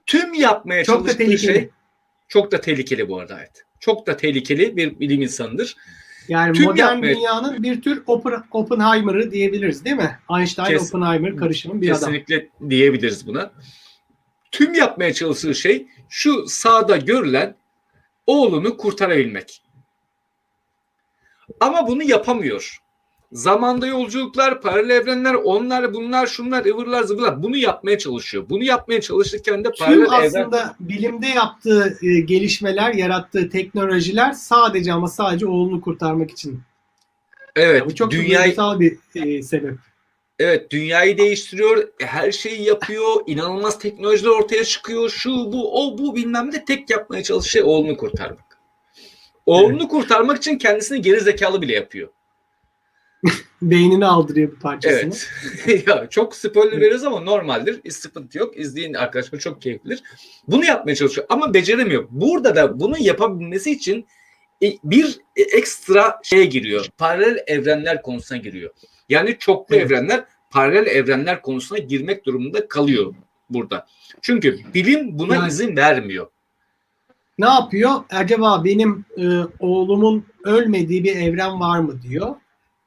Tüm 0.06 0.35
yapmaya 0.35 0.85
çok 0.85 1.09
çalıştığı 1.09 1.39
şey 1.39 1.68
çok 2.28 2.52
da 2.52 2.60
tehlikeli 2.60 3.09
bu 3.09 3.20
arada 3.20 3.39
evet. 3.39 3.64
Çok 3.81 4.06
da 4.06 4.16
tehlikeli 4.16 4.77
bir 4.77 5.01
bilim 5.01 5.23
insanıdır. 5.23 5.77
Yani 6.28 6.53
Tüm 6.53 6.65
modern 6.65 6.93
yapmaya... 6.93 7.15
dünyanın 7.15 7.62
bir 7.62 7.82
tür 7.82 8.03
Open, 8.07 8.43
Oppenheimer'ı 8.51 9.31
diyebiliriz 9.31 9.85
değil 9.85 9.97
mi? 9.97 10.19
Einstein 10.39 10.66
Kes, 10.66 10.94
Oppenheimer 10.94 11.36
karışımı 11.36 11.81
bir 11.81 11.86
kesinlikle 11.86 12.07
adam. 12.07 12.24
Kesinlikle 12.27 12.70
diyebiliriz 12.70 13.27
buna. 13.27 13.53
Tüm 14.53 14.74
yapmaya 14.74 15.12
çalıştığı 15.12 15.55
şey 15.55 15.86
şu 16.09 16.48
sağda 16.48 16.97
görülen 16.97 17.57
oğlunu 18.27 18.77
kurtarabilmek. 18.77 19.62
Ama 21.61 21.86
bunu 21.86 22.03
yapamıyor. 22.03 22.78
Zamanda 23.32 23.86
yolculuklar, 23.86 24.61
paralel 24.61 24.90
evrenler, 24.90 25.35
onlar, 25.35 25.94
bunlar, 25.94 26.27
şunlar, 26.27 26.65
ıvırlar, 26.65 27.03
zıvırlar 27.03 27.43
bunu 27.43 27.57
yapmaya 27.57 27.98
çalışıyor. 27.98 28.44
Bunu 28.48 28.65
yapmaya 28.65 29.01
çalışırken 29.01 29.65
de 29.65 29.69
paralel 29.78 30.05
Tüm 30.05 30.15
aslında 30.15 30.61
evren... 30.61 30.74
bilimde 30.81 31.27
yaptığı 31.27 31.98
e, 32.03 32.20
gelişmeler, 32.20 32.94
yarattığı 32.94 33.51
teknolojiler 33.51 34.32
sadece 34.32 34.93
ama 34.93 35.09
sadece 35.09 35.47
oğlunu 35.47 35.81
kurtarmak 35.81 36.31
için. 36.31 36.61
Evet. 37.57 37.81
Yani 37.81 37.90
bu 37.90 37.94
çok 37.94 38.11
dünyayı... 38.11 38.57
bir 38.57 38.98
e, 39.15 39.43
sebep. 39.43 39.74
Evet 40.39 40.70
dünyayı 40.70 41.19
değiştiriyor. 41.19 41.89
Her 42.01 42.32
şeyi 42.32 42.62
yapıyor. 42.62 43.23
inanılmaz 43.27 43.78
teknolojiler 43.78 44.31
ortaya 44.31 44.65
çıkıyor. 44.65 45.11
Şu 45.11 45.31
bu 45.31 45.85
o 45.85 45.98
bu 45.98 46.16
bilmem 46.16 46.51
ne 46.53 46.65
tek 46.65 46.90
yapmaya 46.90 47.23
çalışıyor 47.23 47.66
oğlunu 47.66 47.97
kurtarmak. 47.97 48.59
Oğlunu 49.47 49.78
evet. 49.81 49.89
kurtarmak 49.89 50.36
için 50.36 50.59
kendisini 50.59 51.03
geri 51.03 51.20
zekalı 51.20 51.62
bile 51.62 51.74
yapıyor. 51.74 52.09
Beynini 53.62 54.07
aldırıyor 54.07 54.53
bir 54.53 54.57
parçasını. 54.57 55.15
Evet. 55.66 55.86
ya 55.89 56.07
çok 56.11 56.36
spoiler 56.36 56.81
veririz 56.81 57.05
ama 57.05 57.20
normaldir. 57.20 57.81
Hiç 57.85 57.93
sıkıntı 57.93 58.39
yok. 58.39 58.59
İzleyin 58.59 58.94
arkadaşlar 58.94 59.39
çok 59.39 59.62
keyiflidir. 59.62 60.03
Bunu 60.48 60.65
yapmaya 60.65 60.94
çalışıyor 60.94 61.27
ama 61.31 61.55
beceremiyor. 61.55 62.07
Burada 62.11 62.57
da 62.57 62.81
bunu 62.81 62.98
yapabilmesi 62.98 63.70
için 63.70 64.07
e, 64.62 64.73
bir 64.85 65.19
ekstra 65.36 66.20
şeye 66.23 66.44
giriyor. 66.44 66.86
Paralel 66.98 67.39
evrenler 67.47 68.03
konusuna 68.03 68.39
giriyor. 68.39 68.70
Yani 69.09 69.36
çoklu 69.39 69.77
evet. 69.77 69.86
evrenler 69.86 70.24
paralel 70.51 70.86
evrenler 70.86 71.43
konusuna 71.43 71.78
girmek 71.78 72.27
durumunda 72.27 72.69
kalıyor 72.69 73.15
burada. 73.51 73.86
Çünkü 74.23 74.59
bilim 74.74 75.19
buna 75.19 75.35
yani, 75.35 75.48
izin 75.48 75.77
vermiyor. 75.77 76.27
Ne 77.39 77.48
yapıyor? 77.48 77.93
Acaba 78.11 78.65
benim 78.65 79.05
e, 79.19 79.24
oğlumun 79.59 80.27
ölmediği 80.44 81.05
bir 81.05 81.16
evren 81.16 81.61
var 81.61 81.78
mı 81.78 82.03
diyor. 82.03 82.35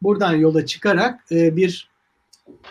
Buradan 0.01 0.35
yola 0.35 0.65
çıkarak 0.65 1.25
e, 1.31 1.55
bir 1.55 1.89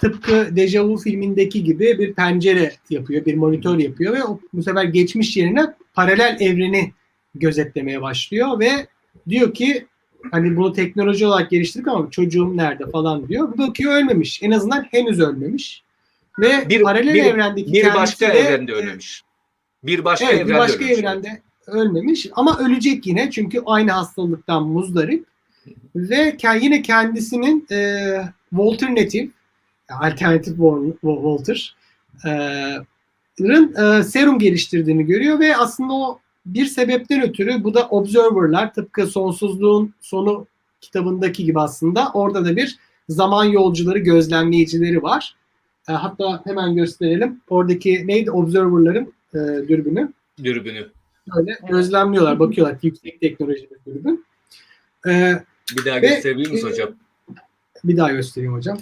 tıpkı 0.01 0.57
Deja 0.57 0.85
Vu 0.85 0.97
filmindeki 0.97 1.65
gibi 1.65 1.99
bir 1.99 2.15
pencere 2.15 2.73
yapıyor, 2.91 3.25
bir 3.25 3.35
monitör 3.35 3.79
yapıyor 3.79 4.15
ve 4.15 4.25
o, 4.25 4.41
bu 4.53 4.63
sefer 4.63 4.85
geçmiş 4.85 5.37
yerine 5.37 5.75
paralel 5.95 6.37
evreni 6.41 6.93
gözetlemeye 7.35 8.03
başlıyor 8.03 8.61
ve 8.61 8.71
diyor 9.29 9.55
ki 9.55 9.87
hani 10.31 10.57
bunu 10.57 10.73
teknoloji 10.73 11.27
olarak 11.27 11.51
geliştirdik 11.51 11.89
ama 11.89 12.11
çocuğum 12.11 12.57
nerede 12.57 12.91
falan 12.91 13.29
diyor. 13.29 13.53
Bu 13.53 13.59
bakıyor 13.59 13.93
ölmemiş. 13.93 14.43
En 14.43 14.51
azından 14.51 14.83
henüz 14.91 15.21
ölmemiş. 15.21 15.83
Ve 16.39 16.69
bir, 16.69 16.83
paralel 16.83 17.15
bir, 17.15 17.25
evrendeki 17.25 17.73
bir 17.73 17.95
başka 17.95 18.29
de, 18.29 18.39
evrende 18.39 18.73
ölmemiş. 18.73 19.25
Bir 19.83 20.05
başka 20.05 20.25
evet, 20.25 20.35
evrende 20.35 20.53
bir 20.53 20.59
başka 20.59 20.85
ölmemiş. 20.85 20.99
evrende 20.99 21.43
ölmemiş 21.67 22.29
ama 22.33 22.59
ölecek 22.59 23.07
yine 23.07 23.31
çünkü 23.31 23.63
aynı 23.67 23.93
hastalıktan 23.93 24.63
muzdarip 24.63 25.27
ve 25.97 26.37
yine 26.63 26.83
kendisinin 26.83 27.67
e, 27.71 28.01
Walter 28.51 28.91
Native 28.91 29.29
alternatif 30.01 30.57
Walter 31.01 31.77
e, 32.27 32.31
e, 33.41 34.03
serum 34.03 34.39
geliştirdiğini 34.39 35.07
görüyor 35.07 35.41
ve 35.41 35.57
aslında 35.57 35.93
o 35.93 36.21
bir 36.47 36.67
sebepten 36.67 37.23
ötürü 37.23 37.65
bu 37.65 37.75
da 37.75 37.89
Observer'lar 37.89 38.75
tıpkı 38.75 39.07
Sonsuzluğun 39.07 39.95
Sonu 40.01 40.47
kitabındaki 40.81 41.45
gibi 41.45 41.61
aslında 41.61 42.11
orada 42.15 42.45
da 42.45 42.57
bir 42.57 42.79
zaman 43.09 43.45
yolcuları 43.45 43.99
gözlemleyicileri 43.99 45.03
var. 45.03 45.35
E, 45.89 45.93
hatta 45.93 46.43
hemen 46.45 46.77
gösterelim. 46.77 47.41
Oradaki 47.49 48.07
neydi? 48.07 48.31
Observer'ların 48.31 49.13
e, 49.35 49.69
dürbünü. 49.69 50.13
Dürbünü. 50.45 50.89
Böyle 51.37 51.59
gözlemliyorlar, 51.69 52.39
bakıyorlar. 52.39 52.77
Yüksek 52.83 53.21
teknoloji 53.21 53.69
bir 53.71 53.93
dürbün. 53.93 54.25
E, 55.09 55.43
Bir 55.77 55.85
daha 55.85 56.03
Ve- 56.03 56.09
gösterebilir 56.09 56.51
misiniz 56.51 56.65
e, 56.65 56.83
hocam? 56.83 56.95
bir 57.85 57.97
daha 57.97 58.11
göstereyim 58.11 58.55
hocam. 58.55 58.79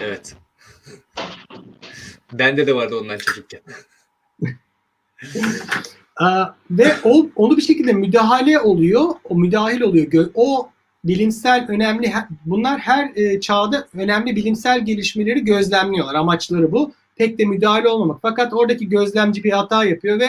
Evet. 0.00 0.36
Bende 2.32 2.66
de 2.66 2.74
vardı 2.74 2.96
ondan 2.96 3.18
çocukken. 3.18 3.60
Ve 6.70 6.96
o, 7.04 7.26
onu 7.36 7.56
bir 7.56 7.62
şekilde 7.62 7.92
müdahale 7.92 8.60
oluyor. 8.60 9.14
O 9.24 9.34
müdahil 9.34 9.80
oluyor. 9.80 10.30
O 10.34 10.70
bilimsel 11.04 11.66
önemli 11.68 12.12
bunlar 12.44 12.78
her 12.80 13.16
e, 13.16 13.40
çağda 13.40 13.88
önemli 13.94 14.36
bilimsel 14.36 14.84
gelişmeleri 14.84 15.44
gözlemliyorlar. 15.44 16.14
Amaçları 16.14 16.72
bu. 16.72 16.92
Pek 17.16 17.38
de 17.38 17.44
müdahale 17.44 17.88
olmamak. 17.88 18.18
Fakat 18.22 18.52
oradaki 18.52 18.88
gözlemci 18.88 19.44
bir 19.44 19.52
hata 19.52 19.84
yapıyor 19.84 20.20
ve 20.20 20.26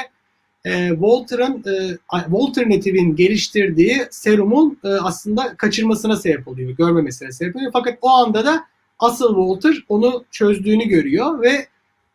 e, 0.67 0.89
Walter'ın 0.89 1.63
Walter 2.11 2.69
Native'in 2.69 3.15
geliştirdiği 3.15 4.01
serumun 4.11 4.77
e, 4.83 4.87
aslında 4.87 5.57
kaçırmasına 5.57 6.15
sebep 6.15 6.47
oluyor. 6.47 6.71
Görmemesine 6.71 7.31
sebep 7.31 7.55
oluyor. 7.55 7.71
Fakat 7.73 7.97
o 8.01 8.09
anda 8.09 8.45
da 8.45 8.63
asıl 8.99 9.27
Walter 9.27 9.85
onu 9.89 10.25
çözdüğünü 10.31 10.87
görüyor 10.87 11.41
ve 11.41 11.67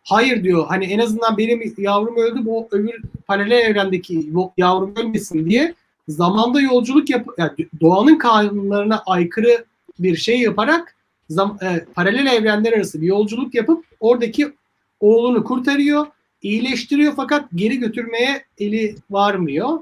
hayır 0.05 0.45
diyor 0.45 0.67
hani 0.69 0.85
en 0.85 0.99
azından 0.99 1.39
benim 1.39 1.75
yavrum 1.79 2.17
öldü 2.17 2.45
bu 2.45 2.69
öbür 2.71 3.03
paralel 3.27 3.59
evrendeki 3.59 4.31
yavrum 4.57 4.95
ölmesin 4.97 5.47
diye 5.47 5.75
zamanda 6.09 6.61
yolculuk 6.61 7.11
yap 7.11 7.27
yani 7.39 7.51
doğanın 7.81 8.19
kanunlarına 8.19 9.03
aykırı 9.07 9.65
bir 9.99 10.17
şey 10.17 10.41
yaparak 10.41 10.97
zam, 11.29 11.59
e, 11.63 11.85
paralel 11.95 12.27
evrenler 12.27 12.73
arası 12.73 13.01
bir 13.01 13.07
yolculuk 13.07 13.55
yapıp 13.55 13.85
oradaki 14.01 14.53
oğlunu 15.01 15.45
kurtarıyor, 15.45 16.07
iyileştiriyor 16.43 17.13
fakat 17.17 17.49
geri 17.55 17.79
götürmeye 17.79 18.45
eli 18.59 18.97
varmıyor. 19.11 19.79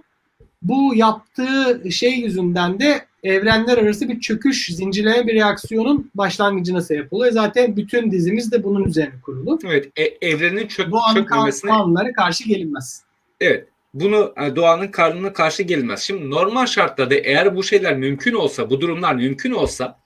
Bu 0.63 0.95
yaptığı 0.95 1.91
şey 1.91 2.13
yüzünden 2.19 2.81
de 2.81 3.05
evrenler 3.23 3.79
arası 3.79 4.09
bir 4.09 4.21
çöküş, 4.21 4.67
zincirleme 4.67 5.27
bir 5.27 5.35
reaksiyonun 5.35 6.11
başlangıcına 6.15 6.83
sebep 6.83 7.13
oluyor. 7.13 7.33
Zaten 7.33 7.77
bütün 7.77 8.11
dizimiz 8.11 8.53
de 8.53 8.65
bunun 8.65 8.85
üzerine 8.85 9.21
kurulu. 9.23 9.59
Evet, 9.65 9.89
e- 9.97 10.29
evrenin 10.29 10.67
çök, 10.67 10.91
Doğanın 10.91 11.15
çökmemesine 11.15 11.71
kanunlara 11.71 12.13
karşı 12.13 12.45
gelinmez. 12.45 13.03
Evet. 13.41 13.67
Bunu 13.95 14.35
e, 14.47 14.57
doğanın 14.57 14.89
karnına 14.89 15.33
karşı 15.33 15.63
gelmez. 15.63 16.01
Şimdi 16.01 16.31
normal 16.31 16.67
şartlarda 16.67 17.15
eğer 17.15 17.57
bu 17.57 17.63
şeyler 17.63 17.97
mümkün 17.97 18.35
olsa, 18.35 18.71
bu 18.71 18.81
durumlar 18.81 19.15
mümkün 19.15 19.53
olsa 19.53 20.00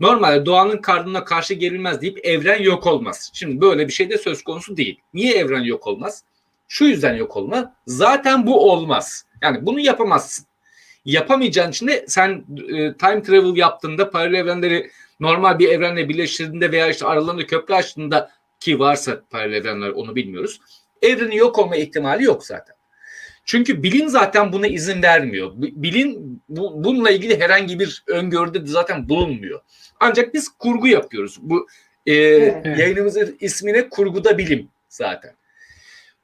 normalde 0.00 0.46
doğanın 0.46 0.76
karnına 0.76 1.24
karşı 1.24 1.54
gelinmez 1.54 2.00
deyip 2.00 2.26
evren 2.26 2.62
yok 2.62 2.86
olmaz. 2.86 3.30
Şimdi 3.34 3.60
böyle 3.60 3.88
bir 3.88 3.92
şey 3.92 4.10
de 4.10 4.18
söz 4.18 4.42
konusu 4.44 4.76
değil. 4.76 5.00
Niye 5.14 5.34
evren 5.34 5.62
yok 5.62 5.86
olmaz? 5.86 6.24
Şu 6.68 6.84
yüzden 6.84 7.14
yok 7.14 7.36
olmaz. 7.36 7.64
Zaten 7.86 8.46
bu 8.46 8.72
olmaz. 8.72 9.26
Yani 9.42 9.66
bunu 9.66 9.80
yapamazsın. 9.80 10.46
Yapamayacağın 11.04 11.70
için 11.70 11.86
de 11.86 12.04
sen 12.08 12.44
e, 12.68 12.96
time 12.96 13.22
travel 13.22 13.56
yaptığında 13.56 14.10
paralel 14.10 14.38
evrenleri 14.38 14.90
normal 15.20 15.58
bir 15.58 15.68
evrenle 15.68 16.08
birleştirdiğinde 16.08 16.72
veya 16.72 16.88
işte 16.88 17.06
aralarında 17.06 17.46
köprü 17.46 17.74
açtığında 17.74 18.30
ki 18.60 18.78
varsa 18.78 19.22
paralel 19.30 19.56
evrenler 19.56 19.88
onu 19.90 20.16
bilmiyoruz. 20.16 20.60
Evrenin 21.02 21.36
yok 21.36 21.58
olma 21.58 21.76
ihtimali 21.76 22.24
yok 22.24 22.46
zaten. 22.46 22.76
Çünkü 23.44 23.82
bilim 23.82 24.08
zaten 24.08 24.52
buna 24.52 24.66
izin 24.66 25.02
vermiyor. 25.02 25.52
Bi- 25.54 25.82
Bilim 25.82 26.40
bu, 26.48 26.84
bununla 26.84 27.10
ilgili 27.10 27.40
herhangi 27.40 27.78
bir 27.78 28.04
öngörüde 28.06 28.62
de 28.62 28.66
zaten 28.66 29.08
bulunmuyor. 29.08 29.60
Ancak 30.00 30.34
biz 30.34 30.48
kurgu 30.48 30.86
yapıyoruz. 30.86 31.38
Bu 31.42 31.66
e, 32.06 32.12
Evet. 32.14 32.78
yayınımızın 32.78 33.36
ismine 33.40 33.88
kurguda 33.88 34.38
bilim 34.38 34.68
zaten. 34.88 35.32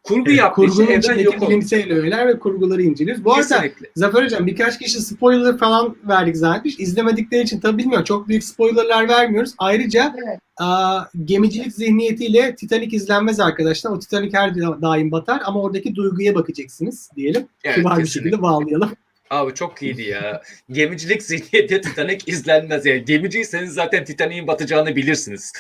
Kurgu 0.03 0.25
Evet, 0.31 0.39
yaptığı 0.39 0.65
için 0.65 0.87
evren 0.87 1.19
yok 1.19 1.41
bilimsel 1.41 1.93
öğeler 1.93 2.29
ve 2.29 2.39
kurguları 2.39 2.83
inceliyoruz. 2.83 3.25
Bu 3.25 3.35
arada 3.35 3.49
Kesinlikle. 3.49 3.87
Zafer 3.97 4.25
Hocam 4.25 4.47
birkaç 4.47 4.79
kişi 4.79 5.01
spoiler 5.01 5.59
falan 5.59 5.97
verdik 6.09 6.37
zannetmiş. 6.37 6.79
İzlemedikleri 6.81 7.43
için 7.43 7.61
tabii 7.61 7.79
bilmiyorum. 7.79 8.05
Çok 8.05 8.29
büyük 8.29 8.45
spoilerlar 8.45 9.09
vermiyoruz. 9.09 9.55
Ayrıca 9.59 10.15
Evet. 10.27 10.39
aa, 10.59 11.03
gemicilik 11.25 11.73
zihniyetiyle 11.73 12.55
Titanic 12.55 12.97
izlenmez 12.97 13.41
arkadaşlar. 13.41 13.91
O 13.91 13.99
Titanic 13.99 14.39
her 14.39 14.55
daim 14.57 15.11
batar 15.13 15.43
ama 15.45 15.63
oradaki 15.63 15.95
duyguya 15.95 16.35
bakacaksınız 16.35 17.11
diyelim. 17.17 17.47
Evet, 17.65 17.77
Kibar 17.77 17.99
bir 17.99 18.07
şekilde 18.07 18.43
bağlayalım. 18.43 18.91
Abi 19.31 19.55
çok 19.55 19.83
iyiydi 19.83 20.03
ya. 20.03 20.43
Gemicilik 20.71 21.23
zihniyeti 21.23 21.81
Titanic 21.81 22.33
izlenmez. 22.33 22.87
Yani 22.87 23.05
gemiciyseniz 23.05 23.73
zaten 23.73 24.05
Titanic'in 24.05 24.47
batacağını 24.47 24.97
bilirsiniz. 24.97 25.53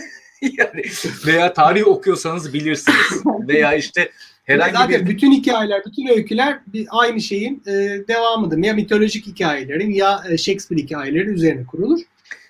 yani 0.42 0.82
veya 1.26 1.52
tarih 1.52 1.86
okuyorsanız 1.86 2.52
bilirsiniz. 2.52 3.22
Veya 3.48 3.74
işte 3.74 4.10
herhangi 4.44 4.72
Zaten 4.72 5.06
bir 5.06 5.10
bütün 5.10 5.32
hikayeler, 5.32 5.82
bütün 5.86 6.06
öyküler 6.08 6.58
bir 6.66 6.86
aynı 6.90 7.20
şeyin 7.20 7.62
e, 7.66 7.72
devamıdır. 8.08 8.58
Ya 8.58 8.74
mitolojik 8.74 9.26
hikayelerin 9.26 9.90
ya 9.90 10.22
e, 10.28 10.38
Shakespeare 10.38 10.82
hikayeleri 10.82 11.28
üzerine 11.28 11.66
kurulur. 11.66 12.00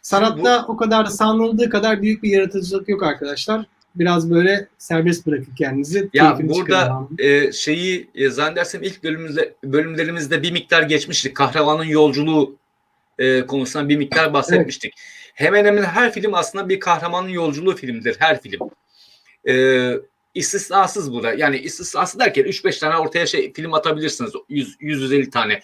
Sanatta 0.02 0.64
o 0.68 0.76
kadar 0.76 1.06
da 1.06 1.10
sanıldığı 1.10 1.70
kadar 1.70 2.02
büyük 2.02 2.22
bir 2.22 2.30
yaratıcılık 2.30 2.88
yok 2.88 3.02
arkadaşlar. 3.02 3.66
Biraz 3.96 4.30
böyle 4.30 4.68
serbest 4.78 5.26
bırakın 5.26 5.54
kendinizi. 5.58 6.10
Ya 6.14 6.38
burada 6.42 7.08
e, 7.18 7.52
şeyi 7.52 8.10
e, 8.14 8.30
zannedersem 8.30 8.82
ilk 8.82 9.04
bölümümüzde, 9.04 9.54
bölümlerimizde 9.64 10.42
bir 10.42 10.52
miktar 10.52 10.82
geçmiştik. 10.82 11.36
Kahramanın 11.36 11.84
yolculuğu 11.84 12.56
e, 13.18 13.46
konusundan 13.46 13.88
bir 13.88 13.96
miktar 13.96 14.32
bahsetmiştik. 14.32 14.94
Hemen 15.34 15.64
hemen 15.64 15.82
her 15.82 16.12
film 16.12 16.34
aslında 16.34 16.68
bir 16.68 16.80
kahramanın 16.80 17.28
yolculuğu 17.28 17.76
filmdir. 17.76 18.16
Her 18.18 18.40
film. 18.40 18.70
E, 19.48 19.92
istisnasız 20.34 21.12
burada. 21.12 21.34
Yani 21.34 21.58
istisnası 21.58 22.18
derken 22.18 22.44
3-5 22.44 22.80
tane 22.80 22.96
ortaya 22.96 23.26
şey 23.26 23.52
film 23.52 23.74
atabilirsiniz. 23.74 24.32
100 24.48 24.76
150 24.80 25.30
tane. 25.30 25.60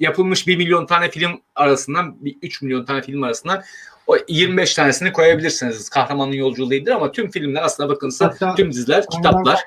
Yapılmış 0.00 0.46
1 0.46 0.56
milyon 0.56 0.86
tane 0.86 1.10
film 1.10 1.40
arasından, 1.54 2.24
bir 2.24 2.36
3 2.42 2.62
milyon 2.62 2.84
tane 2.84 3.02
film 3.02 3.22
arasından 3.22 3.62
o 4.06 4.16
25 4.28 4.74
tanesini 4.74 5.12
koyabilirsiniz. 5.12 5.88
Kahramanın 5.88 6.32
yolculuğu 6.32 6.70
değildir 6.70 6.90
ama 6.90 7.12
tüm 7.12 7.30
filmler 7.30 7.62
aslında 7.62 7.88
bakınsa 7.88 8.26
Hatta 8.26 8.54
tüm 8.54 8.70
diziler, 8.72 9.04
kitaplar. 9.10 9.60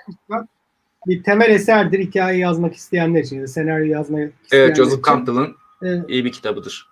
bir 1.07 1.23
temel 1.23 1.49
eserdir 1.49 1.99
hikaye 1.99 2.37
yazmak 2.39 2.75
isteyenler 2.75 3.23
için. 3.23 3.45
Senaryo 3.45 3.85
yazmayı 3.85 4.31
isteyenler 4.43 4.67
Evet, 4.67 4.77
Joseph. 4.77 5.03
Campbell'ın 5.05 5.55
Evet. 5.81 6.05
iyi 6.07 6.25
bir 6.25 6.31
kitabıdır. 6.31 6.87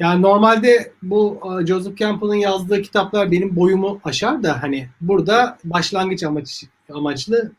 Yani 0.00 0.22
normalde 0.22 0.92
bu 1.02 1.40
e, 1.62 1.66
Joseph 1.66 1.96
Campbell'ın 1.96 2.34
yazdığı 2.34 2.82
kitaplar 2.82 3.30
benim 3.30 3.56
boyumu 3.56 4.00
aşar 4.04 4.42
da 4.42 4.62
hani 4.62 4.88
burada 5.00 5.58
başlangıç 5.64 6.22
amaç, 6.22 6.64
amaçlı 6.92 7.52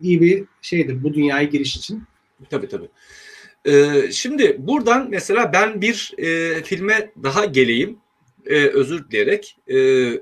iyi 0.00 0.20
bir 0.20 0.44
şeydir 0.62 1.02
bu 1.02 1.14
dünyaya 1.14 1.44
giriş 1.44 1.76
için. 1.76 2.04
Tabii 2.50 2.68
tabii. 2.68 2.88
Ee, 3.66 4.12
şimdi 4.12 4.56
buradan 4.58 5.06
mesela 5.10 5.52
ben 5.52 5.80
bir 5.80 6.14
e, 6.18 6.62
filme 6.62 7.10
daha 7.22 7.44
geleyim. 7.44 7.98
E, 8.46 8.54
özür 8.66 9.08
dileyerek. 9.10 9.56
E, 9.68 9.74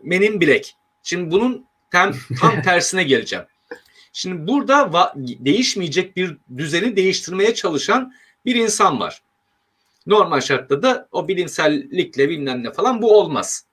Men 0.03 0.23
in 0.23 0.41
Black. 0.41 0.71
Şimdi 1.03 1.31
bunun 1.31 1.67
tam, 1.93 2.15
tam 2.41 2.63
tersine 2.65 3.05
geleceğim. 3.05 3.45
Şimdi 4.13 4.47
burada 4.49 5.13
değişmeyecek 5.17 6.17
bir 6.17 6.37
düzeni 6.57 6.97
değiştirmeye 6.97 7.55
çalışan 7.55 8.15
bir 8.47 8.55
insan 8.55 9.01
var. 9.01 9.23
Normal 10.07 10.41
şartta 10.41 10.83
da 10.83 11.09
o 11.13 11.29
bilimsellikle 11.29 12.29
bilmem 12.29 12.65
ne 12.65 12.73
falan 12.73 13.03
bu 13.03 13.19
olmaz. 13.21 13.65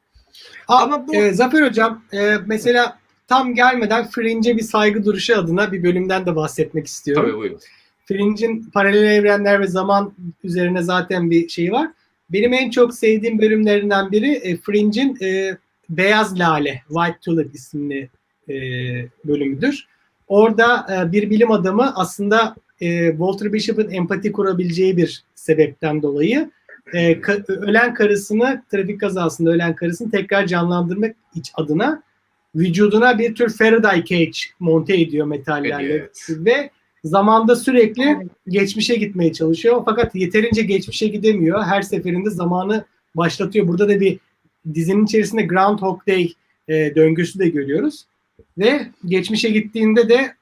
Aa, 0.68 0.84
Ama 0.84 1.08
bu- 1.08 1.16
e, 1.16 1.34
Zafer 1.34 1.68
Hocam 1.68 2.04
e, 2.14 2.38
mesela 2.46 3.00
tam 3.28 3.56
gelmeden 3.56 4.10
Fringe'e 4.10 4.58
bir 4.58 4.62
saygı 4.62 5.06
duruşu 5.06 5.38
adına 5.38 5.72
bir 5.72 5.84
bölümden 5.84 6.26
de 6.26 6.36
bahsetmek 6.36 6.88
istiyorum. 6.88 7.24
Tabii 7.26 7.38
buyurun. 7.38 7.60
Fringe'in 8.06 8.64
paralel 8.74 9.04
evrenler 9.04 9.62
ve 9.62 9.68
zaman 9.68 10.14
üzerine 10.44 10.82
zaten 10.82 11.32
bir 11.32 11.50
şey 11.50 11.72
var. 11.72 11.88
Benim 12.30 12.54
en 12.54 12.70
çok 12.70 12.94
sevdiğim 12.94 13.40
bölümlerinden 13.40 14.12
biri 14.12 14.32
e, 14.32 14.58
Fringe'in 14.58 15.18
e, 15.22 15.58
Beyaz 15.90 16.40
Lale, 16.40 16.82
White 16.88 17.18
Tulip 17.22 17.56
isimli 17.56 18.10
e, 18.50 18.56
bölümüdür. 19.26 19.88
Orada 20.28 20.88
e, 20.92 21.12
bir 21.12 21.30
bilim 21.30 21.52
adamı 21.52 21.94
aslında 21.96 22.56
e, 22.82 23.10
Walter 23.10 23.54
Bishop'ın 23.54 23.92
empati 23.92 24.32
kurabileceği 24.32 24.98
bir 24.98 25.24
sebepten 25.36 26.02
dolayı 26.02 26.52
e, 26.94 27.12
ka- 27.12 27.52
ölen 27.52 27.94
karısını 27.94 28.64
trafik 28.72 29.00
kazasında 29.00 29.50
ölen 29.50 29.76
karısını 29.76 30.12
tekrar 30.12 30.48
canlandırmak 30.48 31.16
iç 31.36 31.52
adına 31.56 32.04
vücuduna 32.56 33.20
bir 33.20 33.36
tür 33.36 33.50
Faraday 33.50 34.06
cage 34.06 34.32
monte 34.60 35.02
ediyor 35.02 35.28
metallerle 35.28 35.94
evet. 35.94 36.28
ve 36.30 36.70
zamanda 37.04 37.56
sürekli 37.56 38.18
geçmişe 38.48 38.96
gitmeye 38.96 39.34
çalışıyor 39.34 39.82
fakat 39.86 40.16
yeterince 40.16 40.62
geçmişe 40.62 41.08
gidemiyor. 41.08 41.64
Her 41.64 41.82
seferinde 41.82 42.30
zamanı 42.30 42.86
başlatıyor. 43.16 43.68
Burada 43.68 43.90
da 43.90 44.00
bir 44.00 44.20
dizinin 44.74 45.06
içerisinde 45.06 45.42
Groundhog 45.42 46.08
Day 46.08 46.34
e, 46.68 46.96
döngüsü 46.96 47.40
de 47.40 47.50
görüyoruz. 47.50 48.06
Ve 48.58 48.88
geçmişe 49.06 49.50
gittiğinde 49.50 50.10
de 50.10 50.34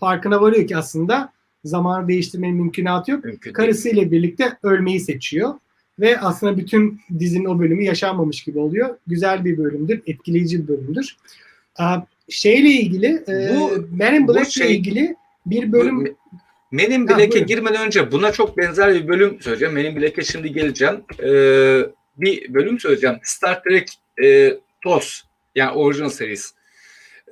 farkına 0.00 0.40
varıyor 0.40 0.66
ki 0.66 0.76
aslında 0.76 1.32
zamanı 1.64 2.08
değiştirmenin 2.08 2.56
mümkünatı 2.56 3.10
yok. 3.10 3.24
Mümkün. 3.24 3.52
Karısıyla 3.52 4.10
birlikte 4.10 4.52
ölmeyi 4.62 5.00
seçiyor. 5.00 5.54
ve 6.00 6.20
aslında 6.20 6.58
bütün 6.58 7.00
dizinin 7.18 7.44
o 7.44 7.58
bölümü 7.58 7.84
yaşanmamış 7.84 8.42
gibi 8.44 8.58
oluyor. 8.58 8.96
Güzel 9.06 9.44
bir 9.44 9.58
bölümdür, 9.58 10.00
etkileyici 10.06 10.62
bir 10.62 10.68
bölümdür. 10.68 11.16
Aa, 11.78 11.98
şeyle 12.28 12.68
ilgili, 12.68 13.06
e, 13.28 13.56
Bu- 13.56 13.96
Men 13.96 14.14
in 14.14 14.28
bu 14.28 14.34
Black'le 14.34 14.50
şey- 14.50 14.76
ilgili 14.76 15.16
bir 15.46 15.72
bölüm 15.72 16.16
Men 16.72 16.90
in 16.90 17.06
Ha, 17.06 17.18
Black'e 17.18 17.38
girmeden 17.38 17.86
önce 17.86 18.12
buna 18.12 18.32
çok 18.32 18.56
benzer 18.56 18.94
bir 18.94 19.08
bölüm 19.08 19.40
söyleyeceğim. 19.40 19.74
Men 19.74 19.84
in 19.84 19.96
Black'e 19.96 20.24
şimdi 20.24 20.52
geleceğim. 20.52 21.04
Ee, 21.22 21.80
bir 22.16 22.54
bölüm 22.54 22.80
söyleyeceğim. 22.80 23.18
Star 23.22 23.62
Trek 23.62 23.88
e, 24.22 24.58
TOS 24.84 25.22
yani 25.54 25.70
orijinal 25.70 26.08
serisi. 26.08 26.54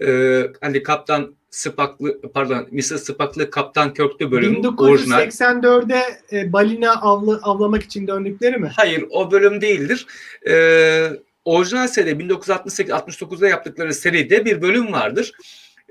Ee, 0.03 0.43
hani 0.61 0.83
Kaptan 0.83 1.35
Spock'lı 1.51 2.21
pardon 2.35 2.69
Mr. 2.71 2.81
Spock'lı 2.81 3.51
Kaptan 3.51 3.95
Kirk'lü 3.95 4.31
bölüm 4.31 4.65
orijinal. 4.79 5.21
1984'de 5.21 6.03
e, 6.33 6.53
balina 6.53 6.93
avlı, 6.93 7.41
avlamak 7.43 7.83
için 7.83 8.07
döndükleri 8.07 8.57
mi? 8.57 8.71
Hayır 8.77 9.05
o 9.11 9.31
bölüm 9.31 9.61
değildir. 9.61 10.07
Ee, 10.49 11.11
orijinal 11.45 11.89
seri 11.89 12.11
1968-69'da 12.11 13.49
yaptıkları 13.49 13.95
seride 13.95 14.45
bir 14.45 14.63
bölüm 14.63 14.93
vardır. 14.93 15.33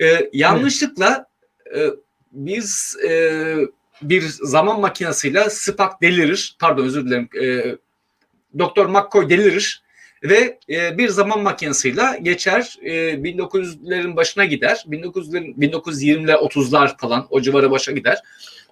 Ee, 0.01 0.29
yanlışlıkla 0.33 1.25
e, 1.75 1.89
biz 2.31 2.97
e, 3.07 3.56
bir 4.01 4.22
zaman 4.41 4.80
makinesiyle 4.80 5.49
Spock 5.49 6.01
delirir. 6.01 6.56
Pardon 6.60 6.85
özür 6.85 7.06
dilerim. 7.06 7.30
E, 7.41 7.76
Doktor 8.60 8.85
McCoy 8.85 9.30
delirir 9.30 9.84
ve 10.23 10.60
e, 10.69 10.97
bir 10.97 11.10
zaman 11.10 11.41
makinesiyle 11.41 12.19
geçer 12.22 12.77
e, 12.81 12.91
1900'lerin 12.91 14.15
başına 14.15 14.45
gider. 14.45 14.85
1900'lerin 14.88 15.56
1920'ler 15.56 16.35
30'lar 16.35 16.97
falan 16.97 17.27
o 17.30 17.41
civara 17.41 17.72
başa 17.72 17.91
gider. 17.91 18.18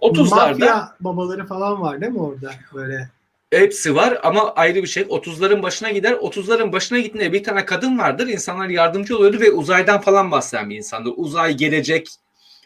30'larda 0.02 0.50
Mafya 0.50 0.96
babaları 1.00 1.46
falan 1.46 1.82
var 1.82 2.02
değil 2.02 2.12
mi 2.12 2.22
orada? 2.22 2.52
Böyle 2.74 3.10
Hepsi 3.52 3.96
var 3.96 4.20
ama 4.24 4.54
ayrı 4.54 4.84
bir 4.84 4.88
şey. 4.88 5.04
30'ların 5.04 5.64
başına 5.64 5.92
gider. 5.92 6.14
30'ların 6.14 6.72
başına 6.72 7.00
gittiğinde 7.00 7.34
bir 7.34 7.44
tane 7.44 7.66
kadın 7.66 7.98
vardır. 7.98 8.28
İnsanlar 8.28 8.70
yardımcı 8.70 9.18
oluyordu 9.18 9.40
ve 9.40 9.52
uzaydan 9.52 10.02
falan 10.02 10.32
bahseden 10.32 10.70
bir 10.70 10.76
insandır. 10.76 11.14
Uzay 11.16 11.58
gelecek 11.58 12.08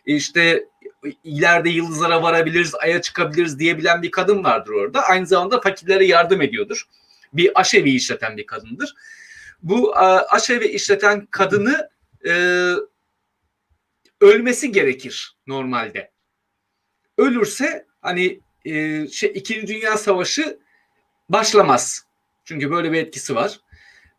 işte 0.05 0.65
ileride 1.23 1.69
yıldızlara 1.69 2.23
varabiliriz, 2.23 2.75
aya 2.75 3.01
çıkabiliriz 3.01 3.59
diyebilen 3.59 4.01
bir 4.01 4.11
kadın 4.11 4.43
vardır 4.43 4.71
orada. 4.71 5.03
Aynı 5.03 5.27
zamanda 5.27 5.61
fakirlere 5.61 6.05
yardım 6.05 6.41
ediyordur. 6.41 6.87
Bir 7.33 7.59
aşevi 7.59 7.91
işleten 7.91 8.37
bir 8.37 8.45
kadındır. 8.45 8.95
Bu 9.63 9.95
e, 9.95 9.99
aşevi 10.05 10.67
işleten 10.67 11.25
kadını 11.25 11.89
e, 12.25 12.33
ölmesi 14.21 14.71
gerekir 14.71 15.37
normalde. 15.47 16.11
Ölürse 17.17 17.85
hani 18.01 18.39
e, 18.65 19.07
şey 19.07 19.31
İkinci 19.35 19.67
Dünya 19.67 19.97
Savaşı 19.97 20.59
başlamaz. 21.29 22.05
Çünkü 22.45 22.71
böyle 22.71 22.91
bir 22.91 22.97
etkisi 22.97 23.35
var. 23.35 23.59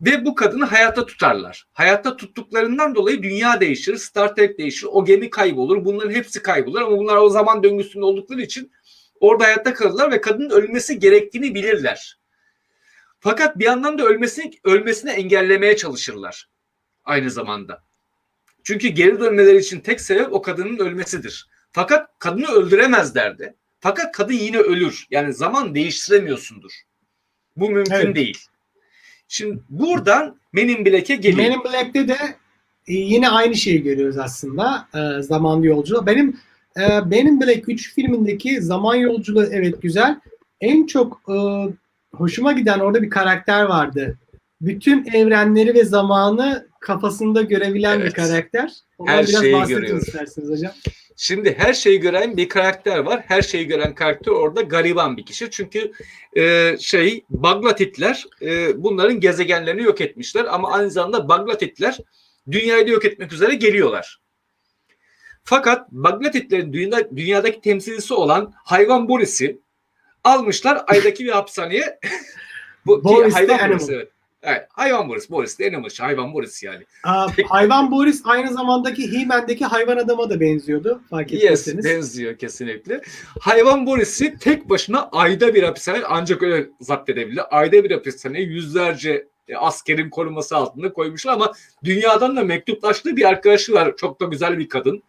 Ve 0.03 0.25
bu 0.25 0.35
kadını 0.35 0.65
hayatta 0.65 1.07
tutarlar. 1.07 1.67
Hayatta 1.73 2.17
tuttuklarından 2.17 2.95
dolayı 2.95 3.23
dünya 3.23 3.61
değişir, 3.61 3.97
Star 3.97 4.35
Trek 4.35 4.59
değişir, 4.59 4.87
o 4.91 5.05
gemi 5.05 5.31
kaybolur. 5.31 5.85
Bunların 5.85 6.11
hepsi 6.11 6.43
kaybolur 6.43 6.81
ama 6.81 6.99
bunlar 6.99 7.17
o 7.17 7.29
zaman 7.29 7.63
döngüsünde 7.63 8.05
oldukları 8.05 8.43
için 8.43 8.73
orada 9.21 9.45
hayatta 9.45 9.75
kalırlar 9.75 10.13
ve 10.13 10.21
kadının 10.21 10.51
ölmesi 10.51 10.99
gerektiğini 10.99 11.55
bilirler. 11.55 12.19
Fakat 13.21 13.59
bir 13.59 13.65
yandan 13.65 13.99
da 13.99 14.05
ölmesini, 14.05 14.51
ölmesini 14.65 15.11
engellemeye 15.11 15.77
çalışırlar 15.77 16.49
aynı 17.05 17.31
zamanda. 17.31 17.83
Çünkü 18.65 18.89
geri 18.89 19.21
dönmeleri 19.21 19.57
için 19.57 19.81
tek 19.81 20.01
sebep 20.01 20.33
o 20.33 20.43
kadının 20.43 20.79
ölmesidir. 20.79 21.49
Fakat 21.73 22.19
kadını 22.19 22.47
öldüremezlerdi. 22.47 23.55
Fakat 23.81 24.13
kadın 24.13 24.35
yine 24.35 24.59
ölür. 24.59 25.07
Yani 25.11 25.35
zaman 25.35 25.75
değiştiremiyorsundur. 25.75 26.73
Bu 27.57 27.71
mümkün 27.71 27.95
Evet. 27.95 28.17
değil. 28.17 28.39
Şimdi 29.33 29.59
buradan 29.69 30.37
Men 30.53 30.69
in 30.69 30.87
Black'e 30.87 31.17
geliyor. 31.17 31.49
Men 31.49 31.59
in 31.59 31.65
Black'te 31.65 32.09
de 32.09 32.17
e, 32.87 32.93
yine 32.93 33.29
aynı 33.29 33.55
şeyi 33.55 33.83
görüyoruz 33.83 34.19
aslında. 34.19 34.89
E, 34.95 35.23
zaman 35.23 35.63
yolculuğu. 35.63 36.07
Benim 36.07 36.37
e, 36.77 37.01
Men 37.01 37.27
in 37.27 37.41
Black 37.41 37.69
3 37.69 37.95
filmindeki 37.95 38.63
zaman 38.63 38.95
yolculuğu 38.95 39.45
evet 39.45 39.83
güzel. 39.83 40.21
En 40.61 40.87
çok 40.87 41.23
e, 41.29 41.37
hoşuma 42.17 42.53
giden 42.53 42.79
orada 42.79 43.03
bir 43.03 43.11
karakter 43.11 43.63
vardı. 43.63 44.19
Bütün 44.61 45.07
evrenleri 45.15 45.75
ve 45.75 45.85
zamanı 45.85 46.67
kafasında 46.81 47.43
görebilen 47.43 47.99
bir 47.99 48.05
Evet. 48.05 48.15
karakter. 48.15 48.73
Ondan 48.99 49.13
Her 49.13 49.27
biraz 49.27 49.41
şeyi 49.41 49.55
bahsedin 49.55 49.97
isterseniz 49.97 50.51
hocam. 50.51 50.73
Şimdi 51.17 51.59
her 51.59 51.73
şeyi 51.73 52.01
gören 52.01 52.37
bir 52.37 52.49
karakter 52.49 52.99
var. 52.99 53.25
Her 53.27 53.43
şeyi 53.43 53.67
gören 53.67 53.95
karakter 53.95 54.33
orada 54.33 54.61
gariban 54.61 55.17
bir 55.17 55.27
kişi. 55.27 55.51
Çünkü 55.51 55.93
e, 56.37 56.77
şey 56.81 57.25
Baglatitler 57.31 58.25
e, 58.43 58.83
bunların 58.83 59.21
gezegenlerini 59.21 59.83
yok 59.83 60.01
etmişler 60.01 60.45
ama 60.45 60.73
aynı 60.73 60.91
zamanda 60.91 61.29
Baglatitler 61.29 61.99
dünyayı 62.51 62.87
da 62.87 62.91
yok 62.91 63.05
etmek 63.05 63.33
üzere 63.33 63.55
geliyorlar. 63.55 64.21
Fakat 65.45 65.93
Baglatitlerin 65.93 66.73
dünyada, 66.73 67.17
dünyadaki 67.17 67.61
temsilcisi 67.61 68.15
olan 68.15 68.53
hayvan 68.57 69.09
Boris'i 69.09 69.61
almışlar 70.25 70.85
aydaki 70.87 71.25
bir 71.25 71.31
hapishaneye. 71.31 71.99
Bu, 72.87 73.05
Boris 73.05 73.35
hayvan 73.35 73.59
Animal. 73.59 73.71
Boris 73.71 73.89
evet. 73.91 74.09
Evet, 74.43 74.67
hayvan 74.73 75.09
Boris, 75.09 75.31
Boris 75.31 75.59
de 75.59 75.67
Animal, 75.69 75.89
hayvan 76.01 76.35
Boris 76.35 76.63
yani. 76.63 76.85
Aa, 77.05 77.29
hayvan 77.49 77.91
Boris 77.91 78.23
aynı 78.25 78.53
zamandaki 78.53 79.13
He-Man'deki 79.13 79.65
hayvan 79.65 79.97
adama 79.97 80.31
da 80.31 80.41
benziyordu. 80.41 81.03
Fark 81.11 81.33
Yes, 81.33 81.43
ettiyseniz. 81.43 81.85
benziyor 81.85 82.39
kesinlikle. 82.39 83.01
Hayvan 83.41 83.87
Boris'i 83.87 84.39
tek 84.39 84.69
başına 84.71 85.09
ayda 85.13 85.55
bir 85.55 85.63
hapishane 85.63 86.01
ancak 86.09 86.43
öyle 86.43 86.67
zapt 86.81 87.11
edebilir. 87.11 87.43
Ayda 87.51 87.85
bir 87.85 87.91
hapishaneye 87.91 88.45
yüzlerce 88.45 89.27
e, 89.49 89.57
askerin 89.57 90.11
koruması 90.11 90.57
altında 90.57 90.93
koymuşlar 90.93 91.33
ama 91.33 91.53
dünyadan 91.85 92.37
da 92.37 92.45
mektuplaştığı 92.45 93.17
bir 93.17 93.25
arkadaşı 93.29 93.73
var. 93.73 93.97
Çok 93.97 94.21
da 94.21 94.25
güzel 94.25 94.59
bir 94.59 94.69
kadın. 94.69 95.03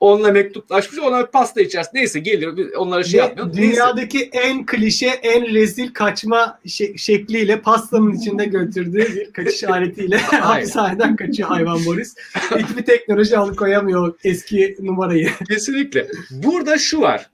Onunla 0.00 0.32
mektuplaşmış. 0.32 0.98
Ona 0.98 1.20
bir 1.20 1.26
pasta 1.26 1.60
içerisinde 1.60 1.98
neyse 1.98 2.20
geliyor. 2.20 2.58
Onlara 2.76 3.02
şey 3.04 3.20
Ve 3.20 3.24
yapmıyor. 3.24 3.48
Neyse. 3.48 3.62
dünyadaki 3.62 4.30
en 4.32 4.66
klişe, 4.66 5.06
en 5.06 5.54
rezil 5.54 5.92
kaçma 5.92 6.58
şe- 6.66 6.98
şekliyle 6.98 7.60
pastanın 7.60 8.14
içinde 8.14 8.44
götürdüğü 8.44 8.98
bir 9.16 9.32
kaçış 9.32 9.64
aletiyle 9.70 10.16
hapishaneden 10.18 11.16
kaçıyor 11.16 11.48
hayvan 11.48 11.86
Boris. 11.86 12.14
Hiçbir 12.56 12.82
teknoloji 12.84 13.38
alıkoyamıyor 13.38 14.14
eski 14.24 14.76
numarayı. 14.80 15.30
Kesinlikle. 15.48 16.08
Burada 16.30 16.78
şu 16.78 17.00
var. 17.00 17.30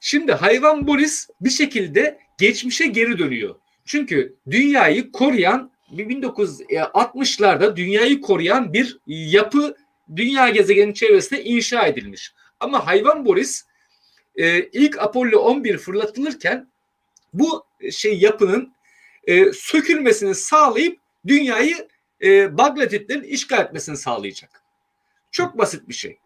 Şimdi 0.00 0.32
hayvan 0.32 0.86
Boris 0.86 1.28
bir 1.40 1.50
şekilde 1.50 2.18
geçmişe 2.38 2.86
geri 2.86 3.18
dönüyor. 3.18 3.54
Çünkü 3.84 4.34
dünyayı 4.50 5.12
koruyan 5.12 5.70
bir 5.92 6.06
1960'larda 6.06 7.76
dünyayı 7.76 8.20
koruyan 8.20 8.72
bir 8.72 8.98
yapı 9.06 9.76
dünya 10.16 10.48
gezegeninin 10.48 10.92
çevresinde 10.92 11.44
inşa 11.44 11.86
edilmiş. 11.86 12.34
Ama 12.60 12.86
hayvan 12.86 13.24
Boris 13.24 13.64
e, 14.36 14.62
ilk 14.62 14.98
Apollo 15.02 15.38
11 15.38 15.78
fırlatılırken 15.78 16.68
bu 17.32 17.66
şey 17.90 18.18
yapının 18.18 18.74
e, 19.26 19.52
sökülmesini 19.52 20.34
sağlayıp 20.34 20.98
dünyayı 21.26 21.88
e, 22.22 22.58
Baglatitlerin 22.58 23.22
işgal 23.22 23.64
etmesini 23.64 23.96
sağlayacak. 23.96 24.62
Çok 25.30 25.58
basit 25.58 25.88
bir 25.88 25.94
şey. 25.94 26.18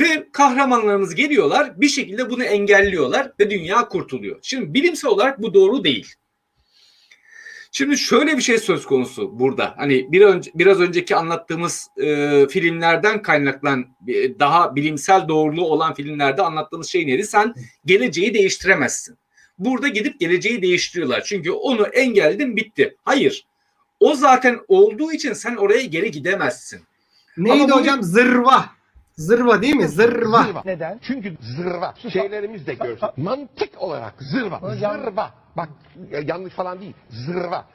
Ve 0.00 0.28
kahramanlarımız 0.32 1.14
geliyorlar 1.14 1.80
bir 1.80 1.88
şekilde 1.88 2.30
bunu 2.30 2.44
engelliyorlar 2.44 3.32
ve 3.40 3.50
dünya 3.50 3.88
kurtuluyor. 3.88 4.38
Şimdi 4.42 4.74
bilimsel 4.74 5.10
olarak 5.10 5.42
bu 5.42 5.54
doğru 5.54 5.84
değil. 5.84 6.14
Şimdi 7.72 7.98
şöyle 7.98 8.36
bir 8.36 8.42
şey 8.42 8.58
söz 8.58 8.86
konusu 8.86 9.38
burada. 9.38 9.74
Hani 9.76 10.12
bir 10.12 10.20
önce, 10.20 10.50
biraz 10.54 10.80
önceki 10.80 11.16
anlattığımız 11.16 11.88
e, 11.96 12.46
filmlerden 12.48 13.22
kaynaklanan 13.22 13.86
e, 14.08 14.38
daha 14.38 14.76
bilimsel 14.76 15.28
doğruluğu 15.28 15.64
olan 15.64 15.94
filmlerde 15.94 16.42
anlattığımız 16.42 16.86
şey 16.88 17.06
neydi? 17.06 17.24
Sen 17.24 17.54
geleceği 17.84 18.34
değiştiremezsin. 18.34 19.18
Burada 19.58 19.88
gidip 19.88 20.20
geleceği 20.20 20.62
değiştiriyorlar. 20.62 21.22
Çünkü 21.24 21.50
onu 21.50 21.86
engelledin 21.86 22.56
bitti. 22.56 22.96
Hayır. 23.04 23.46
O 24.00 24.14
zaten 24.14 24.60
olduğu 24.68 25.12
için 25.12 25.32
sen 25.32 25.56
oraya 25.56 25.82
geri 25.82 26.10
gidemezsin. 26.10 26.80
Neydi 27.36 27.64
Ama 27.64 27.80
hocam? 27.80 28.02
Zırva. 28.02 28.64
Zırva 29.16 29.62
değil 29.62 29.76
mi? 29.76 29.88
Zırva. 29.88 30.62
Neden? 30.64 31.00
Çünkü 31.02 31.36
zırva. 31.40 31.94
Şeylerimiz 32.12 32.66
de 32.66 32.74
görsün. 32.74 33.08
Mantık 33.16 33.82
olarak 33.82 34.14
zırva. 34.20 34.60
Zırva. 34.74 35.45
Bak 35.56 35.68
ya- 36.10 36.20
yanlış 36.26 36.54
falan 36.54 36.80
değil. 36.80 36.94
Zırva. 37.10 37.68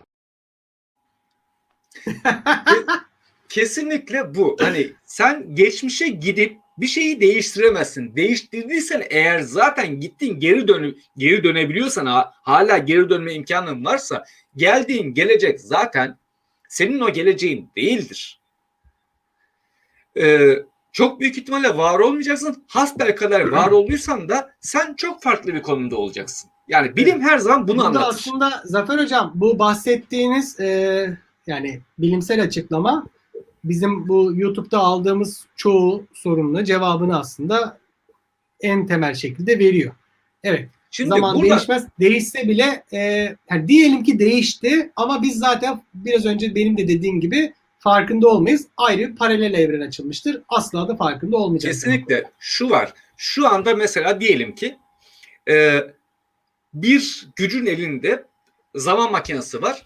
Kesinlikle 3.49 4.35
bu. 4.35 4.57
Hani 4.59 4.91
sen 5.05 5.55
geçmişe 5.55 6.07
gidip 6.07 6.57
bir 6.77 6.87
şeyi 6.87 7.21
değiştiremezsin. 7.21 8.15
Değiştirdiysen 8.15 9.03
eğer 9.09 9.39
zaten 9.39 9.99
gittin 9.99 10.39
geri 10.39 10.67
dönü 10.67 10.95
geri 11.17 11.43
dönebiliyorsan 11.43 12.05
ha- 12.05 12.33
hala 12.41 12.77
geri 12.77 13.09
dönme 13.09 13.33
imkanın 13.33 13.85
varsa 13.85 14.25
geldiğin 14.55 15.13
gelecek 15.13 15.61
zaten 15.61 16.17
senin 16.69 16.99
o 16.99 17.13
geleceğin 17.13 17.69
değildir. 17.75 18.41
Ee, 20.17 20.55
çok 20.91 21.19
büyük 21.19 21.37
ihtimalle 21.37 21.77
var 21.77 21.99
olmayacaksın. 21.99 22.65
Hasbelkader 22.67 23.47
var 23.47 23.67
olduysan 23.71 24.29
da 24.29 24.51
sen 24.59 24.93
çok 24.93 25.23
farklı 25.23 25.53
bir 25.53 25.61
konumda 25.61 25.95
olacaksın. 25.97 26.49
Yani 26.71 26.95
bilim 26.95 27.21
her 27.21 27.37
zaman 27.37 27.67
bunu 27.67 27.77
Burada 27.77 27.87
anlatır. 27.87 28.07
aslında 28.07 28.61
Zafer 28.65 28.99
Hocam 28.99 29.31
bu 29.35 29.59
bahsettiğiniz 29.59 30.59
e, 30.59 31.17
yani 31.47 31.81
bilimsel 31.99 32.43
açıklama 32.43 33.05
bizim 33.63 34.07
bu 34.07 34.31
YouTube'da 34.35 34.79
aldığımız 34.79 35.45
çoğu 35.55 36.03
sorunun 36.13 36.63
cevabını 36.63 37.19
aslında 37.19 37.77
en 38.61 38.87
temel 38.87 39.13
şekilde 39.13 39.59
veriyor. 39.59 39.93
Evet. 40.43 40.69
Şimdi 40.91 41.09
zaman 41.09 41.35
burada 41.35 41.49
değişmez. 41.49 41.87
Değişse 41.99 42.47
bile 42.47 42.83
e, 42.93 42.99
yani 43.49 43.67
diyelim 43.67 44.03
ki 44.03 44.19
değişti 44.19 44.91
ama 44.95 45.21
biz 45.21 45.39
zaten 45.39 45.81
biraz 45.93 46.25
önce 46.25 46.55
benim 46.55 46.77
de 46.77 46.87
dediğim 46.87 47.21
gibi 47.21 47.53
farkında 47.79 48.27
olmayız. 48.27 48.67
Ayrı 48.77 49.11
bir 49.11 49.15
paralel 49.15 49.53
evren 49.53 49.87
açılmıştır. 49.87 50.41
Asla 50.49 50.87
da 50.87 50.95
farkında 50.95 51.37
olmayacağız. 51.37 51.83
Kesinlikle 51.83 52.23
şu 52.39 52.69
var. 52.69 52.93
Şu 53.17 53.47
anda 53.47 53.75
mesela 53.75 54.21
diyelim 54.21 54.55
ki 54.55 54.75
e, 55.49 55.81
bir 56.73 57.27
gücün 57.35 57.65
elinde 57.65 58.25
zaman 58.75 59.11
makinesi 59.11 59.61
var. 59.61 59.85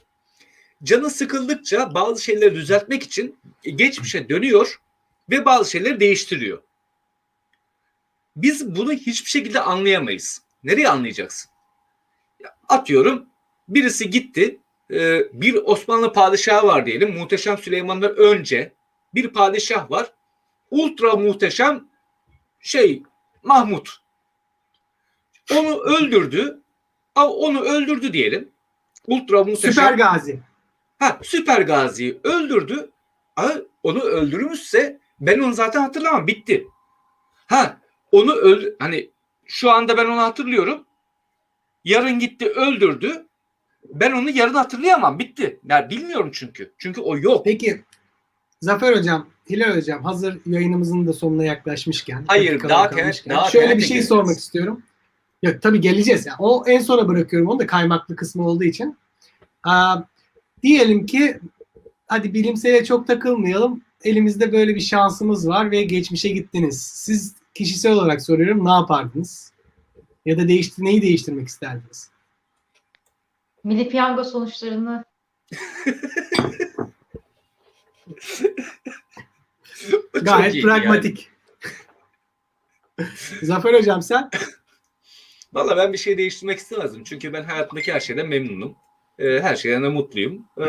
Canı 0.83 1.09
sıkıldıkça 1.09 1.93
bazı 1.93 2.23
şeyleri 2.23 2.55
düzeltmek 2.55 3.03
için 3.03 3.39
geçmişe 3.63 4.29
dönüyor 4.29 4.81
ve 5.29 5.45
bazı 5.45 5.71
şeyleri 5.71 5.99
değiştiriyor. 5.99 6.61
Biz 8.35 8.75
bunu 8.75 8.93
hiçbir 8.93 9.29
şekilde 9.29 9.59
anlayamayız. 9.59 10.41
Nereye 10.63 10.89
anlayacaksın? 10.89 11.51
Ya, 12.39 12.55
Atıyorum 12.69 13.25
birisi 13.67 14.09
gitti 14.09 14.59
e, 14.91 15.19
bir 15.33 15.55
Osmanlı 15.55 16.13
padişahı 16.13 16.67
var 16.67 16.85
diyelim. 16.85 17.17
Muhteşem 17.17 17.57
Süleyman'dan 17.57 18.15
önce 18.15 18.73
bir 19.13 19.27
padişah 19.27 19.91
var. 19.91 20.11
Ultra 20.71 21.15
muhteşem 21.15 21.87
şey 22.61 23.03
Mahmut. 23.43 24.01
Onu 25.51 25.79
öldürdü. 25.79 26.61
Onu 27.23 27.59
öldürdü 27.61 28.13
diyelim. 28.13 28.49
Ultra 29.07 29.43
muhteşem. 29.43 29.71
Süper 29.71 29.93
Gazi. 29.93 30.39
Ha, 30.99 31.19
süper 31.23 31.61
gaziyi 31.61 32.19
öldürdü. 32.23 32.89
Ama 33.35 33.51
onu 33.83 33.99
öldürmüşse 34.01 34.99
ben 35.19 35.39
onu 35.39 35.53
zaten 35.53 35.81
hatırlamam. 35.81 36.27
Bitti. 36.27 36.67
Ha, 37.47 37.77
onu 38.11 38.33
öldü 38.33 38.75
hani 38.79 39.09
şu 39.45 39.71
anda 39.71 39.97
ben 39.97 40.05
onu 40.05 40.21
hatırlıyorum. 40.21 40.85
Yarın 41.83 42.19
gitti 42.19 42.49
öldürdü. 42.49 43.25
Ben 43.93 44.11
onu 44.11 44.29
yarın 44.29 44.53
hatırlayamam. 44.53 45.19
Bitti. 45.19 45.59
Yani 45.69 45.89
bilmiyorum 45.89 46.29
çünkü. 46.33 46.73
Çünkü 46.77 47.01
o 47.01 47.17
yok. 47.17 47.45
Peki 47.45 47.83
Zafer 48.61 48.97
Hocam, 48.97 49.27
Hilal 49.49 49.75
Hocam 49.77 50.03
hazır 50.03 50.39
yayınımızın 50.45 51.07
da 51.07 51.13
sonuna 51.13 51.45
yaklaşmışken. 51.45 52.25
Hayır, 52.27 52.63
daha 52.69 52.89
kalmışken, 52.89 53.29
te- 53.29 53.35
daha 53.35 53.49
Şöyle 53.49 53.65
bir 53.65 53.69
şey 53.69 53.79
geleceğiz. 53.79 54.07
sormak 54.07 54.37
istiyorum. 54.37 54.83
Yok 55.45 55.61
tabii 55.61 55.81
geleceğiz. 55.81 56.25
Yani. 56.25 56.35
O 56.39 56.63
en 56.67 56.79
sona 56.79 57.07
bırakıyorum 57.07 57.49
onu 57.49 57.59
da 57.59 57.67
kaymaklı 57.67 58.15
kısmı 58.15 58.47
olduğu 58.47 58.63
için. 58.63 58.97
Aa, 59.63 59.97
diyelim 60.63 61.05
ki 61.05 61.39
hadi 62.07 62.33
bilimsele 62.33 62.85
çok 62.85 63.07
takılmayalım. 63.07 63.81
Elimizde 64.03 64.51
böyle 64.51 64.75
bir 64.75 64.81
şansımız 64.81 65.47
var 65.47 65.71
ve 65.71 65.83
geçmişe 65.83 66.29
gittiniz. 66.29 66.81
Siz 66.81 67.35
kişisel 67.53 67.93
olarak 67.93 68.21
soruyorum 68.21 68.65
ne 68.65 68.71
yapardınız? 68.71 69.51
Ya 70.25 70.37
da 70.37 70.47
değişti, 70.47 70.85
neyi 70.85 71.01
değiştirmek 71.01 71.47
isterdiniz? 71.47 72.09
Milli 73.63 73.89
piyango 73.89 74.23
sonuçlarını 74.23 75.05
Gayet 80.13 80.53
iyiydi 80.53 80.67
yani. 80.67 80.81
pragmatik. 80.81 81.29
Zafer 83.41 83.73
Hocam 83.73 84.01
sen? 84.01 84.29
Valla 85.55 85.77
ben 85.77 85.93
bir 85.93 85.97
şey 85.97 86.17
değiştirmek 86.17 86.59
istemezdim. 86.59 87.03
Çünkü 87.03 87.33
ben 87.33 87.43
hayatımdaki 87.43 87.93
her 87.93 87.99
şeyden 87.99 88.27
memnunum. 88.27 88.75
Ee, 89.19 89.39
her 89.39 89.55
şeyden 89.55 89.83
de 89.83 89.87
mutluyum. 89.89 90.47
Ee, 90.57 90.65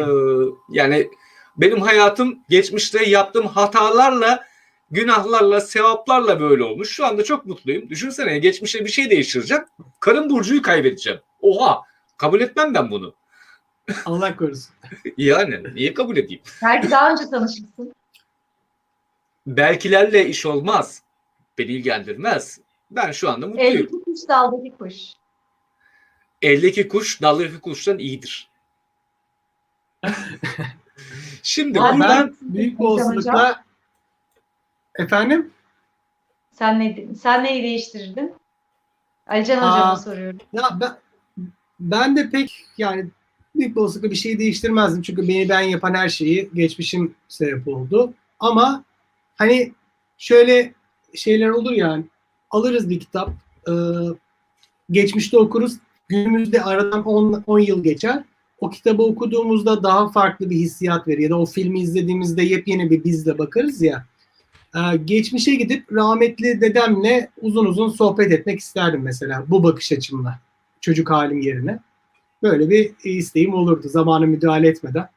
yani 0.70 1.10
benim 1.56 1.80
hayatım 1.80 2.38
geçmişte 2.48 3.04
yaptığım 3.04 3.46
hatalarla, 3.46 4.44
günahlarla, 4.90 5.60
sevaplarla 5.60 6.40
böyle 6.40 6.62
olmuş. 6.64 6.90
Şu 6.90 7.06
anda 7.06 7.24
çok 7.24 7.46
mutluyum. 7.46 7.90
Düşünsene 7.90 8.38
geçmişte 8.38 8.84
bir 8.84 8.90
şey 8.90 9.10
değiştireceğim. 9.10 9.64
Karın 10.00 10.30
burcuyu 10.30 10.62
kaybedeceğim. 10.62 11.20
Oha! 11.40 11.82
Kabul 12.16 12.40
etmem 12.40 12.74
ben 12.74 12.90
bunu. 12.90 13.14
Allah 14.04 14.36
korusun. 14.36 14.74
Yani 15.16 15.62
niye 15.74 15.94
kabul 15.94 16.16
edeyim? 16.16 16.42
belki 16.62 16.90
daha 16.90 17.12
önce 17.12 17.30
tanışırsın. 17.30 17.94
Belkilerle 19.46 20.26
iş 20.26 20.46
olmaz. 20.46 21.02
Beni 21.58 21.70
ilgilendirmez. 21.70 22.60
Ben 22.90 23.12
şu 23.12 23.30
anda 23.30 23.46
mutluyum. 23.46 23.72
Eldeki 23.72 24.00
kuş 24.04 24.28
daldaki 24.28 24.72
kuş. 24.78 24.94
Eldeki 26.42 26.88
kuş 26.88 27.22
daldaki 27.22 27.60
kuştan 27.60 27.98
iyidir. 27.98 28.48
Şimdi 31.42 31.80
Abi 31.80 31.98
buradan 31.98 32.26
Ben 32.42 32.54
büyük 32.54 32.80
olasılıkla 32.80 33.64
efendim 34.94 35.50
Sen 36.52 36.80
ne 36.80 37.06
sen 37.14 37.44
neyi 37.44 37.62
değiştirirdin? 37.62 38.34
Alican 39.26 39.58
Aa. 39.58 39.72
hocama 39.72 39.96
soruyorum. 39.96 40.38
ya 40.52 40.78
ben 40.80 40.96
ben 41.80 42.16
de 42.16 42.30
pek 42.30 42.64
yani 42.78 43.10
büyük 43.54 43.76
olasılıkla 43.76 44.10
bir 44.10 44.16
şey 44.16 44.38
değiştirmezdim. 44.38 45.02
Çünkü 45.02 45.28
beni 45.28 45.48
ben 45.48 45.60
yapan 45.60 45.94
her 45.94 46.08
şeyi 46.08 46.50
geçmişim 46.54 47.14
sebep 47.28 47.68
oldu. 47.68 48.14
Ama 48.40 48.84
hani 49.36 49.72
şöyle 50.18 50.72
şeyler 51.14 51.48
olur 51.48 51.72
yani 51.72 52.04
alırız 52.50 52.90
bir 52.90 53.00
kitap 53.00 53.30
e, 53.68 53.72
geçmişte 54.90 55.38
okuruz 55.38 55.76
günümüzde 56.08 56.62
aradan 56.62 57.04
10, 57.04 57.44
10 57.46 57.58
yıl 57.58 57.82
geçer. 57.82 58.24
O 58.60 58.70
kitabı 58.70 59.02
okuduğumuzda 59.02 59.82
daha 59.82 60.08
farklı 60.08 60.50
bir 60.50 60.56
hissiyat 60.56 61.08
verir 61.08 61.18
ya 61.18 61.30
da 61.30 61.38
o 61.38 61.46
filmi 61.46 61.80
izlediğimizde 61.80 62.42
yepyeni 62.42 62.90
bir 62.90 63.04
bizle 63.04 63.38
bakarız 63.38 63.82
ya. 63.82 64.04
Ee, 64.76 64.96
geçmişe 64.96 65.54
gidip 65.54 65.92
rahmetli 65.92 66.60
dedemle 66.60 67.30
uzun 67.42 67.66
uzun 67.66 67.88
sohbet 67.88 68.32
etmek 68.32 68.60
isterdim 68.60 69.02
mesela 69.02 69.44
bu 69.48 69.62
bakış 69.62 69.92
açımla 69.92 70.38
çocuk 70.80 71.10
halim 71.10 71.40
yerine. 71.40 71.78
Böyle 72.42 72.70
bir 72.70 72.94
isteğim 73.04 73.54
olurdu 73.54 73.88
zamanı 73.88 74.26
müdahale 74.26 74.68
etmeden. 74.68 75.08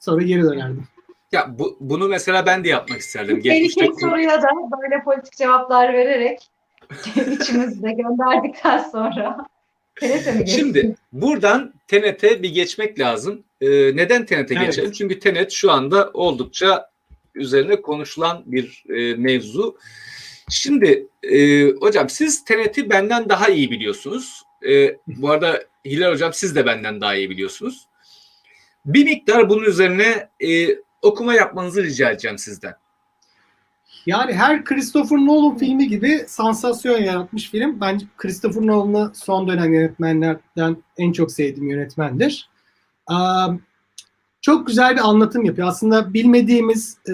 Sonra 0.00 0.22
geri 0.22 0.42
dönerdim. 0.42 0.84
Ya 1.32 1.58
bu, 1.58 1.76
bunu 1.80 2.08
mesela 2.08 2.46
ben 2.46 2.64
de 2.64 2.68
yapmak 2.68 2.98
isterdim. 2.98 3.42
Tehlikeli 3.42 3.62
Geçmişte 3.62 4.00
soruya 4.00 4.42
da 4.42 4.48
böyle 4.82 5.04
politik 5.04 5.36
cevaplar 5.36 5.92
vererek 5.92 6.50
içimizde 7.16 7.92
gönderdikten 7.92 8.78
sonra 8.78 9.46
TRT 9.94 10.26
mi 10.26 10.38
geçsin? 10.38 10.58
Şimdi 10.58 10.94
buradan 11.12 11.74
TNT 11.88 12.22
bir 12.22 12.54
geçmek 12.54 12.98
lazım. 12.98 13.44
Ee, 13.60 13.68
neden 13.96 14.26
TNT 14.26 14.52
Evet. 14.52 14.66
geçelim? 14.66 14.92
Çünkü 14.92 15.18
TNT 15.18 15.50
şu 15.50 15.70
anda 15.70 16.10
oldukça 16.14 16.90
üzerine 17.34 17.82
konuşulan 17.82 18.42
bir 18.46 18.84
e, 18.88 19.14
mevzu. 19.14 19.76
Şimdi 20.50 21.06
e, 21.22 21.64
hocam 21.70 22.08
siz 22.08 22.44
TNT 22.44 22.90
benden 22.90 23.28
daha 23.28 23.48
iyi 23.48 23.70
biliyorsunuz. 23.70 24.42
E, 24.68 24.96
bu 25.06 25.30
arada 25.30 25.62
Hilal 25.84 26.12
hocam 26.12 26.32
siz 26.32 26.56
de 26.56 26.66
benden 26.66 27.00
daha 27.00 27.14
iyi 27.14 27.30
biliyorsunuz. 27.30 27.88
Bir 28.86 29.04
miktar 29.04 29.48
bunun 29.48 29.64
üzerine 29.64 30.28
e, 30.44 30.68
okuma 31.02 31.34
yapmanızı 31.34 31.82
rica 31.82 32.10
edeceğim 32.10 32.38
sizden. 32.38 32.74
Yani 34.06 34.32
her 34.32 34.64
Christopher 34.64 35.16
Nolan 35.18 35.58
filmi 35.58 35.88
gibi 35.88 36.24
sansasyon 36.28 36.98
yaratmış 36.98 37.50
film. 37.50 37.80
Bence 37.80 38.06
Christopher 38.16 38.66
Nolan'ı 38.66 39.12
son 39.14 39.48
dönem 39.48 39.74
yönetmenlerden 39.74 40.76
en 40.96 41.12
çok 41.12 41.32
sevdiğim 41.32 41.70
yönetmendir. 41.70 42.48
Aa, 43.06 43.48
Çok 44.40 44.66
güzel 44.66 44.94
bir 44.94 45.00
anlatım 45.08 45.44
yapıyor. 45.44 45.68
Aslında 45.68 46.14
bilmediğimiz 46.14 46.98
e, 47.08 47.12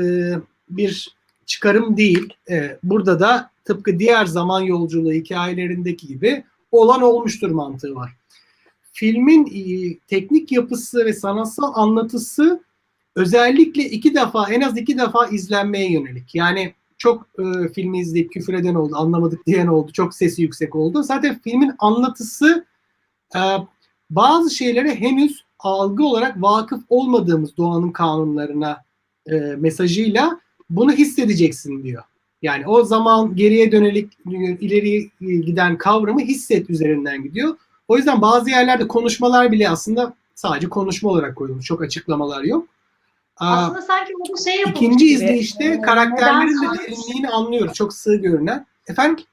bir 0.71 1.17
çıkarım 1.47 1.97
değil. 1.97 2.35
E, 2.51 2.79
Burada 2.83 3.21
da 3.21 3.51
tıpkı 3.65 3.99
diğer 3.99 4.27
zaman 4.27 4.61
yolculuğu 4.61 5.13
hikayelerindeki 5.13 6.07
gibi 6.07 6.45
olan 6.73 7.03
olmuştur 7.03 7.51
mantığı 7.51 7.95
var. 7.95 8.17
Filmin 8.93 9.47
e, 9.47 9.99
teknik 10.07 10.53
yapısı 10.53 11.05
ve 11.05 11.13
sanatsal 11.13 11.73
anlatısı 11.75 12.63
özellikle 13.19 13.85
iki 13.85 14.15
defa 14.15 14.53
en 14.53 14.61
az 14.61 14.77
iki 14.77 14.99
defa 14.99 15.27
izlenmeye 15.27 15.93
yönelik. 15.93 16.35
Yani 16.35 16.75
çok 16.99 17.27
e, 17.39 17.69
filmi 17.69 17.99
izleyip 18.01 18.33
küfür 18.33 18.55
eden 18.55 18.75
oldu, 18.75 18.97
anlamadık 18.97 19.47
diyen 19.47 19.67
oldu, 19.67 19.93
çok 19.93 20.15
sesi 20.15 20.43
yüksek 20.43 20.75
oldu. 20.75 21.03
Zaten 21.03 21.41
filmin 21.45 21.73
anlatısı 21.79 22.65
e, 23.37 23.41
bazı 24.11 24.51
şeylere 24.55 24.95
henüz 24.95 25.45
algı 25.59 26.05
olarak 26.05 26.43
vakıf 26.43 26.83
olmadığımız 26.89 27.57
doğanın 27.57 27.91
kanunlarına 27.91 28.85
e, 29.27 29.35
mesajıyla 29.39 30.41
bunu 30.71 30.93
hissedeceksin 30.93 31.83
diyor. 31.83 32.03
Yani 32.43 32.67
o 32.67 32.85
zaman 32.85 33.37
geriye 33.37 33.73
dönelik 33.73 34.13
ileri 34.61 35.11
giden 35.21 35.79
kavramı 35.79 36.21
hisset 36.21 36.71
üzerinden 36.71 37.23
gidiyor. 37.23 37.57
O 37.89 37.97
yüzden 37.97 38.23
bazı 38.23 38.51
yerlerde 38.51 38.89
konuşmalar 38.89 39.53
bile 39.53 39.69
aslında 39.69 40.15
sadece 40.35 40.69
konuşma 40.69 41.11
olarak 41.11 41.37
koyulmuş. 41.37 41.67
Çok 41.67 41.83
açıklamalar 41.83 42.43
yok. 42.43 42.69
Aslında 43.41 43.83
sanki 43.83 44.13
burada 44.15 44.43
şey 44.43 44.57
yapılmış 44.57 44.79
İkinci 44.81 45.05
gibi. 45.05 45.15
izleyişte 45.15 45.65
Ee, 45.65 45.81
karakterlerin 45.81 46.63
de 46.63 46.79
derinliğini 46.79 47.29
anlıyoruz. 47.29 47.75
Çok 47.75 47.95
sığ 47.95 48.17
görünen. 48.17 48.67
Efendim? 48.87 49.25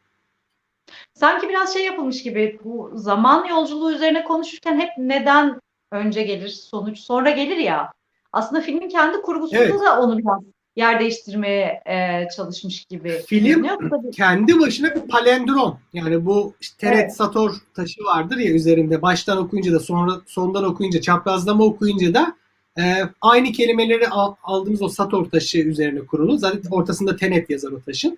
Sanki 1.14 1.50
biraz 1.50 1.74
şey 1.74 1.86
yapılmış 1.86 2.24
gibi 2.24 2.60
bu 2.64 2.92
zaman 2.96 3.46
yolculuğu 3.46 3.92
üzerine 3.92 4.24
konuşurken 4.24 4.80
hep 4.80 4.90
neden 4.98 5.60
önce 5.92 6.24
gelir 6.24 6.50
sonuç 6.50 7.00
sonra 7.00 7.30
gelir 7.30 7.58
ya. 7.58 7.94
Aslında 8.34 8.62
filmin 8.62 8.90
kendi 8.90 9.22
kurgusunda 9.22 9.64
Evet. 9.64 9.82
da 9.82 10.02
onu 10.02 10.18
biraz 10.18 10.42
yer 10.76 11.00
değiştirmeye 11.00 11.82
e, 11.86 12.28
çalışmış 12.36 12.86
gibi. 12.86 13.22
Film 13.28 13.68
kendi 14.12 14.60
başına 14.60 14.96
bir 14.96 15.02
palendrom. 15.02 15.80
Yani 15.94 16.26
bu 16.26 16.54
işte 16.62 16.78
Teret 16.78 17.00
Evet. 17.00 17.16
Sator 17.16 17.52
taşı 17.74 18.04
vardır 18.04 18.38
ya 18.38 18.52
üzerinde. 18.52 19.02
Baştan 19.02 19.38
okuyunca 19.38 19.74
da 19.74 19.80
sonra 19.80 20.12
sondan 20.26 20.64
okuyunca, 20.64 21.02
çaprazlama 21.02 21.64
okuyunca 21.64 22.14
da 22.14 22.36
e, 22.80 23.04
aynı 23.22 23.52
kelimeleri 23.52 24.08
al- 24.08 24.36
aldığımız 24.44 24.82
o 24.82 24.90
Sator 24.90 25.26
taşı 25.26 25.58
üzerine 25.58 26.00
kurulu. 26.00 26.38
Zaten 26.38 26.70
ortasında 26.72 27.16
Tenet 27.16 27.50
yazar 27.50 27.72
o 27.72 27.82
taşın. 27.82 28.18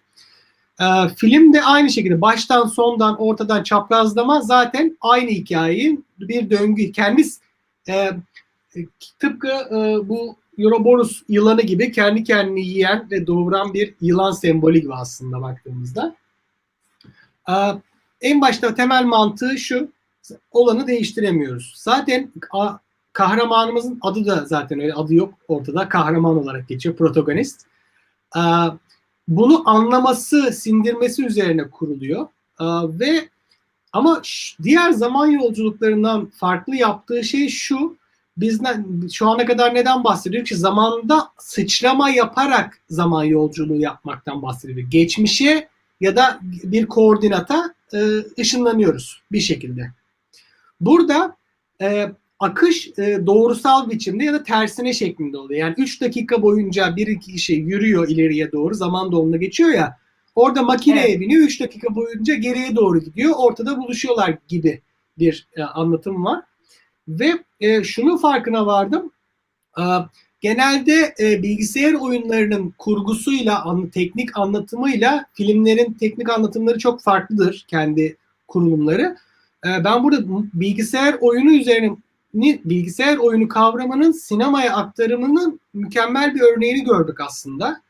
E, 0.79 0.85
film 1.15 1.53
de 1.53 1.63
aynı 1.63 1.89
şekilde 1.89 2.21
baştan 2.21 2.67
sondan 2.67 3.21
ortadan 3.21 3.63
çaprazlama 3.63 4.41
zaten 4.41 4.97
aynı 5.01 5.29
hikayeyi 5.29 6.01
bir 6.19 6.49
döngü. 6.49 6.91
Kendisi 6.91 7.39
e, 7.89 8.11
tıpkı 9.19 9.47
e, 9.47 10.09
bu 10.09 10.37
Ouroboros 10.57 11.21
yılanı 11.29 11.61
gibi 11.61 11.91
kendi 11.91 12.23
kendini 12.23 12.65
yiyen 12.65 13.07
ve 13.11 13.27
doğuran 13.27 13.73
bir 13.73 13.93
yılan 14.01 14.31
sembolü 14.31 14.79
gibi 14.79 14.93
aslında 14.93 15.41
baktığımızda. 15.41 16.15
Ee, 17.49 17.53
en 18.21 18.41
başta 18.41 18.75
temel 18.75 19.03
mantığı 19.03 19.57
şu, 19.57 19.91
olanı 20.51 20.87
değiştiremiyoruz. 20.87 21.73
Zaten 21.77 22.31
kahramanımızın 23.17 23.99
adı 24.01 24.25
da 24.25 24.45
zaten 24.45 24.79
öyle, 24.79 24.93
adı 24.93 25.13
yok 25.13 25.33
ortada, 25.47 25.89
kahraman 25.89 26.37
olarak 26.37 26.67
geçiyor, 26.67 26.95
protagonist. 26.95 27.61
Ee, 28.35 28.39
bunu 29.27 29.69
anlaması, 29.69 30.53
sindirmesi 30.53 31.25
üzerine 31.25 31.69
kuruluyor. 31.69 32.27
Ee, 32.59 32.65
ve 32.99 33.29
ama 33.93 34.21
diğer 34.63 34.91
zaman 34.91 35.27
yolculuklarından 35.27 36.25
farklı 36.25 36.75
yaptığı 36.75 37.23
şey 37.23 37.49
şu, 37.49 37.97
bizden 38.37 39.07
şu 39.13 39.29
ana 39.29 39.45
kadar 39.45 39.75
neden 39.75 40.03
bahsediyoruz 40.03 40.49
ki 40.49 40.55
zamanda 40.55 41.27
sıçrama 41.37 42.09
yaparak 42.09 42.79
zaman 42.89 43.23
yolculuğu 43.23 43.81
yapmaktan 43.81 44.41
bahsediyor. 44.41 44.87
Geçmişe 44.89 45.67
ya 46.01 46.15
da 46.15 46.39
bir 46.43 46.85
koordinata 46.85 47.73
e, 47.93 47.99
ışınlanıyoruz 48.39 49.21
bir 49.31 49.39
şekilde. 49.39 49.91
Burada 50.81 51.35
e, 51.81 52.11
akış 52.39 52.87
e, 52.97 53.19
doğrusal 53.25 53.89
biçimde 53.89 54.23
ya 54.23 54.33
da 54.33 54.43
tersine 54.43 54.93
şeklinde 54.93 55.37
oluyor. 55.37 55.59
Yani 55.59 55.75
3 55.77 56.01
dakika 56.01 56.41
boyunca 56.41 56.95
bir 56.95 57.07
iki 57.07 57.31
kişi 57.31 57.53
yürüyor 57.53 58.09
ileriye 58.09 58.51
doğru 58.51 58.73
zaman 58.73 59.11
dolumuna 59.11 59.37
geçiyor 59.37 59.69
ya. 59.69 59.97
Orada 60.35 60.63
makineye 60.63 61.07
Evet. 61.07 61.19
biniyor 61.19 61.43
3 61.43 61.61
dakika 61.61 61.95
boyunca 61.95 62.35
geriye 62.35 62.75
doğru 62.75 62.99
gidiyor. 62.99 63.33
Ortada 63.37 63.77
buluşuyorlar 63.77 64.37
gibi 64.47 64.81
bir 65.19 65.47
e, 65.55 65.63
anlatım 65.63 66.25
var. 66.25 66.43
Ve 67.07 67.31
e, 67.59 67.83
şunun 67.83 68.17
farkına 68.17 68.65
vardım. 68.65 69.11
E, 69.77 69.83
genelde 70.41 71.15
e, 71.19 71.43
bilgisayar 71.43 71.93
oyunlarının 71.93 72.73
kurgusuyla, 72.77 73.63
an, 73.63 73.89
teknik 73.89 74.37
anlatımıyla 74.37 75.25
filmlerin 75.33 75.93
teknik 75.93 76.29
anlatımları 76.29 76.79
çok 76.79 77.01
farklıdır 77.01 77.65
kendi 77.67 78.17
kurulumları. 78.47 79.17
E, 79.65 79.83
ben 79.83 80.03
burada 80.03 80.43
bilgisayar 80.53 81.15
oyunu 81.21 81.51
üzerine 81.51 81.97
bilgisayar 82.33 83.17
oyunu 83.17 83.47
kavramının 83.47 84.11
sinemaya 84.11 84.75
aktarımının 84.75 85.59
mükemmel 85.73 86.35
bir 86.35 86.41
örneğini 86.41 86.83
gördük 86.83 87.21
aslında. 87.21 87.81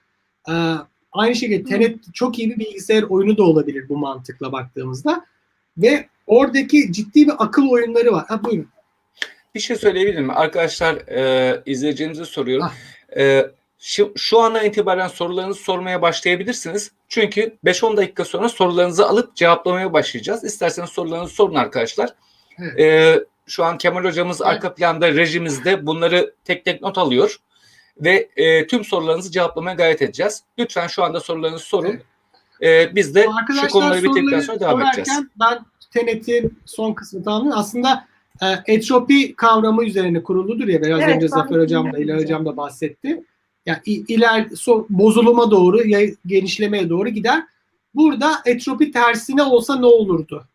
E, 0.49 0.53
aynı 1.11 1.35
şekilde 1.35 1.69
Tenet 1.69 1.99
çok 2.13 2.39
iyi 2.39 2.49
bir 2.49 2.59
bilgisayar 2.59 3.03
oyunu 3.03 3.37
da 3.37 3.43
olabilir 3.43 3.89
bu 3.89 3.97
mantıkla 3.97 4.51
baktığımızda. 4.51 5.25
Ve 5.77 6.07
oradaki 6.27 6.91
ciddi 6.91 7.27
bir 7.27 7.33
akıl 7.37 7.69
oyunları 7.69 8.11
var. 8.11 8.25
Ha 8.27 8.43
buyurun. 8.43 8.69
Bir 9.55 9.59
şey 9.59 9.75
söyleyebilir 9.75 10.15
miyim? 10.15 10.37
Arkadaşlar 10.37 10.95
e, 10.95 11.61
izleyicilerimize 11.65 12.25
soruyorum. 12.25 12.67
Ah. 12.69 13.17
E, 13.17 13.51
şu, 13.79 14.13
şu 14.15 14.39
andan 14.39 14.65
itibaren 14.65 15.07
sorularınızı 15.07 15.59
sormaya 15.59 16.01
başlayabilirsiniz. 16.01 16.91
Çünkü 17.07 17.57
5-10 17.65 17.97
dakika 17.97 18.25
sonra 18.25 18.49
sorularınızı 18.49 19.07
alıp 19.07 19.35
cevaplamaya 19.35 19.93
başlayacağız. 19.93 20.43
İsterseniz 20.43 20.89
sorularınızı 20.89 21.33
sorun 21.35 21.55
arkadaşlar. 21.55 22.09
Evet. 22.59 22.79
E, 22.79 23.19
şu 23.47 23.65
an 23.65 23.77
Kemal 23.77 24.03
hocamız 24.03 24.41
Evet. 24.41 24.51
arka 24.51 24.73
planda 24.73 25.13
rejimizde 25.13 25.85
bunları 25.85 26.33
tek 26.45 26.65
tek 26.65 26.81
not 26.81 26.97
alıyor. 26.97 27.37
Ve 28.01 28.29
e, 28.35 28.67
tüm 28.67 28.83
sorularınızı 28.83 29.31
cevaplamaya 29.31 29.75
gayret 29.75 30.01
edeceğiz. 30.01 30.43
Lütfen 30.59 30.87
şu 30.87 31.03
anda 31.03 31.19
sorularınızı 31.19 31.65
sorun. 31.65 31.99
Evet. 32.61 32.91
E, 32.91 32.95
biz 32.95 33.15
de 33.15 33.27
şu 33.61 33.67
konuları 33.67 34.03
bitirdikten 34.03 34.39
sonra 34.39 34.59
devam 34.59 34.81
edeceğiz. 34.81 35.21
ben 35.39 35.59
Tenet'in 35.91 36.59
son 36.65 36.93
kısmı 36.93 37.23
tamamladım. 37.23 37.57
Aslında 37.57 38.07
e, 38.41 38.45
entropi 38.73 39.35
kavramı 39.35 39.85
üzerine 39.85 40.23
kuruludur 40.23 40.67
ya 40.67 40.81
biraz 40.81 41.01
Evet, 41.01 41.15
önce 41.15 41.27
Zafer 41.27 41.59
Hocam 41.59 41.93
da. 41.93 41.97
İlhan 41.97 42.17
Hocam 42.19 42.45
da 42.45 42.57
bahsetti. 42.57 43.23
Yani 43.65 43.79
iler 43.85 44.47
so, 44.55 44.85
bozuluma 44.89 45.51
doğru, 45.51 45.87
ya, 45.87 45.99
genişlemeye 46.25 46.89
doğru 46.89 47.09
gider. 47.09 47.43
Burada 47.95 48.31
entropi 48.45 48.91
tersine 48.91 49.43
olsa 49.43 49.75
ne 49.75 49.85
olurdu 49.85 50.47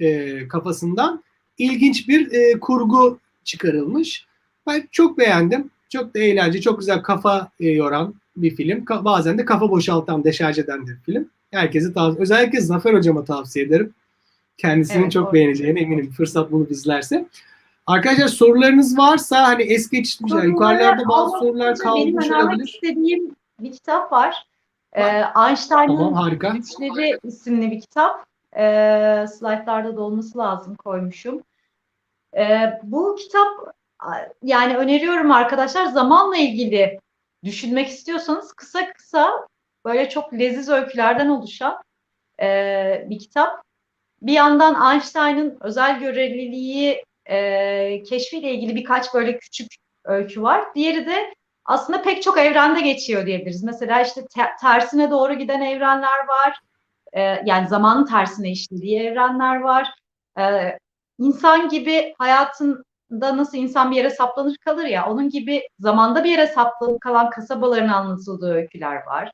e, 0.00 0.48
kafasından 0.48 1.24
ilginç 1.58 2.08
bir 2.08 2.32
e, 2.32 2.60
kurgu 2.60 3.18
çıkarılmış. 3.44 4.26
Ben 4.66 4.88
çok 4.90 5.18
beğendim. 5.18 5.70
Çok 5.88 6.14
da 6.14 6.18
eğlenceli, 6.18 6.62
çok 6.62 6.78
güzel 6.78 7.02
kafa 7.02 7.48
e, 7.60 7.68
yoran 7.68 8.14
bir 8.36 8.56
film. 8.56 8.78
Ka- 8.84 9.04
bazen 9.04 9.38
de 9.38 9.44
kafa 9.44 9.70
boşaltan, 9.70 10.24
deşarj 10.24 10.58
eden 10.58 10.86
bir 10.86 10.96
film. 10.96 11.28
Herkese 11.50 11.92
tavsiye 11.92 12.22
Özellikle 12.22 12.60
Zafer 12.60 12.94
Hocam'a 12.94 13.24
tavsiye 13.24 13.64
ederim. 13.64 13.94
Kendisinin 14.58 15.02
Evet, 15.02 15.12
çok 15.12 15.26
doğru. 15.26 15.32
beğeneceğine 15.32 15.80
eminim. 15.80 16.10
Fırsat 16.10 16.52
bulup 16.52 16.70
izlerse. 16.70 17.26
Arkadaşlar 17.86 18.28
sorularınız 18.28 18.98
varsa 18.98 19.42
hani 19.48 19.62
es 19.62 19.90
geçmişler. 19.90 20.42
Yukarılarda 20.42 21.08
bazı 21.08 21.30
sorular 21.38 21.76
kalmış 21.78 22.14
Benim 22.30 22.46
olabilir. 22.46 22.68
istediğim 22.74 23.30
bir 23.60 23.72
kitap 23.72 24.12
var. 24.12 24.34
Ee, 24.92 25.02
Tamam 25.34 25.48
Einstein'ın 25.48 26.12
harika. 26.12 26.48
Güçleri 26.48 27.18
isimli 27.24 27.70
bir 27.70 27.80
kitap. 27.80 28.26
Ee, 28.58 29.26
slaytlarda 29.38 29.96
da 29.96 30.02
olması 30.02 30.38
lazım 30.38 30.74
koymuşum. 30.76 31.42
Ee, 32.36 32.80
bu 32.82 33.16
kitap 33.16 33.74
yani 34.42 34.76
öneriyorum 34.76 35.30
arkadaşlar 35.30 35.86
zamanla 35.86 36.36
ilgili 36.36 37.00
düşünmek 37.44 37.88
istiyorsanız 37.88 38.52
kısa 38.52 38.92
kısa 38.92 39.46
böyle 39.84 40.08
çok 40.08 40.34
leziz 40.34 40.68
öykülerden 40.68 41.28
oluşan 41.28 41.82
e, 42.42 43.06
bir 43.10 43.18
kitap. 43.18 43.62
Bir 44.22 44.32
yandan 44.32 44.94
Einstein'ın 44.94 45.58
özel 45.60 46.00
göreliliği 46.00 47.04
e, 47.26 48.02
keşfiyle 48.02 48.52
ilgili 48.54 48.76
birkaç 48.76 49.14
böyle 49.14 49.38
küçük 49.38 49.68
öykü 50.04 50.42
var. 50.42 50.74
Diğeri 50.74 51.06
de 51.06 51.34
aslında 51.64 52.02
pek 52.02 52.22
çok 52.22 52.38
evrende 52.38 52.80
geçiyor 52.80 53.26
diyebiliriz. 53.26 53.62
Mesela 53.62 54.02
işte 54.02 54.26
te- 54.34 54.56
tersine 54.60 55.10
doğru 55.10 55.34
giden 55.34 55.60
evrenler 55.60 56.28
var. 56.28 56.60
Ee, 57.12 57.20
yani 57.44 57.68
zamanın 57.68 58.04
tersine 58.06 58.50
işlediği 58.50 59.00
evrenler 59.00 59.60
var. 59.60 59.94
Ee, 60.38 60.78
insan 61.18 61.68
gibi 61.68 62.14
hayatında 62.18 63.36
nasıl 63.36 63.58
insan 63.58 63.90
bir 63.90 63.96
yere 63.96 64.10
saplanır 64.10 64.56
kalır 64.56 64.84
ya, 64.84 65.10
onun 65.10 65.28
gibi 65.30 65.62
zamanda 65.80 66.24
bir 66.24 66.30
yere 66.30 66.46
saplanıp 66.46 67.00
kalan 67.00 67.30
kasabaların 67.30 67.88
anlatıldığı 67.88 68.54
öyküler 68.54 69.06
var. 69.06 69.32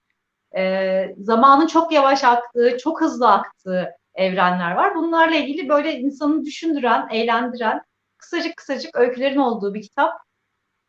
Ee, 0.57 1.15
zamanın 1.19 1.67
çok 1.67 1.93
yavaş 1.93 2.25
aktığı, 2.25 2.79
çok 2.79 3.01
hızlı 3.01 3.33
aktığı 3.33 3.91
evrenler 4.15 4.73
var. 4.73 4.95
Bunlarla 4.95 5.35
ilgili 5.37 5.69
böyle 5.69 5.99
insanı 5.99 6.45
düşündüren, 6.45 7.09
eğlendiren, 7.13 7.83
kısacık 8.19 8.57
kısacık 8.57 8.97
öykülerin 8.97 9.39
olduğu 9.39 9.75
bir 9.75 9.83
kitap. 9.83 10.13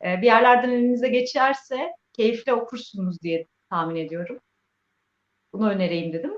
Ee, 0.05 0.21
bir 0.21 0.25
yerlerden 0.25 0.69
elinize 0.69 1.07
geçerse 1.07 1.91
keyifle 2.13 2.53
okursunuz 2.53 3.21
diye 3.21 3.47
tahmin 3.69 3.95
ediyorum. 3.95 4.39
Bunu 5.53 5.69
önereyim 5.69 6.13
dedim. 6.13 6.33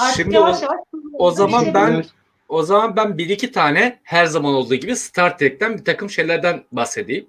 Artık 0.00 0.16
Şimdi 0.16 0.34
yavaş 0.34 0.62
o, 0.62 0.64
yavaş 0.64 0.80
o 1.12 1.30
zaman 1.30 1.74
ben. 1.74 2.04
O 2.48 2.62
zaman 2.62 2.96
ben 2.96 3.18
bir 3.18 3.28
iki 3.28 3.52
tane 3.52 3.98
her 4.02 4.26
zaman 4.26 4.54
olduğu 4.54 4.74
gibi 4.74 4.96
Star 4.96 5.38
Trek'ten 5.38 5.78
bir 5.78 5.84
takım 5.84 6.10
şeylerden 6.10 6.64
bahsedeyim. 6.72 7.26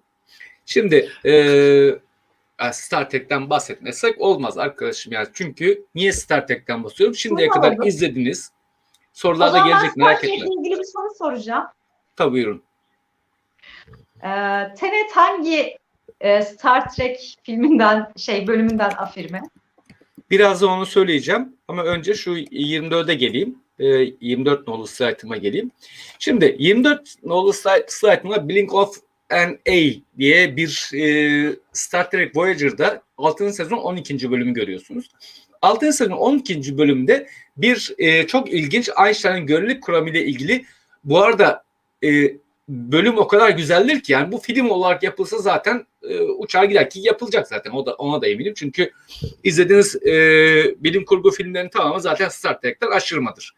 Şimdi 0.65 1.09
eee, 1.23 1.99
Star 2.71 3.09
Trek'ten 3.09 3.49
bahsetmesek 3.49 4.21
olmaz 4.21 4.57
arkadaşım 4.57 5.13
yani. 5.13 5.27
Çünkü 5.33 5.85
niye 5.95 6.11
Star 6.13 6.47
Trek'ten 6.47 6.83
bahsediyorum? 6.83 7.15
Şimdiye 7.15 7.47
Şunu 7.47 7.61
kadar 7.61 7.77
oldu. 7.77 7.85
izlediniz. 7.87 8.51
Sorular 9.13 9.53
da 9.53 9.59
gelecek 9.59 9.97
merak 9.97 10.23
etme. 10.23 10.35
İlgili 10.35 10.79
bir 10.79 10.83
soru 10.83 11.15
soracağım. 11.17 11.65
Tabii 12.15 12.31
buyurun. 12.31 12.63
Ee, 14.23 14.29
Tenet 14.77 15.11
hangi 15.15 15.77
e, 16.21 16.41
Star 16.41 16.89
Trek 16.89 17.37
filminden 17.43 18.11
şey 18.17 18.47
bölümünden 18.47 18.91
afirme? 18.97 19.41
Biraz 20.33 20.61
da 20.61 20.67
onu 20.67 20.85
söyleyeceğim 20.85 21.49
ama 21.67 21.83
önce 21.83 22.13
şu 22.13 22.37
24'e 22.37 23.13
geleyim. 23.13 23.55
Ee, 23.79 23.85
24 24.21 24.67
nolu 24.67 24.87
slaytıma 24.87 25.37
geleyim. 25.37 25.71
Şimdi 26.19 26.55
24 26.59 27.23
nolu 27.23 27.53
slaytıma 27.87 28.49
Blink 28.49 28.73
of 28.73 28.97
Q&A 29.29 29.93
diye 30.17 30.57
bir 30.57 30.91
e, 30.93 31.55
Star 31.73 32.11
Trek 32.11 32.37
Voyager'da 32.37 33.01
6. 33.17 33.53
sezon 33.53 33.77
12. 33.77 34.31
bölümü 34.31 34.53
görüyorsunuz. 34.53 35.09
6. 35.61 35.93
sezon 35.93 36.17
12. 36.17 36.77
bölümde 36.77 37.27
bir 37.57 37.93
e, 37.97 38.27
çok 38.27 38.53
ilginç 38.53 38.89
Einstein'ın 39.05 39.45
görelilik 39.45 39.83
kuramı 39.83 40.09
ile 40.09 40.25
ilgili 40.25 40.65
bu 41.03 41.19
arada 41.19 41.63
e, 42.03 42.09
bölüm 42.69 43.17
o 43.17 43.27
kadar 43.27 43.49
güzeldir 43.49 44.03
ki 44.03 44.11
yani 44.11 44.31
bu 44.31 44.37
film 44.37 44.69
olarak 44.69 45.03
yapılsa 45.03 45.37
zaten 45.37 45.85
e, 46.01 46.21
uçağa 46.21 46.65
gider 46.65 46.89
ki 46.89 46.99
yapılacak 47.03 47.47
zaten 47.47 47.71
o 47.71 47.85
da 47.85 47.93
ona 47.93 48.21
da 48.21 48.27
eminim 48.27 48.53
çünkü 48.55 48.91
izlediğiniz 49.43 49.95
e, 49.95 50.13
bilim 50.83 51.05
kurgu 51.05 51.31
filmlerinin 51.31 51.69
tamamı 51.69 52.01
zaten 52.01 52.29
Star 52.29 52.61
Trek'ten 52.61 52.91
aşırmadır. 52.91 53.55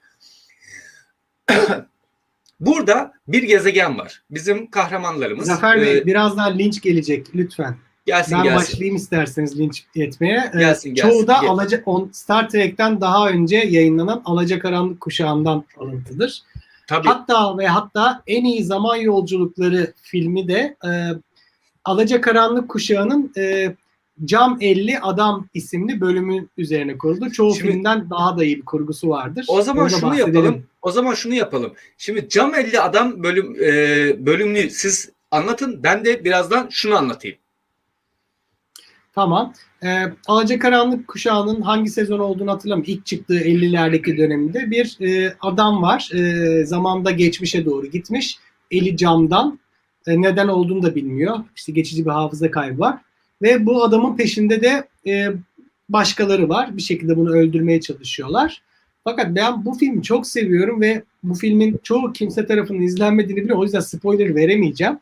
Burada 2.60 3.14
bir 3.28 3.44
gezegen 3.44 4.00
var. 4.00 4.24
Bizim 4.32 4.70
kahramanlarımız. 4.70 5.48
Zafer 5.48 5.82
Bey 5.82 5.98
e, 5.98 6.06
birazdan 6.06 6.60
linç 6.60 6.82
gelecek 6.82 7.36
lütfen. 7.36 7.76
gelsin 8.06 8.38
ben 8.38 8.44
gelsin. 8.44 8.60
başlayayım 8.60 8.96
isterseniz 8.96 9.60
linç 9.60 9.86
etmeye. 9.96 10.52
Ee, 10.56 10.60
Gelsin, 10.60 10.94
gelsin. 10.94 11.10
Çoğu 11.10 11.28
da 11.28 11.38
Gel. 11.42 11.50
Alaca, 11.50 11.84
on, 11.86 12.10
Star 12.14 12.50
Trek'ten 12.50 13.02
daha 13.02 13.30
önce 13.30 13.58
yayınlanan 13.58 14.22
Alacakaranlık 14.26 15.02
Kuşağı'ndan 15.02 15.66
alıntıdır. 15.78 16.44
Tabii. 16.88 17.08
Hatta 17.08 17.58
ve 17.58 17.68
hatta 17.68 18.24
en 18.28 18.46
iyi 18.46 18.64
zaman 18.64 18.96
yolculukları 18.96 19.94
filmi 20.02 20.48
de 20.48 20.78
e, 20.86 20.90
Alacakaranlık 21.86 22.70
Kuşağı'nın 22.70 23.32
e, 23.38 23.76
Cam 24.26 24.58
50 24.62 25.00
Adam 25.00 25.48
isimli 25.54 26.02
bölümü 26.02 26.48
üzerine 26.58 26.98
kuruldu. 26.98 27.32
Çoğu 27.32 27.56
Şimdi- 27.56 27.72
filmden 27.72 28.10
daha 28.10 28.38
da 28.38 28.44
iyi 28.46 28.58
bir 28.58 28.66
kurgusu 28.66 29.10
vardır. 29.10 29.46
O 29.50 29.62
zaman 29.62 29.84
Onu 29.84 29.92
da 29.92 29.98
şunu 29.98 30.10
bahsedelim. 30.12 30.36
yapalım. 30.36 30.64
O 30.82 30.92
zaman 30.92 31.14
şunu 31.14 31.34
yapalım. 31.34 31.74
Şimdi 31.98 32.30
Cam 32.30 32.56
50 32.56 32.80
adam 32.80 33.24
bölüm 33.24 33.56
e, 33.64 34.26
bölümünü 34.26 34.70
siz 34.70 35.10
anlatın. 35.32 35.84
Ben 35.84 36.06
de 36.06 36.26
birazdan 36.26 36.68
şunu 36.72 36.96
anlatayım. 36.96 37.38
Tamam. 39.16 39.54
Ee, 39.84 40.04
Alacakaranlık 40.28 41.08
Kuşağı'nın 41.08 41.62
hangi 41.62 41.90
sezon 41.90 42.20
olduğunu 42.20 42.52
hatırlamıyorum. 42.52 42.94
İlk 42.94 43.06
çıktığı 43.06 43.40
50'lerdeki 43.40 44.18
döneminde 44.18 44.72
bir 44.72 44.98
e, 45.02 45.36
adam 45.42 45.82
var. 45.82 46.10
E, 46.14 46.66
zamanda 46.66 47.12
geçmişe 47.12 47.66
doğru 47.66 47.88
gitmiş. 47.88 48.38
Eli 48.72 48.98
camdan. 48.98 49.60
E, 50.08 50.22
neden 50.22 50.48
olduğunu 50.48 50.84
da 50.84 50.96
bilmiyor. 50.96 51.38
İşte 51.56 51.72
geçici 51.72 52.06
bir 52.06 52.12
hafıza 52.12 52.52
kaybı 52.52 52.80
var. 52.80 52.98
Ve 53.42 53.66
bu 53.66 53.84
adamın 53.84 54.18
peşinde 54.18 54.62
de 54.62 54.88
e, 55.08 55.28
başkaları 55.90 56.50
var. 56.50 56.78
Bir 56.78 56.82
şekilde 56.82 57.18
bunu 57.18 57.32
öldürmeye 57.32 57.82
çalışıyorlar. 57.82 58.62
Fakat 59.04 59.36
ben 59.36 59.66
bu 59.66 59.74
filmi 59.74 60.04
çok 60.04 60.28
seviyorum 60.28 60.82
ve 60.82 61.04
bu 61.24 61.34
filmin 61.34 61.80
çoğu 61.84 62.14
kimse 62.14 62.46
tarafından 62.46 62.82
izlenmediğini 62.82 63.42
biliyorum. 63.42 63.62
O 63.62 63.64
yüzden 63.64 63.80
spoiler 63.80 64.36
veremeyeceğim. 64.36 65.00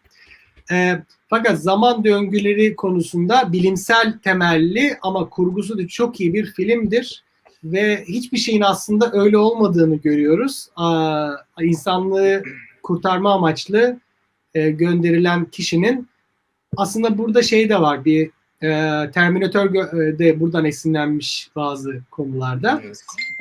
E, 0.72 1.02
fakat 1.30 1.60
zaman 1.60 2.04
döngüleri 2.04 2.76
konusunda 2.76 3.54
bilimsel 3.54 4.20
temelli 4.24 4.98
ama 5.02 5.30
kurgusu 5.30 5.78
da 5.78 5.88
çok 5.88 6.20
iyi 6.20 6.34
bir 6.34 6.46
filmdir. 6.46 7.24
Ve 7.64 8.04
hiçbir 8.08 8.38
şeyin 8.38 8.62
aslında 8.62 9.12
öyle 9.14 9.38
olmadığını 9.38 9.96
görüyoruz. 9.96 10.68
Aa, 10.76 11.32
insanlığı 11.62 12.44
kurtarma 12.84 13.34
amaçlı 13.34 14.00
e, 14.54 14.72
gönderilen 14.72 15.46
kişinin 15.46 16.08
aslında 16.78 17.18
burada 17.18 17.42
şey 17.42 17.70
de 17.70 17.82
var 17.82 18.06
bir 18.06 18.30
e, 18.64 18.70
Terminator 19.12 19.66
e, 20.00 20.20
de 20.20 20.40
buradan 20.40 20.66
esinlenmiş 20.66 21.50
bazı 21.56 22.02
konularda. 22.12 22.82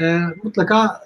E, 0.00 0.18
mutlaka 0.42 1.00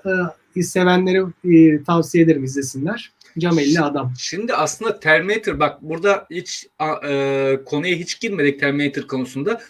e, 0.56 0.62
sevenleri 0.62 1.22
e, 1.44 1.84
tavsiye 1.84 2.24
ederim 2.24 2.44
izlesinler. 2.44 3.12
Cam 3.38 3.58
50 3.58 3.80
adam. 3.80 4.12
Şimdi 4.18 4.54
aslında 4.54 5.00
Terminator 5.00 5.60
bak 5.60 5.82
burada 5.82 6.26
hiç 6.30 6.66
e, 7.08 7.60
konuya 7.66 7.96
hiç 7.96 8.20
girmedik 8.20 8.60
Terminator 8.60 9.02
konusunda. 9.02 9.60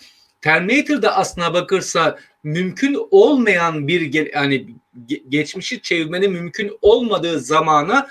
Terminator'da 0.40 1.16
aslına 1.16 1.54
bakırsa 1.54 2.18
mümkün 2.44 2.98
olmayan 3.10 3.88
bir 3.88 4.32
yani 4.34 4.66
ge- 5.08 5.22
geçmişi 5.28 5.82
çevirmenin 5.82 6.32
mümkün 6.32 6.72
olmadığı 6.82 7.40
zamana 7.40 8.08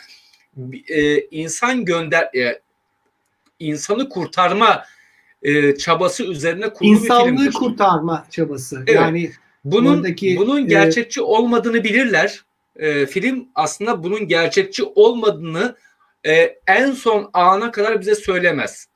e, 0.88 1.20
insan 1.20 1.86
gönder 1.86 2.24
e, 2.24 2.62
insanı 3.60 4.10
kurtarma 4.10 4.86
e, 5.44 5.76
çabası 5.78 6.24
üzerine 6.24 6.74
kurulu 6.74 6.92
bir 6.94 6.98
İnsanlığı 6.98 7.26
filmdir. 7.26 7.54
kurtarma 7.54 8.26
çabası. 8.32 8.84
Evet. 8.88 8.96
Yani 8.96 9.32
Bunun 9.66 9.98
Oradaki, 9.98 10.38
bunun 10.38 10.58
e, 10.58 10.68
gerçekçi 10.68 11.22
olmadığını 11.22 11.84
bilirler. 11.84 12.42
E, 12.76 13.06
film 13.06 13.48
aslında 13.56 14.04
bunun 14.04 14.28
gerçekçi 14.28 14.84
olmadığını 14.84 15.76
e, 16.26 16.60
en 16.68 16.92
son 16.92 17.30
ana 17.34 17.72
kadar 17.72 18.02
bize 18.02 18.16
söylemez. 18.16 18.88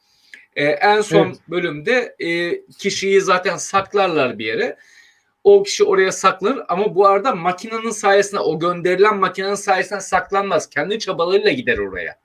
E, 0.56 0.66
en 0.66 1.02
son 1.02 1.26
Evet. 1.26 1.38
bölümde 1.50 2.16
e, 2.20 2.62
kişiyi 2.66 3.22
zaten 3.22 3.58
saklarlar 3.58 4.40
bir 4.40 4.46
yere. 4.46 4.78
O 5.44 5.64
kişi 5.64 5.84
oraya 5.84 6.12
saklanır 6.12 6.62
ama 6.68 6.96
bu 6.96 7.08
arada 7.08 7.36
makinenin 7.36 7.90
sayesinde 7.90 8.40
o 8.42 8.60
gönderilen 8.60 9.18
makinenin 9.18 9.56
sayesinde 9.56 10.00
saklanmaz. 10.00 10.70
Kendi 10.70 11.00
çabalarıyla 11.00 11.52
gider 11.52 11.78
oraya. 11.78 12.20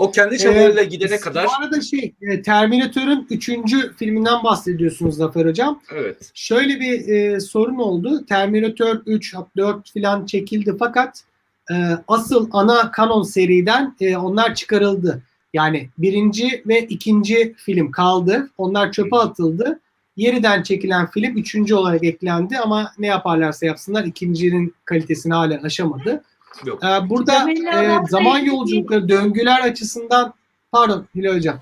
O 0.00 0.10
kendi 0.10 0.38
çabalarıyla 0.38 0.82
Ee, 0.82 0.84
gidene 0.84 1.20
kadar 1.20 1.46
Bu 1.46 1.64
arada 1.64 1.80
şey 1.80 2.14
e, 2.22 2.42
Terminator'ın 2.42 3.26
3. 3.30 3.50
filminden 3.96 4.44
bahsediyorsunuz 4.44 5.16
Zafer 5.16 5.46
Hocam. 5.46 5.80
evet. 5.94 6.30
Şöyle 6.34 6.80
bir 6.80 7.08
e, 7.08 7.40
sorun 7.40 7.78
oldu. 7.78 8.26
Terminator 8.26 8.96
3, 9.06 9.34
4 9.56 9.92
falan 9.92 10.26
çekildi 10.26 10.76
fakat 10.78 11.24
e, 11.70 11.74
asıl 12.08 12.48
ana 12.52 12.90
kanon 12.90 13.22
seriden 13.22 13.96
e, 14.00 14.16
onlar 14.16 14.54
çıkarıldı. 14.54 15.22
Yani 15.54 15.88
birinci 15.98 16.62
ve 16.66 16.80
ikinci 16.86 17.54
film 17.56 17.90
kaldı. 17.90 18.50
Onlar 18.58 18.92
çöpe 18.92 19.16
atıldı. 19.16 19.80
Yeniden 20.16 20.62
çekilen 20.62 21.10
film 21.10 21.36
üçüncü 21.36 21.74
olarak 21.74 22.04
eklendi 22.04 22.58
ama 22.58 22.92
ne 22.98 23.06
yaparlarsa 23.06 23.66
yapsınlar 23.66 24.04
ikincinin 24.04 24.74
kalitesini 24.84 25.34
hala 25.34 25.60
aşamadı. 25.62 26.22
Yok. 26.64 26.84
Ee, 26.84 27.10
burada 27.10 27.50
e, 27.52 27.98
zaman 28.08 28.38
yolculukları, 28.38 29.08
döngüler 29.08 29.60
açısından 29.60 30.34
pardon 30.72 31.06
Hilal 31.14 31.36
Hocam. 31.36 31.60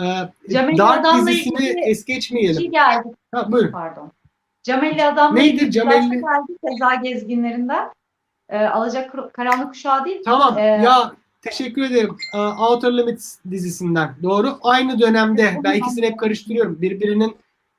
Ee, 0.00 0.04
Cemil 0.50 0.78
Dark 0.78 1.00
Adam'la 1.00 1.30
dizisini 1.30 1.54
ilgili 1.54 1.80
es 1.80 2.04
geçmeyelim. 2.04 2.60
şey 2.60 2.70
geldi. 2.70 3.08
Ha, 3.34 3.52
buyurun. 3.52 3.72
Pardon. 3.72 4.12
Camelli 4.62 5.04
Adam'la 5.04 5.38
Neydi 5.38 5.54
ilgili 5.54 5.70
Camelli? 5.72 6.10
bir 6.10 6.16
geldi 6.16 6.58
Seza 6.64 6.94
gezginlerinden. 6.94 7.88
Ee, 8.48 8.58
Alacak 8.58 9.32
Karanlık 9.32 9.68
Kuşağı 9.68 10.04
değil. 10.04 10.22
Tamam 10.24 10.58
Ee, 10.58 10.62
ya 10.62 11.12
teşekkür 11.42 11.82
ederim. 11.82 12.16
Ee, 12.34 12.38
Outer 12.38 12.92
Limits 12.96 13.36
dizisinden. 13.50 14.14
Doğru. 14.22 14.58
Aynı 14.62 15.00
dönemde 15.00 15.60
ben 15.64 15.74
ikisini 15.74 16.06
hep 16.06 16.18
karıştırıyorum. 16.18 16.82
Birbirinin 16.82 17.36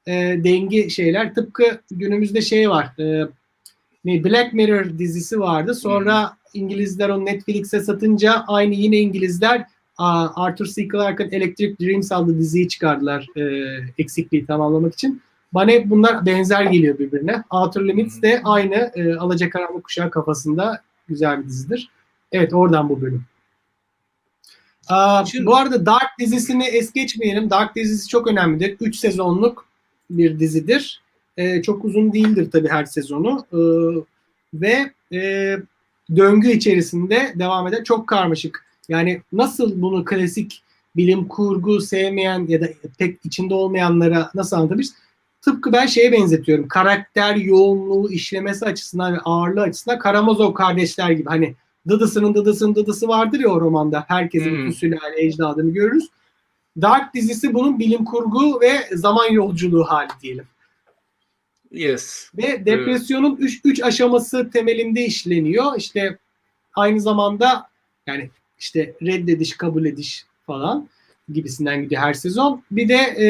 e, 0.08 0.14
dengi 0.44 0.90
şeyler. 0.90 1.34
Tıpkı 1.34 1.82
günümüzde 1.92 2.42
şey 2.42 2.70
var. 2.70 2.86
E, 3.00 3.28
ne 4.06 4.24
Black 4.24 4.54
Mirror 4.54 4.98
dizisi 5.00 5.40
vardı. 5.40 5.76
Sonra 5.76 6.38
İngilizler 6.56 7.10
onu 7.10 7.26
Netflix'e 7.26 7.80
satınca 7.80 8.44
aynı 8.48 8.74
yine 8.76 8.98
İngilizler 8.98 9.66
Arthur 9.98 10.66
C. 10.66 10.88
Clarke'ın 10.88 11.32
Electric 11.32 11.86
Dreams 11.86 12.12
adlı 12.12 12.38
diziyi 12.38 12.68
çıkardılar 12.68 13.28
e, 13.36 13.44
eksikliği 13.98 14.46
tamamlamak 14.46 14.94
için. 14.94 15.22
Bana 15.54 15.72
hep 15.72 15.90
bunlar 15.90 16.26
benzer 16.26 16.64
geliyor 16.64 17.00
birbirine. 17.00 17.44
Outer 17.52 17.88
Limits 17.88 18.22
de 18.22 18.42
aynı 18.44 18.92
e, 18.96 19.16
Alacakaranlık 19.16 19.84
Kuşağı 19.84 20.10
kafasında 20.10 20.82
güzel 21.08 21.40
bir 21.44 21.48
dizidir. 21.48 21.90
Evet 22.32 22.54
oradan 22.54 22.90
bu 22.90 23.02
bölüm. 23.02 23.26
Aa, 24.88 25.26
Şimdi- 25.26 25.46
bu 25.46 25.56
arada 25.56 25.86
Dark 25.86 26.20
dizisini 26.20 26.66
es 26.66 26.94
geçmeyelim. 26.94 27.50
Dark 27.50 27.76
dizisi 27.76 28.08
çok 28.10 28.28
önemlidir. 28.28 28.78
3 28.82 28.96
sezonluk 28.96 29.66
bir 30.10 30.40
dizidir. 30.40 31.02
Ee, 31.38 31.62
çok 31.62 31.86
uzun 31.86 32.14
değildir 32.14 32.52
tabii 32.52 32.70
her 32.70 32.86
sezonu. 32.86 33.46
Ee, 33.54 33.58
ve 34.54 34.92
e, 35.14 35.58
döngü 36.16 36.52
içerisinde 36.52 37.34
devam 37.36 37.68
eden 37.68 37.84
çok 37.84 38.08
karmaşık. 38.08 38.66
Yani 38.90 39.22
nasıl 39.34 39.82
bunu 39.82 40.06
klasik 40.06 40.62
bilim 40.96 41.28
kurgu 41.28 41.82
sevmeyen 41.82 42.46
ya 42.48 42.62
da 42.62 42.68
pek 42.98 43.26
içinde 43.26 43.54
olmayanlara 43.54 44.32
nasıl 44.36 44.56
anlatabiliriz? 44.56 44.94
Tıpkı 45.42 45.74
ben 45.74 45.86
şeye 45.86 46.12
benzetiyorum. 46.12 46.68
Karakter 46.68 47.36
yoğunluğu 47.36 48.12
işlemesi 48.12 48.66
açısından 48.66 49.14
ve 49.14 49.20
ağırlığı 49.20 49.62
açısından 49.62 50.00
Karamazov 50.00 50.54
kardeşler 50.54 51.12
gibi. 51.12 51.30
Hani 51.30 51.56
dıdısının 51.88 52.34
dıdısının 52.34 52.76
dıdısı 52.76 53.08
vardır 53.08 53.40
ya 53.40 53.50
o 53.50 53.62
romanda. 53.62 54.06
Herkesin 54.08 54.56
Hmm. 54.56 54.74
sülale 54.74 55.26
ecdadını 55.26 55.74
görürüz. 55.74 56.10
Dark 56.82 57.14
dizisi 57.14 57.54
bunun 57.54 57.80
bilim 57.80 58.06
kurgu 58.06 58.62
ve 58.62 58.98
zaman 58.98 59.32
yolculuğu 59.32 59.84
hali 59.84 60.10
diyelim. 60.22 60.46
Yes. 61.72 62.32
Ve 62.38 62.66
depresyonun 62.66 63.36
3 63.36 63.62
üç 63.64 63.84
aşaması 63.84 64.50
temelinde 64.50 65.06
işleniyor. 65.06 65.78
İşte 65.78 66.18
aynı 66.76 67.02
zamanda 67.02 67.70
yani 68.08 68.30
işte 68.60 68.96
reddediş, 69.02 69.58
kabul 69.58 69.86
ediş 69.86 70.26
falan 70.46 70.90
gibisinden 71.34 71.84
gidiyor 71.84 72.02
her 72.02 72.14
sezon. 72.14 72.64
Bir 72.72 72.90
de 72.90 72.96
e, 72.96 73.28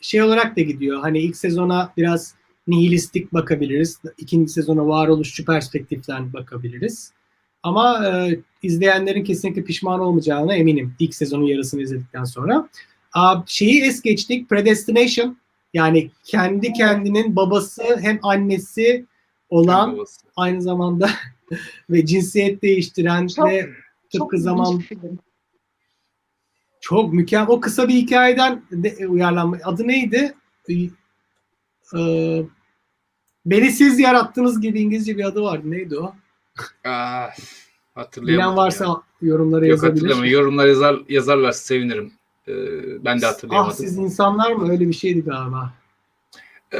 şey 0.00 0.22
olarak 0.22 0.56
da 0.56 0.60
gidiyor. 0.60 1.00
Hani 1.00 1.18
ilk 1.18 1.36
sezona 1.36 1.92
biraz 1.96 2.34
nihilistik 2.66 3.32
bakabiliriz. 3.32 4.00
İkinci 4.18 4.52
sezona 4.52 4.86
varoluşçu 4.86 5.44
perspektiften 5.44 6.32
bakabiliriz. 6.32 7.12
Ama 7.62 8.06
e, 8.06 8.40
izleyenlerin 8.62 9.24
kesinlikle 9.24 9.64
pişman 9.64 10.00
olmayacağına 10.00 10.54
eminim 10.54 10.94
ilk 10.98 11.14
sezonun 11.14 11.46
yarısını 11.46 11.82
izledikten 11.82 12.24
sonra. 12.24 12.68
Aa, 13.12 13.36
şeyi 13.46 13.82
es 13.82 14.02
geçtik. 14.02 14.48
Predestination 14.48 15.36
yani 15.72 16.10
kendi 16.24 16.72
kendinin 16.72 17.36
babası 17.36 17.82
hem 18.00 18.18
annesi 18.22 19.06
olan 19.48 19.96
Babası. 19.96 20.20
aynı 20.36 20.62
zamanda 20.62 21.10
ve 21.90 22.06
cinsiyet 22.06 22.62
değiştiren 22.62 23.26
Çok- 23.26 23.48
ve 23.50 23.60
Çok 23.62 24.20
tıpkı 24.22 24.36
ilginç 24.36 24.44
zaman 24.44 24.82
çok 26.80 27.12
mükemmel. 27.12 27.48
O 27.48 27.60
kısa 27.60 27.88
bir 27.88 27.94
hikayeden 27.94 28.62
de 28.70 29.06
uyarlanma. 29.08 29.58
Adı 29.64 29.88
neydi? 29.88 30.34
Ee, 31.96 32.42
beni 33.46 33.70
siz 33.72 33.98
yarattığınız 33.98 34.60
gibi 34.60 34.80
İngilizce 34.80 35.18
bir 35.18 35.24
adı 35.24 35.42
vardı. 35.42 35.70
Neydi 35.70 35.98
o? 35.98 36.14
Aa, 36.84 37.28
hatırlayamadım. 37.94 38.26
Bilen 38.52 38.56
varsa 38.56 38.84
ya. 38.84 39.02
yorumlara 39.22 39.66
Yok 39.66 39.70
yazabilir. 39.70 40.02
hatırlamıyorum. 40.02 40.40
Yorumlar 40.40 40.66
yazar, 40.66 41.00
yazarlar 41.08 41.52
sevinirim. 41.52 42.12
Ee, 42.48 42.52
ben 43.04 43.20
de 43.20 43.26
Ah 43.26 43.30
hatırlayamadım. 43.30 43.76
siz 43.76 43.98
insanlar 43.98 44.52
mı? 44.52 44.72
Öyle 44.72 44.88
bir 44.88 44.92
şeydi 44.94 45.20
galiba. 45.24 45.72
Ee, 46.74 46.78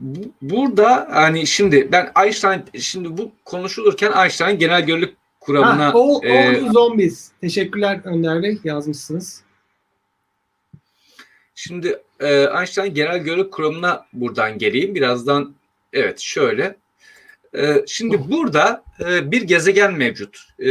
bu- 0.00 0.32
burada 0.42 1.08
hani 1.10 1.46
şimdi 1.46 1.92
ben 1.92 2.12
Einstein 2.24 2.62
şimdi 2.80 3.18
bu 3.18 3.32
konuşulurken 3.44 4.12
Einstein 4.22 4.58
genel 4.58 4.86
görelilik 4.86 5.16
kuramına 5.40 5.86
Ha, 5.86 5.92
all, 5.94 6.24
e, 6.24 6.48
all 6.48 6.60
you 6.60 6.72
Zombies. 6.72 7.30
Teşekkürler 7.40 8.00
Önder 8.04 8.42
Bey. 8.42 8.58
Yazmışsınız. 8.64 9.42
Şimdi 11.54 12.02
e, 12.20 12.34
Einstein 12.58 12.94
genel 12.94 13.18
görelilik 13.18 13.52
kuramına 13.52 14.06
buradan 14.12 14.58
geleyim. 14.58 14.94
Birazdan 14.94 15.54
evet 15.92 16.20
şöyle. 16.20 16.76
E, 17.56 17.84
şimdi 17.86 18.30
burada 18.30 18.84
e, 19.00 19.30
bir 19.30 19.42
gezegen 19.42 19.92
mevcut. 19.94 20.38
E, 20.64 20.70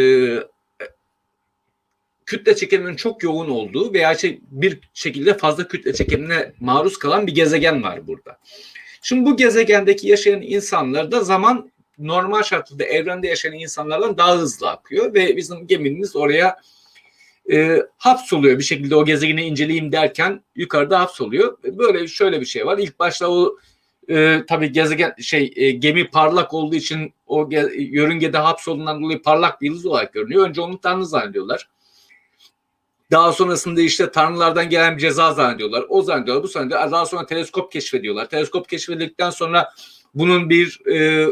kütle 2.32 2.56
çekiminin 2.56 2.96
çok 2.96 3.24
yoğun 3.24 3.50
olduğu 3.50 3.94
veya 3.94 4.18
şey, 4.18 4.40
bir 4.52 4.80
şekilde 4.94 5.38
fazla 5.38 5.68
kütle 5.68 5.94
çekimine 5.94 6.54
maruz 6.60 6.98
kalan 6.98 7.28
bir 7.28 7.36
gezegen 7.36 7.84
var 7.84 8.08
burada. 8.08 8.38
Şimdi 9.02 9.26
bu 9.30 9.38
gezegendeki 9.38 10.08
yaşayan 10.08 10.42
insanlarda 10.42 11.24
zaman 11.24 11.72
normal 11.98 12.44
şartlarda 12.44 12.84
evrende 12.84 13.28
yaşayan 13.28 13.54
insanlardan 13.54 14.18
daha 14.18 14.38
hızlı 14.38 14.70
akıyor 14.70 15.14
ve 15.14 15.38
bizim 15.38 15.68
gemimiz 15.68 16.16
oraya 16.16 16.56
e, 17.52 17.78
hapsoluyor 17.98 18.60
bir 18.60 18.64
şekilde 18.64 18.96
o 18.96 19.06
gezegeni 19.06 19.42
inceleyeyim 19.42 19.92
derken 19.92 20.44
yukarıda 20.56 21.00
hapsoluyor. 21.00 21.58
Böyle 21.64 22.08
şöyle 22.08 22.42
bir 22.42 22.46
şey 22.46 22.66
var. 22.66 22.78
İlk 22.78 23.00
başta 23.00 23.32
o 23.32 23.58
e, 24.10 24.44
tabii 24.48 24.72
gezegen 24.72 25.16
şey 25.22 25.54
e, 25.56 25.72
gemi 25.72 26.10
parlak 26.10 26.54
olduğu 26.54 26.76
için 26.76 27.14
o 27.28 27.44
ge- 27.44 27.74
yörüngede 27.78 28.38
hapsolundan 28.38 29.04
dolayı 29.04 29.22
parlak 29.22 29.62
bir 29.62 29.68
yıldız 29.68 29.86
olarak 29.86 30.14
görünüyor. 30.14 30.50
Önce 30.50 30.62
onu 30.62 30.82
tanrı 30.82 31.06
zannediyorlar. 31.06 31.68
Daha 33.12 33.34
sonrasında 33.34 33.82
işte 33.82 34.12
tanrılardan 34.12 34.70
gelen 34.70 34.98
bir 34.98 35.02
ceza 35.02 35.34
zannediyorlar. 35.34 35.86
O 35.90 36.02
zannediyorlar, 36.02 36.44
bu 36.44 36.48
zannediyorlar. 36.48 36.92
Daha 36.92 37.06
sonra 37.06 37.26
teleskop 37.26 37.72
keşfediyorlar. 37.72 38.30
Teleskop 38.30 38.70
keşfedildikten 38.70 39.30
sonra 39.30 39.74
bunun 40.16 40.50
bir 40.50 40.88
e, 40.92 41.28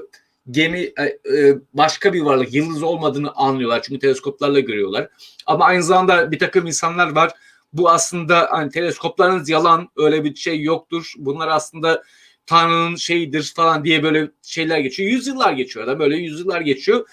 gemi 0.52 0.80
e, 0.80 1.04
e, 1.04 1.56
başka 1.74 2.14
bir 2.14 2.22
varlık, 2.22 2.54
yıldız 2.54 2.84
olmadığını 2.84 3.32
anlıyorlar. 3.32 3.82
Çünkü 3.82 4.00
teleskoplarla 4.00 4.60
görüyorlar. 4.60 5.10
Ama 5.46 5.66
aynı 5.66 5.84
zamanda 5.84 6.32
bir 6.32 6.40
takım 6.40 6.68
insanlar 6.68 7.16
var. 7.16 7.32
Bu 7.74 7.90
aslında 7.90 8.48
hani 8.52 8.72
teleskoplarınız 8.72 9.50
yalan, 9.50 9.90
öyle 9.98 10.24
bir 10.24 10.36
şey 10.36 10.62
yoktur. 10.62 11.14
Bunlar 11.18 11.48
aslında 11.48 12.04
Tanrı'nın 12.46 12.96
şeyidir 12.96 13.54
falan 13.56 13.86
diye 13.86 14.04
böyle 14.04 14.32
şeyler 14.42 14.80
geçiyor. 14.80 15.12
Yüzyıllar 15.12 15.54
geçiyor 15.54 15.88
da 15.88 16.00
böyle 16.00 16.18
yüzyıllar 16.18 16.62
geçiyor. 16.62 17.08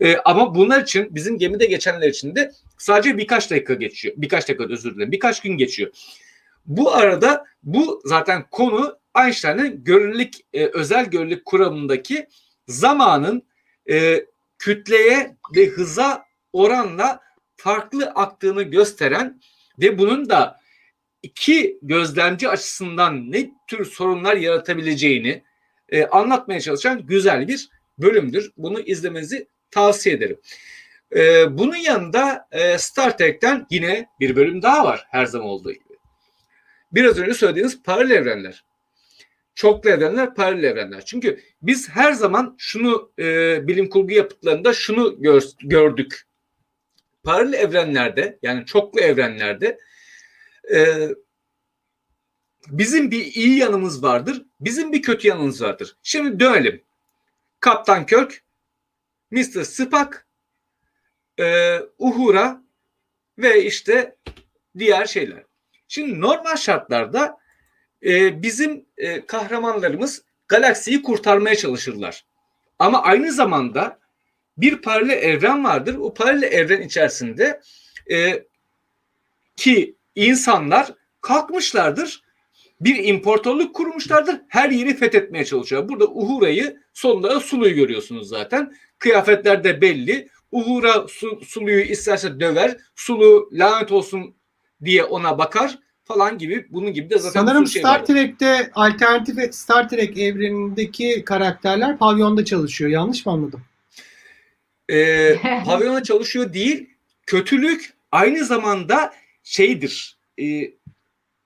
Ee, 0.00 0.16
ama 0.16 0.54
bunlar 0.54 0.82
için 0.82 1.14
bizim 1.14 1.38
gemide 1.38 1.66
geçenler 1.66 2.08
için 2.08 2.34
de 2.34 2.52
sadece 2.78 3.18
birkaç 3.18 3.50
dakika 3.50 3.74
geçiyor. 3.74 4.14
Birkaç 4.16 4.48
dakika 4.48 4.64
özür 4.64 4.94
dilerim. 4.94 5.12
Birkaç 5.12 5.40
gün 5.40 5.56
geçiyor. 5.56 5.90
Bu 6.66 6.94
arada 6.94 7.44
bu 7.62 8.02
zaten 8.04 8.44
konu 8.50 8.98
Einstein'ın 9.18 9.84
görelilik 9.84 10.46
e, 10.52 10.66
özel 10.66 11.06
görelilik 11.06 11.44
kuramındaki 11.44 12.26
zamanın 12.68 13.42
e, 13.90 14.26
kütleye 14.58 15.36
ve 15.56 15.66
hıza 15.66 16.24
oranla 16.52 17.20
farklı 17.56 18.06
aktığını 18.06 18.62
gösteren 18.62 19.40
ve 19.78 19.98
bunun 19.98 20.28
da 20.28 20.60
iki 21.22 21.78
gözlemci 21.82 22.48
açısından 22.48 23.32
ne 23.32 23.50
tür 23.66 23.84
sorunlar 23.84 24.36
yaratabileceğini 24.36 25.42
e, 25.88 26.06
anlatmaya 26.06 26.60
çalışan 26.60 27.06
güzel 27.06 27.48
bir 27.48 27.68
bölümdür. 27.98 28.52
Bunu 28.56 28.80
izlemenizi 28.80 29.48
tavsiye 29.72 30.14
ederim. 30.14 30.38
E, 31.16 31.58
bunun 31.58 31.76
yanında 31.76 32.48
e, 32.50 32.78
Star 32.78 33.18
Trek'ten 33.18 33.66
yine 33.70 34.08
bir 34.20 34.36
bölüm 34.36 34.62
daha 34.62 34.84
var 34.84 35.06
her 35.10 35.26
zaman 35.26 35.48
olduğu 35.48 35.72
gibi. 35.72 35.92
Biraz 36.92 37.18
önce 37.18 37.34
söylediğiniz 37.34 37.82
paralel 37.82 38.10
evrenler. 38.10 38.64
Çoklu 39.54 39.90
evrenler, 39.90 40.34
paralel 40.34 40.64
evrenler. 40.64 41.04
Çünkü 41.04 41.40
biz 41.62 41.88
her 41.88 42.12
zaman 42.12 42.54
şunu 42.58 43.12
e, 43.18 43.58
bilim 43.68 43.88
kurgu 43.88 44.12
yapıtlarında 44.12 44.72
şunu 44.72 45.22
gör, 45.22 45.42
gördük. 45.62 46.22
Paralel 47.24 47.52
evrenlerde 47.52 48.38
yani 48.42 48.66
çoklu 48.66 49.00
evrenlerde 49.00 49.78
e, 50.74 51.08
bizim 52.68 53.10
bir 53.10 53.24
iyi 53.24 53.58
yanımız 53.58 54.02
vardır, 54.02 54.42
bizim 54.60 54.92
bir 54.92 55.02
kötü 55.02 55.28
yanımız 55.28 55.62
vardır. 55.62 55.96
Şimdi 56.02 56.40
dönelim. 56.40 56.82
Kaptan 57.60 58.06
Kirk, 58.06 58.42
Mr. 59.32 59.64
Spock, 59.64 60.26
e, 61.40 61.78
Uhura 61.98 62.62
ve 63.38 63.64
işte 63.64 64.16
diğer 64.78 65.06
şeyler. 65.06 65.42
Şimdi 65.88 66.20
normal 66.20 66.56
şartlarda 66.56 67.38
e, 68.04 68.42
bizim 68.42 68.86
e, 68.96 69.26
kahramanlarımız 69.26 70.22
galaksiyi 70.48 71.02
kurtarmaya 71.02 71.56
çalışırlar. 71.56 72.24
Ama 72.78 73.02
aynı 73.02 73.32
zamanda 73.32 73.98
bir 74.56 74.76
paralel 74.76 75.22
evren 75.22 75.64
vardır. 75.64 75.94
O 75.94 76.14
paralel 76.14 76.52
evren 76.52 76.82
içerisinde 76.82 77.60
e, 78.10 78.44
ki 79.56 79.96
insanlar 80.14 80.94
kalkmışlardır. 81.20 82.22
Bir 82.80 83.04
imparatorluk 83.04 83.74
kurmuşlardır. 83.74 84.40
Her 84.48 84.70
yeri 84.70 84.96
fethetmeye 84.96 85.44
çalışıyor. 85.44 85.88
Burada 85.88 86.08
Uhura'yı 86.08 86.82
sonunda 86.92 87.30
da 87.30 87.40
Sulu'yu 87.40 87.74
görüyorsunuz 87.74 88.28
zaten. 88.28 88.74
Kıyafetler 89.02 89.64
de 89.64 89.80
belli. 89.80 90.28
Uhura 90.52 91.08
Su, 91.08 91.40
Sulu'yu 91.44 91.80
isterse 91.80 92.40
döver. 92.40 92.76
Sulu 92.96 93.48
lanet 93.52 93.92
olsun 93.92 94.34
diye 94.84 95.04
ona 95.04 95.38
bakar 95.38 95.78
falan 96.04 96.38
gibi 96.38 96.66
bunun 96.70 96.92
gibi 96.92 97.10
de 97.10 97.18
zaten 97.18 97.42
bir 97.42 97.48
Sanırım 97.48 97.66
şey 97.66 97.82
Star. 97.82 98.06
Trek'te 98.06 98.70
alternatif 98.74 99.54
Star 99.54 99.88
Trek 99.88 100.18
evrenindeki 100.18 101.24
karakterler 101.24 101.98
pavyonda 101.98 102.44
çalışıyor. 102.44 102.90
Yanlış 102.90 103.26
mı 103.26 103.32
anladım? 103.32 103.62
e, 104.88 105.36
pavyona 105.64 106.02
çalışıyor 106.02 106.52
değil. 106.52 106.90
Kötülük 107.26 107.92
aynı 108.12 108.44
zamanda 108.44 109.12
şeydir. 109.42 110.16
E, 110.40 110.72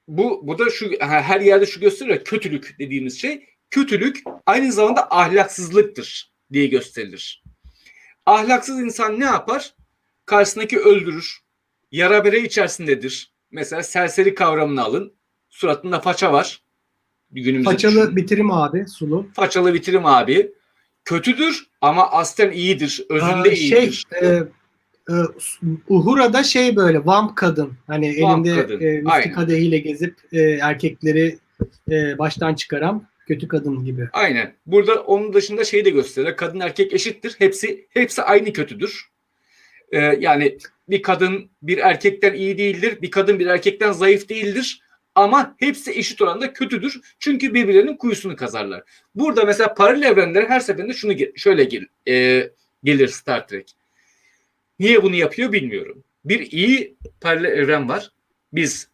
bu 0.09 0.41
bu 0.43 0.59
da 0.59 0.70
şu 0.70 0.91
her 1.01 1.41
yerde 1.41 1.66
şu 1.66 1.81
gösteriyor. 1.81 2.24
Kötülük 2.24 2.77
dediğimiz 2.78 3.20
şey. 3.20 3.47
Kötülük 3.70 4.23
aynı 4.47 4.73
zamanda 4.73 5.11
ahlaksızlıktır 5.11 6.31
diye 6.53 6.66
gösterilir. 6.66 7.43
Ahlaksız 8.27 8.81
insan 8.81 9.20
ne 9.20 9.24
yapar? 9.24 9.74
Karşısındaki 10.27 10.78
öldürür. 10.78 11.39
Yara 11.93 12.24
bere 12.24 12.40
içerisindedir. 12.40 13.32
Mesela 13.51 13.82
serseri 13.82 14.35
kavramını 14.35 14.82
alın. 14.85 15.12
Suratında 15.51 16.01
faça 16.01 16.32
var. 16.32 16.62
Günümüzde 17.31 17.70
Paçalı 17.70 17.94
düşünün. 17.94 18.16
bitirim 18.16 18.51
abi 18.51 18.86
Sulu. 18.89 19.27
Façalı 19.35 19.74
bitirim 19.74 20.07
abi. 20.07 20.53
Kötüdür 21.05 21.66
ama 21.81 22.11
aslen 22.11 22.51
iyidir. 22.51 23.05
Özünde 23.09 23.51
Aa, 23.51 23.55
şey 23.55 23.78
iyidir. 23.85 24.05
e, 24.23 24.27
e, 24.27 25.15
Uhura'da 25.89 26.43
şey 26.43 26.77
böyle 26.77 27.07
vamp 27.07 27.36
kadın. 27.36 27.73
Hani 27.86 28.23
Vamp 28.23 28.47
elinde 28.47 28.62
kadın, 28.62 28.81
e, 28.81 29.05
viski 29.05 29.32
kadehiyle 29.32 29.78
gezip 29.78 30.16
e, 30.32 30.40
erkekleri 30.43 31.39
e, 31.90 32.19
baştan 32.19 32.55
çıkaran 32.55 33.07
kötü 33.27 33.48
kadın 33.48 33.85
gibi. 33.85 34.09
Aynen. 34.12 34.55
Burada 34.66 35.03
onun 35.03 35.32
dışında 35.32 35.65
şeyi 35.65 35.85
de 35.85 35.90
gösteriyor. 35.90 36.36
Kadın 36.36 36.61
erkek 36.61 36.93
eşittir. 36.93 37.35
Hepsi 37.39 37.86
hepsi 37.90 38.23
aynı 38.23 38.53
kötüdür. 38.53 39.11
Ee, 39.93 39.98
yani 39.98 40.59
bir 40.89 41.03
kadın 41.03 41.51
bir 41.62 41.78
erkekten 41.78 42.35
iyi 42.35 42.59
değildir. 42.59 43.03
Bir 43.03 43.11
kadın 43.11 43.39
bir 43.39 43.47
erkekten 43.47 43.93
zayıf 43.93 44.28
değildir. 44.28 44.81
Ama 45.15 45.57
hepsi 45.59 45.90
eşit 45.90 46.23
oranda 46.23 46.53
kötüdür. 46.53 47.01
Çünkü 47.19 47.55
birbirlerinin 47.55 47.97
kuyusunu 47.97 48.36
kazarlar. 48.36 48.82
Burada 49.15 49.44
mesela 49.44 49.74
paralel 49.74 50.03
evrenlere 50.03 50.48
her 50.48 50.61
seferinde 50.61 50.93
şunu 50.93 51.15
şöyle 51.36 51.65
gel, 51.65 51.86
e, 52.09 52.48
gelir 52.85 53.09
Star 53.09 53.48
Trek. 53.48 53.77
Niye 54.78 55.03
bunu 55.03 55.15
yapıyor 55.15 55.53
bilmiyorum. 55.53 56.05
Bir 56.24 56.51
iyi 56.53 56.97
paralel 57.20 57.59
evren 57.59 57.89
var. 57.89 58.11
Biz 58.53 58.89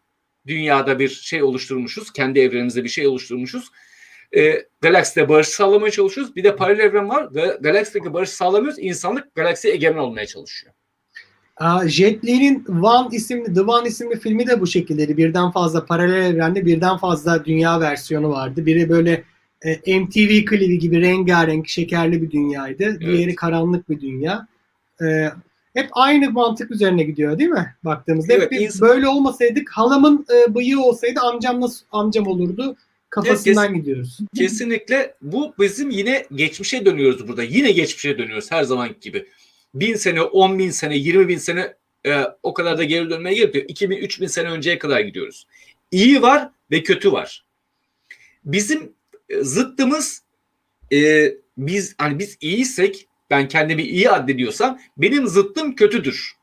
dünyada 0.47 0.99
bir 0.99 1.09
şey 1.09 1.43
oluşturmuşuz. 1.43 2.13
Kendi 2.13 2.39
evrenimizde 2.39 2.83
bir 2.83 2.89
şey 2.89 3.07
oluşturmuşuz. 3.07 3.71
E, 4.37 4.65
galakside 4.81 5.29
barış 5.29 5.47
sağlamaya 5.47 5.91
çalışıyoruz. 5.91 6.35
Bir 6.35 6.43
de 6.43 6.55
paralel 6.55 6.79
evren 6.79 7.09
var. 7.09 7.35
ve 7.35 7.57
Galaksideki 7.61 8.13
barış 8.13 8.29
sağlamıyoruz. 8.29 8.79
İnsanlık 8.79 9.35
galaksiye 9.35 9.73
egemen 9.73 9.99
olmaya 9.99 10.25
çalışıyor. 10.25 10.73
Jet 11.85 12.25
Li'nin 12.25 12.65
One 12.83 13.15
isimli, 13.15 13.53
The 13.53 13.61
One 13.61 13.87
isimli 13.87 14.19
filmi 14.19 14.47
de 14.47 14.61
bu 14.61 14.67
şekildeydi. 14.67 15.17
Birden 15.17 15.51
fazla 15.51 15.85
paralel 15.85 16.25
evrende 16.25 16.65
birden 16.65 16.97
fazla 16.97 17.45
dünya 17.45 17.79
versiyonu 17.79 18.29
vardı. 18.29 18.65
Biri 18.65 18.89
böyle 18.89 19.23
e, 19.61 19.99
MTV 19.99 20.45
klibi 20.45 20.79
gibi 20.79 21.01
rengarenk, 21.01 21.67
şekerli 21.67 22.21
bir 22.21 22.31
dünyaydı. 22.31 22.99
Diğeri 22.99 23.35
karanlık 23.35 23.89
bir 23.89 24.01
dünya. 24.01 24.47
E, 25.01 25.29
hep 25.73 25.89
aynı 25.91 26.31
mantık 26.31 26.71
üzerine 26.71 27.03
gidiyor 27.03 27.39
değil 27.39 27.49
mi? 27.49 27.75
Baktığımızda. 27.83 28.33
Evet, 28.33 28.43
hep 28.43 28.51
bir 28.51 28.59
ins- 28.59 28.81
böyle 28.81 29.07
olmasaydık 29.07 29.69
halamın 29.71 30.25
e, 30.33 30.55
bıyığı 30.55 30.81
olsaydı 30.81 31.19
amcam 31.19 31.61
nasıl 31.61 31.85
amcam 31.91 32.27
olurdu 32.27 32.75
kafasından 33.13 33.73
gidiyoruz. 33.73 34.19
Kesinlikle 34.37 35.15
bu 35.21 35.53
bizim 35.59 35.89
yine 35.89 36.25
geçmişe 36.35 36.85
dönüyoruz 36.85 37.27
burada. 37.27 37.43
Yine 37.43 37.71
geçmişe 37.71 38.17
dönüyoruz 38.17 38.51
her 38.51 38.63
zaman 38.63 38.95
gibi. 39.01 39.25
Bin 39.73 39.95
sene, 39.95 40.21
on 40.21 40.59
bin 40.59 40.69
sene, 40.69 40.97
yirmi 40.97 41.27
bin 41.27 41.37
sene 41.37 41.73
e, 42.05 42.23
o 42.43 42.53
kadar 42.53 42.77
da 42.77 42.83
geri 42.83 43.09
dönmeye 43.09 43.35
gerek 43.35 43.55
yok. 43.55 43.69
2000, 43.69 43.97
3000 43.97 44.27
sene 44.27 44.49
önceye 44.49 44.77
kadar 44.77 44.99
gidiyoruz. 44.99 45.47
İyi 45.91 46.21
var 46.21 46.49
ve 46.71 46.83
kötü 46.83 47.11
var. 47.11 47.45
Bizim 48.45 48.93
e, 49.29 49.43
zıttımız 49.43 50.23
e, 50.93 51.31
biz 51.57 51.95
hani 51.97 52.19
biz 52.19 52.37
iyiysek 52.41 53.07
ben 53.29 53.47
kendimi 53.47 53.83
iyi 53.83 54.09
addediyorsam 54.09 54.79
benim 54.97 55.27
zıttım 55.27 55.75
kötüdür. 55.75 56.33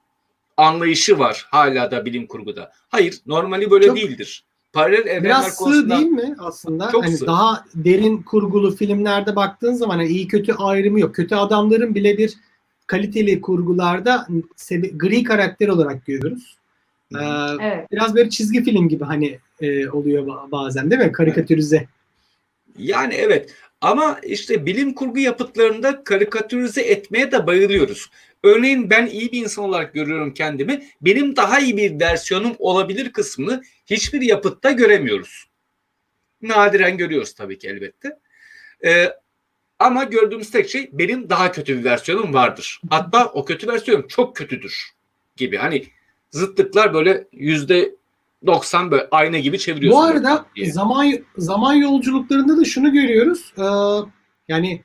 Anlayışı 0.56 1.18
var 1.18 1.46
hala 1.50 1.90
da 1.90 2.04
bilim 2.04 2.26
kurguda. 2.26 2.72
Hayır 2.88 3.20
normali 3.26 3.70
böyle 3.70 3.86
Çok- 3.86 3.96
değildir. 3.96 4.44
Paralel 4.72 4.98
evrenler 5.06 5.24
Biraz 5.24 5.54
sığ 5.54 5.64
konusunda 5.64 5.96
değil 5.96 6.08
mi 6.08 6.34
aslında? 6.38 6.90
Çok 6.92 7.04
hani 7.04 7.16
sığ. 7.16 7.26
daha 7.26 7.64
derin 7.74 8.22
kurgulu 8.22 8.76
filmlerde 8.76 9.36
baktığın 9.36 9.74
zaman 9.74 9.96
hani 9.96 10.08
iyi 10.08 10.28
kötü 10.28 10.52
ayrımı 10.52 11.00
yok. 11.00 11.14
Kötü 11.14 11.34
adamların 11.34 11.94
bile 11.94 12.18
bir 12.18 12.34
kaliteli 12.86 13.40
kurgularda 13.40 14.26
sebe- 14.56 14.98
gri 14.98 15.22
karakter 15.24 15.68
olarak 15.68 16.06
görüyoruz. 16.06 16.56
Ee, 17.14 17.18
Evet. 17.60 17.92
biraz 17.92 18.14
böyle 18.14 18.30
çizgi 18.30 18.64
film 18.64 18.88
gibi 18.88 19.04
hani 19.04 19.38
e, 19.60 19.90
oluyor 19.90 20.26
ba- 20.26 20.50
bazen 20.50 20.90
değil 20.90 21.02
mi? 21.02 21.12
Karikatürize. 21.12 21.86
Yani 22.78 23.14
evet 23.14 23.54
ama 23.80 24.18
işte 24.22 24.66
bilim 24.66 24.94
kurgu 24.94 25.18
yapıtlarında 25.18 26.04
karikatürize 26.04 26.80
etmeye 26.80 27.32
de 27.32 27.46
bayılıyoruz. 27.46 28.10
Örneğin 28.42 28.90
ben 28.90 29.06
iyi 29.06 29.32
bir 29.32 29.42
insan 29.42 29.64
olarak 29.64 29.94
görüyorum 29.94 30.34
kendimi. 30.34 30.82
Benim 31.00 31.36
daha 31.36 31.60
iyi 31.60 31.76
bir 31.76 32.00
versiyonum 32.00 32.56
olabilir 32.58 33.12
kısmını 33.12 33.62
hiçbir 33.86 34.20
yapıtta 34.20 34.70
göremiyoruz. 34.70 35.46
Nadiren 36.42 36.96
görüyoruz 36.96 37.34
tabii 37.34 37.58
ki 37.58 37.68
elbette. 37.68 38.18
Ee, 38.84 39.12
ama 39.78 40.04
gördüğümüz 40.04 40.50
tek 40.50 40.70
şey 40.70 40.90
benim 40.92 41.30
daha 41.30 41.52
kötü 41.52 41.78
bir 41.78 41.84
versiyonum 41.84 42.34
vardır. 42.34 42.80
Hatta 42.90 43.26
o 43.26 43.44
kötü 43.44 43.68
versiyonum 43.68 44.08
çok 44.08 44.36
kötüdür 44.36 44.90
gibi. 45.36 45.56
Hani 45.56 45.86
zıtlıklar 46.30 46.94
böyle 46.94 47.26
yüzde 47.32 47.94
90 48.46 48.90
böyle 48.90 49.08
ayna 49.10 49.38
gibi 49.38 49.58
çeviriyorsun. 49.58 50.02
Bu 50.02 50.04
arada 50.04 50.46
diye. 50.56 50.72
zaman 50.72 51.12
zaman 51.36 51.74
yolculuklarında 51.74 52.56
da 52.56 52.64
şunu 52.64 52.92
görüyoruz. 52.92 53.52
Ee, 53.58 53.62
yani 54.48 54.82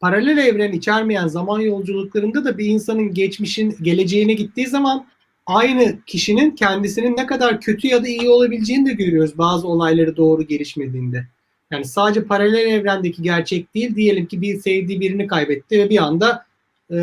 paralel 0.00 0.38
evren 0.38 0.72
içermeyen 0.72 1.26
zaman 1.26 1.60
yolculuklarında 1.60 2.44
da 2.44 2.58
bir 2.58 2.66
insanın 2.66 3.14
geçmişin 3.14 3.76
geleceğine 3.82 4.32
gittiği 4.32 4.66
zaman 4.66 5.06
aynı 5.46 5.98
kişinin 6.06 6.50
kendisinin 6.50 7.16
ne 7.16 7.26
kadar 7.26 7.60
kötü 7.60 7.88
ya 7.88 8.02
da 8.02 8.08
iyi 8.08 8.30
olabileceğini 8.30 8.88
de 8.88 8.92
görüyoruz 8.92 9.38
bazı 9.38 9.68
olayları 9.68 10.16
doğru 10.16 10.42
gelişmediğinde. 10.42 11.26
Yani 11.70 11.84
sadece 11.84 12.24
paralel 12.24 12.66
evrendeki 12.66 13.22
gerçek 13.22 13.74
değil. 13.74 13.96
Diyelim 13.96 14.26
ki 14.26 14.40
bir 14.40 14.60
sevdiği 14.60 15.00
birini 15.00 15.26
kaybetti 15.26 15.78
ve 15.78 15.90
bir 15.90 15.98
anda 15.98 16.44
e, 16.90 16.96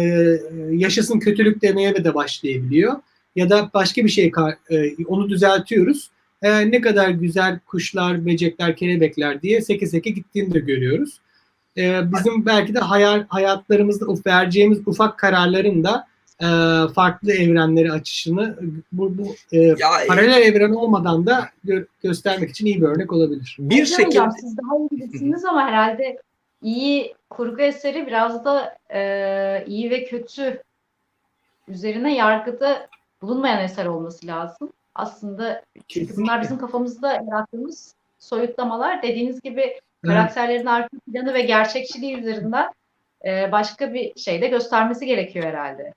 yaşasın 0.71 1.19
kötülük 1.19 1.61
demeye 1.61 2.03
de 2.03 2.13
başlayabiliyor. 2.13 2.95
Ya 3.35 3.49
da 3.49 3.69
başka 3.73 4.03
bir 4.03 4.09
şey 4.09 4.31
e, 4.69 5.05
onu 5.05 5.29
düzeltiyoruz. 5.29 6.09
E, 6.41 6.71
ne 6.71 6.81
kadar 6.81 7.09
güzel 7.09 7.59
kuşlar, 7.59 8.25
böcekler, 8.25 8.75
kelebekler 8.75 9.41
diye 9.41 9.61
seke 9.61 9.87
seke 9.87 10.09
gittiğini 10.09 10.53
de 10.53 10.59
görüyoruz. 10.59 11.19
E, 11.77 12.01
bizim 12.11 12.45
belki 12.45 12.75
de 12.75 12.79
hayal, 12.79 13.25
hayatlarımızda 13.27 14.05
vereceğimiz 14.25 14.87
ufak 14.87 15.19
kararların 15.19 15.83
da 15.83 16.07
e, 16.41 16.47
farklı 16.93 17.33
evrenleri 17.33 17.91
açışını 17.91 18.55
bu, 18.91 19.17
bu 19.17 19.35
e, 19.51 19.57
Ya, 19.57 19.89
paralel 20.07 20.41
evren 20.41 20.71
olmadan 20.73 21.25
da 21.25 21.49
gö- 21.65 21.85
göstermek 22.03 22.49
için 22.49 22.65
iyi 22.65 22.81
bir 22.81 22.87
örnek 22.87 23.13
olabilir. 23.13 23.55
bir 23.59 23.81
Hocam, 23.81 23.85
şekilde 23.85 24.19
hocam, 24.19 24.31
siz 24.41 24.57
daha 24.57 24.77
iyi 24.77 24.89
bilirsiniz 24.91 25.45
ama 25.45 25.67
herhalde 25.67 26.17
iyi 26.61 27.13
kurgu 27.29 27.61
eseri 27.61 28.07
biraz 28.07 28.45
da 28.45 28.77
e, 28.93 29.63
iyi 29.67 29.89
ve 29.89 30.05
kötü 30.05 30.63
üzerine 31.67 32.15
yargıda 32.15 32.87
bulunmayan 33.21 33.63
eser 33.63 33.85
olması 33.85 34.27
lazım. 34.27 34.69
Aslında 34.95 35.63
çünkü 35.87 36.17
bunlar 36.17 36.41
bizim 36.41 36.57
kafamızda 36.57 37.13
yarattığımız 37.13 37.95
soyutlamalar. 38.19 39.03
Dediğiniz 39.03 39.41
gibi 39.41 39.79
karakterlerin 40.05 40.65
arka 40.65 40.97
planı 41.11 41.33
ve 41.33 41.41
gerçekçiliği 41.41 42.17
üzerinden 42.17 42.69
e, 43.25 43.51
başka 43.51 43.93
bir 43.93 44.19
şey 44.19 44.41
de 44.41 44.47
göstermesi 44.47 45.05
gerekiyor 45.05 45.45
herhalde. 45.45 45.93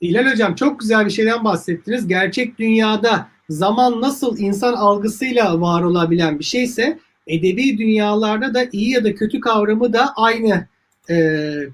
İlal 0.00 0.32
Hocam 0.32 0.54
çok 0.54 0.80
güzel 0.80 1.06
bir 1.06 1.10
şeyden 1.10 1.44
bahsettiniz. 1.44 2.08
Gerçek 2.08 2.58
dünyada 2.58 3.28
zaman 3.48 4.00
nasıl 4.00 4.38
insan 4.38 4.72
algısıyla 4.72 5.60
var 5.60 5.82
olabilen 5.82 6.38
bir 6.38 6.44
şeyse 6.44 6.98
edebi 7.26 7.78
dünyalarda 7.78 8.54
da 8.54 8.64
iyi 8.72 8.90
ya 8.90 9.04
da 9.04 9.14
kötü 9.14 9.40
kavramı 9.40 9.92
da 9.92 10.12
aynı 10.16 10.66
e, 11.10 11.14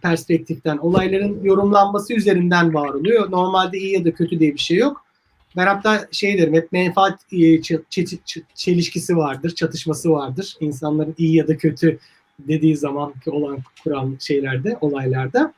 perspektiften, 0.02 0.76
olayların 0.78 1.44
yorumlanması 1.44 2.14
üzerinden 2.14 2.74
var 2.74 2.88
oluyor. 2.88 3.30
Normalde 3.30 3.78
iyi 3.78 3.94
ya 3.94 4.04
da 4.04 4.12
kötü 4.12 4.40
diye 4.40 4.52
bir 4.54 4.58
şey 4.58 4.76
yok. 4.76 5.03
Ben 5.56 5.66
hatta 5.66 6.08
şey 6.12 6.38
derim 6.38 6.54
hep 6.54 6.72
menfaat 6.72 7.32
e, 7.32 7.62
çelişkisi 8.54 9.16
vardır, 9.16 9.54
çatışması 9.54 10.10
vardır. 10.10 10.56
İnsanların 10.60 11.14
iyi 11.18 11.36
ya 11.36 11.48
da 11.48 11.56
kötü 11.56 11.98
dediği 12.38 12.76
zamanki 12.76 13.30
olan 13.30 13.58
kuran 13.84 14.16
şeylerde, 14.20 14.78
olaylarda. 14.80 15.52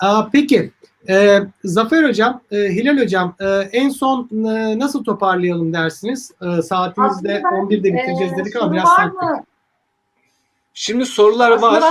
Aa, 0.00 0.28
peki 0.32 0.70
ee, 1.08 1.40
Zafer 1.64 2.08
Hocam, 2.08 2.40
e, 2.50 2.56
Hilal 2.56 2.98
Hocam 2.98 3.34
e, 3.40 3.46
en 3.72 3.88
son 3.88 4.28
e, 4.32 4.78
nasıl 4.78 5.04
toparlayalım 5.04 5.72
dersiniz? 5.72 6.32
E, 6.42 6.62
saatimizde 6.62 7.42
Aslında, 7.46 7.74
11'de 7.74 7.94
bitireceğiz 7.94 8.36
dedik 8.36 8.56
ama 8.56 8.72
biraz 8.72 8.88
sarktık. 8.88 9.46
Şimdi 10.74 11.06
sorular 11.06 11.50
Aslında 11.50 11.72
var. 11.72 11.82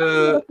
Ee? 0.00 0.42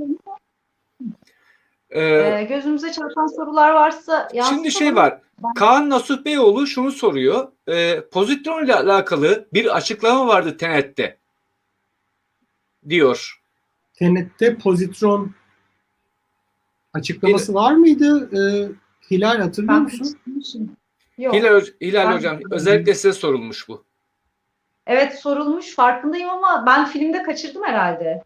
Ee, 1.89 2.01
Ee, 2.01 2.43
gözümüze 2.49 2.91
çarpan 2.91 3.27
sorular 3.27 3.71
varsa 3.71 4.13
yansıtalım. 4.33 4.63
Şimdi 4.63 4.71
şey 4.71 4.95
var. 4.95 5.19
Kaan 5.55 5.89
Nasuh 5.89 6.25
Beyoğlu 6.25 6.67
şunu 6.67 6.91
soruyor. 6.91 7.51
E, 7.67 8.01
pozitron 8.11 8.65
ile 8.65 8.75
alakalı 8.75 9.47
bir 9.53 9.75
açıklama 9.75 10.27
vardı 10.27 10.57
Tenet'te. 10.57 11.17
Diyor. 12.89 13.41
Tenet'te 13.93 14.57
pozitron 14.57 15.31
açıklaması 16.93 17.53
var 17.53 17.71
mıydı? 17.71 18.29
E, 18.37 18.41
Hilal 19.11 19.37
hatırlıyor 19.39 19.75
Ben 19.77 19.83
musun? 19.83 20.17
Yok. 21.17 21.33
Hilal, 21.33 21.61
Hilal 21.81 22.09
Ben- 22.09 22.15
Hocam 22.15 22.39
özellikle 22.51 22.93
size 22.95 23.13
sorulmuş 23.13 23.67
bu. 23.69 23.83
Evet 24.87 25.19
sorulmuş 25.19 25.75
farkındayım 25.75 26.29
ama 26.29 26.63
ben 26.67 26.85
filmde 26.85 27.23
kaçırdım 27.23 27.63
herhalde. 27.63 28.23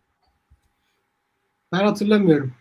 Ben 1.72 1.84
hatırlamıyorum. 1.86 2.54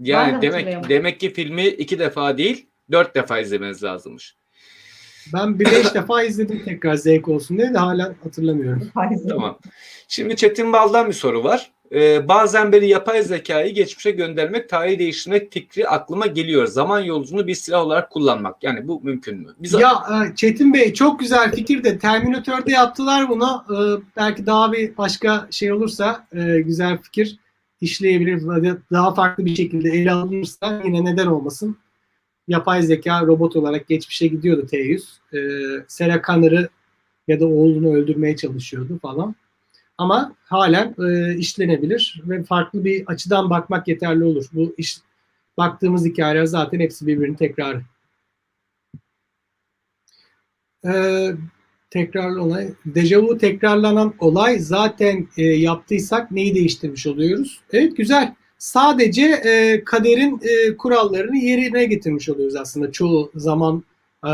Ben 0.00 0.04
Yani 0.04 0.36
de 0.36 0.42
demek 0.42 0.88
demek 0.88 1.20
ki 1.20 1.32
filmi 1.32 1.66
iki 1.66 1.98
defa 1.98 2.38
değil 2.38 2.66
dört 2.92 3.14
defa 3.14 3.38
izlemeniz 3.38 3.82
lazımmış. 3.84 4.36
Ben 5.32 5.58
bir 5.58 5.64
beş 5.64 5.94
defa 5.94 6.22
izledim 6.22 6.62
tekrar 6.64 6.94
zevk 6.94 7.28
olsun 7.28 7.58
diye 7.58 7.74
de 7.74 7.78
hala 7.78 8.14
hatırlamıyorum. 8.24 8.90
Tamam. 9.28 9.58
Şimdi 10.08 10.36
Çetin 10.36 10.72
Bal'dan 10.72 11.08
bir 11.08 11.12
soru 11.12 11.44
var. 11.44 11.72
Ee, 11.94 12.28
bazen 12.28 12.72
beni 12.72 12.88
yapay 12.88 13.22
zekayı 13.22 13.74
geçmişe 13.74 14.10
göndermek, 14.10 14.68
tarihi 14.68 14.98
değiştirmek 14.98 15.52
fikri 15.52 15.88
aklıma 15.88 16.26
geliyor. 16.26 16.66
Zaman 16.66 17.00
yolculuğunu 17.00 17.46
bir 17.46 17.54
silah 17.54 17.80
olarak 17.80 18.10
kullanmak. 18.10 18.64
Yani 18.64 18.88
bu 18.88 19.00
mümkün 19.02 19.38
mü? 19.38 19.54
Biz 19.58 19.72
Ya 19.72 19.92
e, 19.92 20.34
Çetin 20.34 20.74
Bey 20.74 20.92
çok 20.92 21.20
güzel 21.20 21.52
fikir 21.52 21.84
de 21.84 21.98
Terminator'da 21.98 22.70
yaptılar 22.70 23.28
bunu. 23.28 23.64
E, 23.70 23.76
belki 24.16 24.46
daha 24.46 24.72
bir 24.72 24.96
başka 24.96 25.48
şey 25.50 25.72
olursa 25.72 26.26
e, 26.32 26.60
güzel 26.60 26.98
fikir 26.98 27.38
işleyebilir. 27.80 28.42
Daha 28.92 29.14
farklı 29.14 29.44
bir 29.44 29.54
şekilde 29.54 29.90
ele 29.90 30.12
alınırsa 30.12 30.82
yine 30.84 31.04
neden 31.04 31.26
olmasın. 31.26 31.76
Yapay 32.48 32.82
zeka 32.82 33.26
robot 33.26 33.56
olarak 33.56 33.88
geçmişe 33.88 34.26
gidiyordu 34.26 34.66
T100. 34.66 35.02
E, 35.34 35.38
Sarah 35.88 36.22
Connor'ı 36.26 36.68
ya 37.28 37.40
da 37.40 37.46
oğlunu 37.46 37.94
öldürmeye 37.94 38.36
çalışıyordu 38.36 38.98
falan. 39.02 39.34
Ama 39.98 40.34
halen 40.44 40.94
e, 40.98 41.36
işlenebilir 41.36 42.22
ve 42.26 42.44
farklı 42.44 42.84
bir 42.84 43.04
açıdan 43.06 43.50
bakmak 43.50 43.88
yeterli 43.88 44.24
olur. 44.24 44.44
Bu 44.52 44.74
iş 44.78 44.98
baktığımız 45.56 46.04
hikayeler 46.04 46.44
zaten 46.44 46.80
hepsi 46.80 47.06
birbirinin 47.06 47.34
tekrarı. 47.34 47.82
Ee, 50.84 51.32
Tekrarlı 51.92 52.42
olay. 52.42 52.68
Dejavu 52.86 53.38
tekrarlanan 53.38 54.14
olay 54.18 54.58
zaten 54.58 55.28
e, 55.36 55.42
yaptıysak 55.42 56.30
neyi 56.30 56.54
değiştirmiş 56.54 57.06
oluyoruz? 57.06 57.60
Evet 57.72 57.96
güzel. 57.96 58.34
Sadece 58.62 59.22
e, 59.22 59.84
kaderin 59.84 60.40
e, 60.42 60.76
kurallarını 60.76 61.36
yerine 61.36 61.84
getirmiş 61.84 62.28
oluyoruz 62.28 62.56
aslında 62.56 62.92
çoğu 62.92 63.30
zaman 63.34 63.84
e, 64.24 64.30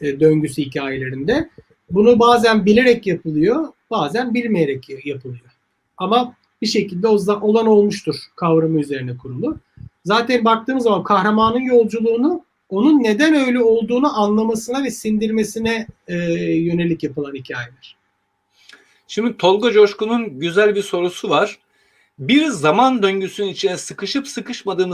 e, 0.00 0.20
döngüsü 0.20 0.62
hikayelerinde. 0.62 1.50
Bunu 1.90 2.18
bazen 2.18 2.66
bilerek 2.66 3.06
yapılıyor, 3.06 3.68
bazen 3.90 4.34
bilmeyerek 4.34 5.06
yapılıyor. 5.06 5.50
Ama 5.96 6.34
bir 6.62 6.66
şekilde 6.66 7.08
o 7.08 7.16
olan 7.40 7.66
olmuştur 7.66 8.14
kavramı 8.36 8.80
üzerine 8.80 9.16
kurulu. 9.16 9.58
Zaten 10.04 10.44
baktığımız 10.44 10.84
zaman 10.84 11.02
kahramanın 11.02 11.60
yolculuğunu 11.60 12.44
onun 12.68 13.02
neden 13.02 13.34
öyle 13.34 13.62
olduğunu 13.62 14.20
anlamasına 14.20 14.84
ve 14.84 14.90
sindirmesine 14.90 15.86
e, 16.08 16.16
yönelik 16.54 17.02
yapılan 17.02 17.34
hikayeler. 17.34 17.96
Şimdi 19.08 19.36
Tolga 19.36 19.72
Coşkun'un 19.72 20.40
güzel 20.40 20.74
bir 20.74 20.82
sorusu 20.82 21.30
var. 21.30 21.58
Bir 22.18 22.46
zaman 22.48 23.02
döngüsünün 23.02 23.48
içine 23.48 23.76
sıkışıp 23.76 24.28
sıkışmadığımızı 24.28 24.90